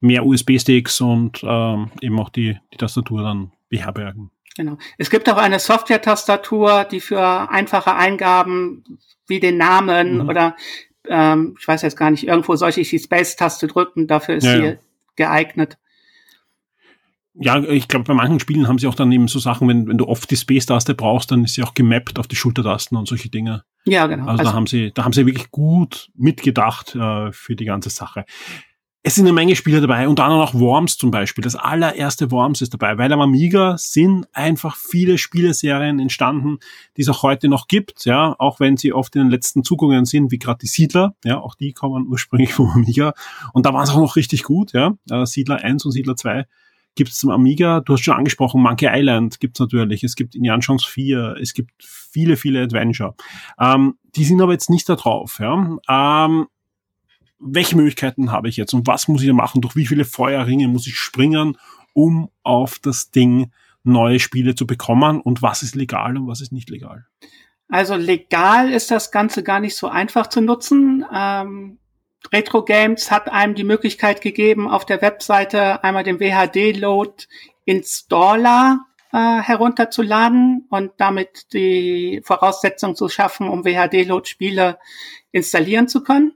mehr 0.00 0.24
USB-Sticks 0.24 1.00
und 1.00 1.40
ähm, 1.42 1.90
eben 2.00 2.18
auch 2.20 2.28
die, 2.28 2.58
die 2.72 2.76
Tastatur 2.76 3.22
dann 3.22 3.52
beherbergen. 3.68 4.30
Genau. 4.56 4.78
Es 4.98 5.10
gibt 5.10 5.28
auch 5.28 5.36
eine 5.36 5.58
Software-Tastatur, 5.58 6.84
die 6.84 7.00
für 7.00 7.50
einfache 7.50 7.94
Eingaben 7.94 8.84
wie 9.26 9.40
den 9.40 9.58
Namen 9.58 10.18
mhm. 10.18 10.28
oder 10.28 10.56
ähm, 11.08 11.56
ich 11.58 11.68
weiß 11.68 11.82
jetzt 11.82 11.96
gar 11.96 12.10
nicht, 12.10 12.26
irgendwo 12.26 12.56
sollte 12.56 12.80
ich 12.80 12.90
die 12.90 12.98
Space-Taste 12.98 13.66
drücken, 13.66 14.06
dafür 14.06 14.36
ist 14.36 14.44
ja, 14.44 14.56
sie 14.56 14.64
ja. 14.64 14.74
geeignet. 15.14 15.78
Ja, 17.38 17.62
ich 17.62 17.86
glaube, 17.86 18.06
bei 18.06 18.14
manchen 18.14 18.40
Spielen 18.40 18.66
haben 18.66 18.78
sie 18.78 18.86
auch 18.86 18.94
dann 18.94 19.12
eben 19.12 19.28
so 19.28 19.38
Sachen, 19.38 19.68
wenn, 19.68 19.86
wenn 19.88 19.98
du 19.98 20.08
oft 20.08 20.30
die 20.30 20.36
Space-Taste 20.36 20.94
brauchst, 20.94 21.30
dann 21.30 21.44
ist 21.44 21.54
sie 21.54 21.62
auch 21.62 21.74
gemappt 21.74 22.18
auf 22.18 22.26
die 22.26 22.36
Schultertasten 22.36 22.96
und 22.96 23.06
solche 23.06 23.28
Dinge. 23.28 23.64
Ja, 23.84 24.06
genau. 24.06 24.22
Also, 24.22 24.38
also 24.38 24.44
da 24.44 24.52
haben 24.54 24.66
sie, 24.66 24.90
da 24.94 25.04
haben 25.04 25.12
sie 25.12 25.26
wirklich 25.26 25.50
gut 25.50 26.08
mitgedacht 26.14 26.94
äh, 26.94 27.30
für 27.32 27.54
die 27.54 27.66
ganze 27.66 27.90
Sache 27.90 28.24
es 29.06 29.14
sind 29.14 29.24
eine 29.24 29.34
Menge 29.34 29.54
Spiele 29.54 29.80
dabei, 29.80 30.08
unter 30.08 30.24
anderem 30.24 30.42
auch 30.42 30.52
Worms 30.52 30.98
zum 30.98 31.12
Beispiel. 31.12 31.40
Das 31.40 31.54
allererste 31.54 32.32
Worms 32.32 32.60
ist 32.60 32.72
dabei, 32.74 32.98
weil 32.98 33.12
am 33.12 33.20
Amiga 33.20 33.78
sind 33.78 34.26
einfach 34.32 34.74
viele 34.74 35.16
Spieleserien 35.16 36.00
entstanden, 36.00 36.58
die 36.96 37.02
es 37.02 37.08
auch 37.08 37.22
heute 37.22 37.46
noch 37.46 37.68
gibt, 37.68 38.04
ja, 38.04 38.34
auch 38.40 38.58
wenn 38.58 38.76
sie 38.76 38.92
oft 38.92 39.14
in 39.14 39.22
den 39.22 39.30
letzten 39.30 39.62
Zugungen 39.62 40.06
sind, 40.06 40.32
wie 40.32 40.40
gerade 40.40 40.58
die 40.58 40.66
Siedler, 40.66 41.14
ja, 41.22 41.38
auch 41.38 41.54
die 41.54 41.72
kommen 41.72 42.08
ursprünglich 42.08 42.52
vom 42.54 42.68
Amiga. 42.68 43.12
Und 43.52 43.64
da 43.64 43.72
waren 43.72 43.84
es 43.84 43.90
auch 43.90 44.00
noch 44.00 44.16
richtig 44.16 44.42
gut, 44.42 44.72
ja. 44.72 44.94
Äh, 45.08 45.24
Siedler 45.24 45.62
1 45.62 45.84
und 45.84 45.92
Siedler 45.92 46.16
2 46.16 46.44
gibt 46.96 47.10
es 47.10 47.18
zum 47.18 47.30
Amiga. 47.30 47.82
Du 47.82 47.92
hast 47.92 48.00
schon 48.00 48.16
angesprochen, 48.16 48.60
Monkey 48.60 48.88
Island 48.90 49.38
gibt's 49.38 49.60
natürlich. 49.60 50.02
Es 50.02 50.16
gibt 50.16 50.34
Indiana 50.34 50.58
Jones 50.58 50.84
4. 50.84 51.36
Es 51.40 51.54
gibt 51.54 51.70
viele, 51.78 52.36
viele 52.36 52.60
Adventure. 52.60 53.14
Ähm, 53.60 53.98
die 54.16 54.24
sind 54.24 54.40
aber 54.40 54.50
jetzt 54.52 54.68
nicht 54.68 54.88
da 54.88 54.96
drauf, 54.96 55.38
ja. 55.38 55.76
Ähm, 55.88 56.46
welche 57.38 57.76
Möglichkeiten 57.76 58.32
habe 58.32 58.48
ich 58.48 58.56
jetzt 58.56 58.72
und 58.72 58.86
was 58.86 59.08
muss 59.08 59.22
ich 59.22 59.32
machen? 59.32 59.60
Durch 59.60 59.76
wie 59.76 59.86
viele 59.86 60.04
Feuerringe 60.04 60.68
muss 60.68 60.86
ich 60.86 60.96
springen, 60.96 61.58
um 61.92 62.30
auf 62.42 62.78
das 62.78 63.10
Ding 63.10 63.52
neue 63.82 64.18
Spiele 64.18 64.54
zu 64.54 64.66
bekommen 64.66 65.20
und 65.20 65.42
was 65.42 65.62
ist 65.62 65.74
legal 65.74 66.16
und 66.16 66.26
was 66.26 66.40
ist 66.40 66.52
nicht 66.52 66.70
legal? 66.70 67.06
Also 67.68 67.96
legal 67.96 68.70
ist 68.70 68.90
das 68.90 69.10
Ganze 69.10 69.42
gar 69.42 69.60
nicht 69.60 69.76
so 69.76 69.88
einfach 69.88 70.28
zu 70.28 70.40
nutzen. 70.40 71.04
Ähm, 71.12 71.78
Retro 72.32 72.64
Games 72.64 73.10
hat 73.10 73.30
einem 73.30 73.54
die 73.54 73.64
Möglichkeit 73.64 74.20
gegeben, 74.20 74.68
auf 74.68 74.84
der 74.84 75.02
Webseite 75.02 75.82
einmal 75.84 76.04
den 76.04 76.20
WHD-Load 76.20 77.24
Installer 77.64 78.86
äh, 79.12 79.40
herunterzuladen 79.40 80.66
und 80.70 80.92
damit 80.98 81.52
die 81.52 82.20
Voraussetzung 82.24 82.94
zu 82.96 83.08
schaffen, 83.08 83.48
um 83.48 83.64
WHD-Load-Spiele 83.64 84.78
installieren 85.32 85.88
zu 85.88 86.02
können. 86.02 86.32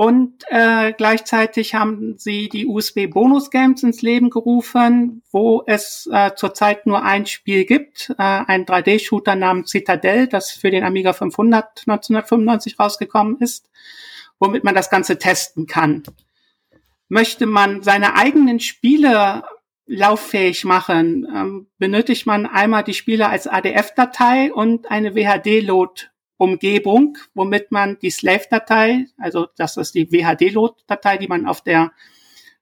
Und 0.00 0.44
äh, 0.48 0.94
gleichzeitig 0.94 1.74
haben 1.74 2.16
sie 2.16 2.48
die 2.48 2.66
USB 2.66 3.06
Bonus 3.06 3.50
Games 3.50 3.82
ins 3.82 4.00
Leben 4.00 4.30
gerufen, 4.30 5.22
wo 5.30 5.62
es 5.66 6.08
äh, 6.10 6.30
zurzeit 6.36 6.86
nur 6.86 7.02
ein 7.02 7.26
Spiel 7.26 7.66
gibt, 7.66 8.08
äh, 8.08 8.14
ein 8.16 8.64
3D-Shooter 8.64 9.36
namens 9.36 9.72
Citadel, 9.72 10.26
das 10.26 10.52
für 10.52 10.70
den 10.70 10.84
Amiga 10.84 11.12
500 11.12 11.80
1995 11.86 12.80
rausgekommen 12.80 13.40
ist, 13.40 13.68
womit 14.38 14.64
man 14.64 14.74
das 14.74 14.88
Ganze 14.88 15.18
testen 15.18 15.66
kann. 15.66 16.02
Möchte 17.10 17.44
man 17.44 17.82
seine 17.82 18.16
eigenen 18.16 18.58
Spiele 18.58 19.42
lauffähig 19.84 20.64
machen, 20.64 21.28
ähm, 21.30 21.66
benötigt 21.76 22.24
man 22.24 22.46
einmal 22.46 22.84
die 22.84 22.94
Spiele 22.94 23.28
als 23.28 23.46
ADF-Datei 23.46 24.50
und 24.50 24.90
eine 24.90 25.14
WHD-Load 25.14 26.06
Umgebung, 26.40 27.18
womit 27.34 27.70
man 27.70 27.98
die 27.98 28.10
Slave-Datei, 28.10 29.04
also 29.18 29.48
das 29.58 29.76
ist 29.76 29.94
die 29.94 30.10
WHD-Load-Datei, 30.10 31.18
die 31.18 31.28
man 31.28 31.46
auf 31.46 31.60
der 31.60 31.92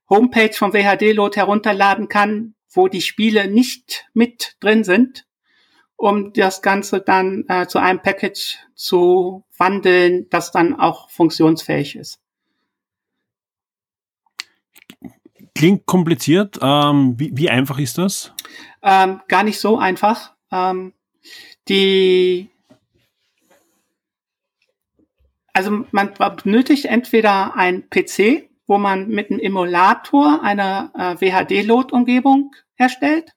Homepage 0.09 0.51
von 0.51 0.73
WHD-Load 0.73 1.37
herunterladen 1.37 2.09
kann, 2.09 2.55
wo 2.69 2.89
die 2.89 3.01
Spiele 3.01 3.49
nicht 3.49 4.05
mit 4.13 4.57
drin 4.59 4.83
sind, 4.83 5.25
um 5.95 6.33
das 6.33 6.61
Ganze 6.61 6.99
dann 6.99 7.45
äh, 7.47 7.67
zu 7.67 7.79
einem 7.79 8.01
Package 8.01 8.57
zu 8.75 9.45
wandeln, 9.57 10.27
das 10.29 10.51
dann 10.51 10.77
auch 10.77 11.09
funktionsfähig 11.09 11.95
ist. 11.95 12.19
Klingt 15.55 15.85
kompliziert. 15.85 16.59
Ähm, 16.61 17.17
wie, 17.17 17.31
wie, 17.33 17.49
einfach 17.49 17.79
ist 17.79 17.97
das? 17.97 18.33
Ähm, 18.81 19.21
gar 19.29 19.43
nicht 19.43 19.59
so 19.59 19.77
einfach. 19.77 20.33
Ähm, 20.51 20.93
die 21.69 22.49
also 25.59 25.85
man 25.91 26.13
benötigt 26.41 26.85
entweder 26.85 27.57
ein 27.57 27.89
PC, 27.89 28.49
wo 28.65 28.77
man 28.77 29.09
mit 29.09 29.29
einem 29.29 29.41
Emulator 29.41 30.41
eine 30.41 30.89
äh, 30.97 31.19
WHD-Load-Umgebung 31.19 32.55
erstellt, 32.77 33.33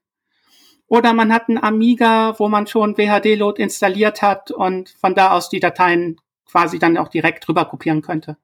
oder 0.87 1.15
man 1.15 1.33
hat 1.33 1.49
einen 1.49 1.59
Amiga, 1.59 2.39
wo 2.39 2.49
man 2.49 2.69
schon 2.69 2.97
WHD-Load 2.97 3.61
installiert 3.61 4.23
hat 4.23 4.53
und 4.53 4.91
von 4.91 5.15
da 5.17 5.33
aus 5.33 5.49
die 5.49 5.59
Dateien 5.59 6.21
quasi 6.47 6.79
dann 6.79 6.97
auch 6.97 7.09
direkt 7.09 7.49
rüber 7.49 7.65
kopieren 7.65 8.03
könnte. 8.03 8.37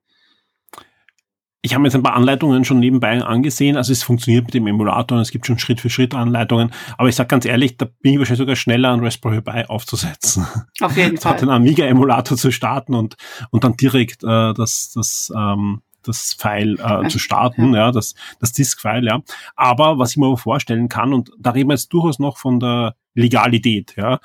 Ich 1.68 1.74
habe 1.74 1.82
mir 1.82 1.88
jetzt 1.88 1.96
ein 1.96 2.02
paar 2.02 2.14
Anleitungen 2.14 2.64
schon 2.64 2.80
nebenbei 2.80 3.22
angesehen. 3.22 3.76
Also 3.76 3.92
es 3.92 4.02
funktioniert 4.02 4.46
mit 4.46 4.54
dem 4.54 4.66
Emulator 4.66 5.18
und 5.18 5.22
es 5.22 5.30
gibt 5.30 5.44
schon 5.44 5.58
Schritt 5.58 5.82
für 5.82 5.90
Schritt 5.90 6.14
Anleitungen. 6.14 6.72
Aber 6.96 7.10
ich 7.10 7.14
sage 7.14 7.28
ganz 7.28 7.44
ehrlich, 7.44 7.76
da 7.76 7.86
bin 8.00 8.14
ich 8.14 8.18
wahrscheinlich 8.18 8.38
sogar 8.38 8.56
schneller, 8.56 8.90
einen 8.90 9.04
Raspberry 9.04 9.42
Pi 9.42 9.64
aufzusetzen. 9.68 10.46
Auf 10.80 10.96
jeden 10.96 11.16
Fall. 11.18 11.36
Den 11.36 11.50
Amiga-Emulator 11.50 12.38
zu 12.38 12.50
starten 12.52 12.94
und, 12.94 13.16
und 13.50 13.64
dann 13.64 13.76
direkt 13.76 14.24
äh, 14.24 14.54
das, 14.54 14.92
das, 14.94 15.30
ähm, 15.36 15.82
das 16.02 16.32
File 16.32 16.78
äh, 16.80 17.06
zu 17.08 17.18
starten, 17.18 17.74
ja, 17.74 17.92
das, 17.92 18.14
das 18.40 18.52
Disk-File, 18.52 19.04
ja. 19.04 19.20
Aber 19.54 19.98
was 19.98 20.12
ich 20.12 20.16
mir 20.16 20.24
aber 20.24 20.38
vorstellen 20.38 20.88
kann, 20.88 21.12
und 21.12 21.32
da 21.38 21.50
reden 21.50 21.68
wir 21.68 21.74
jetzt 21.74 21.92
durchaus 21.92 22.18
noch 22.18 22.38
von 22.38 22.60
der 22.60 22.94
Legalität, 23.12 23.94
ja, 23.98 24.20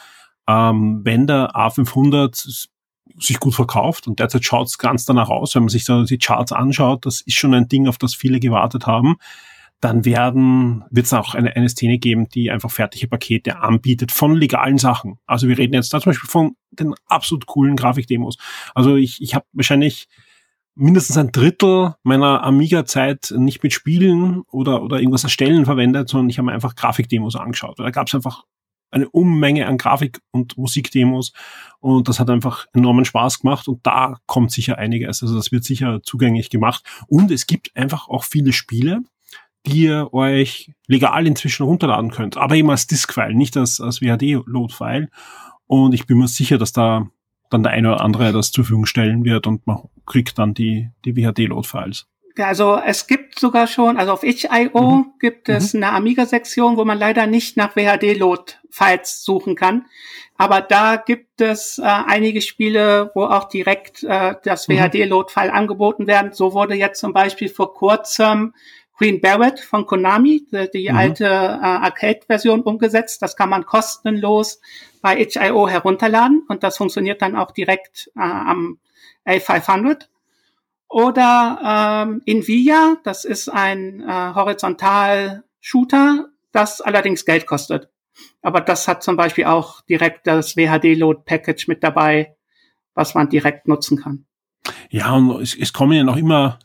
ähm, 0.48 1.02
wenn 1.04 1.28
der 1.28 1.52
A500 1.58 2.70
sich 3.20 3.40
gut 3.40 3.56
verkauft 3.56 4.08
und 4.08 4.20
derzeit 4.20 4.46
schaut 4.46 4.68
es 4.68 4.78
ganz 4.78 5.06
danach 5.06 5.30
aus, 5.30 5.56
wenn 5.56 5.64
man 5.64 5.70
sich 5.70 5.86
so 5.86 6.04
die 6.04 6.18
Charts 6.18 6.52
anschaut, 6.52 7.06
das 7.06 7.22
ist 7.22 7.36
schon 7.36 7.54
ein 7.54 7.68
Ding, 7.68 7.88
auf 7.88 7.98
das 7.98 8.16
viele 8.16 8.40
gewartet 8.40 8.88
haben, 8.88 9.16
dann 9.84 10.06
werden, 10.06 10.86
wird 10.92 11.06
es 11.06 11.14
auch 11.14 11.36
eine, 11.36 11.56
eine 11.56 11.68
Szene 11.68 11.98
geben, 11.98 12.30
die 12.30 12.52
einfach 12.52 12.72
fertige 12.72 13.08
Pakete 13.08 13.60
anbietet 13.60 14.12
von 14.12 14.36
legalen 14.36 14.78
Sachen. 14.78 15.20
Also 15.26 15.48
wir 15.48 15.58
reden 15.58 15.74
jetzt 15.74 15.94
da 15.94 16.00
zum 16.00 16.12
Beispiel 16.12 16.30
von 16.30 16.56
den 16.72 16.94
absolut 17.08 17.46
coolen 17.46 17.76
Grafikdemos. 17.76 18.38
Also 18.74 18.96
ich, 18.96 19.22
ich 19.22 19.36
habe 19.36 19.46
wahrscheinlich 19.52 20.08
mindestens 20.76 21.18
ein 21.18 21.32
Drittel 21.32 21.96
meiner 22.04 22.44
Amiga-Zeit 22.44 23.34
nicht 23.38 23.62
mit 23.62 23.74
Spielen 23.74 24.44
oder, 24.52 24.82
oder 24.82 25.00
irgendwas 25.00 25.24
erstellen 25.24 25.66
verwendet, 25.66 26.10
sondern 26.10 26.30
ich 26.30 26.38
habe 26.38 26.48
mir 26.48 26.54
einfach 26.54 26.76
Grafikdemos 26.76 27.36
angeschaut. 27.36 27.78
Da 27.78 27.92
gab 27.92 28.08
es 28.08 28.16
einfach 28.16 28.44
eine 28.94 29.10
Unmenge 29.10 29.68
an 29.68 29.78
Grafik- 29.78 30.22
und 30.32 30.58
Musikdemos. 30.58 31.34
Und 31.80 32.08
das 32.08 32.20
hat 32.20 32.30
einfach 32.30 32.68
enormen 32.74 33.06
Spaß 33.06 33.40
gemacht. 33.40 33.68
Und 33.68 33.86
da 33.86 34.18
kommt 34.26 34.52
sicher 34.52 34.78
einiges. 34.78 35.22
Also 35.22 35.36
das 35.36 35.52
wird 35.52 35.64
sicher 35.64 36.02
zugänglich 36.04 36.50
gemacht. 36.50 36.84
Und 37.08 37.32
es 37.32 37.48
gibt 37.48 37.76
einfach 37.76 38.08
auch 38.08 38.24
viele 38.24 38.54
Spiele, 38.54 39.02
die 39.66 39.84
ihr 39.84 40.14
euch 40.14 40.72
legal 40.88 41.26
inzwischen 41.26 41.64
runterladen 41.64 42.12
könnt, 42.12 42.38
aber 42.38 42.56
eben 42.56 42.70
als 42.70 42.88
Disk-File, 42.88 43.34
nicht 43.34 43.56
als, 43.56 43.80
als 43.80 44.02
WHD-Load-File 44.02 45.10
und 45.68 45.94
ich 45.94 46.06
bin 46.06 46.18
mir 46.18 46.28
sicher, 46.28 46.58
dass 46.58 46.74
da 46.74 47.08
dann 47.50 47.64
der 47.64 47.72
eine 47.72 47.94
oder 47.94 48.02
andere 48.02 48.34
das 48.34 48.52
zur 48.52 48.64
Verfügung 48.64 48.86
stellen 48.86 49.24
wird 49.24 49.48
und 49.48 49.66
man 49.68 49.90
kriegt 50.06 50.38
dann 50.38 50.54
die, 50.54 50.90
die 51.06 51.16
WHD-Load-Files. 51.16 52.08
Also 52.40 52.80
es 52.84 53.08
gibt 53.08 53.40
sogar 53.40 53.68
schon, 53.68 53.98
also 53.98 54.12
auf 54.14 54.24
itch.io 54.24 54.82
mhm. 54.82 55.14
gibt 55.20 55.50
es 55.50 55.74
mhm. 55.74 55.84
eine 55.84 55.94
Amiga-Sektion, 55.94 56.78
wo 56.78 56.86
man 56.86 56.98
leider 56.98 57.28
nicht 57.28 57.58
nach 57.58 57.76
WHD-Load-Files 57.76 59.24
suchen 59.24 59.56
kann. 59.56 59.86
Aber 60.38 60.62
da 60.62 60.96
gibt 60.96 61.42
es 61.42 61.78
äh, 61.78 61.84
einige 61.84 62.42
Spiele, 62.42 63.12
wo 63.14 63.26
auch 63.26 63.50
direkt 63.50 64.04
äh, 64.04 64.36
das 64.44 64.68
mhm. 64.68 64.78
WHD-Load-File 64.78 65.52
angeboten 65.52 66.08
werden. 66.08 66.34
So 66.34 66.54
wurde 66.54 66.74
jetzt 66.74 67.00
zum 67.00 67.14
Beispiel 67.14 67.50
vor 67.50 67.74
kurzem 67.74 68.54
Queen 68.98 69.22
Barrett 69.22 69.60
von 69.60 69.86
Konami, 69.86 70.46
die, 70.52 70.70
die 70.74 70.90
mhm. 70.90 70.98
alte 70.98 71.26
äh, 71.26 71.28
Arcade-Version 71.28 72.62
umgesetzt. 72.62 73.22
Das 73.22 73.36
kann 73.36 73.50
man 73.50 73.66
kostenlos 73.66 74.60
bei 75.02 75.20
itch.io 75.20 75.68
herunterladen 75.68 76.44
und 76.48 76.64
das 76.64 76.78
funktioniert 76.78 77.22
dann 77.22 77.36
auch 77.36 77.52
direkt 77.52 78.10
äh, 78.16 78.22
am 78.22 78.80
A500. 79.28 80.08
Oder 80.94 82.06
ähm, 82.06 82.22
Invia, 82.26 82.98
das 83.04 83.26
ist 83.26 83.50
ein 83.50 84.02
äh, 84.02 84.34
Horizontal-Shooter, 84.36 86.28
das 86.52 86.82
allerdings 86.82 87.26
Geld 87.26 87.48
kostet. 87.48 87.90
Aber 88.44 88.62
das 88.62 88.88
hat 88.88 89.02
zum 89.02 89.18
Beispiel 89.18 89.46
auch 89.46 89.82
direkt 89.82 90.28
das 90.28 90.56
WHD-Load-Package 90.56 91.68
mit 91.68 91.84
dabei, 91.84 92.36
was 92.94 93.16
man 93.16 93.28
direkt 93.28 93.68
nutzen 93.68 93.98
kann. 93.98 94.28
Ja, 94.92 95.14
und 95.14 95.42
es, 95.42 95.58
es 95.58 95.74
kommen 95.74 95.94
ja 95.94 96.04
noch 96.04 96.16
immer 96.16 96.60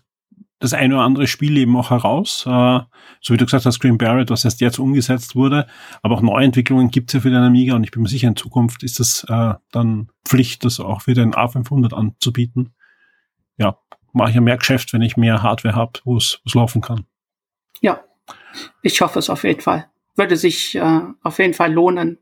das 0.59 0.75
eine 0.75 0.97
oder 0.97 1.05
andere 1.05 1.27
Spiel 1.27 1.57
eben 1.57 1.75
auch 1.75 1.89
heraus. 1.89 2.45
Äh, 2.45 2.81
so 3.23 3.33
wie 3.33 3.39
du 3.39 3.47
gesagt 3.47 3.65
hast, 3.65 3.81
Green 3.81 3.97
Barrett, 3.97 4.29
was 4.29 4.45
erst 4.45 4.61
jetzt 4.61 4.79
umgesetzt 4.79 5.37
wurde. 5.37 5.67
Aber 6.03 6.17
auch 6.17 6.21
Neuentwicklungen 6.21 6.91
gibt 6.91 7.09
es 7.09 7.15
ja 7.15 7.21
für 7.21 7.31
den 7.31 7.43
Amiga 7.43 7.75
und 7.77 7.85
ich 7.85 7.93
bin 7.93 8.03
mir 8.03 8.11
sicher, 8.11 8.29
in 8.29 8.37
Zukunft 8.37 8.83
ist 8.83 9.01
es 9.01 9.25
äh, 9.25 9.55
dann 9.73 10.11
Pflicht, 10.27 10.67
das 10.67 10.81
auch 10.81 11.01
für 11.01 11.15
den 11.15 11.33
A500 11.33 11.95
anzubieten. 11.95 12.75
Ja, 13.57 13.79
mache 14.19 14.31
ich 14.31 14.35
ja 14.35 14.43
mehr 14.43 14.59
Geschäft, 14.59 14.93
wenn 14.93 15.03
ich 15.03 15.17
mehr 15.17 15.43
Hardware 15.43 15.75
habe, 15.75 16.01
wo 16.05 16.17
es 16.17 16.41
laufen 16.53 16.83
kann. 16.83 17.07
Ja, 17.81 18.01
ich 18.83 19.01
hoffe 19.01 19.19
es 19.19 19.31
auf 19.31 19.45
jeden 19.45 19.61
Fall. 19.61 19.87
Würde 20.17 20.37
sich 20.37 20.75
äh, 20.75 21.01
auf 21.23 21.39
jeden 21.39 21.55
Fall 21.55 21.73
lohnen, 21.73 22.19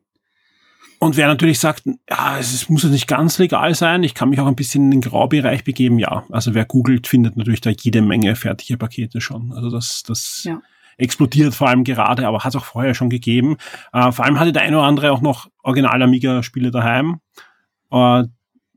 und 0.98 1.16
wer 1.16 1.26
natürlich 1.26 1.58
sagt, 1.58 1.82
ja, 2.08 2.38
es 2.38 2.68
muss 2.68 2.82
ja 2.82 2.88
nicht 2.88 3.06
ganz 3.06 3.38
legal 3.38 3.74
sein, 3.74 4.02
ich 4.02 4.14
kann 4.14 4.30
mich 4.30 4.40
auch 4.40 4.46
ein 4.46 4.56
bisschen 4.56 4.84
in 4.84 4.90
den 4.92 5.00
Graubereich 5.02 5.62
begeben, 5.62 5.98
ja. 5.98 6.24
Also 6.30 6.54
wer 6.54 6.64
googelt, 6.64 7.06
findet 7.06 7.36
natürlich 7.36 7.60
da 7.60 7.70
jede 7.70 8.00
Menge 8.00 8.34
fertige 8.34 8.78
Pakete 8.78 9.20
schon. 9.20 9.52
Also 9.52 9.70
das, 9.70 10.02
das 10.04 10.44
ja. 10.44 10.62
explodiert 10.96 11.54
vor 11.54 11.68
allem 11.68 11.84
gerade, 11.84 12.26
aber 12.26 12.44
hat 12.44 12.54
es 12.54 12.56
auch 12.56 12.64
vorher 12.64 12.94
schon 12.94 13.10
gegeben. 13.10 13.58
Äh, 13.92 14.10
vor 14.10 14.24
allem 14.24 14.40
hatte 14.40 14.52
der 14.52 14.62
eine 14.62 14.78
oder 14.78 14.86
andere 14.86 15.12
auch 15.12 15.20
noch 15.20 15.48
Original 15.62 16.00
Amiga-Spiele 16.00 16.70
daheim. 16.70 17.20
Äh, 17.90 18.24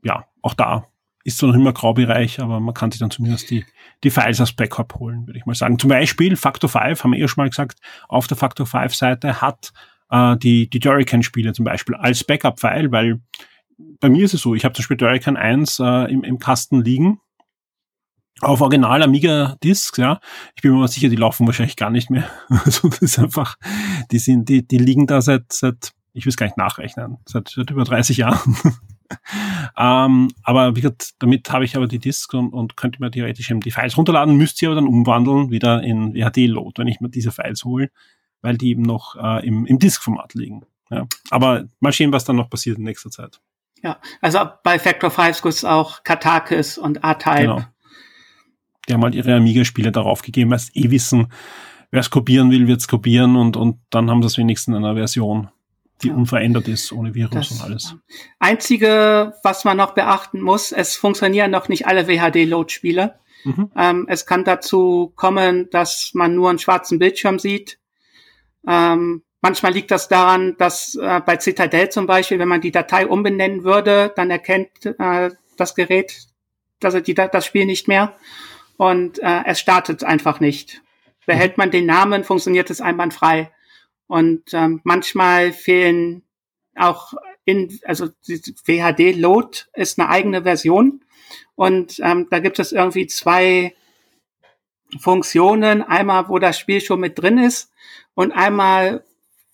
ja, 0.02 0.26
auch 0.42 0.54
da 0.54 0.89
ist 1.24 1.38
zwar 1.38 1.50
noch 1.50 1.56
immer 1.56 1.72
Graubereich, 1.72 2.40
aber 2.40 2.60
man 2.60 2.74
kann 2.74 2.90
sich 2.90 3.00
dann 3.00 3.10
zumindest 3.10 3.50
die, 3.50 3.64
die 4.02 4.10
Files 4.10 4.40
als 4.40 4.52
Backup 4.52 4.94
holen, 4.94 5.26
würde 5.26 5.38
ich 5.38 5.46
mal 5.46 5.54
sagen. 5.54 5.78
Zum 5.78 5.90
Beispiel 5.90 6.36
Factor 6.36 6.70
5, 6.70 7.04
haben 7.04 7.12
wir 7.12 7.18
eh 7.18 7.28
schon 7.28 7.42
mal 7.42 7.50
gesagt, 7.50 7.78
auf 8.08 8.26
der 8.26 8.36
Factor 8.36 8.66
5 8.66 8.94
Seite 8.94 9.40
hat 9.40 9.72
äh, 10.10 10.36
die, 10.38 10.68
die 10.70 10.80
Durican-Spiele 10.80 11.52
zum 11.52 11.64
Beispiel 11.64 11.94
als 11.94 12.24
Backup-File, 12.24 12.90
weil 12.90 13.20
bei 14.00 14.08
mir 14.08 14.24
ist 14.24 14.34
es 14.34 14.42
so, 14.42 14.54
ich 14.54 14.64
habe 14.64 14.74
zum 14.74 14.82
Beispiel 14.82 14.96
Durican 14.96 15.36
1 15.36 15.78
äh, 15.80 16.12
im, 16.12 16.24
im 16.24 16.38
Kasten 16.38 16.82
liegen 16.82 17.20
auf 18.40 18.60
Original 18.60 19.02
Amiga 19.02 19.56
Discs, 19.62 19.96
ja. 19.98 20.18
Ich 20.56 20.62
bin 20.62 20.72
mir 20.72 20.88
sicher, 20.88 21.08
die 21.08 21.16
laufen 21.16 21.46
wahrscheinlich 21.46 21.76
gar 21.76 21.90
nicht 21.90 22.10
mehr. 22.10 22.28
Also 22.64 22.88
das 22.88 23.02
ist 23.02 23.18
einfach, 23.18 23.56
die 24.10 24.18
sind, 24.18 24.48
die, 24.48 24.66
die 24.66 24.78
liegen 24.78 25.06
da 25.06 25.20
seit, 25.20 25.52
seit, 25.52 25.92
ich 26.14 26.24
will 26.24 26.30
es 26.30 26.36
gar 26.36 26.46
nicht 26.46 26.56
nachrechnen, 26.56 27.18
seit, 27.26 27.48
seit 27.48 27.70
über 27.70 27.84
30 27.84 28.16
Jahren. 28.16 28.56
Ähm, 29.76 30.28
aber 30.42 30.76
wie 30.76 30.80
gesagt, 30.80 31.12
damit 31.18 31.50
habe 31.52 31.64
ich 31.64 31.76
aber 31.76 31.86
die 31.86 31.98
Discs 31.98 32.32
und, 32.34 32.52
und 32.52 32.76
könnte 32.76 33.00
mir 33.00 33.10
theoretisch 33.10 33.50
eben 33.50 33.60
die 33.60 33.70
Files 33.70 33.96
runterladen, 33.96 34.36
müsst 34.36 34.58
sie 34.58 34.66
aber 34.66 34.76
dann 34.76 34.86
umwandeln 34.86 35.50
wieder 35.50 35.82
in 35.82 36.14
WHD-Load, 36.14 36.74
wenn 36.78 36.88
ich 36.88 37.00
mir 37.00 37.08
diese 37.08 37.32
Files 37.32 37.64
hole 37.64 37.90
weil 38.42 38.56
die 38.56 38.70
eben 38.70 38.82
noch 38.82 39.16
äh, 39.16 39.46
im, 39.46 39.66
im 39.66 39.78
Disk-Format 39.78 40.34
liegen. 40.34 40.62
Ja. 40.90 41.06
Aber 41.30 41.64
mal 41.80 41.92
sehen, 41.92 42.12
was 42.12 42.24
dann 42.24 42.36
noch 42.36 42.50
passiert 42.50 42.78
in 42.78 42.84
nächster 42.84 43.10
Zeit. 43.10 43.40
Ja, 43.82 43.98
also 44.20 44.40
bei 44.62 44.78
Factor 44.78 45.10
5 45.10 45.42
gibt 45.42 45.54
es 45.54 45.64
auch 45.64 46.02
Katakis 46.04 46.76
und 46.78 47.04
A-Type. 47.04 47.40
Genau. 47.40 47.64
Die 48.88 48.94
haben 48.94 49.02
halt 49.02 49.14
ihre 49.14 49.36
Amiga-Spiele 49.36 49.92
darauf 49.92 50.22
gegeben, 50.22 50.50
weil 50.50 50.58
sie 50.58 50.72
eh 50.74 50.90
wissen, 50.90 51.32
wer 51.90 52.00
es 52.00 52.10
kopieren 52.10 52.50
will, 52.50 52.66
wird 52.66 52.80
es 52.80 52.88
kopieren 52.88 53.36
und, 53.36 53.56
und 53.56 53.78
dann 53.90 54.10
haben 54.10 54.22
sie 54.22 54.26
es 54.26 54.38
wenigstens 54.38 54.76
in 54.76 54.84
einer 54.84 54.94
Version, 54.94 55.48
die 56.02 56.08
ja. 56.08 56.14
unverändert 56.14 56.68
ist, 56.68 56.92
ohne 56.92 57.14
Virus 57.14 57.48
das, 57.48 57.50
und 57.52 57.62
alles. 57.62 57.96
Einzige, 58.38 59.34
was 59.42 59.64
man 59.64 59.76
noch 59.76 59.94
beachten 59.94 60.40
muss, 60.40 60.72
es 60.72 60.96
funktionieren 60.96 61.50
noch 61.50 61.68
nicht 61.68 61.86
alle 61.86 62.06
WHD-Load-Spiele. 62.06 63.18
Mhm. 63.44 63.70
Ähm, 63.76 64.06
es 64.08 64.26
kann 64.26 64.44
dazu 64.44 65.12
kommen, 65.16 65.68
dass 65.70 66.10
man 66.14 66.34
nur 66.34 66.50
einen 66.50 66.58
schwarzen 66.58 66.98
Bildschirm 66.98 67.38
sieht 67.38 67.80
ähm, 68.66 69.22
manchmal 69.40 69.72
liegt 69.72 69.90
das 69.90 70.08
daran, 70.08 70.56
dass 70.58 70.94
äh, 70.94 71.20
bei 71.24 71.38
Citadel 71.38 71.88
zum 71.90 72.06
Beispiel, 72.06 72.38
wenn 72.38 72.48
man 72.48 72.60
die 72.60 72.72
Datei 72.72 73.06
umbenennen 73.06 73.64
würde, 73.64 74.12
dann 74.14 74.30
erkennt 74.30 74.86
äh, 74.86 75.30
das 75.56 75.74
Gerät 75.74 76.26
dass 76.80 76.94
die, 77.02 77.12
das 77.12 77.44
Spiel 77.44 77.66
nicht 77.66 77.88
mehr 77.88 78.16
und 78.78 79.18
äh, 79.18 79.42
es 79.44 79.60
startet 79.60 80.02
einfach 80.02 80.40
nicht. 80.40 80.80
Behält 81.26 81.58
man 81.58 81.70
den 81.70 81.84
Namen, 81.84 82.24
funktioniert 82.24 82.70
es 82.70 82.80
einwandfrei. 82.80 83.50
Und 84.10 84.52
ähm, 84.54 84.80
manchmal 84.82 85.52
fehlen 85.52 86.24
auch 86.74 87.12
in, 87.44 87.78
also 87.84 88.08
WHD 88.26 89.14
Load 89.14 89.66
ist 89.74 90.00
eine 90.00 90.08
eigene 90.08 90.42
Version 90.42 91.04
und 91.54 92.00
ähm, 92.02 92.26
da 92.28 92.40
gibt 92.40 92.58
es 92.58 92.72
irgendwie 92.72 93.06
zwei 93.06 93.72
Funktionen. 94.98 95.84
Einmal, 95.84 96.28
wo 96.28 96.40
das 96.40 96.58
Spiel 96.58 96.80
schon 96.80 96.98
mit 96.98 97.20
drin 97.20 97.38
ist 97.38 97.70
und 98.14 98.32
einmal, 98.32 99.04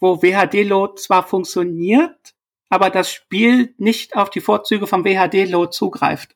wo 0.00 0.22
WHD-Load 0.22 1.02
zwar 1.02 1.28
funktioniert, 1.28 2.34
aber 2.70 2.88
das 2.88 3.12
Spiel 3.12 3.74
nicht 3.76 4.16
auf 4.16 4.30
die 4.30 4.40
Vorzüge 4.40 4.86
vom 4.86 5.04
WHD-Load 5.04 5.70
zugreift. 5.70 6.34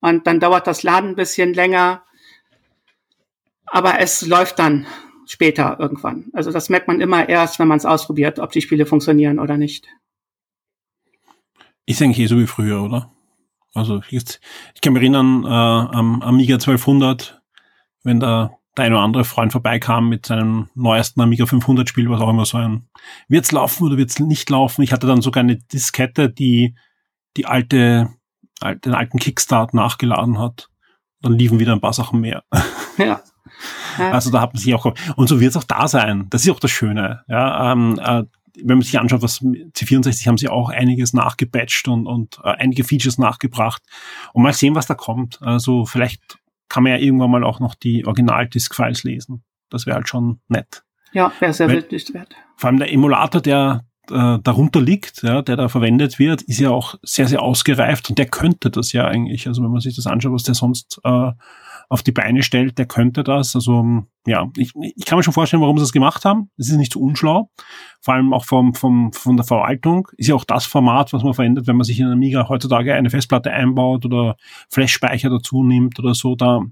Und 0.00 0.26
dann 0.26 0.40
dauert 0.40 0.66
das 0.66 0.82
Laden 0.82 1.10
ein 1.10 1.16
bisschen 1.16 1.52
länger, 1.52 2.02
aber 3.66 4.00
es 4.00 4.22
läuft 4.22 4.58
dann 4.58 4.86
später 5.32 5.78
irgendwann. 5.80 6.26
Also 6.34 6.52
das 6.52 6.68
merkt 6.68 6.88
man 6.88 7.00
immer 7.00 7.26
erst, 7.26 7.58
wenn 7.58 7.66
man 7.66 7.78
es 7.78 7.86
ausprobiert, 7.86 8.38
ob 8.38 8.52
die 8.52 8.60
Spiele 8.60 8.84
funktionieren 8.84 9.38
oder 9.38 9.56
nicht. 9.56 9.86
Ist 11.86 12.02
eigentlich 12.02 12.18
eh 12.18 12.26
so 12.26 12.38
wie 12.38 12.46
früher, 12.46 12.82
oder? 12.82 13.10
Also 13.74 14.02
jetzt, 14.10 14.40
ich 14.74 14.82
kann 14.82 14.92
mich 14.92 15.00
erinnern, 15.02 15.44
äh, 15.44 15.48
am 15.48 16.20
Amiga 16.20 16.56
1200, 16.56 17.42
wenn 18.02 18.20
da 18.20 18.58
der 18.76 18.84
ein 18.84 18.92
oder 18.92 19.02
andere 19.02 19.24
Freund 19.24 19.52
vorbeikam 19.52 20.10
mit 20.10 20.26
seinem 20.26 20.68
neuesten 20.74 21.22
Amiga 21.22 21.46
500 21.46 21.88
Spiel, 21.88 22.10
was 22.10 22.20
auch 22.20 22.28
immer 22.28 22.44
so 22.44 22.58
ein, 22.58 22.88
wird's 23.28 23.52
laufen 23.52 23.84
oder 23.84 23.96
wird's 23.96 24.18
nicht 24.18 24.50
laufen? 24.50 24.82
Ich 24.82 24.92
hatte 24.92 25.06
dann 25.06 25.22
sogar 25.22 25.42
eine 25.42 25.56
Diskette, 25.56 26.30
die 26.30 26.74
die 27.38 27.46
alte, 27.46 28.10
den 28.62 28.94
alten 28.94 29.18
Kickstart 29.18 29.72
nachgeladen 29.72 30.38
hat. 30.38 30.68
Dann 31.22 31.38
liefen 31.38 31.58
wieder 31.58 31.72
ein 31.72 31.80
paar 31.80 31.94
Sachen 31.94 32.20
mehr. 32.20 32.44
Ja. 32.98 33.22
Also 33.98 34.30
da 34.30 34.40
hat 34.40 34.54
man 34.54 34.60
sich 34.60 34.74
auch, 34.74 34.92
und 35.16 35.28
so 35.28 35.40
wird's 35.40 35.56
auch 35.56 35.64
da 35.64 35.88
sein. 35.88 36.26
Das 36.30 36.44
ist 36.44 36.50
auch 36.50 36.60
das 36.60 36.70
Schöne. 36.70 37.24
Ja, 37.28 37.72
ähm, 37.72 37.98
äh, 38.02 38.24
wenn 38.56 38.78
man 38.78 38.82
sich 38.82 38.98
anschaut, 38.98 39.22
was 39.22 39.40
C64 39.40 40.26
haben 40.26 40.38
sie 40.38 40.48
auch 40.48 40.68
einiges 40.68 41.12
nachgepatcht 41.12 41.88
und, 41.88 42.06
und 42.06 42.38
äh, 42.44 42.50
einige 42.50 42.84
Features 42.84 43.18
nachgebracht. 43.18 43.82
Und 44.32 44.42
mal 44.42 44.52
sehen, 44.52 44.74
was 44.74 44.86
da 44.86 44.94
kommt. 44.94 45.40
Also 45.42 45.86
vielleicht 45.86 46.38
kann 46.68 46.82
man 46.82 46.92
ja 46.92 46.98
irgendwann 46.98 47.30
mal 47.30 47.44
auch 47.44 47.60
noch 47.60 47.74
die 47.74 48.06
Original-Disk-Files 48.06 49.04
lesen. 49.04 49.42
Das 49.70 49.86
wäre 49.86 49.96
halt 49.96 50.08
schon 50.08 50.40
nett. 50.48 50.82
Ja, 51.12 51.32
wäre 51.40 51.52
sehr 51.52 51.68
wert. 51.68 51.90
Vor 52.56 52.68
allem 52.68 52.78
der 52.78 52.92
Emulator, 52.92 53.40
der 53.40 53.84
äh, 54.10 54.38
darunter 54.42 54.80
liegt, 54.80 55.22
ja, 55.22 55.42
der 55.42 55.56
da 55.56 55.68
verwendet 55.68 56.18
wird, 56.18 56.42
ist 56.42 56.60
ja 56.60 56.70
auch 56.70 56.96
sehr, 57.02 57.28
sehr 57.28 57.42
ausgereift 57.42 58.10
und 58.10 58.18
der 58.18 58.26
könnte 58.26 58.70
das 58.70 58.92
ja 58.92 59.06
eigentlich. 59.06 59.46
Also 59.46 59.62
wenn 59.62 59.70
man 59.70 59.80
sich 59.80 59.96
das 59.96 60.06
anschaut, 60.06 60.32
was 60.32 60.42
der 60.42 60.54
sonst 60.54 61.00
äh, 61.04 61.32
auf 61.92 62.02
die 62.02 62.12
Beine 62.12 62.42
stellt, 62.42 62.78
der 62.78 62.86
könnte 62.86 63.22
das. 63.22 63.54
Also 63.54 64.04
ja, 64.26 64.48
ich, 64.56 64.72
ich 64.96 65.04
kann 65.04 65.18
mir 65.18 65.22
schon 65.22 65.34
vorstellen, 65.34 65.60
warum 65.60 65.76
sie 65.76 65.82
das 65.82 65.92
gemacht 65.92 66.24
haben. 66.24 66.48
Es 66.56 66.70
ist 66.70 66.78
nicht 66.78 66.94
so 66.94 67.00
unschlau. 67.00 67.50
Vor 68.00 68.14
allem 68.14 68.32
auch 68.32 68.46
vom, 68.46 68.72
vom, 68.72 69.12
von 69.12 69.36
der 69.36 69.44
Verwaltung 69.44 70.08
ist 70.16 70.28
ja 70.28 70.34
auch 70.34 70.46
das 70.46 70.64
Format, 70.64 71.12
was 71.12 71.22
man 71.22 71.34
verwendet, 71.34 71.66
wenn 71.66 71.76
man 71.76 71.84
sich 71.84 72.00
in 72.00 72.06
Amiga 72.06 72.48
heutzutage 72.48 72.94
eine 72.94 73.10
Festplatte 73.10 73.50
einbaut 73.50 74.06
oder 74.06 74.36
Flash-Speicher 74.70 75.28
dazu 75.28 75.62
nimmt 75.64 75.98
oder 75.98 76.14
so. 76.14 76.34
Da, 76.34 76.62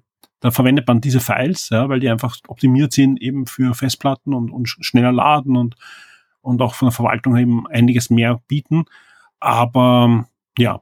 da 0.41 0.51
verwendet 0.51 0.89
man 0.89 1.03
diese 1.03 1.21
Files, 1.21 1.69
ja, 1.69 1.91
weil 1.91 2.01
die 2.01 2.09
einfach 2.09 2.39
optimiert 2.49 2.95
sind 2.95 3.21
eben 3.21 3.45
für 3.45 3.75
Festplatten 3.75 4.33
und, 4.33 4.51
und 4.51 4.71
schneller 4.71 5.13
laden 5.13 5.55
und, 5.55 5.77
und 6.41 6.63
auch 6.63 6.73
von 6.73 6.87
der 6.87 6.95
Verwaltung 6.95 7.37
eben 7.37 7.67
einiges 7.67 8.09
mehr 8.09 8.41
bieten. 8.49 8.87
Aber 9.39 10.25
ja, 10.57 10.81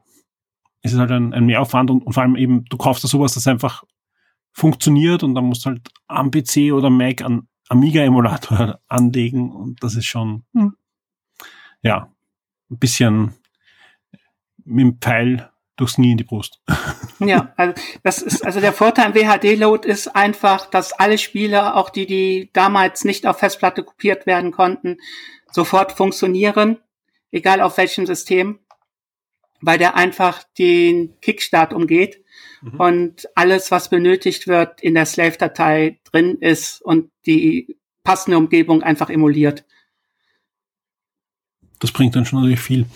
es 0.83 0.93
ist 0.93 1.01
halt 1.01 1.11
ein, 1.11 1.35
ein 1.35 1.47
Mehraufwand 1.47 1.91
und, 1.91 2.07
und 2.07 2.13
vor 2.13 2.23
allem 2.23 2.37
eben, 2.37 2.67
du 2.67 2.77
kaufst 2.77 3.03
da 3.03 3.09
sowas, 3.09 3.35
das 3.35 3.49
einfach 3.49 3.83
funktioniert 4.59 5.23
und 5.23 5.35
dann 5.35 5.45
musst 5.45 5.65
du 5.65 5.71
halt 5.71 5.89
am 6.07 6.31
PC 6.31 6.73
oder 6.73 6.91
Mac 6.91 7.23
an 7.23 7.49
Amiga-Emulator 7.69 8.81
anlegen 8.89 9.53
und 9.53 9.83
das 9.83 9.97
ist 9.97 10.07
schon, 10.07 10.45
hm. 10.55 10.75
ja, 11.83 12.13
ein 12.71 12.79
bisschen 12.79 13.35
mit 14.65 14.85
dem 14.85 14.99
Pfeil 15.01 15.51
durchs 15.77 15.95
Knie 15.95 16.13
in 16.13 16.19
die 16.19 16.25
Brust. 16.25 16.61
Ja, 17.21 17.53
also 17.57 17.75
das 18.05 18.23
ist 18.23 18.47
also 18.47 18.61
der 18.61 18.73
Vorteil 18.73 19.07
am 19.07 19.15
WHD-Load 19.15 19.89
ist 19.89 20.15
einfach, 20.15 20.67
dass 20.67 20.93
alle 20.93 21.19
Spiele, 21.19 21.75
auch 21.75 21.91
die, 21.91 22.07
die 22.07 22.51
damals 22.53 23.05
nicht 23.05 23.27
auf 23.27 23.41
Festplatte 23.41 23.83
kopiert 23.83 24.25
werden 24.25 24.53
konnten, 24.53 24.99
sofort 25.51 25.91
funktionieren, 25.91 26.79
egal 27.33 27.61
auf 27.61 27.77
welchem 27.77 28.07
System, 28.07 28.61
weil 29.61 29.79
der 29.79 29.97
einfach 29.97 30.45
den 30.59 31.19
Kickstart 31.21 31.73
umgeht 31.73 32.23
mhm. 32.63 32.81
und 32.81 33.29
alles, 33.35 33.71
was 33.71 33.89
benötigt 33.89 34.47
wird, 34.47 34.81
in 34.81 34.95
der 34.95 35.07
Slave-Datei 35.07 35.99
drin 36.05 36.39
ist 36.41 36.83
und 36.83 37.11
die 37.27 37.77
passende 38.05 38.39
Umgebung 38.39 38.83
einfach 38.83 39.11
emuliert. 39.11 39.65
Das 41.79 41.93
bringt 41.93 42.17
dann 42.17 42.25
schon 42.25 42.41
natürlich 42.41 42.61
viel. 42.61 42.87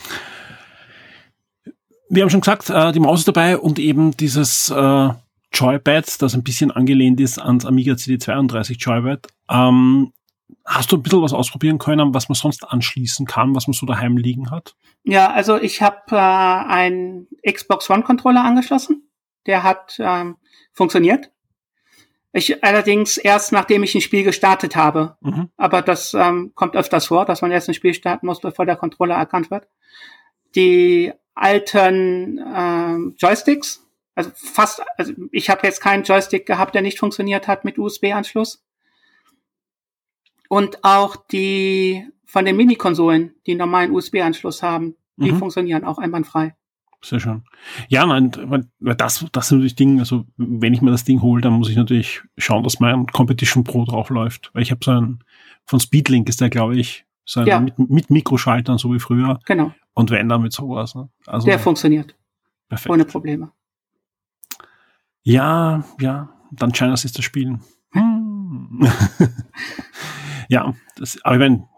Wir 2.08 2.22
haben 2.22 2.30
schon 2.30 2.40
gesagt, 2.40 2.68
äh, 2.70 2.92
die 2.92 3.00
Maus 3.00 3.20
ist 3.20 3.28
dabei 3.28 3.56
und 3.56 3.78
eben 3.78 4.16
dieses 4.16 4.70
äh, 4.70 5.08
Joypad, 5.52 6.20
das 6.20 6.34
ein 6.34 6.42
bisschen 6.42 6.70
angelehnt 6.70 7.20
ist 7.20 7.38
ans 7.38 7.64
Amiga 7.64 7.94
CD32 7.94 8.78
Joypad. 8.78 9.28
Ähm, 9.50 10.12
hast 10.64 10.92
du 10.92 10.96
ein 10.96 11.02
bisschen 11.02 11.22
was 11.22 11.32
ausprobieren 11.32 11.78
können, 11.78 12.14
was 12.14 12.28
man 12.28 12.34
sonst 12.36 12.64
anschließen 12.68 13.26
kann, 13.26 13.54
was 13.54 13.66
man 13.66 13.74
so 13.74 13.86
daheim 13.86 14.16
liegen 14.16 14.50
hat? 14.50 14.74
Ja, 15.04 15.30
also 15.30 15.60
ich 15.60 15.82
habe 15.82 16.00
äh, 16.10 16.16
einen 16.16 17.28
Xbox 17.46 17.90
One 17.90 18.02
Controller 18.02 18.44
angeschlossen. 18.44 19.08
Der 19.46 19.62
hat 19.62 19.96
ähm, 19.98 20.36
funktioniert. 20.72 21.30
Ich 22.32 22.64
allerdings 22.64 23.18
erst 23.18 23.52
nachdem 23.52 23.82
ich 23.82 23.94
ein 23.94 24.00
Spiel 24.00 24.24
gestartet 24.24 24.74
habe. 24.74 25.16
Mhm. 25.20 25.50
Aber 25.56 25.82
das 25.82 26.14
ähm, 26.14 26.52
kommt 26.54 26.76
öfters 26.76 27.06
vor, 27.06 27.24
dass 27.26 27.42
man 27.42 27.52
erst 27.52 27.68
ein 27.68 27.74
Spiel 27.74 27.94
starten 27.94 28.26
muss, 28.26 28.40
bevor 28.40 28.64
der 28.64 28.76
Controller 28.76 29.16
erkannt 29.16 29.50
wird. 29.50 29.68
Die 30.54 31.12
alten 31.34 32.40
ähm, 32.54 33.14
Joysticks, 33.18 33.86
also 34.14 34.30
fast, 34.34 34.82
also 34.96 35.12
ich 35.30 35.50
habe 35.50 35.66
jetzt 35.66 35.80
keinen 35.80 36.04
Joystick 36.04 36.46
gehabt, 36.46 36.74
der 36.74 36.82
nicht 36.82 36.98
funktioniert 36.98 37.48
hat 37.48 37.64
mit 37.64 37.78
USB-Anschluss. 37.78 38.64
Und 40.48 40.84
auch 40.84 41.16
die 41.16 42.06
von 42.26 42.44
den 42.44 42.56
Mini-Konsolen, 42.56 43.34
die 43.46 43.52
einen 43.52 43.58
normalen 43.58 43.90
USB-Anschluss 43.90 44.62
haben, 44.62 44.96
die 45.16 45.32
mhm. 45.32 45.38
funktionieren 45.38 45.84
auch 45.84 45.98
einwandfrei. 45.98 46.54
Sehr 47.04 47.18
schön. 47.18 47.42
Ja, 47.88 48.06
nein, 48.06 48.30
das, 48.78 49.26
das 49.32 49.48
sind 49.48 49.58
natürlich 49.58 49.74
Dinge, 49.74 50.00
also 50.00 50.24
wenn 50.36 50.72
ich 50.72 50.82
mir 50.82 50.92
das 50.92 51.04
Ding 51.04 51.20
hole, 51.20 51.42
dann 51.42 51.54
muss 51.54 51.68
ich 51.68 51.76
natürlich 51.76 52.22
schauen, 52.38 52.62
dass 52.62 52.78
mein 52.78 53.06
Competition 53.06 53.64
Pro 53.64 53.84
drauf 53.84 54.10
läuft. 54.10 54.50
Weil 54.52 54.62
ich 54.62 54.70
habe 54.70 54.84
so 54.84 54.92
einen, 54.92 55.24
von 55.64 55.80
Speedlink 55.80 56.28
ist 56.28 56.40
der, 56.40 56.48
glaube 56.48 56.76
ich, 56.76 57.04
so 57.24 57.40
ein, 57.40 57.46
ja. 57.46 57.58
mit, 57.58 57.78
mit 57.78 58.10
Mikroschaltern, 58.10 58.78
so 58.78 58.94
wie 58.94 59.00
früher. 59.00 59.40
Genau. 59.46 59.74
Und 59.94 60.10
wenn 60.10 60.28
dann 60.28 60.42
mit 60.42 60.52
sowas. 60.52 60.94
Ne? 60.94 61.08
Also, 61.26 61.46
der 61.46 61.58
funktioniert. 61.58 62.14
Perfekt. 62.68 62.92
Ohne 62.92 63.04
Probleme. 63.04 63.50
Ja, 65.22 65.84
ja, 66.00 66.30
dann 66.52 66.72
China 66.72 66.94
ist 66.94 67.18
das 67.18 67.24
Spielen. 67.24 67.62
Hm. 67.90 68.88
ja, 70.48 70.72
das, 70.96 71.18
aber 71.24 71.34
ich 71.34 71.40
meine, 71.40 71.68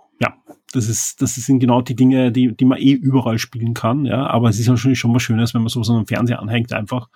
das 0.74 0.88
ist, 0.88 1.22
das 1.22 1.34
sind 1.34 1.60
genau 1.60 1.82
die 1.82 1.94
Dinge, 1.94 2.32
die, 2.32 2.56
die 2.56 2.64
man 2.64 2.78
eh 2.78 2.92
überall 2.92 3.38
spielen 3.38 3.74
kann, 3.74 4.04
ja. 4.04 4.26
Aber 4.26 4.48
es 4.48 4.58
ist 4.58 4.68
natürlich 4.68 4.98
schon 4.98 5.14
was 5.14 5.22
Schönes, 5.22 5.54
wenn 5.54 5.62
man 5.62 5.68
sowas 5.68 5.88
an 5.88 5.96
einem 5.96 6.06
Fernseher 6.06 6.40
anhängt 6.40 6.72
einfach. 6.72 7.08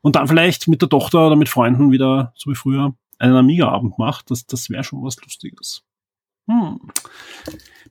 Und 0.00 0.16
dann 0.16 0.26
vielleicht 0.26 0.68
mit 0.68 0.82
der 0.82 0.88
Tochter 0.88 1.26
oder 1.26 1.36
mit 1.36 1.48
Freunden 1.48 1.92
wieder, 1.92 2.32
so 2.36 2.50
wie 2.50 2.54
früher, 2.54 2.94
einen 3.18 3.34
Amiga-Abend 3.34 3.98
macht. 3.98 4.30
Das, 4.30 4.46
das 4.46 4.70
wäre 4.70 4.84
schon 4.84 5.02
was 5.02 5.16
Lustiges. 5.22 5.82
Hm. 6.48 6.80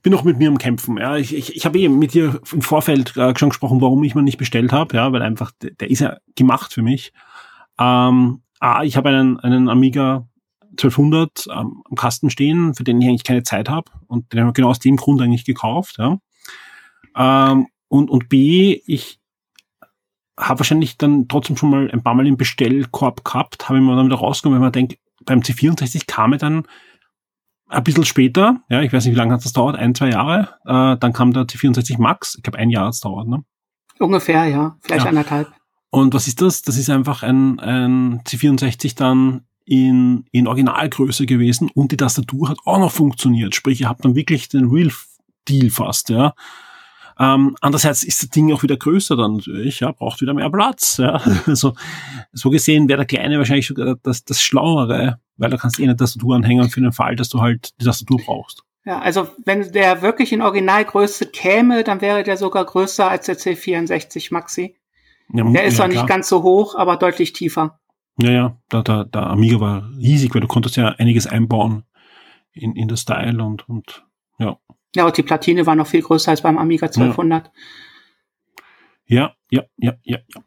Bin 0.02 0.12
noch 0.12 0.24
mit 0.24 0.38
mir 0.38 0.48
am 0.48 0.58
Kämpfen. 0.58 0.98
Ja, 0.98 1.16
ich, 1.16 1.34
ich, 1.34 1.56
ich 1.56 1.64
habe 1.64 1.78
eben 1.78 1.98
mit 1.98 2.14
dir 2.14 2.40
im 2.52 2.62
Vorfeld 2.62 3.16
äh, 3.16 3.36
schon 3.36 3.50
gesprochen, 3.50 3.80
warum 3.80 4.04
ich 4.04 4.14
mir 4.14 4.22
nicht 4.22 4.38
bestellt 4.38 4.72
habe, 4.72 4.96
ja, 4.96 5.12
weil 5.12 5.22
einfach 5.22 5.52
der, 5.62 5.70
der 5.72 5.90
ist 5.90 6.00
ja 6.00 6.18
gemacht 6.34 6.72
für 6.72 6.82
mich. 6.82 7.12
Ähm, 7.78 8.42
ah, 8.60 8.82
ich 8.82 8.96
habe 8.96 9.08
einen, 9.10 9.40
einen 9.40 9.68
Amiga 9.68 10.28
1200 10.70 11.46
ähm, 11.50 11.82
am 11.88 11.96
Kasten 11.96 12.30
stehen, 12.30 12.74
für 12.74 12.84
den 12.84 13.00
ich 13.00 13.08
eigentlich 13.08 13.24
keine 13.24 13.42
Zeit 13.42 13.68
habe 13.68 13.90
und 14.06 14.32
den 14.32 14.40
habe 14.40 14.50
ich 14.50 14.54
genau 14.54 14.70
aus 14.70 14.78
dem 14.78 14.96
Grund 14.96 15.20
eigentlich 15.20 15.44
gekauft. 15.44 15.96
Ja. 15.98 16.18
Ähm, 17.16 17.68
und, 17.88 18.10
und 18.10 18.28
B, 18.28 18.80
ich 18.86 19.18
habe 20.38 20.60
wahrscheinlich 20.60 20.98
dann 20.98 21.26
trotzdem 21.28 21.56
schon 21.56 21.70
mal 21.70 21.90
ein 21.90 22.02
paar 22.02 22.14
Mal 22.14 22.26
im 22.26 22.36
Bestellkorb 22.36 23.24
gehabt, 23.24 23.68
habe 23.68 23.78
ich 23.78 23.84
mir 23.84 23.96
dann 23.96 24.06
wieder 24.06 24.16
rausgenommen, 24.16 24.60
weil 24.60 24.66
man 24.66 24.72
denkt, 24.72 24.98
beim 25.24 25.40
C64 25.40 26.06
kam 26.06 26.32
er 26.32 26.38
dann 26.38 26.66
ein 27.68 27.84
bisschen 27.84 28.04
später, 28.04 28.62
ja, 28.70 28.80
ich 28.82 28.92
weiß 28.92 29.04
nicht, 29.04 29.14
wie 29.14 29.18
lange 29.18 29.34
hat 29.34 29.44
das 29.44 29.52
dauert, 29.52 29.76
ein, 29.76 29.94
zwei 29.94 30.10
Jahre, 30.10 30.54
äh, 30.64 30.96
dann 30.98 31.12
kam 31.12 31.32
der 31.32 31.44
C64 31.44 32.00
Max, 32.00 32.36
ich 32.36 32.42
glaube 32.42 32.58
ein 32.58 32.70
Jahr 32.70 32.86
hat 32.86 32.94
es 32.94 33.00
dauert, 33.00 33.28
ne? 33.28 33.44
Ungefähr, 33.98 34.44
ja, 34.44 34.76
vielleicht 34.80 35.04
ja. 35.04 35.08
anderthalb. 35.10 35.52
Und 35.90 36.14
was 36.14 36.28
ist 36.28 36.40
das? 36.40 36.62
Das 36.62 36.76
ist 36.76 36.90
einfach 36.90 37.22
ein, 37.22 37.58
ein 37.60 38.20
C64 38.20 38.96
dann 38.96 39.47
in, 39.68 40.24
in 40.32 40.46
Originalgröße 40.46 41.26
gewesen 41.26 41.70
und 41.74 41.92
die 41.92 41.98
Tastatur 41.98 42.48
hat 42.48 42.58
auch 42.64 42.78
noch 42.78 42.92
funktioniert. 42.92 43.54
Sprich, 43.54 43.82
ihr 43.82 43.88
habt 43.88 44.04
dann 44.04 44.14
wirklich 44.14 44.48
den 44.48 44.70
Real 44.70 44.90
Deal 45.46 45.70
fast, 45.70 46.08
ja. 46.08 46.34
Ähm, 47.20 47.56
andererseits 47.60 48.04
ist 48.04 48.22
das 48.22 48.30
Ding 48.30 48.52
auch 48.52 48.62
wieder 48.62 48.76
größer 48.76 49.16
dann 49.16 49.36
natürlich, 49.36 49.80
ja, 49.80 49.90
braucht 49.90 50.20
wieder 50.20 50.34
mehr 50.34 50.50
Platz, 50.50 50.98
ja. 50.98 51.20
Also, 51.46 51.74
so 52.32 52.48
gesehen 52.48 52.88
wäre 52.88 52.98
der 52.98 53.06
kleine 53.06 53.38
wahrscheinlich 53.38 53.66
sogar 53.66 53.96
das, 54.02 54.24
das 54.24 54.40
Schlauere, 54.40 55.18
weil 55.36 55.50
da 55.50 55.56
kannst 55.56 55.78
du 55.78 55.82
eh 55.82 55.84
eine 55.84 55.96
Tastatur 55.96 56.36
anhängen 56.36 56.70
für 56.70 56.80
den 56.80 56.92
Fall, 56.92 57.16
dass 57.16 57.28
du 57.28 57.40
halt 57.40 57.74
die 57.80 57.84
Tastatur 57.84 58.20
brauchst. 58.24 58.62
Ja, 58.86 59.00
also 59.00 59.28
wenn 59.44 59.70
der 59.72 60.00
wirklich 60.00 60.32
in 60.32 60.40
Originalgröße 60.40 61.26
käme, 61.26 61.84
dann 61.84 62.00
wäre 62.00 62.22
der 62.22 62.38
sogar 62.38 62.64
größer 62.64 63.10
als 63.10 63.26
der 63.26 63.36
C64 63.36 64.32
Maxi. 64.32 64.76
Ja, 65.34 65.44
der 65.44 65.64
ist 65.64 65.74
ja, 65.74 65.78
zwar 65.78 65.88
nicht 65.88 66.06
ganz 66.06 66.28
so 66.28 66.42
hoch, 66.42 66.74
aber 66.74 66.96
deutlich 66.96 67.34
tiefer. 67.34 67.78
Ja, 68.20 68.30
ja, 68.30 68.56
der, 68.72 68.82
der, 68.82 69.04
der 69.04 69.26
Amiga 69.28 69.60
war 69.60 69.88
riesig, 69.96 70.34
weil 70.34 70.40
du 70.40 70.48
konntest 70.48 70.76
ja 70.76 70.88
einiges 70.98 71.26
einbauen 71.26 71.84
in, 72.52 72.74
in 72.74 72.88
das 72.88 73.00
Style 73.00 73.42
und, 73.42 73.68
und 73.68 74.04
ja. 74.38 74.58
Ja, 74.94 75.06
und 75.06 75.16
die 75.16 75.22
Platine 75.22 75.66
war 75.66 75.76
noch 75.76 75.86
viel 75.86 76.02
größer 76.02 76.30
als 76.30 76.42
beim 76.42 76.58
Amiga 76.58 76.86
1200. 76.86 77.50
Ja, 79.06 79.34
ja, 79.50 79.62
ja, 79.76 79.94
ja, 80.02 80.18
ja. 80.26 80.40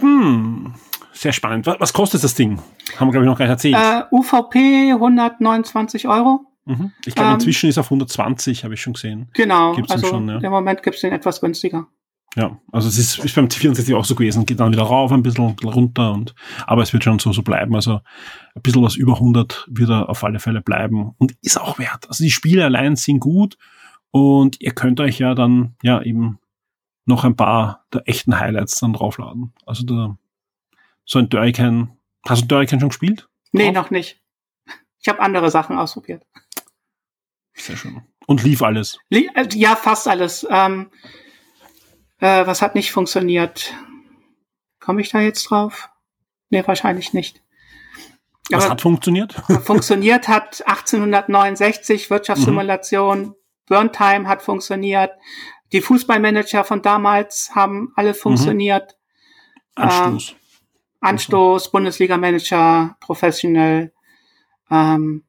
Hm, 0.00 0.74
sehr 1.12 1.32
spannend. 1.32 1.66
Was, 1.66 1.80
was 1.80 1.92
kostet 1.92 2.22
das 2.22 2.34
Ding? 2.34 2.60
Haben 2.96 3.08
wir, 3.08 3.12
glaube 3.12 3.24
ich, 3.24 3.30
noch 3.30 3.38
gar 3.38 3.46
nicht 3.46 3.52
erzählt. 3.52 3.74
Äh, 3.74 4.14
UVP 4.14 4.92
129 4.92 6.06
Euro. 6.08 6.46
Mhm. 6.64 6.92
Ich 7.06 7.14
glaube, 7.14 7.30
ähm, 7.30 7.34
inzwischen 7.34 7.68
ist 7.68 7.78
auf 7.78 7.86
120, 7.86 8.64
habe 8.64 8.74
ich 8.74 8.82
schon 8.82 8.92
gesehen. 8.92 9.30
Genau, 9.32 9.74
gibt's 9.74 9.90
also 9.90 10.06
schon, 10.06 10.28
ja. 10.28 10.38
im 10.38 10.50
Moment 10.50 10.82
gibt 10.82 10.96
es 10.96 11.00
den 11.00 11.12
etwas 11.12 11.40
günstiger. 11.40 11.88
Ja, 12.36 12.60
also 12.70 12.88
es 12.88 12.98
ist, 12.98 13.18
ist 13.24 13.34
beim 13.34 13.46
T64 13.46 13.96
auch 13.96 14.04
so 14.04 14.14
gewesen, 14.14 14.46
geht 14.46 14.60
dann 14.60 14.72
wieder 14.72 14.82
rauf, 14.82 15.10
ein 15.10 15.22
bisschen, 15.22 15.56
runter 15.64 16.12
und, 16.12 16.34
aber 16.66 16.82
es 16.82 16.92
wird 16.92 17.02
schon 17.02 17.18
so, 17.18 17.32
so 17.32 17.42
bleiben. 17.42 17.74
Also 17.74 18.00
ein 18.54 18.62
bisschen 18.62 18.82
was 18.82 18.96
über 18.96 19.14
100 19.14 19.66
wird 19.70 19.90
er 19.90 20.08
auf 20.08 20.22
alle 20.22 20.38
Fälle 20.38 20.60
bleiben 20.60 21.14
und 21.18 21.34
ist 21.42 21.60
auch 21.60 21.78
wert. 21.78 22.06
Also 22.08 22.22
die 22.22 22.30
Spiele 22.30 22.64
allein 22.64 22.96
sind 22.96 23.20
gut 23.20 23.56
und 24.10 24.60
ihr 24.60 24.72
könnt 24.72 25.00
euch 25.00 25.18
ja 25.18 25.34
dann, 25.34 25.74
ja, 25.82 26.02
eben 26.02 26.38
noch 27.06 27.24
ein 27.24 27.36
paar 27.36 27.86
der 27.92 28.02
echten 28.06 28.38
Highlights 28.38 28.78
dann 28.78 28.92
draufladen. 28.92 29.54
Also 29.64 29.84
da, 29.84 30.18
so 31.06 31.18
ein 31.18 31.30
Dörrican, 31.30 31.96
hast 32.26 32.42
du 32.42 32.46
Dörrican 32.46 32.78
schon 32.78 32.90
gespielt? 32.90 33.28
Nee, 33.52 33.72
noch 33.72 33.90
nicht. 33.90 34.20
Ich 35.00 35.08
habe 35.08 35.20
andere 35.20 35.50
Sachen 35.50 35.78
ausprobiert. 35.78 36.24
Sehr 37.54 37.76
schön. 37.76 38.02
Und 38.26 38.42
lief 38.42 38.62
alles? 38.62 38.98
Äh, 39.10 39.24
ja, 39.54 39.74
fast 39.74 40.06
alles. 40.06 40.46
Ähm, 40.50 40.90
äh, 42.20 42.46
was 42.46 42.62
hat 42.62 42.74
nicht 42.74 42.92
funktioniert? 42.92 43.74
Komme 44.80 45.00
ich 45.00 45.10
da 45.10 45.20
jetzt 45.20 45.44
drauf? 45.44 45.90
Nee, 46.50 46.62
wahrscheinlich 46.66 47.12
nicht. 47.12 47.42
Was 48.50 48.64
Aber 48.64 48.72
hat 48.72 48.80
funktioniert? 48.80 49.32
funktioniert 49.64 50.28
hat 50.28 50.66
1869 50.66 52.10
Wirtschaftssimulation, 52.10 53.20
mhm. 53.20 53.34
Burntime 53.66 54.26
hat 54.26 54.42
funktioniert, 54.42 55.12
die 55.72 55.82
Fußballmanager 55.82 56.64
von 56.64 56.80
damals 56.80 57.50
haben 57.54 57.92
alle 57.96 58.10
mhm. 58.10 58.16
funktioniert. 58.16 58.96
Mhm. 59.76 59.84
Anstoß. 59.84 60.30
Äh, 60.30 60.34
Anstoß, 61.00 61.70
Bundesliga-Manager, 61.70 62.96
Professional. 63.00 63.92
Ähm, 64.70 65.24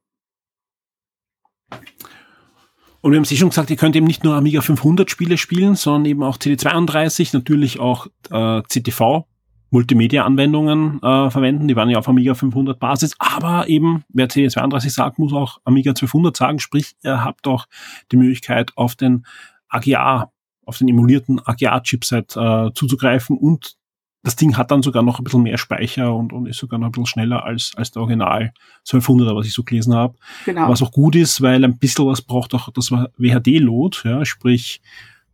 und 3.01 3.11
wir 3.11 3.17
haben 3.17 3.25
Sie 3.25 3.37
schon 3.37 3.49
gesagt, 3.49 3.69
ihr 3.69 3.77
könnt 3.77 3.95
eben 3.95 4.07
nicht 4.07 4.23
nur 4.23 4.35
Amiga 4.35 4.61
500 4.61 5.09
Spiele 5.09 5.37
spielen, 5.37 5.75
sondern 5.75 6.05
eben 6.05 6.23
auch 6.23 6.37
CD32, 6.37 7.29
natürlich 7.33 7.79
auch 7.79 8.07
äh, 8.29 8.61
CTV, 8.67 9.25
Multimedia-Anwendungen 9.71 11.01
äh, 11.01 11.29
verwenden. 11.29 11.67
Die 11.67 11.75
waren 11.75 11.89
ja 11.89 11.99
auf 11.99 12.09
Amiga 12.09 12.33
500 12.33 12.79
Basis. 12.79 13.15
Aber 13.19 13.69
eben, 13.69 14.03
wer 14.09 14.27
CD32 14.27 14.89
sagt, 14.89 15.19
muss 15.19 15.31
auch 15.31 15.59
Amiga 15.63 15.91
1200 15.91 16.35
sagen. 16.35 16.59
Sprich, 16.59 16.95
ihr 17.03 17.23
habt 17.23 17.47
auch 17.47 17.67
die 18.11 18.17
Möglichkeit, 18.17 18.71
auf 18.75 18.95
den 18.95 19.25
AGA, 19.69 20.31
auf 20.65 20.77
den 20.77 20.89
emulierten 20.89 21.39
AGA-Chipset 21.39 22.35
äh, 22.35 22.73
zuzugreifen 22.73 23.37
und 23.37 23.75
das 24.23 24.35
Ding 24.35 24.57
hat 24.57 24.71
dann 24.71 24.83
sogar 24.83 25.01
noch 25.01 25.19
ein 25.19 25.23
bisschen 25.23 25.43
mehr 25.43 25.57
Speicher 25.57 26.13
und, 26.13 26.33
und 26.33 26.45
ist 26.45 26.57
sogar 26.57 26.77
noch 26.79 26.87
ein 26.87 26.91
bisschen 26.91 27.05
schneller 27.05 27.45
als, 27.45 27.71
als 27.75 27.91
der 27.91 28.01
Original 28.01 28.53
1200er, 28.85 29.35
was 29.35 29.47
ich 29.47 29.53
so 29.53 29.63
gelesen 29.63 29.93
habe. 29.93 30.17
Genau. 30.45 30.69
Was 30.69 30.81
auch 30.81 30.91
gut 30.91 31.15
ist, 31.15 31.41
weil 31.41 31.63
ein 31.63 31.77
bisschen 31.77 32.05
was 32.05 32.21
braucht 32.21 32.53
auch 32.53 32.69
das 32.71 32.91
WHD-Load, 32.91 33.97
ja, 34.03 34.25
sprich, 34.25 34.81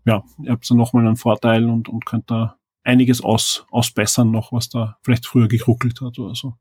ja, 0.05 0.23
ihr 0.43 0.51
habt 0.51 0.69
dann 0.69 0.77
nochmal 0.77 1.05
einen 1.07 1.15
Vorteil 1.15 1.65
und, 1.65 1.89
und 1.89 2.05
könnt 2.05 2.29
da 2.29 2.57
einiges 2.83 3.21
aus, 3.21 3.65
ausbessern 3.71 4.29
noch, 4.29 4.51
was 4.51 4.69
da 4.69 4.97
vielleicht 5.01 5.25
früher 5.25 5.47
gekruckelt 5.47 6.01
hat 6.01 6.19
oder 6.19 6.35
so. 6.35 6.53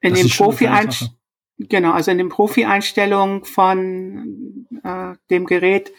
In 0.00 0.14
dem 0.14 0.28
Profi 0.28 0.68
Genau, 1.58 1.92
also 1.92 2.10
in 2.10 2.18
den 2.18 2.30
Profi-Einstellungen 2.30 3.44
von 3.44 4.66
äh, 4.82 5.14
dem 5.30 5.46
Gerät 5.46 5.92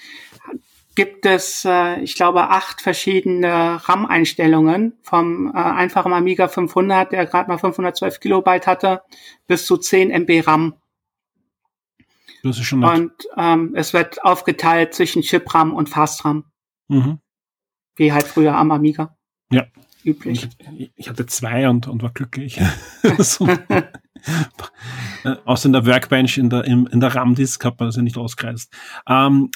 gibt 0.96 1.26
es, 1.26 1.66
äh, 1.66 2.00
ich 2.00 2.16
glaube, 2.16 2.50
acht 2.50 2.82
verschiedene 2.82 3.80
RAM-Einstellungen 3.88 4.94
vom 5.02 5.52
äh, 5.54 5.58
einfachen 5.58 6.14
Amiga 6.14 6.48
500, 6.48 7.12
der 7.12 7.26
gerade 7.26 7.50
mal 7.50 7.58
512 7.58 8.20
Kilobyte 8.20 8.66
hatte, 8.66 9.02
bis 9.48 9.66
zu 9.66 9.78
10 9.78 10.10
MB 10.10 10.48
RAM. 10.48 10.76
Das 12.44 12.58
ist 12.58 12.66
schon 12.66 12.80
nett. 12.80 12.92
Und 12.92 13.12
ähm, 13.38 13.74
es 13.76 13.94
wird 13.94 14.24
aufgeteilt 14.24 14.94
zwischen 14.94 15.22
Chip-RAM 15.22 15.74
und 15.74 15.90
Fast-RAM. 15.90 16.46
Mhm. 16.88 17.20
Wie 17.96 18.14
halt 18.14 18.28
früher 18.28 18.56
am 18.56 18.72
Amiga. 18.72 19.18
Ja, 19.52 19.66
üblich. 20.04 20.48
Ich, 20.78 20.92
ich 20.96 21.10
hatte 21.10 21.26
zwei 21.26 21.68
und, 21.70 21.88
und 21.88 22.04
war 22.04 22.12
glücklich. 22.12 22.62
so. 23.18 23.48
Äh, 23.48 25.36
außer 25.46 25.66
in 25.68 25.74
der 25.74 25.86
Workbench, 25.86 26.38
in 26.38 26.50
der, 26.50 26.66
in, 26.66 26.86
in 26.88 27.00
der 27.00 27.16
RAM-Disk 27.16 27.64
hat 27.66 27.80
man 27.80 27.90
das 27.90 27.96
ja 27.96 28.02
nicht 28.02 28.18
ausgereist. 28.18 28.72
Ähm, 29.08 29.50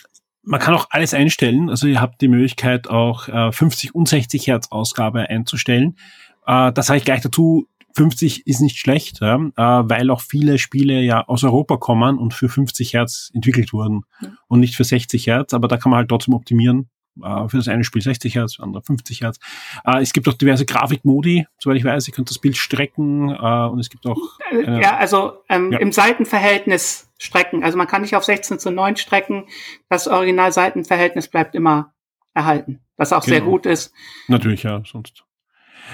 man 0.44 0.60
kann 0.60 0.74
auch 0.74 0.88
alles 0.90 1.14
einstellen. 1.14 1.70
Also 1.70 1.88
ihr 1.88 2.02
habt 2.02 2.22
die 2.22 2.28
Möglichkeit 2.28 2.90
auch 2.90 3.28
äh, 3.28 3.52
50 3.52 3.94
und 3.94 4.07
60 4.07 4.48
Hertz 4.48 4.68
Ausgabe 4.72 5.30
einzustellen. 5.30 5.98
Äh, 6.45 6.72
das 6.74 6.88
sage 6.88 6.99
ich 6.99 7.06
gleich 7.06 7.22
dazu. 7.22 7.68
50 7.95 8.45
ist 8.48 8.61
nicht 8.61 8.78
schlecht, 8.78 9.20
ja, 9.20 9.36
äh, 9.36 9.90
weil 9.90 10.10
auch 10.11 10.22
viele 10.22 10.57
Spiele 10.57 11.02
ja 11.02 11.28
aus 11.28 11.44
Europa 11.44 11.78
kommen 11.78 12.18
und 12.18 12.34
für 12.34 12.48
50 12.48 12.94
Hertz 12.94 13.32
entwickelt 13.34 13.74
wurden 13.74 14.03
ja. 14.22 14.30
und 14.48 14.60
nicht 14.60 14.76
für 14.76 14.84
60 14.84 15.28
Hertz. 15.28 15.53
Aber 15.53 15.68
da 15.68 15.78
kann 15.78 15.90
man 15.90 15.98
halt 15.98 16.10
trotzdem 16.10 16.34
optimieren. 16.34 16.90
Äh, 17.23 17.48
für 17.49 17.57
das 17.57 17.68
eine 17.68 17.84
Spiel 17.84 18.02
60 18.02 18.36
Hertz, 18.36 18.56
für 18.56 18.61
das 18.61 18.65
andere 18.65 18.84
50 18.84 19.22
Hertz. 19.22 19.40
Äh, 19.86 20.02
es 20.02 20.14
gibt 20.14 20.27
auch 20.27 20.34
diverse 20.34 20.65
Grafikmodi, 20.65 21.45
soweit 21.60 21.77
ich 21.77 21.84
weiß. 21.84 22.07
Ihr 22.07 22.14
könnt 22.14 22.30
das 22.30 22.40
Bild 22.40 22.57
strecken 22.57 23.30
äh, 23.30 23.68
und 23.68 23.80
es 23.80 23.90
gibt 23.90 24.06
auch. 24.06 24.18
Ja, 24.52 24.98
also 24.98 25.44
ähm, 25.49 25.72
ja. 25.72 25.80
im 25.80 25.91
Seitenverhältnis 25.91 27.11
strecken. 27.18 27.64
Also 27.64 27.77
man 27.77 27.88
kann 27.88 28.02
nicht 28.02 28.15
auf 28.15 28.23
16 28.23 28.60
zu 28.60 28.72
9 28.72 28.95
strecken. 28.95 29.45
Das 29.90 30.07
Original-Seitenverhältnis 30.07 31.27
bleibt 31.27 31.56
immer 31.56 31.94
erhalten, 32.34 32.80
was 32.98 33.14
auch 33.14 33.23
genau. 33.23 33.36
sehr 33.36 33.45
gut 33.45 33.65
ist. 33.65 33.94
Natürlich, 34.27 34.64
ja, 34.64 34.81
sonst. 34.86 35.23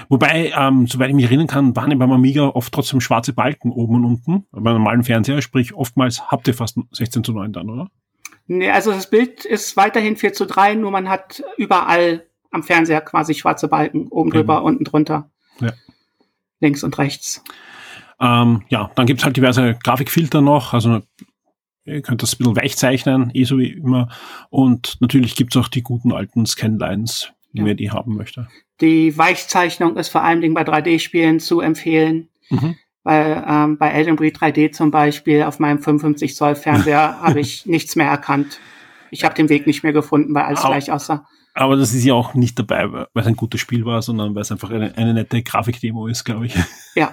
Wobei, 0.08 0.52
ähm, 0.56 0.86
soweit 0.86 1.08
ich 1.08 1.14
mich 1.14 1.24
erinnern 1.24 1.46
kann, 1.46 1.74
waren 1.74 1.98
beim 1.98 2.12
Amiga 2.12 2.48
oft 2.48 2.72
trotzdem 2.72 3.00
schwarze 3.00 3.32
Balken 3.32 3.72
oben 3.72 3.96
und 3.96 4.04
unten. 4.04 4.46
Beim 4.52 4.74
normalen 4.74 5.04
Fernseher, 5.04 5.40
sprich 5.42 5.74
oftmals 5.74 6.30
habt 6.30 6.46
ihr 6.48 6.54
fast 6.54 6.78
16 6.92 7.24
zu 7.24 7.32
9 7.32 7.52
dann, 7.52 7.70
oder? 7.70 7.88
Nee, 8.46 8.70
also 8.70 8.92
das 8.92 9.10
Bild 9.10 9.44
ist 9.44 9.76
weiterhin 9.76 10.16
4 10.16 10.32
zu 10.32 10.46
3, 10.46 10.74
nur 10.74 10.90
man 10.90 11.08
hat 11.08 11.42
überall 11.56 12.26
am 12.50 12.62
Fernseher 12.62 13.00
quasi 13.00 13.34
schwarze 13.34 13.68
Balken, 13.68 14.08
oben 14.08 14.30
drüber, 14.30 14.60
mhm. 14.60 14.66
unten 14.66 14.84
drunter. 14.84 15.30
Ja. 15.60 15.72
Links 16.60 16.84
und 16.84 16.96
rechts. 16.98 17.42
Ähm, 18.20 18.62
ja, 18.68 18.90
dann 18.94 19.06
gibt's 19.06 19.24
halt 19.24 19.36
diverse 19.36 19.76
Grafikfilter 19.82 20.40
noch, 20.40 20.72
also 20.72 21.02
ihr 21.84 22.02
könnt 22.02 22.22
das 22.22 22.34
ein 22.34 22.38
bisschen 22.38 22.56
weich 22.56 22.76
zeichnen, 22.76 23.30
eh 23.34 23.44
so 23.44 23.58
wie 23.58 23.72
immer. 23.72 24.08
Und 24.50 24.96
natürlich 25.00 25.34
gibt's 25.34 25.56
auch 25.56 25.68
die 25.68 25.82
guten 25.82 26.12
alten 26.12 26.46
Scanlines, 26.46 27.32
ja. 27.52 27.64
wer 27.64 27.74
die 27.74 27.90
haben 27.90 28.16
möchte. 28.16 28.48
Die 28.80 29.16
Weichzeichnung 29.16 29.96
ist 29.96 30.08
vor 30.08 30.22
allen 30.22 30.40
Dingen 30.40 30.54
bei 30.54 30.62
3D-Spielen 30.62 31.40
zu 31.40 31.60
empfehlen. 31.60 32.28
Mhm. 32.50 32.76
Weil 33.06 33.44
ähm, 33.48 33.78
bei 33.78 33.90
Elden 33.90 34.18
Ring 34.18 34.32
3D 34.32 34.72
zum 34.72 34.90
Beispiel 34.90 35.44
auf 35.44 35.60
meinem 35.60 35.78
55 35.78 36.34
Zoll 36.34 36.56
Fernseher 36.56 37.18
habe 37.22 37.38
ich 37.38 37.64
nichts 37.64 37.94
mehr 37.94 38.08
erkannt. 38.08 38.58
Ich 39.12 39.22
habe 39.22 39.32
den 39.32 39.48
Weg 39.48 39.64
nicht 39.68 39.84
mehr 39.84 39.92
gefunden, 39.92 40.34
weil 40.34 40.42
alles 40.42 40.58
aber, 40.58 40.70
gleich 40.70 40.90
aussah. 40.90 41.24
Aber 41.54 41.76
das 41.76 41.94
ist 41.94 42.04
ja 42.04 42.14
auch 42.14 42.34
nicht 42.34 42.58
dabei, 42.58 42.90
weil 42.90 43.08
es 43.14 43.26
ein 43.28 43.36
gutes 43.36 43.60
Spiel 43.60 43.84
war, 43.84 44.02
sondern 44.02 44.34
weil 44.34 44.42
es 44.42 44.50
einfach 44.50 44.72
eine, 44.72 44.96
eine 44.96 45.14
nette 45.14 45.40
Grafikdemo 45.40 46.08
ist, 46.08 46.24
glaube 46.24 46.46
ich. 46.46 46.56
Ja. 46.96 47.12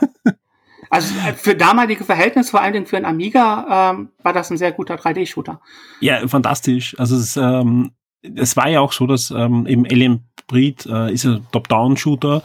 Also 0.90 1.14
äh, 1.28 1.34
für 1.34 1.54
damalige 1.54 2.04
Verhältnisse, 2.04 2.50
vor 2.50 2.62
allen 2.62 2.74
Dingen 2.74 2.88
für 2.88 2.98
einen 2.98 3.06
Amiga, 3.06 3.92
ähm, 3.92 4.10
war 4.24 4.34
das 4.34 4.50
ein 4.50 4.58
sehr 4.58 4.72
guter 4.72 4.96
3D-Shooter. 4.96 5.62
Ja, 6.00 6.28
fantastisch. 6.28 6.98
Also 6.98 7.18
es, 7.18 7.38
ähm, 7.38 7.92
es 8.24 8.58
war 8.58 8.68
ja 8.68 8.80
auch 8.80 8.94
so, 8.94 9.06
dass 9.06 9.30
ähm, 9.30 9.68
eben 9.68 9.86
Alien 9.86 10.24
Breed 10.48 10.88
äh, 10.88 11.14
ist 11.14 11.26
ein 11.26 11.46
Top-Down-Shooter, 11.52 12.42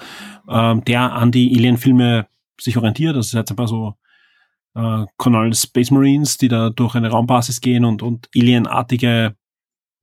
ähm, 0.51 0.85
der 0.85 1.15
an 1.15 1.31
die 1.31 1.57
Alien-Filme 1.57 2.27
sich 2.61 2.77
orientiert. 2.77 3.17
Das 3.17 3.27
ist 3.27 3.33
jetzt 3.33 3.51
ein 3.51 3.57
paar 3.57 3.69
so 3.69 3.95
äh, 4.75 5.05
Colonial 5.17 5.55
Space 5.55 5.91
Marines, 5.91 6.39
die 6.39 6.49
da 6.49 6.71
durch 6.71 6.95
eine 6.95 7.11
Raumbasis 7.11 7.61
gehen 7.61 7.85
und, 7.85 8.03
und 8.03 8.29
Alienartige 8.35 9.37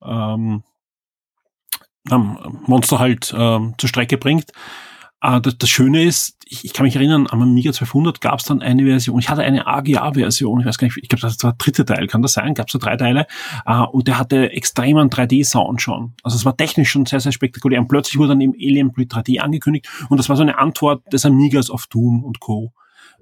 ähm, 0.03 0.63
Monster 2.07 2.99
halt 2.99 3.33
ähm, 3.35 3.73
zur 3.77 3.89
Strecke 3.89 4.17
bringt. 4.17 4.51
Äh, 5.21 5.41
das, 5.41 5.57
das 5.57 5.69
Schöne 5.69 6.03
ist, 6.03 6.37
ich, 6.45 6.65
ich 6.65 6.73
kann 6.73 6.85
mich 6.85 6.95
erinnern, 6.95 7.27
am 7.29 7.41
Amiga 7.41 7.69
1200 7.69 8.21
gab 8.21 8.39
es 8.39 8.45
dann 8.45 8.61
eine 8.61 8.83
Version, 8.83 9.19
ich 9.19 9.29
hatte 9.29 9.41
eine 9.41 9.65
AGA-Version, 9.65 10.59
ich 10.59 10.65
weiß 10.65 10.77
gar 10.77 10.87
nicht, 10.87 10.97
ich 11.01 11.09
glaube, 11.09 11.21
das 11.21 11.41
war 11.43 11.51
der 11.51 11.57
dritte 11.57 11.85
Teil, 11.85 12.07
kann 12.07 12.21
das 12.21 12.33
sein? 12.33 12.53
Gab 12.53 12.67
es 12.67 12.73
da 12.73 12.79
drei 12.79 12.97
Teile? 12.97 13.27
Äh, 13.65 13.81
und 13.81 14.07
der 14.07 14.19
hatte 14.19 14.51
extremen 14.51 15.09
3D-Sound 15.09 15.81
schon. 15.81 16.13
Also 16.23 16.37
es 16.37 16.45
war 16.45 16.55
technisch 16.55 16.89
schon 16.89 17.05
sehr, 17.05 17.19
sehr 17.19 17.31
spektakulär. 17.31 17.79
Und 17.79 17.87
plötzlich 17.87 18.17
wurde 18.17 18.29
dann 18.29 18.41
im 18.41 18.53
Alien 18.53 18.91
Blade 18.91 19.09
3D 19.09 19.39
angekündigt 19.39 19.89
und 20.09 20.17
das 20.17 20.29
war 20.29 20.35
so 20.35 20.43
eine 20.43 20.57
Antwort 20.57 21.01
des 21.11 21.25
Amigas 21.25 21.69
auf 21.69 21.87
Doom 21.87 22.23
und 22.23 22.39
Co. 22.39 22.73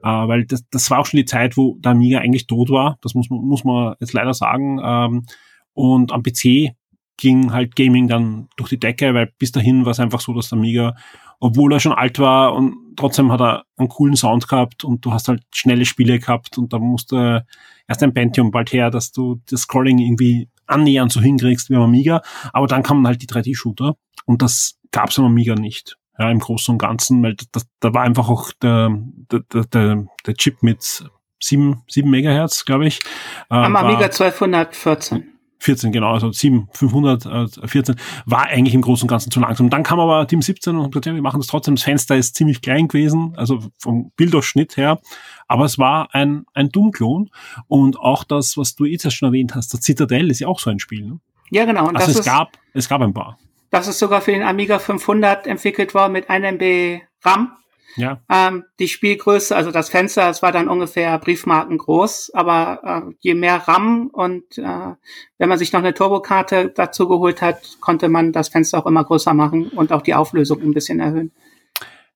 Äh, 0.04 0.08
weil 0.08 0.46
das, 0.46 0.68
das 0.70 0.92
war 0.92 1.00
auch 1.00 1.06
schon 1.06 1.20
die 1.20 1.26
Zeit, 1.26 1.56
wo 1.56 1.78
der 1.80 1.94
Amiga 1.94 2.20
eigentlich 2.20 2.48
tot 2.48 2.70
war. 2.70 2.98
Das 3.02 3.14
muss 3.16 3.30
man, 3.30 3.40
muss 3.40 3.64
man 3.64 3.96
jetzt 4.00 4.14
leider 4.14 4.34
sagen. 4.34 4.80
Ähm, 4.84 5.26
und 5.74 6.12
am 6.12 6.24
PC 6.24 6.76
ging 7.18 7.54
halt 7.54 7.76
Gaming 7.76 8.08
dann 8.08 8.50
durch 8.58 8.70
die 8.70 8.80
Decke, 8.80 9.14
weil 9.14 9.32
bis 9.38 9.52
dahin 9.52 9.86
war 9.86 9.92
es 9.92 10.00
einfach 10.00 10.20
so, 10.20 10.34
dass 10.34 10.50
der 10.50 10.58
Amiga 10.58 10.96
obwohl 11.44 11.74
er 11.74 11.82
schon 11.82 11.92
alt 11.92 12.20
war 12.20 12.54
und 12.54 12.96
trotzdem 12.96 13.30
hat 13.30 13.42
er 13.42 13.66
einen 13.76 13.90
coolen 13.90 14.16
Sound 14.16 14.48
gehabt 14.48 14.86
und 14.86 15.04
du 15.04 15.12
hast 15.12 15.28
halt 15.28 15.44
schnelle 15.54 15.84
Spiele 15.84 16.18
gehabt 16.18 16.58
und 16.58 16.72
da 16.72 16.80
musste 16.80 17.46
erst 17.86 18.02
ein 18.02 18.14
Pentium 18.14 18.50
bald 18.50 18.72
her, 18.72 18.90
dass 18.90 19.12
du 19.12 19.42
das 19.50 19.64
Scrolling 19.64 20.00
irgendwie 20.00 20.48
annähernd 20.68 21.12
so 21.12 21.20
hinkriegst 21.20 21.70
wie 21.70 21.76
am 21.76 21.82
Amiga. 21.82 22.22
Aber 22.54 22.68
dann 22.68 22.82
kamen 22.82 23.06
halt 23.06 23.22
die 23.22 23.28
3D-Shooter 23.28 23.98
und 24.26 24.42
das 24.42 24.80
gab's 24.92 25.20
am 25.20 25.26
Amiga 25.26 25.56
nicht. 25.56 25.98
Ja, 26.18 26.32
im 26.32 26.40
Großen 26.40 26.72
und 26.72 26.78
Ganzen, 26.78 27.22
weil 27.22 27.36
das, 27.52 27.68
da 27.82 27.94
war 27.94 28.04
einfach 28.04 28.30
auch 28.30 28.54
der, 28.62 28.98
der, 29.30 29.66
der, 29.66 30.06
der 30.26 30.34
Chip 30.36 30.64
mit 30.64 31.04
7, 31.42 31.84
7 31.90 32.10
Megahertz, 32.10 32.64
glaube 32.64 32.88
ich. 32.88 33.02
Äh, 33.50 33.56
am 33.56 33.76
Amiga 33.76 34.06
1214. 34.06 35.33
14, 35.64 35.94
genau, 35.94 36.14
also 36.14 36.32
7, 36.32 36.68
514, 36.74 37.96
war 38.26 38.44
eigentlich 38.48 38.74
im 38.74 38.82
Großen 38.82 39.06
und 39.06 39.10
Ganzen 39.10 39.32
zu 39.32 39.40
langsam. 39.40 39.70
Dann 39.70 39.84
kam 39.84 40.00
aber 40.00 40.28
Team 40.28 40.42
17 40.42 40.76
und 40.76 40.92
gesagt, 40.92 41.06
ja, 41.06 41.16
wir 41.16 41.22
machen 41.22 41.40
das 41.40 41.48
trotzdem. 41.48 41.76
Das 41.76 41.84
Fenster 41.84 42.18
ist 42.18 42.36
ziemlich 42.36 42.62
klein 42.62 42.90
gewesen, 42.90 43.34
also 43.38 43.60
vom 43.80 44.12
Bildausschnitt 44.18 44.76
her. 44.76 45.00
Aber 45.48 45.64
es 45.64 45.80
war 45.80 46.14
ein, 46.14 46.46
ein 46.54 46.70
Doom-Klon. 46.70 47.30
Und 47.68 47.98
auch 47.98 48.26
das, 48.26 48.58
was 48.58 48.76
du 48.76 48.84
jetzt 48.84 49.10
schon 49.14 49.28
erwähnt 49.28 49.56
hast, 49.56 49.72
der 49.74 49.82
Citadel 49.82 50.30
ist 50.30 50.40
ja 50.40 50.48
auch 50.48 50.60
so 50.60 50.70
ein 50.70 50.80
Spiel. 50.80 51.06
Ne? 51.06 51.20
Ja, 51.50 51.64
genau. 51.64 51.88
Und 51.88 51.96
also 51.96 52.12
es 52.12 52.20
ist, 52.20 52.26
gab, 52.26 52.58
es 52.74 52.90
gab 52.90 53.02
ein 53.02 53.14
paar. 53.14 53.38
Das 53.70 53.88
ist 53.88 54.00
sogar 54.00 54.20
für 54.20 54.32
den 54.32 54.44
Amiga 54.44 54.80
500 54.80 55.48
entwickelt 55.48 55.94
worden 55.94 56.12
mit 56.12 56.30
1 56.30 56.46
MB 56.46 57.02
RAM. 57.24 57.54
Ja. 57.96 58.22
Ähm, 58.30 58.64
die 58.80 58.88
Spielgröße, 58.88 59.56
also 59.56 59.72
das 59.72 59.90
Fenster, 59.90 60.30
es 60.30 60.42
war 60.42 60.52
dann 60.52 60.68
ungefähr 60.68 61.18
Briefmarken 61.20 61.78
groß, 61.78 62.32
aber 62.34 62.80
äh, 63.10 63.14
je 63.20 63.36
mehr 63.36 63.68
RAM 63.68 64.08
und 64.08 64.58
äh, 64.58 64.96
wenn 65.38 65.50
man 65.50 65.58
sich 65.58 65.74
noch 65.74 65.82
eine 65.82 65.94
Turbokarte 65.94 66.72
dazu 66.76 67.08
geholt 67.08 67.42
hat, 67.42 67.78
konnte 67.82 68.10
man 68.10 68.32
das 68.32 68.50
Fenster 68.50 68.80
auch 68.80 68.86
immer 68.86 69.04
größer 69.04 69.34
machen 69.34 69.70
und 69.70 69.92
auch 69.92 70.02
die 70.02 70.16
Auflösung 70.16 70.62
ein 70.62 70.74
bisschen 70.74 71.00
erhöhen. 71.00 71.32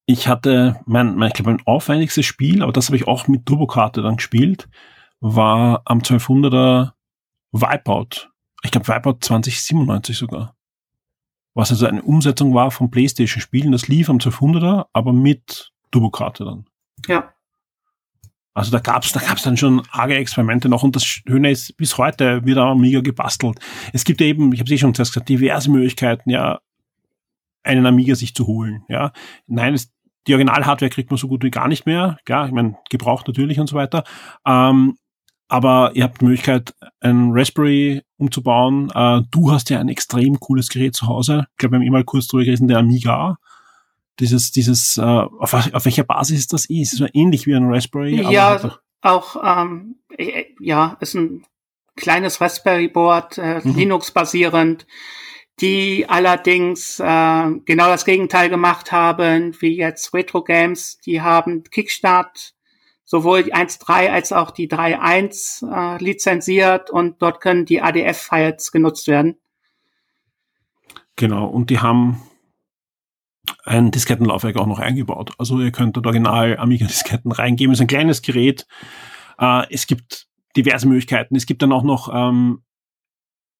Ich 0.06 0.28
hatte 0.28 0.80
mein, 0.86 1.16
mein 1.16 1.28
ich 1.28 1.34
glaube, 1.34 1.52
mein 1.52 1.66
aufwendigstes 1.66 2.26
Spiel, 2.26 2.64
aber 2.64 2.72
das 2.72 2.88
habe 2.88 2.96
ich 2.96 3.08
auch 3.08 3.28
mit 3.28 3.46
Turbokarte 3.46 4.02
dann 4.02 4.16
gespielt, 4.18 4.70
war 5.20 5.82
am 5.86 6.00
1200er 6.00 6.94
Wipeout. 7.52 8.30
Ich 8.64 8.72
glaube 8.72 8.88
Wipeout 8.88 9.18
2097 9.22 10.18
sogar 10.18 10.57
was 11.58 11.72
also 11.72 11.88
eine 11.88 12.04
Umsetzung 12.04 12.54
war 12.54 12.70
vom 12.70 12.92
PlayStation-Spielen. 12.92 13.72
Das 13.72 13.88
lief 13.88 14.12
am 14.12 14.20
1200er, 14.20 14.86
aber 14.94 15.12
mit 15.12 15.72
Turbokarte 15.90 16.46
dann. 16.46 16.68
Ja. 17.08 17.34
Also 18.54 18.72
da 18.72 18.78
gab's, 18.78 19.12
da 19.12 19.20
gab's 19.20 19.42
dann 19.42 19.58
schon 19.58 19.82
arge 19.90 20.16
Experimente 20.16 20.70
noch 20.70 20.84
und 20.84 20.96
das 20.96 21.04
Schöne 21.04 21.50
ist, 21.50 21.76
bis 21.76 21.98
heute 21.98 22.46
wird 22.46 22.60
am 22.60 22.78
Amiga 22.78 23.02
gebastelt. 23.02 23.60
Es 23.92 24.04
gibt 24.04 24.22
eben, 24.22 24.54
ich 24.54 24.60
habe 24.60 24.72
eh 24.72 24.78
schon 24.78 24.94
zuerst 24.94 25.14
gesagt, 25.14 25.30
diverse 25.30 25.72
Möglichkeiten, 25.72 26.30
ja, 26.30 26.60
einen 27.64 27.88
Amiga 27.88 28.14
sich 28.14 28.36
zu 28.36 28.46
holen. 28.46 28.84
Ja, 28.88 29.12
nein, 29.48 29.74
es, 29.74 29.92
die 30.28 30.34
Original-Hardware 30.34 30.92
kriegt 30.92 31.10
man 31.10 31.18
so 31.18 31.28
gut 31.28 31.44
wie 31.44 31.50
gar 31.50 31.68
nicht 31.68 31.88
mehr. 31.88 32.20
Ja, 32.28 32.46
ich 32.46 32.52
meine, 32.52 32.78
gebraucht 32.92 33.28
natürlich 33.28 33.60
und 33.60 33.68
so 33.68 33.76
weiter. 33.76 34.04
Ähm, 34.46 34.98
aber 35.48 35.92
ihr 35.94 36.04
habt 36.04 36.22
die 36.22 36.26
Möglichkeit, 36.26 36.74
ein 37.00 37.30
Raspberry 37.32 38.04
umzubauen. 38.18 38.92
Äh, 38.94 39.22
du 39.32 39.52
hast 39.52 39.70
ja 39.70 39.80
ein 39.80 39.90
extrem 39.90 40.40
cooles 40.40 40.70
Gerät 40.70 40.96
zu 40.96 41.08
Hause. 41.08 41.48
Ich 41.52 41.58
glaube, 41.58 41.74
wir 41.74 41.80
haben 41.80 41.88
immer 41.88 42.04
kurz 42.04 42.28
drüber 42.28 42.44
gelesen, 42.44 42.68
der 42.68 42.80
Amiga. 42.80 43.38
Dieses, 44.20 44.52
dieses, 44.52 44.98
äh, 44.98 45.02
auf, 45.02 45.54
auf 45.54 45.86
welcher 45.86 46.04
Basis 46.04 46.40
ist 46.40 46.54
das? 46.54 46.66
Ist 46.66 46.94
es 46.94 47.00
so 47.00 47.08
ähnlich 47.14 47.46
wie 47.46 47.56
ein 47.56 47.72
Raspberry? 47.72 48.22
Ja, 48.32 48.60
auch, 49.02 49.38
ähm, 49.44 49.98
äh, 50.18 50.46
ja, 50.60 50.98
ist 51.00 51.14
ein 51.14 51.46
kleines 51.96 52.42
Raspberry-Board, 52.42 53.38
äh, 53.38 53.62
mhm. 53.64 53.76
Linux-basierend, 53.76 54.86
die 55.62 56.06
allerdings 56.08 57.00
äh, 57.00 57.52
genau 57.66 57.88
das 57.88 58.06
Gegenteil 58.06 58.50
gemacht 58.50 58.92
haben, 58.92 59.56
wie 59.60 59.76
jetzt 59.76 60.14
Retro 60.14 60.44
Games. 60.44 61.00
Die 61.06 61.22
haben 61.22 61.64
Kickstart 61.64 62.54
sowohl 63.08 63.44
die 63.44 63.56
1.3 63.56 64.10
als 64.12 64.34
auch 64.34 64.52
die 64.52 64.70
3.1 64.70 65.66
äh, 65.66 66.04
lizenziert 66.04 66.92
und 66.92 67.22
dort 67.22 67.40
können 67.40 67.66
die 67.66 67.82
ADF-Files 67.82 68.72
genutzt 68.74 69.08
werden. 69.08 69.38
Genau, 71.16 71.48
und 71.48 71.70
die 71.70 71.80
haben 71.80 72.22
ein 73.64 73.92
Diskettenlaufwerk 73.92 74.58
auch 74.58 74.68
noch 74.68 74.80
eingebaut. 74.80 75.32
Also 75.38 75.60
ihr 75.62 75.72
könnt 75.72 75.96
dort 75.96 76.06
original 76.06 76.58
Amiga-Disketten 76.58 77.32
reingeben. 77.32 77.72
Es 77.72 77.80
ist 77.80 77.84
ein 77.84 77.88
kleines 77.88 78.22
Gerät. 78.22 78.68
Äh, 79.40 79.64
es 79.72 79.88
gibt 79.88 80.28
diverse 80.58 80.88
Möglichkeiten. 80.88 81.38
Es 81.38 81.46
gibt 81.46 81.62
dann 81.62 81.72
auch 81.72 81.84
noch 81.84 82.14
ähm, 82.14 82.62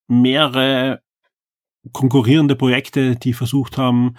mehrere 0.08 1.02
konkurrierende 1.94 2.58
Projekte, 2.58 3.16
die 3.16 3.32
versucht 3.32 3.78
haben, 3.78 4.18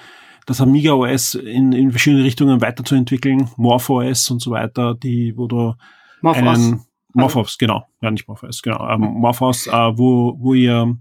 das 0.48 0.62
Amiga 0.62 0.92
OS 0.94 1.34
in, 1.34 1.72
in 1.72 1.90
verschiedene 1.90 2.24
Richtungen 2.24 2.60
weiterzuentwickeln, 2.62 3.50
MorphOS 3.58 4.30
und 4.30 4.40
so 4.40 4.50
weiter, 4.50 4.94
die, 4.94 5.36
wo 5.36 5.46
du 5.46 5.74
Morphos. 6.22 6.42
einen 6.42 6.84
Morphos, 7.12 7.58
genau, 7.58 7.86
ja 8.00 8.10
nicht 8.10 8.26
Morphos, 8.28 8.62
genau, 8.62 8.88
ähm, 8.88 9.00
Morphos, 9.00 9.66
äh, 9.66 9.70
wo, 9.72 10.36
wo 10.40 10.54
ihr 10.54 10.96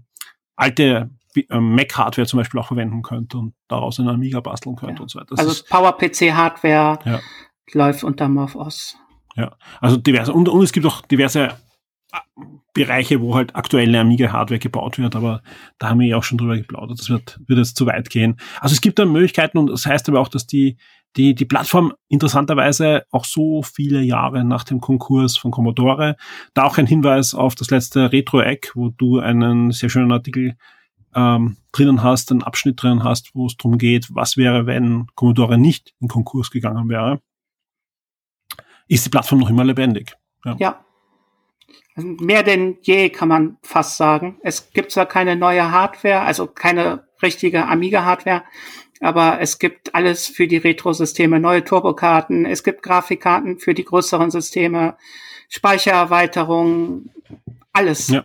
alte 0.54 1.10
äh, 1.34 1.58
Mac-Hardware 1.60 2.26
zum 2.26 2.38
Beispiel 2.38 2.60
auch 2.60 2.66
verwenden 2.66 3.00
könnt 3.02 3.34
und 3.34 3.54
daraus 3.68 3.98
einen 3.98 4.10
Amiga 4.10 4.40
basteln 4.40 4.76
könnt 4.76 4.98
Ja. 4.98 5.02
und 5.02 5.10
so 5.10 5.18
weiter. 5.18 5.34
Das 5.34 5.40
also 5.46 5.64
PowerPC-Hardware 5.70 6.98
Ja. 7.06 7.20
läuft 7.72 8.04
unter 8.04 8.28
MorphOS. 8.28 8.96
ja, 9.36 9.56
also 9.80 9.96
diverse, 9.96 10.32
und, 10.32 10.48
und 10.48 10.62
es 10.62 10.72
gibt 10.72 10.84
auch 10.84 11.00
diverse 11.02 11.50
Bereiche, 12.72 13.20
wo 13.20 13.34
halt 13.34 13.56
aktuelle 13.56 13.98
Amiga-Hardware 13.98 14.58
gebaut 14.58 14.98
wird, 14.98 15.16
aber 15.16 15.42
da 15.78 15.88
haben 15.90 16.00
wir 16.00 16.06
ja 16.06 16.16
auch 16.16 16.22
schon 16.22 16.38
drüber 16.38 16.56
geplaudert. 16.56 16.98
Das 16.98 17.10
wird, 17.10 17.40
wird 17.46 17.58
jetzt 17.58 17.76
zu 17.76 17.86
weit 17.86 18.08
gehen. 18.10 18.36
Also 18.60 18.74
es 18.74 18.80
gibt 18.80 18.98
da 18.98 19.04
Möglichkeiten 19.04 19.58
und 19.58 19.68
das 19.68 19.84
heißt 19.84 20.08
aber 20.08 20.20
auch, 20.20 20.28
dass 20.28 20.46
die, 20.46 20.76
die, 21.16 21.34
die 21.34 21.44
Plattform 21.44 21.92
interessanterweise 22.08 23.04
auch 23.10 23.24
so 23.24 23.62
viele 23.62 24.00
Jahre 24.02 24.44
nach 24.44 24.64
dem 24.64 24.80
Konkurs 24.80 25.36
von 25.36 25.50
Commodore, 25.50 26.16
da 26.54 26.64
auch 26.64 26.78
ein 26.78 26.86
Hinweis 26.86 27.34
auf 27.34 27.54
das 27.54 27.70
letzte 27.70 28.12
Retro-Eck, 28.12 28.72
wo 28.74 28.90
du 28.90 29.18
einen 29.18 29.72
sehr 29.72 29.88
schönen 29.88 30.12
Artikel 30.12 30.56
ähm, 31.14 31.56
drinnen 31.72 32.02
hast, 32.02 32.30
einen 32.30 32.42
Abschnitt 32.42 32.80
drinnen 32.82 33.02
hast, 33.02 33.34
wo 33.34 33.46
es 33.46 33.56
darum 33.56 33.78
geht, 33.78 34.08
was 34.14 34.36
wäre, 34.36 34.66
wenn 34.66 35.06
Commodore 35.14 35.58
nicht 35.58 35.94
in 36.00 36.08
Konkurs 36.08 36.50
gegangen 36.50 36.88
wäre, 36.88 37.20
ist 38.86 39.04
die 39.04 39.10
Plattform 39.10 39.40
noch 39.40 39.50
immer 39.50 39.64
lebendig. 39.64 40.16
Ja. 40.44 40.52
Also 40.52 40.87
mehr 41.96 42.42
denn 42.42 42.78
je 42.82 43.10
kann 43.10 43.28
man 43.28 43.56
fast 43.62 43.96
sagen. 43.96 44.38
Es 44.42 44.72
gibt 44.72 44.92
zwar 44.92 45.06
keine 45.06 45.36
neue 45.36 45.70
Hardware, 45.70 46.20
also 46.20 46.46
keine 46.46 47.04
richtige 47.22 47.66
Amiga-Hardware, 47.66 48.44
aber 49.00 49.40
es 49.40 49.58
gibt 49.58 49.94
alles 49.94 50.26
für 50.26 50.46
die 50.46 50.56
Retro-Systeme, 50.56 51.40
neue 51.40 51.64
Turbokarten, 51.64 52.46
es 52.46 52.62
gibt 52.62 52.82
Grafikkarten 52.82 53.58
für 53.58 53.74
die 53.74 53.84
größeren 53.84 54.30
Systeme, 54.30 54.96
Speichererweiterungen, 55.48 57.10
alles. 57.72 58.08
Ja. 58.08 58.24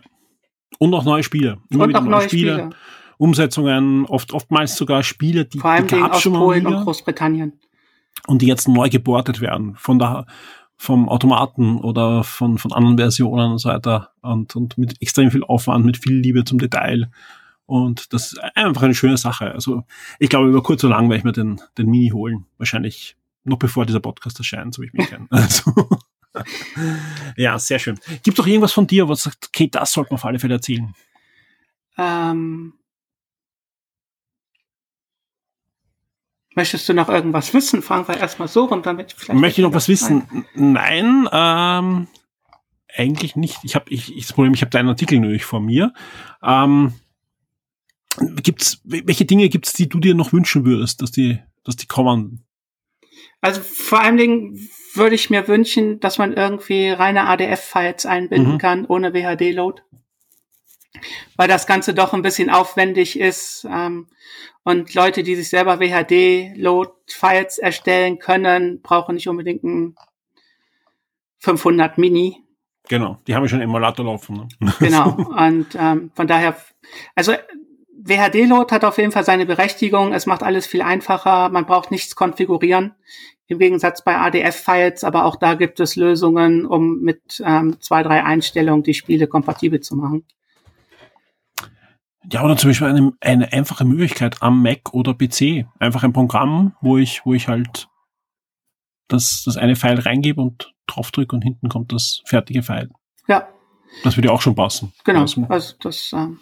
Und 0.78 0.92
auch 0.94 1.04
neue 1.04 1.22
Spiele. 1.22 1.58
Immer 1.70 1.84
Und 1.84 1.90
wieder 1.90 2.00
auch 2.00 2.04
neue 2.04 2.28
Spiele. 2.28 2.70
Umsetzungen, 3.16 4.06
oft, 4.06 4.32
oftmals 4.32 4.76
sogar 4.76 5.02
Spiele, 5.04 5.44
die, 5.44 5.58
Vor 5.58 5.70
allem 5.70 5.86
die 5.86 5.94
aus 5.94 6.20
schon 6.20 6.32
mal 6.32 6.40
Polen 6.40 6.66
wieder 6.66 6.78
und 6.78 6.84
Großbritannien. 6.84 7.60
und 8.26 8.42
die 8.42 8.46
jetzt 8.46 8.66
neu 8.66 8.88
geportet 8.88 9.40
werden 9.40 9.76
von 9.76 10.00
der, 10.00 10.26
vom 10.76 11.08
Automaten 11.08 11.78
oder 11.78 12.24
von, 12.24 12.58
von 12.58 12.72
anderen 12.72 12.98
Versionen 12.98 13.52
und 13.52 13.58
so 13.58 13.68
weiter 13.68 14.10
und, 14.22 14.54
und 14.56 14.76
mit 14.76 15.00
extrem 15.00 15.30
viel 15.30 15.44
Aufwand, 15.44 15.84
mit 15.84 15.98
viel 15.98 16.14
Liebe 16.14 16.44
zum 16.44 16.58
Detail. 16.58 17.10
Und 17.66 18.12
das 18.12 18.32
ist 18.32 18.38
einfach 18.54 18.82
eine 18.82 18.94
schöne 18.94 19.16
Sache. 19.16 19.52
Also 19.52 19.84
ich 20.18 20.28
glaube, 20.28 20.48
über 20.48 20.62
kurz 20.62 20.84
oder 20.84 20.96
lang 20.96 21.08
werde 21.08 21.18
ich 21.18 21.24
mir 21.24 21.32
den, 21.32 21.60
den 21.78 21.88
Mini 21.88 22.10
holen. 22.10 22.46
Wahrscheinlich 22.58 23.16
noch 23.44 23.58
bevor 23.58 23.86
dieser 23.86 24.00
Podcast 24.00 24.38
erscheint, 24.38 24.74
so 24.74 24.82
wie 24.82 24.86
ich 24.86 24.92
mich 24.92 25.08
kenne. 25.08 25.28
Also, 26.34 26.52
ja, 27.36 27.56
sehr 27.60 27.78
schön. 27.78 27.96
Gibt 28.24 28.40
doch 28.40 28.46
irgendwas 28.48 28.72
von 28.72 28.88
dir, 28.88 29.08
was 29.08 29.22
sagt, 29.22 29.50
okay, 29.50 29.68
das 29.68 29.92
sollte 29.92 30.12
man 30.12 30.18
auf 30.18 30.24
alle 30.24 30.40
Fälle 30.40 30.54
erzählen. 30.54 30.92
Ähm, 31.96 32.72
möchtest 36.54 36.88
du 36.88 36.94
noch 36.94 37.08
irgendwas 37.08 37.52
wissen? 37.54 37.82
Fragen 37.82 38.06
wir 38.08 38.16
erstmal 38.16 38.48
so 38.48 38.64
rum, 38.64 38.82
damit 38.82 39.12
vielleicht. 39.16 39.40
Möchte 39.40 39.60
ich 39.60 39.66
noch 39.66 39.74
was 39.74 39.88
wissen? 39.88 40.46
Nein, 40.54 41.28
ähm, 41.32 42.06
eigentlich 42.96 43.36
nicht. 43.36 43.58
Ich 43.64 43.74
habe 43.74 43.90
ich, 43.90 44.16
ich, 44.16 44.26
das 44.26 44.32
Problem, 44.32 44.54
ich 44.54 44.60
habe 44.62 44.70
deinen 44.70 44.88
Artikel 44.88 45.18
nämlich 45.18 45.44
vor 45.44 45.60
mir. 45.60 45.92
Ähm, 46.42 46.94
gibt's, 48.42 48.80
welche 48.84 49.24
Dinge 49.24 49.48
gibt's, 49.48 49.72
die 49.72 49.88
du 49.88 49.98
dir 49.98 50.14
noch 50.14 50.32
wünschen 50.32 50.64
würdest, 50.64 51.02
dass 51.02 51.10
die, 51.10 51.40
dass 51.64 51.76
die 51.76 51.86
kommen? 51.86 52.44
Also 53.40 53.60
vor 53.60 54.00
allen 54.00 54.16
Dingen 54.16 54.58
würde 54.94 55.14
ich 55.14 55.30
mir 55.30 55.48
wünschen, 55.48 56.00
dass 56.00 56.18
man 56.18 56.32
irgendwie 56.32 56.88
reine 56.88 57.26
ADF-Files 57.26 58.06
einbinden 58.06 58.54
Mhm. 58.54 58.58
kann, 58.58 58.86
ohne 58.86 59.12
WHD-Load. 59.12 59.82
Weil 61.36 61.48
das 61.48 61.66
Ganze 61.66 61.94
doch 61.94 62.12
ein 62.12 62.22
bisschen 62.22 62.50
aufwendig 62.50 63.18
ist. 63.18 63.66
Ähm, 63.70 64.06
und 64.62 64.94
Leute, 64.94 65.22
die 65.22 65.34
sich 65.36 65.50
selber 65.50 65.78
WHD-Load-Files 65.78 67.58
erstellen 67.58 68.18
können, 68.18 68.80
brauchen 68.80 69.14
nicht 69.14 69.28
unbedingt 69.28 69.64
ein 69.64 69.96
500 71.40 71.98
Mini. 71.98 72.42
Genau, 72.88 73.18
die 73.26 73.34
haben 73.34 73.42
ja 73.42 73.48
schon 73.48 73.60
einen 73.60 73.70
Emulator 73.70 74.04
laufen. 74.06 74.48
Ne? 74.58 74.72
Genau. 74.78 75.10
Und 75.10 75.68
ähm, 75.78 76.10
von 76.14 76.26
daher, 76.26 76.56
also 77.14 77.34
WHD-Load 77.92 78.74
hat 78.74 78.84
auf 78.84 78.98
jeden 78.98 79.12
Fall 79.12 79.24
seine 79.24 79.46
Berechtigung. 79.46 80.12
Es 80.12 80.26
macht 80.26 80.42
alles 80.42 80.66
viel 80.66 80.82
einfacher. 80.82 81.48
Man 81.48 81.66
braucht 81.66 81.90
nichts 81.90 82.16
konfigurieren. 82.16 82.94
Im 83.46 83.58
Gegensatz 83.58 84.02
bei 84.02 84.16
ADF-Files, 84.16 85.04
aber 85.04 85.26
auch 85.26 85.36
da 85.36 85.54
gibt 85.54 85.78
es 85.80 85.96
Lösungen, 85.96 86.64
um 86.64 87.00
mit 87.00 87.42
ähm, 87.44 87.78
zwei, 87.80 88.02
drei 88.02 88.24
Einstellungen 88.24 88.82
die 88.82 88.94
Spiele 88.94 89.26
kompatibel 89.26 89.80
zu 89.80 89.96
machen. 89.96 90.24
Ja, 92.32 92.42
oder 92.42 92.56
zum 92.56 92.70
Beispiel 92.70 92.86
eine, 92.88 93.12
eine 93.20 93.52
einfache 93.52 93.84
Möglichkeit 93.84 94.42
am 94.42 94.62
Mac 94.62 94.92
oder 94.94 95.14
PC. 95.14 95.66
Einfach 95.78 96.02
ein 96.04 96.12
Programm, 96.12 96.74
wo 96.80 96.96
ich, 96.96 97.24
wo 97.24 97.34
ich 97.34 97.48
halt 97.48 97.88
das, 99.08 99.42
das 99.44 99.56
eine 99.56 99.76
File 99.76 99.98
reingebe 100.00 100.40
und 100.40 100.72
draufdrücke 100.86 101.36
und 101.36 101.42
hinten 101.42 101.68
kommt 101.68 101.92
das 101.92 102.22
fertige 102.24 102.62
File. 102.62 102.90
Ja, 103.28 103.48
Das 104.02 104.16
würde 104.16 104.28
ja 104.28 104.34
auch 104.34 104.42
schon 104.42 104.54
passen. 104.54 104.92
genau. 105.04 105.20
Also, 105.22 105.44
Also 105.48 105.74
das, 105.80 106.12
ähm, 106.14 106.40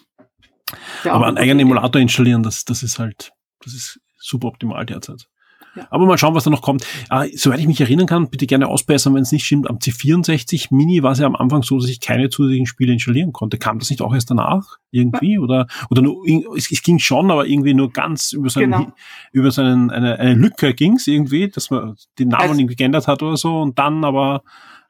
aber 1.05 1.17
eine 1.17 1.27
einen 1.27 1.39
eigenen. 1.39 1.61
Emulator 1.61 2.01
installieren, 2.01 2.43
das, 2.43 2.65
das 2.65 2.83
ist 2.83 2.99
halt, 2.99 3.33
das 3.61 3.75
ist 3.75 4.01
super 4.19 4.49
optimal 4.49 4.87
derzeit. 4.87 5.27
Ja. 5.75 5.87
Aber 5.91 6.05
mal 6.07 6.19
schauen, 6.19 6.35
was 6.35 6.45
da 6.45 6.51
noch 6.51 6.61
kommt. 6.63 6.85
Äh, 7.11 7.29
soweit 7.35 7.61
ich 7.61 7.67
mich 7.67 7.81
erinnern 7.81 8.07
kann, 8.07 8.29
bitte 8.29 8.47
gerne 8.47 8.69
ausbessern, 8.69 9.15
wenn 9.15 9.23
es 9.23 9.33
nicht 9.33 9.45
stimmt. 9.47 9.71
Am 9.71 9.79
C64 9.79 10.69
Mini 10.75 11.03
war 11.03 11.13
es 11.13 11.19
ja 11.19 11.27
am 11.27 11.35
Anfang 11.37 11.63
so, 11.63 11.79
dass 11.79 11.89
ich 11.89 12.01
keine 12.01 12.29
zusätzlichen 12.29 12.67
Spiele 12.67 12.93
installieren 12.93 13.33
konnte. 13.33 13.57
Kam 13.59 13.79
das 13.79 13.89
nicht 13.91 14.03
auch 14.03 14.13
erst 14.13 14.31
danach 14.31 14.77
irgendwie? 14.91 15.39
Oder, 15.39 15.67
oder 15.91 16.03
nur, 16.03 16.25
es, 16.57 16.71
es 16.71 16.83
ging 16.83 16.99
schon, 16.99 17.31
aber 17.31 17.47
irgendwie 17.47 17.73
nur 17.75 17.91
ganz 17.91 18.33
über 18.33 18.51
so, 18.51 18.61
einen, 18.61 18.73
Genau. 18.73 18.93
über 19.33 19.51
so 19.51 19.63
einen, 19.63 19.91
eine, 19.91 20.19
eine 20.19 20.35
Lücke 20.35 20.75
ging's 20.75 21.07
irgendwie, 21.07 21.49
dass 21.49 21.71
man 21.71 21.97
den 22.19 22.29
Namen 22.29 22.43
Also- 22.43 22.61
irgendwie 22.61 22.77
geändert 22.77 23.09
hat 23.09 23.23
oder 23.23 23.37
so. 23.37 23.61
Und 23.61 23.79
dann 23.79 24.05
aber 24.05 24.43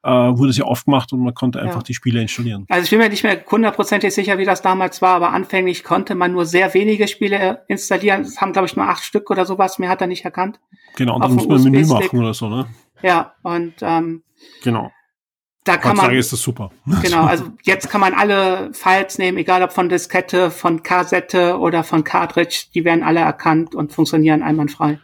äh, 0.05 0.09
wurde 0.11 0.51
es 0.51 0.57
ja 0.57 0.65
aufgemacht 0.65 1.13
und 1.13 1.21
man 1.23 1.35
konnte 1.35 1.61
einfach 1.61 1.77
Ja. 1.77 1.83
die 1.83 1.95
Spiele 1.95 2.21
installieren. 2.21 2.67
Also 2.69 2.85
ich 2.85 2.91
bin 2.91 2.99
mir 2.99 3.09
nicht 3.09 3.23
mehr 3.23 3.41
hundertprozentig 3.51 4.13
sicher, 4.13 4.39
wie 4.39 4.45
das 4.45 4.61
damals 4.63 5.01
war, 5.03 5.15
aber 5.15 5.31
anfänglich 5.33 5.85
konnte 5.85 6.15
man 6.15 6.33
nur 6.33 6.45
sehr 6.45 6.75
wenige 6.75 7.07
Spiele 7.09 7.65
installieren. 7.69 8.23
Es 8.23 8.41
haben, 8.41 8.53
glaube 8.53 8.67
ich, 8.67 8.77
nur 8.77 8.87
acht 8.89 9.05
Stück 9.05 9.31
oder 9.31 9.47
sowas. 9.47 9.79
Mehr 9.79 9.89
hat 9.91 10.01
er 10.01 10.07
nicht 10.09 10.25
erkannt. 10.25 10.59
Genau, 10.97 11.15
und 11.17 11.25
dann 11.25 11.35
muss 11.35 11.47
man 11.47 11.59
ein 11.59 11.71
Menü 11.71 11.87
machen 11.87 12.19
oder 12.19 12.35
so, 12.35 12.49
ne? 12.49 12.67
Ja, 13.03 13.35
und 13.43 13.75
ähm, 13.83 14.23
Genau. 14.63 14.91
da 15.65 15.77
kann 15.77 15.93
Heutzutage 15.93 16.13
man 16.13 16.19
ist 16.19 16.33
das 16.33 16.43
super. 16.43 16.71
Genau, 17.03 17.25
also 17.25 17.45
jetzt 17.63 17.89
kann 17.89 18.01
man 18.01 18.15
alle 18.15 18.71
Files 18.73 19.19
nehmen, 19.19 19.39
egal 19.39 19.63
ob 19.63 19.73
von 19.73 19.89
Diskette, 19.89 20.51
von 20.51 20.83
Kassette 20.83 21.59
oder 21.59 21.85
von 21.85 22.03
Cartridge, 22.03 22.67
die 22.75 22.85
werden 22.85 23.05
alle 23.05 23.21
erkannt 23.21 23.75
und 23.77 23.93
funktionieren 23.93 24.43
einwandfrei. 24.43 24.99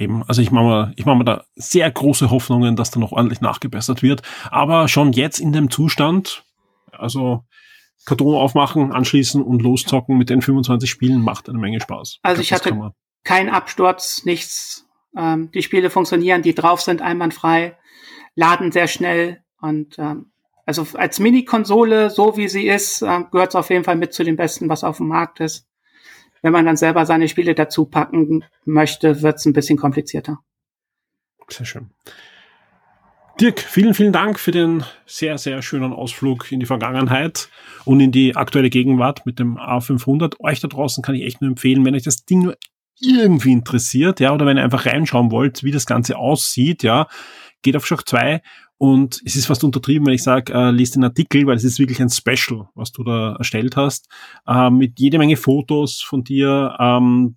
Eben, 0.00 0.22
also 0.26 0.40
ich 0.40 0.50
mache 0.50 0.64
mir, 0.64 0.92
ich 0.96 1.04
mache 1.04 1.16
mir 1.18 1.24
da 1.24 1.44
sehr 1.56 1.90
große 1.90 2.30
Hoffnungen, 2.30 2.74
dass 2.74 2.90
da 2.90 2.98
noch 2.98 3.12
ordentlich 3.12 3.42
nachgebessert 3.42 4.02
wird. 4.02 4.22
Aber 4.50 4.88
schon 4.88 5.12
jetzt 5.12 5.38
in 5.38 5.52
dem 5.52 5.70
Zustand, 5.70 6.42
also 6.90 7.44
Karton 8.06 8.34
aufmachen, 8.34 8.92
anschließen 8.92 9.42
und 9.42 9.60
loszocken 9.60 10.16
mit 10.16 10.30
den 10.30 10.40
25 10.40 10.90
Spielen 10.90 11.20
macht 11.20 11.50
eine 11.50 11.58
Menge 11.58 11.80
Spaß. 11.82 12.18
Also 12.22 12.36
glaub, 12.36 12.42
ich 12.44 12.52
hatte- 12.52 12.68
kann 12.70 12.78
man- 12.78 12.92
Kein 13.24 13.50
Absturz, 13.50 14.24
nichts. 14.24 14.86
Ähm, 15.14 15.50
die 15.52 15.62
Spiele 15.62 15.90
funktionieren, 15.90 16.40
die 16.40 16.54
drauf 16.54 16.80
sind, 16.80 17.02
einwandfrei, 17.02 17.76
laden 18.34 18.72
sehr 18.72 18.88
schnell 18.88 19.42
und 19.60 19.98
ähm, 19.98 20.30
also 20.64 20.86
als 20.94 21.18
Mini-Konsole, 21.20 22.08
so 22.08 22.38
wie 22.38 22.48
sie 22.48 22.66
ist, 22.68 23.02
ähm, 23.02 23.26
gehört 23.30 23.50
es 23.50 23.54
auf 23.56 23.68
jeden 23.68 23.84
Fall 23.84 23.96
mit 23.96 24.14
zu 24.14 24.24
den 24.24 24.36
besten, 24.36 24.68
was 24.70 24.82
auf 24.84 24.96
dem 24.98 25.08
Markt 25.08 25.40
ist. 25.40 25.66
Wenn 26.42 26.52
man 26.52 26.66
dann 26.66 26.76
selber 26.76 27.06
seine 27.06 27.28
Spiele 27.28 27.54
dazu 27.54 27.86
packen 27.86 28.44
möchte, 28.64 29.22
wird 29.22 29.36
es 29.36 29.46
ein 29.46 29.52
bisschen 29.52 29.76
komplizierter. 29.76 30.38
Sehr 31.48 31.66
schön. 31.66 31.90
Dirk, 33.40 33.60
vielen, 33.60 33.94
vielen 33.94 34.12
Dank 34.12 34.38
für 34.38 34.50
den 34.50 34.84
sehr, 35.06 35.38
sehr 35.38 35.62
schönen 35.62 35.94
Ausflug 35.94 36.52
in 36.52 36.60
die 36.60 36.66
Vergangenheit 36.66 37.48
und 37.86 37.98
in 38.00 38.12
die 38.12 38.36
aktuelle 38.36 38.68
Gegenwart 38.68 39.24
mit 39.24 39.38
dem 39.38 39.56
A500. 39.56 40.34
Euch 40.40 40.60
da 40.60 40.68
draußen 40.68 41.02
kann 41.02 41.14
ich 41.14 41.24
echt 41.24 41.40
nur 41.40 41.48
empfehlen, 41.48 41.84
wenn 41.84 41.94
euch 41.94 42.02
das 42.02 42.26
Ding 42.26 42.42
nur 42.42 42.56
irgendwie 43.00 43.52
interessiert, 43.52 44.20
ja, 44.20 44.34
oder 44.34 44.44
wenn 44.44 44.58
ihr 44.58 44.62
einfach 44.62 44.84
reinschauen 44.84 45.30
wollt, 45.30 45.64
wie 45.64 45.70
das 45.70 45.86
Ganze 45.86 46.18
aussieht, 46.18 46.82
ja, 46.82 47.08
geht 47.62 47.76
auf 47.76 47.86
Shock 47.86 48.06
2 48.06 48.42
und 48.82 49.20
es 49.26 49.36
ist 49.36 49.44
fast 49.44 49.62
untertrieben, 49.62 50.06
wenn 50.06 50.14
ich 50.14 50.22
sage, 50.22 50.54
äh, 50.54 50.70
lest 50.70 50.96
den 50.96 51.04
Artikel, 51.04 51.46
weil 51.46 51.56
es 51.56 51.64
ist 51.64 51.78
wirklich 51.78 52.00
ein 52.00 52.08
Special, 52.08 52.70
was 52.74 52.92
du 52.92 53.04
da 53.04 53.34
erstellt 53.36 53.76
hast, 53.76 54.08
äh, 54.46 54.70
mit 54.70 54.98
jede 54.98 55.18
Menge 55.18 55.36
Fotos 55.36 56.00
von 56.00 56.24
dir, 56.24 56.76
ähm, 56.80 57.36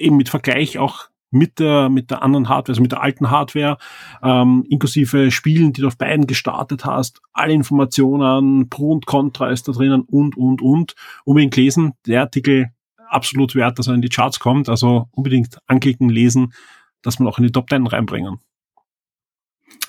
eben 0.00 0.16
mit 0.16 0.28
Vergleich 0.28 0.78
auch 0.78 1.04
mit 1.30 1.60
der, 1.60 1.90
mit 1.90 2.10
der 2.10 2.24
anderen 2.24 2.48
Hardware, 2.48 2.72
also 2.72 2.82
mit 2.82 2.90
der 2.90 3.02
alten 3.02 3.30
Hardware, 3.30 3.78
ähm, 4.20 4.66
inklusive 4.68 5.30
Spielen, 5.30 5.72
die 5.72 5.82
du 5.82 5.86
auf 5.86 5.96
beiden 5.96 6.26
gestartet 6.26 6.84
hast, 6.84 7.20
alle 7.32 7.52
Informationen, 7.52 8.68
Pro 8.68 8.90
und 8.90 9.06
Contra 9.06 9.48
ist 9.48 9.68
da 9.68 9.72
drinnen 9.72 10.00
und, 10.00 10.36
und, 10.36 10.60
und. 10.60 10.96
Unbedingt 11.24 11.54
lesen. 11.54 11.92
Der 12.04 12.22
Artikel 12.22 12.72
absolut 13.08 13.54
wert, 13.54 13.78
dass 13.78 13.86
er 13.86 13.94
in 13.94 14.02
die 14.02 14.08
Charts 14.08 14.40
kommt. 14.40 14.68
Also 14.68 15.06
unbedingt 15.12 15.56
anklicken, 15.68 16.10
lesen, 16.10 16.52
dass 17.00 17.20
wir 17.20 17.28
auch 17.28 17.38
in 17.38 17.44
die 17.44 17.52
Top 17.52 17.70
10 17.70 17.86
reinbringen. 17.86 18.40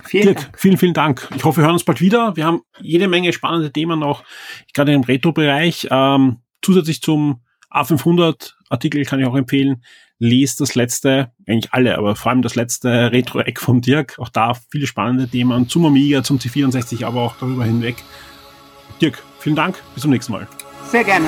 Vielen 0.03 0.25
Dirk, 0.25 0.37
Dank. 0.41 0.59
vielen, 0.59 0.77
vielen 0.77 0.93
Dank. 0.93 1.27
Ich 1.35 1.43
hoffe, 1.43 1.57
wir 1.57 1.65
hören 1.65 1.73
uns 1.73 1.83
bald 1.83 2.01
wieder. 2.01 2.35
Wir 2.35 2.45
haben 2.45 2.61
jede 2.79 3.07
Menge 3.07 3.33
spannende 3.33 3.71
Themen 3.71 3.99
noch, 3.99 4.23
gerade 4.73 4.93
im 4.93 5.01
Retro-Bereich. 5.01 5.87
Ähm, 5.91 6.37
zusätzlich 6.61 7.01
zum 7.01 7.41
A500-Artikel 7.71 9.05
kann 9.05 9.19
ich 9.19 9.25
auch 9.25 9.35
empfehlen, 9.35 9.83
lest 10.19 10.61
das 10.61 10.75
letzte, 10.75 11.31
eigentlich 11.47 11.73
alle, 11.73 11.97
aber 11.97 12.15
vor 12.15 12.31
allem 12.31 12.41
das 12.41 12.55
letzte 12.55 13.11
Retro-Eck 13.11 13.59
von 13.59 13.81
Dirk. 13.81 14.19
Auch 14.19 14.29
da 14.29 14.53
viele 14.69 14.87
spannende 14.87 15.27
Themen 15.27 15.67
zum 15.67 15.85
Amiga, 15.85 16.23
zum 16.23 16.37
C64, 16.37 17.05
aber 17.05 17.21
auch 17.21 17.35
darüber 17.39 17.65
hinweg. 17.65 17.95
Dirk, 19.01 19.23
vielen 19.39 19.55
Dank. 19.55 19.81
Bis 19.93 20.03
zum 20.03 20.11
nächsten 20.11 20.31
Mal. 20.31 20.47
Sehr 20.85 21.03
gerne. 21.03 21.27